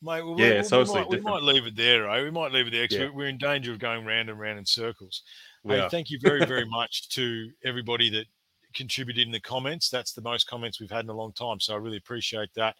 Mate, 0.02 0.22
well, 0.22 0.38
Yeah, 0.38 0.46
we, 0.46 0.58
it's 0.58 0.70
we, 0.70 0.78
obviously 0.78 1.00
might, 1.00 1.10
we 1.10 1.20
might 1.20 1.42
leave 1.42 1.66
it 1.66 1.76
there, 1.76 2.04
right? 2.04 2.22
We 2.22 2.30
might 2.30 2.52
leave 2.52 2.66
it 2.66 2.70
there 2.70 2.84
because 2.84 2.98
Yeah. 2.98 3.10
we're, 3.10 3.28
in 3.28 3.38
danger 3.38 3.72
of 3.72 3.78
going 3.78 4.04
round 4.04 4.28
and 4.28 4.38
round 4.38 4.58
in 4.58 4.66
circles. 4.66 5.22
Hey, 5.66 5.86
thank 5.90 6.10
you 6.10 6.18
very, 6.20 6.44
very 6.46 6.64
much 6.66 7.08
to 7.10 7.50
everybody 7.64 8.10
that 8.10 8.26
contributed 8.74 9.26
in 9.26 9.32
the 9.32 9.40
comments. 9.40 9.88
That's 9.88 10.12
the 10.12 10.20
most 10.22 10.46
comments 10.46 10.80
we've 10.80 10.90
had 10.90 11.04
in 11.04 11.10
a 11.10 11.14
long 11.14 11.32
time. 11.32 11.60
So 11.60 11.74
I 11.74 11.78
really 11.78 11.96
appreciate 11.96 12.50
that. 12.54 12.76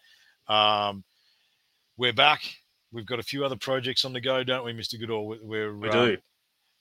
Um, 0.47 1.03
we're 1.97 2.13
back. 2.13 2.43
We've 2.91 3.05
got 3.05 3.19
a 3.19 3.23
few 3.23 3.43
other 3.43 3.57
projects 3.57 4.05
on 4.05 4.13
the 4.13 4.21
go, 4.21 4.43
don't 4.43 4.63
we, 4.63 4.73
Mr. 4.73 4.99
Goodall? 4.99 5.27
We're, 5.41 5.75
we 5.75 5.89
uh, 5.89 5.91
do. 5.91 6.17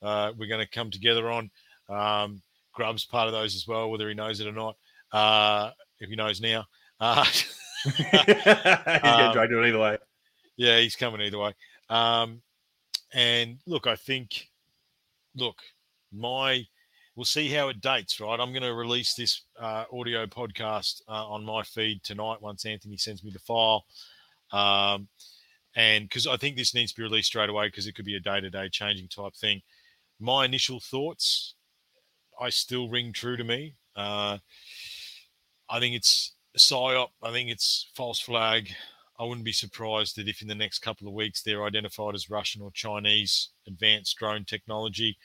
uh, 0.03 0.33
we're 0.37 0.49
going 0.49 0.65
to 0.65 0.71
come 0.71 0.91
together 0.91 1.31
on. 1.31 1.51
Um, 1.89 2.43
Grub's 2.73 3.07
part 3.07 3.27
of 3.27 3.33
those 3.33 3.57
as 3.57 3.67
well, 3.67 3.91
whether 3.91 4.09
he 4.09 4.15
knows 4.15 4.39
it 4.39 4.47
or 4.47 4.53
not. 4.53 4.77
Uh, 5.13 5.71
if 6.01 6.09
he 6.11 6.17
knows 6.17 6.41
now. 6.41 6.65
Uh, 7.01 7.25
He's 7.85 7.95
getting 7.97 9.05
um, 9.05 9.33
dragged 9.33 9.53
it 9.53 9.65
either 9.65 9.79
way. 9.79 9.99
yeah, 10.57 10.79
he's 10.79 10.97
coming 10.97 11.21
either 11.21 11.39
way. 11.39 11.53
Um, 11.89 12.43
and 13.15 13.59
look, 13.67 13.87
I 13.87 13.95
think, 13.97 14.49
look, 15.37 15.63
my, 16.13 16.65
we'll 17.15 17.25
see 17.25 17.49
how 17.49 17.69
it 17.69 17.81
dates, 17.81 18.19
right? 18.19 18.41
I'm 18.41 18.51
going 18.53 18.63
to 18.63 18.75
release 18.75 19.15
this 19.15 19.43
uh, 19.61 19.85
audio 19.93 20.27
podcast 20.27 21.03
uh, 21.09 21.29
on 21.29 21.45
my 21.45 21.63
feed 21.63 22.03
tonight 22.03 22.43
once 22.43 22.67
Anthony 22.67 22.97
sends 22.97 23.23
me 23.23 23.31
the 23.31 23.39
file. 23.39 23.85
Um, 24.51 25.09
and 25.77 26.09
because 26.09 26.27
I 26.27 26.37
think 26.37 26.57
this 26.57 26.75
needs 26.75 26.93
to 26.93 26.97
be 26.97 27.05
released 27.05 27.29
straight 27.29 27.51
away 27.51 27.69
because 27.69 27.87
it 27.87 27.95
could 27.95 28.05
be 28.05 28.17
a 28.17 28.21
day 28.21 28.41
to 28.41 28.51
day 28.51 28.69
changing 28.69 29.09
type 29.09 29.35
thing. 29.37 29.63
My 30.19 30.45
initial 30.47 30.81
thoughts, 30.81 31.55
I 32.41 32.49
still 32.49 32.89
ring 32.89 33.13
true 33.13 33.37
to 33.37 33.45
me. 33.45 33.75
Uh, 33.95 34.39
I 35.69 35.81
think 35.81 35.95
it's 35.95 36.33
a 36.55 36.59
psyop. 36.59 37.09
I 37.23 37.33
think 37.33 37.51
it's 37.51 37.91
false 37.95 38.21
flag. 38.21 38.71
I 39.19 39.25
wouldn't 39.25 39.45
be 39.45 39.53
surprised 39.53 40.17
that 40.17 40.29
if 40.29 40.43
in 40.43 40.49
the 40.49 40.55
next 40.55 40.81
couple 40.81 41.09
of 41.09 41.14
weeks 41.14 41.43
they're 41.43 41.64
identified 41.64 42.14
as 42.14 42.31
Russian 42.31 42.62
or 42.62 42.71
Chinese 42.73 43.49
advanced 43.67 44.17
drone 44.19 44.45
technology, 44.45 45.17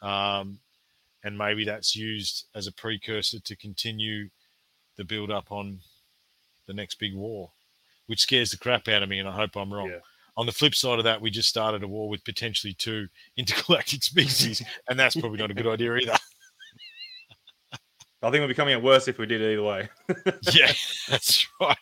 um, 0.00 0.58
and 1.24 1.36
maybe 1.36 1.64
that's 1.64 1.96
used 1.96 2.46
as 2.54 2.66
a 2.66 2.72
precursor 2.72 3.40
to 3.40 3.56
continue 3.56 4.28
the 4.96 5.04
build 5.04 5.30
up 5.30 5.50
on 5.50 5.78
the 6.66 6.72
next 6.72 6.98
big 6.98 7.14
war, 7.14 7.50
which 8.06 8.20
scares 8.20 8.50
the 8.50 8.56
crap 8.56 8.88
out 8.88 9.02
of 9.02 9.08
me, 9.08 9.18
and 9.18 9.28
I 9.28 9.32
hope 9.32 9.56
I'm 9.56 9.72
wrong. 9.72 9.90
Yeah. 9.90 9.98
On 10.36 10.46
the 10.46 10.52
flip 10.52 10.74
side 10.74 10.98
of 10.98 11.04
that, 11.04 11.20
we 11.20 11.30
just 11.30 11.48
started 11.48 11.82
a 11.82 11.88
war 11.88 12.08
with 12.08 12.24
potentially 12.24 12.74
two 12.74 13.08
intergalactic 13.36 14.02
species, 14.02 14.62
and 14.88 14.98
that's 14.98 15.16
probably 15.16 15.38
not 15.38 15.50
a 15.50 15.54
good 15.54 15.66
idea 15.66 15.96
either. 15.96 16.16
I 18.22 18.30
think 18.30 18.40
we'll 18.40 18.48
be 18.48 18.54
coming 18.54 18.74
out 18.74 18.82
worse 18.82 19.08
if 19.08 19.18
we 19.18 19.26
did 19.26 19.42
either 19.42 19.62
way. 19.62 19.88
yeah, 20.52 20.72
that's 21.08 21.46
right. 21.60 21.76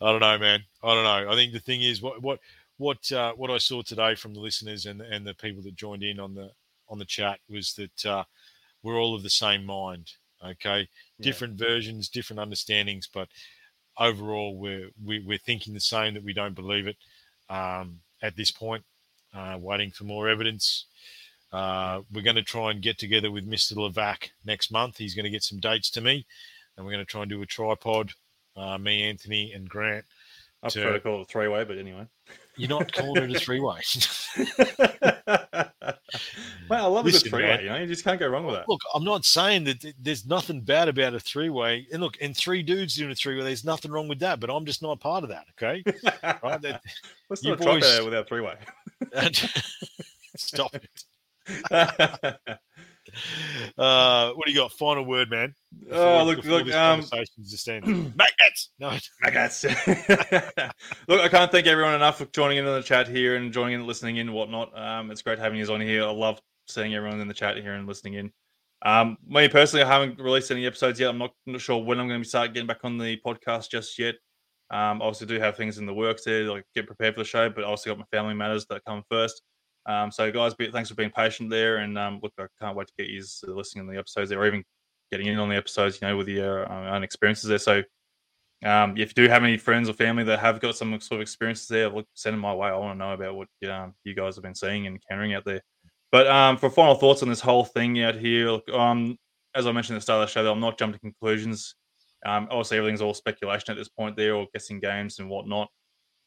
I 0.00 0.10
don't 0.10 0.20
know, 0.20 0.38
man. 0.38 0.60
I 0.82 0.94
don't 0.94 1.04
know. 1.04 1.32
I 1.32 1.34
think 1.34 1.52
the 1.52 1.60
thing 1.60 1.82
is 1.82 2.02
what 2.02 2.20
what 2.22 2.40
what 2.76 3.10
uh, 3.12 3.32
what 3.34 3.50
I 3.50 3.58
saw 3.58 3.82
today 3.82 4.14
from 4.14 4.34
the 4.34 4.40
listeners 4.40 4.86
and 4.86 5.00
and 5.00 5.26
the 5.26 5.34
people 5.34 5.62
that 5.62 5.74
joined 5.76 6.02
in 6.02 6.20
on 6.20 6.34
the 6.34 6.50
on 6.88 6.98
the 6.98 7.04
chat 7.04 7.38
was 7.48 7.72
that 7.74 8.06
uh, 8.06 8.24
we're 8.82 9.00
all 9.00 9.14
of 9.14 9.22
the 9.22 9.30
same 9.30 9.64
mind. 9.64 10.10
Okay, 10.44 10.88
Yeah. 11.18 11.24
different 11.24 11.54
versions, 11.54 12.08
different 12.08 12.40
understandings, 12.40 13.08
but 13.12 13.28
overall 13.98 14.56
we're 14.56 14.90
we, 15.02 15.20
we're 15.20 15.38
thinking 15.38 15.72
the 15.72 15.80
same. 15.80 16.14
That 16.14 16.24
we 16.24 16.32
don't 16.32 16.54
believe 16.54 16.86
it 16.86 16.96
um, 17.48 18.00
at 18.22 18.36
this 18.36 18.50
point. 18.50 18.84
Uh, 19.34 19.56
waiting 19.58 19.90
for 19.90 20.04
more 20.04 20.28
evidence. 20.28 20.86
Uh, 21.52 22.00
we're 22.12 22.22
going 22.22 22.36
to 22.36 22.42
try 22.42 22.70
and 22.70 22.80
get 22.82 22.98
together 22.98 23.30
with 23.30 23.46
Mr. 23.48 23.74
Levac 23.74 24.30
next 24.44 24.70
month. 24.72 24.96
He's 24.96 25.14
going 25.14 25.24
to 25.24 25.30
get 25.30 25.42
some 25.42 25.58
dates 25.60 25.90
to 25.90 26.00
me, 26.00 26.24
and 26.76 26.86
we're 26.86 26.92
going 26.92 27.04
to 27.04 27.10
try 27.10 27.22
and 27.22 27.30
do 27.30 27.42
a 27.42 27.46
tripod. 27.46 28.10
Uh, 28.56 28.78
me, 28.78 29.02
Anthony, 29.04 29.52
and 29.52 29.68
Grant. 29.68 30.04
I 30.62 30.68
to- 30.68 30.80
prefer 30.80 30.92
to 30.94 31.00
call 31.00 31.18
it 31.18 31.22
a 31.22 31.24
three 31.26 31.48
way, 31.48 31.64
but 31.64 31.78
anyway. 31.78 32.06
You're 32.56 32.68
not 32.68 32.92
calling 32.92 33.22
it 33.30 33.34
a 33.36 33.40
three-way. 33.40 33.80
well, 36.68 36.84
I 36.84 36.86
love 36.86 37.04
a 37.04 37.08
Listen, 37.08 37.22
good 37.22 37.30
three 37.30 37.42
way. 37.44 37.48
man. 37.48 37.60
You 37.64 37.70
know, 37.70 37.76
you 37.78 37.86
just 37.86 38.04
can't 38.04 38.20
go 38.20 38.28
wrong 38.28 38.44
with 38.44 38.54
that. 38.56 38.68
Look, 38.68 38.80
I'm 38.94 39.04
not 39.04 39.24
saying 39.24 39.64
that 39.64 39.94
there's 39.98 40.26
nothing 40.26 40.60
bad 40.60 40.88
about 40.88 41.14
a 41.14 41.20
three-way. 41.20 41.86
And 41.92 42.02
look, 42.02 42.16
and 42.20 42.36
three 42.36 42.62
dudes 42.62 42.94
doing 42.94 43.10
a 43.10 43.14
three-way, 43.14 43.42
there's 43.42 43.64
nothing 43.64 43.90
wrong 43.90 44.06
with 44.08 44.18
that. 44.20 44.38
But 44.40 44.50
I'm 44.50 44.66
just 44.66 44.82
not 44.82 45.00
part 45.00 45.24
of 45.24 45.30
that. 45.30 45.46
Okay, 45.52 45.82
right? 46.42 46.60
That, 46.60 46.82
Let's 47.30 47.42
you 47.42 47.50
not 47.50 47.60
try 47.62 47.74
boys- 47.74 47.96
that 47.96 48.04
without 48.04 48.28
three 48.28 48.42
way. 48.42 48.54
stop 50.36 50.74
it. 50.74 50.88
Uh, 53.76 54.32
what 54.32 54.46
do 54.46 54.52
you 54.52 54.58
got? 54.58 54.72
Final 54.72 55.04
word, 55.04 55.30
man. 55.30 55.54
oh, 55.90 56.24
look, 56.24 56.44
look, 56.44 56.70
um, 56.72 57.04
just 57.42 57.68
ended. 57.68 58.16
Magnets. 58.16 58.70
No, 58.78 58.96
magnets. 59.22 59.64
Look, 61.08 61.20
I 61.20 61.28
can't 61.28 61.50
thank 61.50 61.66
everyone 61.66 61.94
enough 61.94 62.18
for 62.18 62.26
joining 62.26 62.58
in 62.58 62.66
on 62.66 62.74
the 62.74 62.82
chat 62.82 63.08
here 63.08 63.36
and 63.36 63.52
joining 63.52 63.74
in, 63.74 63.86
listening 63.86 64.16
in, 64.16 64.32
whatnot. 64.32 64.76
Um, 64.78 65.10
it's 65.10 65.22
great 65.22 65.38
having 65.38 65.58
you 65.58 65.66
on 65.72 65.80
here. 65.80 66.04
I 66.04 66.10
love 66.10 66.40
seeing 66.68 66.94
everyone 66.94 67.20
in 67.20 67.28
the 67.28 67.34
chat 67.34 67.56
here 67.56 67.74
and 67.74 67.86
listening 67.86 68.14
in. 68.14 68.32
Um, 68.84 69.16
me 69.26 69.48
personally, 69.48 69.84
I 69.84 69.88
haven't 69.88 70.18
released 70.18 70.50
any 70.50 70.66
episodes 70.66 70.98
yet. 70.98 71.10
I'm 71.10 71.18
not, 71.18 71.32
not 71.46 71.60
sure 71.60 71.82
when 71.82 72.00
I'm 72.00 72.08
going 72.08 72.22
to 72.22 72.28
start 72.28 72.54
getting 72.54 72.66
back 72.66 72.80
on 72.84 72.98
the 72.98 73.18
podcast 73.24 73.70
just 73.70 73.98
yet. 73.98 74.14
Um, 74.70 75.02
obviously, 75.02 75.26
do 75.26 75.38
have 75.38 75.56
things 75.56 75.78
in 75.78 75.86
the 75.86 75.94
works 75.94 76.24
there, 76.24 76.44
like 76.44 76.64
get 76.74 76.86
prepared 76.86 77.14
for 77.14 77.20
the 77.20 77.24
show, 77.24 77.50
but 77.50 77.64
I 77.64 77.66
also 77.66 77.90
got 77.90 77.98
my 77.98 78.06
family 78.16 78.34
matters 78.34 78.66
that 78.66 78.84
come 78.84 79.02
first. 79.10 79.42
Um, 79.86 80.10
so, 80.10 80.30
guys, 80.30 80.54
thanks 80.72 80.88
for 80.88 80.94
being 80.94 81.10
patient 81.10 81.50
there. 81.50 81.78
And 81.78 81.98
um, 81.98 82.20
look, 82.22 82.32
I 82.38 82.46
can't 82.60 82.76
wait 82.76 82.88
to 82.88 82.92
get 82.98 83.08
you 83.08 83.22
listening 83.48 83.86
on 83.86 83.92
the 83.92 83.98
episodes 83.98 84.30
there, 84.30 84.40
or 84.40 84.46
even 84.46 84.64
getting 85.10 85.26
in 85.26 85.38
on 85.38 85.48
the 85.48 85.56
episodes, 85.56 85.98
you 86.00 86.08
know, 86.08 86.16
with 86.16 86.28
your 86.28 86.70
uh, 86.70 86.94
own 86.94 87.02
experiences 87.02 87.48
there. 87.48 87.58
So, 87.58 87.82
um, 88.64 88.96
if 88.96 89.10
you 89.10 89.24
do 89.24 89.28
have 89.28 89.42
any 89.42 89.56
friends 89.56 89.88
or 89.88 89.92
family 89.92 90.22
that 90.24 90.38
have 90.38 90.60
got 90.60 90.76
some 90.76 90.98
sort 91.00 91.18
of 91.18 91.22
experiences 91.22 91.66
there, 91.66 91.88
look, 91.88 92.06
send 92.14 92.34
them 92.34 92.40
my 92.40 92.54
way. 92.54 92.68
I 92.68 92.76
want 92.76 92.94
to 92.94 93.04
know 93.04 93.12
about 93.12 93.34
what 93.34 93.48
um, 93.68 93.94
you 94.04 94.14
guys 94.14 94.36
have 94.36 94.44
been 94.44 94.54
seeing 94.54 94.86
and 94.86 94.96
encountering 94.96 95.34
out 95.34 95.44
there. 95.44 95.62
But 96.12 96.28
um, 96.28 96.56
for 96.58 96.70
final 96.70 96.94
thoughts 96.94 97.22
on 97.22 97.28
this 97.28 97.40
whole 97.40 97.64
thing 97.64 98.02
out 98.02 98.14
here, 98.14 98.50
look, 98.50 98.68
um, 98.68 99.18
as 99.54 99.66
I 99.66 99.72
mentioned 99.72 99.96
at 99.96 99.98
the 99.98 100.02
start 100.02 100.22
of 100.22 100.28
the 100.28 100.32
show, 100.32 100.50
I'm 100.50 100.60
not 100.60 100.78
jumping 100.78 100.98
to 100.98 101.00
conclusions. 101.00 101.74
Obviously, 102.24 102.78
everything's 102.78 103.02
all 103.02 103.14
speculation 103.14 103.72
at 103.72 103.76
this 103.76 103.88
point 103.88 104.16
there, 104.16 104.36
or 104.36 104.46
guessing 104.52 104.78
games 104.78 105.18
and 105.18 105.28
whatnot. 105.28 105.68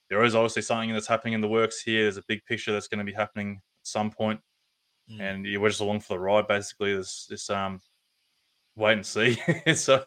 There 0.10 0.24
is 0.24 0.36
obviously 0.36 0.62
something 0.62 0.94
that's 0.94 1.08
happening 1.08 1.34
in 1.34 1.42
the 1.42 1.48
works 1.48 1.82
here. 1.82 2.04
There's 2.04 2.18
a 2.18 2.24
big 2.28 2.46
picture 2.46 2.72
that's 2.72 2.88
going 2.88 3.00
to 3.00 3.12
be 3.12 3.16
happening 3.16 3.62
at 3.82 3.88
some 3.88 4.12
point, 4.12 4.40
mm. 5.12 5.20
and 5.20 5.44
we're 5.62 5.70
just 5.70 5.82
along 5.82 6.02
for 6.02 6.14
the 6.14 6.20
ride. 6.20 6.48
Basically, 6.48 6.96
this 6.96 7.26
this 7.30 7.50
um, 7.50 7.80
wait 8.76 8.94
and 8.94 9.06
see. 9.06 9.38
it's 9.66 9.90
uh, 9.90 10.04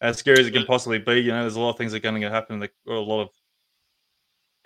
as 0.00 0.18
scary 0.18 0.40
as 0.40 0.46
it 0.46 0.52
can 0.52 0.66
possibly 0.66 0.98
be. 0.98 1.20
You 1.20 1.32
know, 1.32 1.40
there's 1.40 1.56
a 1.56 1.60
lot 1.60 1.70
of 1.70 1.78
things 1.78 1.92
that 1.92 1.98
are 1.98 2.10
going 2.10 2.20
to 2.20 2.30
happen, 2.30 2.60
that, 2.60 2.70
or 2.86 2.94
a 2.94 3.00
lot 3.00 3.22
of 3.22 3.30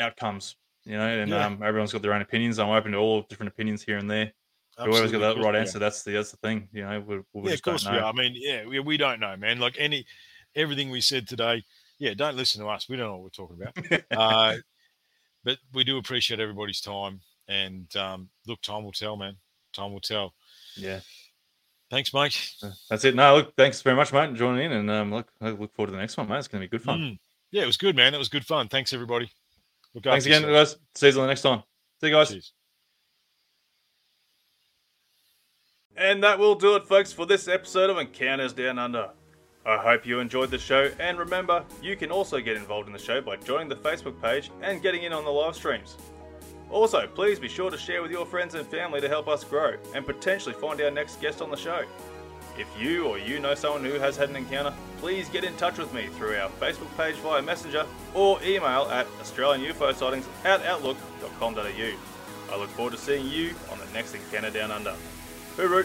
outcomes. 0.01 0.57
You 0.85 0.97
know, 0.97 1.07
and 1.07 1.31
yeah. 1.31 1.47
um, 1.47 1.63
everyone's 1.63 1.93
got 1.93 2.03
their 2.03 2.15
own 2.15 2.23
opinions. 2.23 2.59
I'm 2.59 2.71
open 2.71 2.93
to 2.93 2.99
all 2.99 3.23
different 3.23 3.53
opinions 3.53 3.83
here 3.83 3.99
and 3.99 4.11
there. 4.11 4.33
Absolutely. 4.79 5.01
Whoever's 5.01 5.13
got 5.13 5.35
that 5.35 5.45
right 5.45 5.57
answer, 5.57 5.79
that's 5.79 6.03
the 6.03 6.13
that's 6.13 6.31
the 6.31 6.37
thing. 6.39 6.69
You 6.73 6.83
know, 6.83 7.01
we, 7.01 7.19
we 7.33 7.49
yeah, 7.49 7.55
of 7.55 7.63
course 7.63 7.89
we 7.89 7.97
are. 7.97 8.05
I 8.05 8.13
mean, 8.13 8.33
yeah, 8.37 8.65
we, 8.65 8.79
we 8.81 8.97
don't 8.97 9.19
know, 9.19 9.37
man. 9.37 9.59
Like 9.59 9.77
any 9.79 10.07
everything 10.55 10.91
we 10.91 11.01
said 11.01 11.27
today, 11.27 11.65
yeah, 11.99 12.15
don't 12.15 12.37
listen 12.37 12.63
to 12.63 12.69
us. 12.69 12.89
We 12.89 12.97
don't 12.97 13.07
know 13.07 13.17
what 13.17 13.23
we're 13.23 13.29
talking 13.31 13.61
about. 13.61 14.03
uh, 14.11 14.57
but 15.45 15.59
we 15.73 15.85
do 15.85 15.99
appreciate 15.99 16.41
everybody's 16.41 16.81
time. 16.81 17.21
And 17.49 17.95
um, 17.97 18.29
look, 18.47 18.61
time 18.61 18.85
will 18.85 18.93
tell, 18.93 19.17
man. 19.17 19.37
Time 19.73 19.93
will 19.93 20.01
tell. 20.01 20.35
Yeah. 20.77 21.01
Thanks, 21.91 22.13
mate. 22.13 22.55
That's 22.91 23.05
it. 23.05 23.15
No, 23.15 23.37
look, 23.37 23.57
thanks 23.57 23.81
very 23.81 23.97
much, 23.97 24.13
mate, 24.13 24.35
joining 24.35 24.67
in. 24.67 24.73
And 24.73 24.91
um, 24.91 25.13
look, 25.13 25.29
I 25.41 25.51
look 25.51 25.75
forward 25.75 25.89
to 25.89 25.93
the 25.93 25.99
next 25.99 26.17
one, 26.17 26.29
mate. 26.29 26.39
It's 26.39 26.49
going 26.49 26.61
to 26.61 26.69
be 26.69 26.71
good 26.71 26.85
fun. 26.85 26.99
Mm. 26.99 27.19
Yeah, 27.51 27.63
it 27.63 27.67
was 27.67 27.79
good, 27.79 27.97
man. 27.97 28.13
It 28.13 28.19
was 28.19 28.29
good 28.29 28.45
fun. 28.45 28.69
Thanks, 28.69 28.93
everybody. 28.93 29.31
Look 29.95 30.05
thanks 30.05 30.27
again, 30.27 30.43
guys. 30.43 30.77
See 30.95 31.09
you 31.09 31.15
on 31.15 31.23
the 31.23 31.27
next 31.29 31.43
time. 31.43 31.63
See 32.01 32.09
you 32.09 32.13
guys. 32.13 32.29
Cheers. 32.29 32.53
And 35.97 36.23
that 36.23 36.39
will 36.39 36.55
do 36.55 36.77
it, 36.77 36.87
folks, 36.87 37.13
for 37.13 37.27
this 37.27 37.49
episode 37.49 37.91
of 37.91 37.99
Encounters 37.99 38.53
Down 38.53 38.79
Under. 38.79 39.11
I 39.69 39.77
hope 39.77 40.07
you 40.07 40.19
enjoyed 40.19 40.51
the 40.51 40.57
show, 40.57 40.91
and 40.99 41.19
remember, 41.19 41.63
you 41.83 41.95
can 41.95 42.11
also 42.11 42.41
get 42.41 42.57
involved 42.57 42.87
in 42.87 42.95
the 42.95 42.99
show 42.99 43.21
by 43.21 43.37
joining 43.37 43.69
the 43.69 43.77
Facebook 43.77 44.19
page 44.23 44.51
and 44.63 44.81
getting 44.81 45.03
in 45.03 45.13
on 45.13 45.27
the 45.27 45.31
live 45.31 45.55
streams. 45.55 45.99
Also, 46.71 47.07
please 47.07 47.39
be 47.39 47.49
sure 47.49 47.71
to 47.71 47.77
share 47.77 48.01
with 48.01 48.11
your 48.11 48.25
friends 48.25 48.55
and 48.55 48.67
family 48.67 48.99
to 49.03 49.09
help 49.11 49.29
us 49.29 49.45
grow 49.45 49.77
and 49.95 50.07
potentially 50.07 50.55
find 50.55 50.81
our 50.81 50.91
next 50.91 51.21
guest 51.21 51.43
on 51.43 51.51
the 51.51 51.57
show. 51.57 51.85
If 52.57 52.67
you 52.81 53.05
or 53.09 53.19
you 53.19 53.41
know 53.41 53.55
someone 53.55 53.85
who 53.85 53.99
has 53.99 54.17
had 54.17 54.31
an 54.31 54.37
encounter, 54.37 54.73
please 55.01 55.29
get 55.29 55.45
in 55.45 55.55
touch 55.57 55.77
with 55.77 55.93
me 55.93 56.07
through 56.07 56.37
our 56.37 56.49
Facebook 56.53 56.97
page 56.97 57.17
via 57.17 57.43
Messenger 57.43 57.85
or 58.15 58.43
email 58.43 58.89
at 58.91 59.07
Australian 59.21 59.71
UFO 59.71 59.95
sightings 59.95 60.27
at 60.45 60.65
outlook.com.au. 60.65 61.61
I 61.61 62.57
look 62.57 62.71
forward 62.71 62.93
to 62.93 62.99
seeing 62.99 63.27
you 63.27 63.55
on 63.71 63.79
the 63.79 63.87
next 63.93 64.15
Encounter 64.15 64.49
Down 64.49 64.71
Under. 64.71 64.95
Hooroo! 65.59 65.85